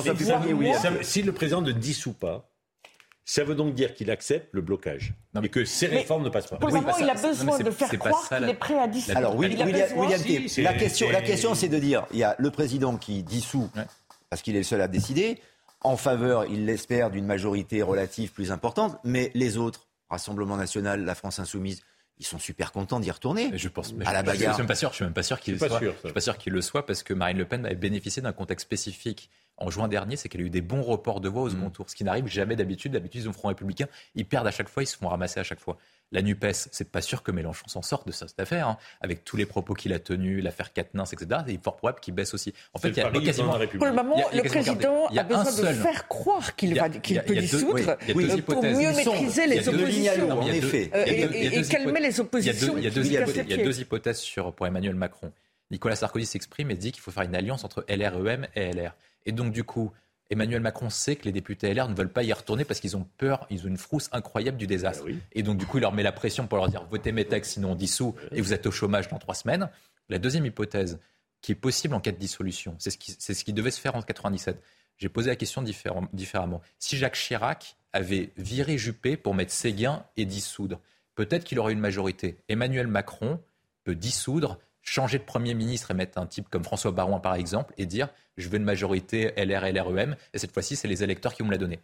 Si 1.01 1.21
le 1.21 1.31
président 1.31 1.61
ne 1.61 1.71
dissout 1.71 2.13
pas, 2.13 2.49
ça 3.25 3.43
veut 3.43 3.55
donc 3.55 3.73
dire 3.73 3.93
qu'il 3.93 4.11
accepte 4.11 4.49
le 4.51 4.61
blocage 4.61 5.13
non, 5.33 5.41
mais 5.41 5.47
que 5.47 5.63
ces 5.63 5.87
réformes 5.87 6.23
ne 6.23 6.29
passent 6.29 6.47
pas. 6.47 6.57
Pour 6.57 6.69
le 6.69 6.75
moment, 6.75 6.97
il 6.99 7.09
a 7.09 7.13
besoin 7.13 7.57
de 7.57 7.71
faire 7.71 7.89
croire 7.97 8.27
qu'il 8.27 8.49
est 8.49 8.53
prêt 8.53 8.77
à 8.77 8.87
dissoudre. 8.87 9.17
Alors, 9.17 9.35
oui, 9.35 9.47
William, 9.47 9.69
William 9.95 10.47
si, 10.47 10.61
la 10.61 10.73
question, 10.73 11.09
la 11.09 11.21
question, 11.21 11.55
c'est 11.55 11.69
de 11.69 11.79
dire, 11.79 12.05
il 12.11 12.19
y 12.19 12.23
a 12.23 12.35
le 12.37 12.51
président 12.51 12.97
qui 12.97 13.23
dissout 13.23 13.69
ouais. 13.75 13.83
parce 14.29 14.41
qu'il 14.41 14.55
est 14.55 14.59
le 14.59 14.65
seul 14.65 14.81
à 14.81 14.89
décider, 14.89 15.39
en 15.81 15.97
faveur, 15.97 16.45
il 16.45 16.65
l'espère, 16.65 17.11
d'une 17.11 17.25
majorité 17.25 17.81
relative 17.81 18.31
plus 18.31 18.51
importante, 18.51 18.97
mais 19.03 19.31
les 19.33 19.57
autres, 19.57 19.87
Rassemblement 20.09 20.57
national, 20.57 21.05
la 21.05 21.15
France 21.15 21.39
insoumise, 21.39 21.81
ils 22.19 22.25
sont 22.25 22.39
super 22.39 22.71
contents 22.71 22.99
d'y 22.99 23.11
retourner. 23.11 23.49
Mais 23.51 23.57
je 23.57 23.69
pense, 23.69 23.93
à 24.05 24.13
la 24.13 24.23
bagarre. 24.23 24.51
Je 24.51 24.55
suis 24.55 24.61
même 24.61 24.67
pas 24.67 24.75
sûr. 24.75 24.91
Je 24.91 24.95
suis 24.95 25.05
même 25.05 25.13
pas 25.13 25.23
sûr 25.23 25.39
qu'il 25.39 25.57
soit. 25.57 25.79
Sûr, 25.79 25.93
je 25.93 26.07
suis 26.07 26.13
pas 26.13 26.21
sûr 26.21 26.37
qu'il 26.37 26.53
le 26.53 26.61
soit 26.61 26.85
parce 26.85 27.03
que 27.03 27.13
Marine 27.13 27.37
Le 27.37 27.45
Pen 27.45 27.65
avait 27.65 27.75
bénéficié 27.75 28.21
d'un 28.21 28.33
contexte 28.33 28.65
spécifique 28.65 29.29
en 29.57 29.69
juin 29.69 29.87
dernier, 29.87 30.15
c'est 30.15 30.29
qu'elle 30.29 30.41
a 30.41 30.45
eu 30.45 30.49
des 30.49 30.61
bons 30.61 30.81
reports 30.81 31.21
de 31.21 31.29
voix 31.29 31.43
au 31.43 31.49
second 31.49 31.67
mmh. 31.67 31.71
tour, 31.71 31.89
ce 31.89 31.95
qui 31.95 32.03
n'arrive 32.03 32.27
jamais 32.27 32.55
d'habitude. 32.55 32.91
D'habitude, 32.93 33.21
ils 33.21 33.29
ont 33.29 33.33
Front 33.33 33.49
républicain, 33.49 33.87
ils 34.15 34.25
perdent 34.25 34.47
à 34.47 34.51
chaque 34.51 34.69
fois, 34.69 34.83
ils 34.83 34.87
se 34.87 34.97
font 34.97 35.07
ramasser 35.07 35.39
à 35.39 35.43
chaque 35.43 35.59
fois. 35.59 35.77
La 36.11 36.21
NUPES, 36.21 36.69
c'est 36.71 36.91
pas 36.91 37.01
sûr 37.01 37.23
que 37.23 37.31
Mélenchon 37.31 37.67
s'en 37.67 37.81
sorte 37.81 38.05
de 38.05 38.11
cette 38.11 38.39
affaire, 38.39 38.67
hein, 38.67 38.77
avec 39.01 39.23
tous 39.23 39.35
les 39.35 39.47
propos 39.47 39.73
qu'il 39.73 39.93
a 39.93 39.99
tenus, 39.99 40.43
l'affaire 40.43 40.71
Quatennens, 40.71 41.11
etc. 41.11 41.41
Il 41.47 41.55
est 41.55 41.63
fort 41.63 41.75
probable 41.75 41.99
qu'il 42.01 42.13
baisse 42.13 42.35
aussi. 42.35 42.53
En 42.73 42.79
fait, 42.79 42.89
il 42.89 42.97
y 42.97 43.01
a 43.01 43.09
quasiment. 43.09 43.57
Pour 43.77 43.87
le 43.87 43.93
moment, 43.93 44.21
le 44.31 44.43
président 44.43 45.07
a 45.07 45.23
besoin 45.23 45.43
de 45.45 45.73
faire 45.73 46.07
croire 46.07 46.55
qu'il 46.55 46.79
qu 47.01 47.19
peut 47.19 47.35
dissoudre 47.35 47.97
pour 48.45 48.63
mieux 48.63 48.93
maîtriser 48.93 49.47
les 49.47 49.67
oppositions. 49.67 50.39
En 50.39 50.47
effet. 50.47 50.91
Et 51.07 51.61
calmer 51.63 51.99
les 51.99 52.19
oppositions. 52.19 52.75
Il 52.77 52.83
y 52.83 52.87
a 52.87 53.57
deux 53.63 53.79
hypothèses 53.79 54.19
sur, 54.19 54.53
pour 54.53 54.67
Emmanuel 54.67 54.95
Macron. 54.95 55.31
Nicolas 55.71 55.95
Sarkozy 55.95 56.27
s'exprime 56.27 56.69
et 56.69 56.75
dit 56.75 56.91
qu'il 56.91 57.01
faut 57.01 57.09
faire 57.09 57.23
une 57.23 57.35
alliance 57.35 57.63
entre 57.63 57.83
LREM 57.89 58.47
et 58.55 58.71
LR. 58.71 58.95
Et 59.25 59.31
donc, 59.31 59.51
du 59.51 59.63
coup, 59.63 59.91
Emmanuel 60.33 60.61
Macron 60.61 60.89
sait 60.89 61.15
que 61.15 61.25
les 61.25 61.31
députés 61.31 61.73
LR 61.73 61.87
ne 61.87 61.95
veulent 61.95 62.11
pas 62.11 62.23
y 62.23 62.33
retourner 62.33 62.65
parce 62.65 62.79
qu'ils 62.79 62.97
ont 62.97 63.07
peur, 63.17 63.47
ils 63.49 63.65
ont 63.65 63.67
une 63.67 63.77
frousse 63.77 64.09
incroyable 64.11 64.57
du 64.57 64.67
désastre. 64.67 65.05
Ben 65.05 65.13
oui. 65.13 65.19
Et 65.31 65.43
donc, 65.43 65.57
du 65.57 65.65
coup, 65.65 65.77
il 65.77 65.81
leur 65.81 65.93
met 65.93 66.03
la 66.03 66.11
pression 66.11 66.47
pour 66.47 66.57
leur 66.57 66.67
dire 66.67 66.85
votez 66.85 67.11
mes 67.11 67.25
textes, 67.25 67.53
sinon 67.53 67.71
on 67.71 67.75
dissout 67.75 68.15
et 68.31 68.41
vous 68.41 68.53
êtes 68.53 68.65
au 68.65 68.71
chômage 68.71 69.07
dans 69.07 69.19
trois 69.19 69.35
semaines. 69.35 69.69
La 70.09 70.19
deuxième 70.19 70.45
hypothèse, 70.45 70.99
qui 71.41 71.51
est 71.51 71.55
possible 71.55 71.93
en 71.93 71.99
cas 71.99 72.11
de 72.11 72.17
dissolution, 72.17 72.75
c'est 72.79 72.89
ce 72.89 72.97
qui, 72.97 73.15
c'est 73.17 73.33
ce 73.33 73.43
qui 73.43 73.53
devait 73.53 73.71
se 73.71 73.79
faire 73.79 73.95
en 73.95 74.01
97. 74.01 74.61
J'ai 74.97 75.09
posé 75.09 75.29
la 75.29 75.35
question 75.35 75.61
différem, 75.61 76.07
différemment. 76.13 76.61
Si 76.79 76.97
Jacques 76.97 77.15
Chirac 77.15 77.77
avait 77.93 78.31
viré 78.37 78.77
Juppé 78.77 79.17
pour 79.17 79.35
mettre 79.35 79.51
Séguin 79.51 80.05
et 80.17 80.25
dissoudre, 80.25 80.79
peut-être 81.15 81.43
qu'il 81.43 81.59
aurait 81.59 81.73
une 81.73 81.79
majorité. 81.79 82.37
Emmanuel 82.47 82.87
Macron 82.87 83.39
peut 83.83 83.95
dissoudre 83.95 84.59
changer 84.83 85.17
de 85.17 85.23
Premier 85.23 85.53
ministre 85.55 85.91
et 85.91 85.93
mettre 85.93 86.19
un 86.19 86.27
type 86.27 86.49
comme 86.49 86.63
François 86.63 86.91
Barouin, 86.91 87.19
par 87.19 87.35
exemple, 87.35 87.73
et 87.77 87.85
dire 87.85 88.09
je 88.37 88.49
veux 88.49 88.57
une 88.57 88.63
majorité 88.63 89.31
LR, 89.37 89.71
LREM, 89.71 90.15
et 90.33 90.37
cette 90.37 90.51
fois-ci, 90.51 90.75
c'est 90.75 90.87
les 90.87 91.03
électeurs 91.03 91.33
qui 91.33 91.41
vont 91.41 91.47
me 91.47 91.53
la 91.53 91.57
donner. 91.57 91.79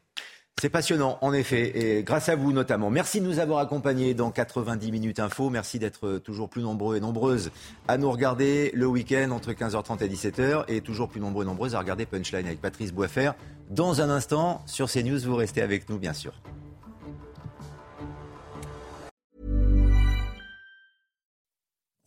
C'est 0.59 0.69
passionnant, 0.69 1.17
en 1.21 1.31
effet, 1.31 1.99
et 1.99 2.03
grâce 2.03 2.27
à 2.27 2.35
vous 2.35 2.51
notamment. 2.51 2.89
Merci 2.89 3.21
de 3.21 3.25
nous 3.25 3.39
avoir 3.39 3.59
accompagnés 3.59 4.13
dans 4.13 4.29
90 4.29 4.91
minutes 4.91 5.19
info. 5.19 5.49
Merci 5.49 5.79
d'être 5.79 6.17
toujours 6.17 6.49
plus 6.49 6.61
nombreux 6.61 6.97
et 6.97 6.99
nombreuses 6.99 7.51
à 7.87 7.97
nous 7.97 8.11
regarder 8.11 8.69
le 8.73 8.85
week-end 8.85 9.31
entre 9.31 9.53
15h30 9.53 10.03
et 10.03 10.09
17h 10.09 10.65
et 10.67 10.81
toujours 10.81 11.07
plus 11.07 11.21
nombreux 11.21 11.45
et 11.45 11.47
nombreuses 11.47 11.75
à 11.75 11.79
regarder 11.79 12.05
Punchline 12.05 12.45
avec 12.45 12.59
Patrice 12.59 12.91
Boisfer. 12.91 13.31
Dans 13.69 14.01
un 14.01 14.09
instant, 14.09 14.61
sur 14.65 14.91
CNews, 14.91 15.21
vous 15.21 15.37
restez 15.37 15.61
avec 15.61 15.87
nous, 15.87 15.97
bien 15.97 16.11
sûr. 16.11 16.33